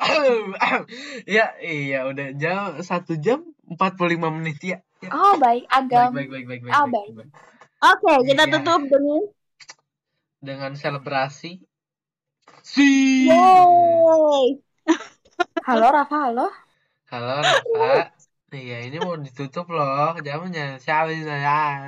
ya, 1.40 1.56
iya 1.64 2.04
udah 2.04 2.36
jam 2.36 2.76
satu 2.84 3.16
jam 3.16 3.48
45 3.64 4.20
menit 4.36 4.60
ya. 4.60 4.78
ya. 5.00 5.10
Oh 5.16 5.40
baik, 5.40 5.64
agak 5.72 6.12
Baik, 6.12 6.28
baik, 6.28 6.46
baik, 6.52 6.62
baik, 6.68 6.76
Oh, 6.76 6.86
baik, 6.92 7.12
baik. 7.16 7.32
Oke, 7.80 8.14
kita 8.28 8.44
Iya. 8.44 8.54
tutup 8.60 8.82
dengan 8.92 9.22
Dengan 10.40 10.72
selebrasi. 10.76 11.64
Si. 12.60 12.92
Halo 15.64 15.88
Rafa, 15.96 16.18
halo. 16.28 16.48
Halo 17.08 17.34
Rafa. 17.40 18.19
Iya, 18.50 18.78
ini 18.90 18.98
mau 18.98 19.14
ditutup 19.14 19.70
loh. 19.70 20.18
Jangan 20.26 20.50
jangan 20.50 20.78
siapa 20.82 21.10
sih 21.14 21.22
saya. 21.22 21.86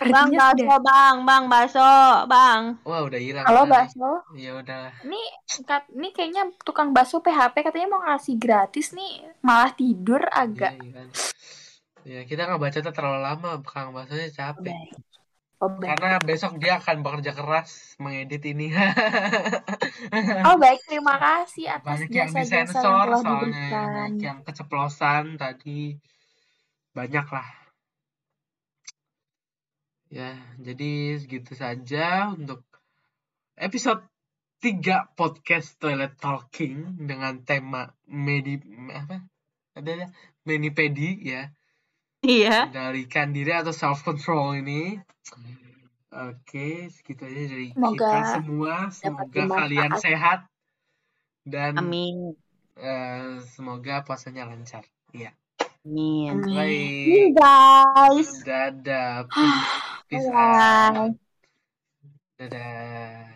Bang 0.12 0.32
sudah. 0.32 0.78
Bang, 0.80 1.16
Bang 1.28 1.44
Baso, 1.52 1.92
Bang. 2.24 2.80
Wah, 2.88 3.04
udah 3.04 3.20
hilang. 3.20 3.44
Halo 3.44 3.68
tadi. 3.68 3.72
Baso. 3.76 4.10
Ya 4.32 4.50
udah. 4.56 4.88
Ini 5.04 5.20
kat- 5.68 5.92
ini 5.92 6.08
kayaknya 6.16 6.48
tukang 6.64 6.96
bakso 6.96 7.20
PHP 7.20 7.60
katanya 7.60 7.88
mau 7.92 8.00
ngasih 8.08 8.40
gratis 8.40 8.96
nih, 8.96 9.28
malah 9.44 9.76
tidur 9.76 10.24
Iya, 10.24 10.40
agak. 10.40 10.72
iya 10.80 10.90
kan. 10.96 11.08
Ya, 12.00 12.20
kita 12.24 12.48
nggak 12.48 12.60
baca 12.64 12.78
terlalu 12.80 13.20
lama, 13.20 13.48
Kang 13.60 13.92
Basanya 13.92 14.28
capek. 14.32 14.72
Baik. 14.72 15.09
Oh 15.60 15.68
baik. 15.76 16.00
Karena 16.00 16.16
besok 16.24 16.56
dia 16.56 16.80
akan 16.80 17.04
bekerja 17.04 17.36
keras 17.36 17.96
mengedit 18.00 18.42
ini. 18.48 18.72
Oh 20.48 20.56
baik, 20.56 20.80
terima 20.88 21.20
kasih 21.20 21.68
atas 21.68 22.00
banyak 22.00 22.08
yang 22.08 22.32
jasa-jasa 22.32 22.40
yang 22.40 22.66
disensor 22.66 23.04
telah 23.04 23.20
soalnya 23.20 23.44
diberikan. 23.44 23.88
banyak 23.92 24.24
yang 24.24 24.38
keceplosan 24.40 25.24
tadi 25.36 25.80
banyak 26.90 27.26
lah 27.30 27.48
ya 30.10 30.34
jadi 30.58 31.22
segitu 31.22 31.54
saja 31.54 32.34
untuk 32.34 32.66
episode 33.54 34.02
3 34.58 35.14
podcast 35.14 35.78
Toilet 35.78 36.18
Talking 36.18 36.98
dengan 36.98 37.46
tema 37.46 37.94
medi 38.10 38.58
apa 38.90 39.22
ada 39.78 40.10
menipedi 40.42 41.14
ya 41.22 41.54
Iya. 42.20 42.68
kendalikan 42.68 43.32
diri 43.32 43.52
atau 43.56 43.72
self 43.72 44.04
control 44.04 44.60
ini 44.60 45.00
oke 46.12 46.92
segitu 46.92 47.24
aja 47.24 47.42
dari 47.48 47.68
Semoga 47.72 47.96
kita 47.96 48.18
semua 48.36 48.74
semoga 48.92 49.42
kalian 49.48 49.92
sehat 49.96 50.44
dan 51.48 51.80
Amin. 51.80 52.36
Eh, 52.80 53.44
semoga 53.44 54.00
puasanya 54.08 54.48
lancar. 54.48 54.88
Iya. 55.12 55.36
Amin. 55.84 56.40
Baik. 56.44 57.36
guys. 57.36 58.30
Dadah. 58.44 59.24
Peace, 59.32 59.68
peace. 60.08 60.28
Dadah. 62.40 63.29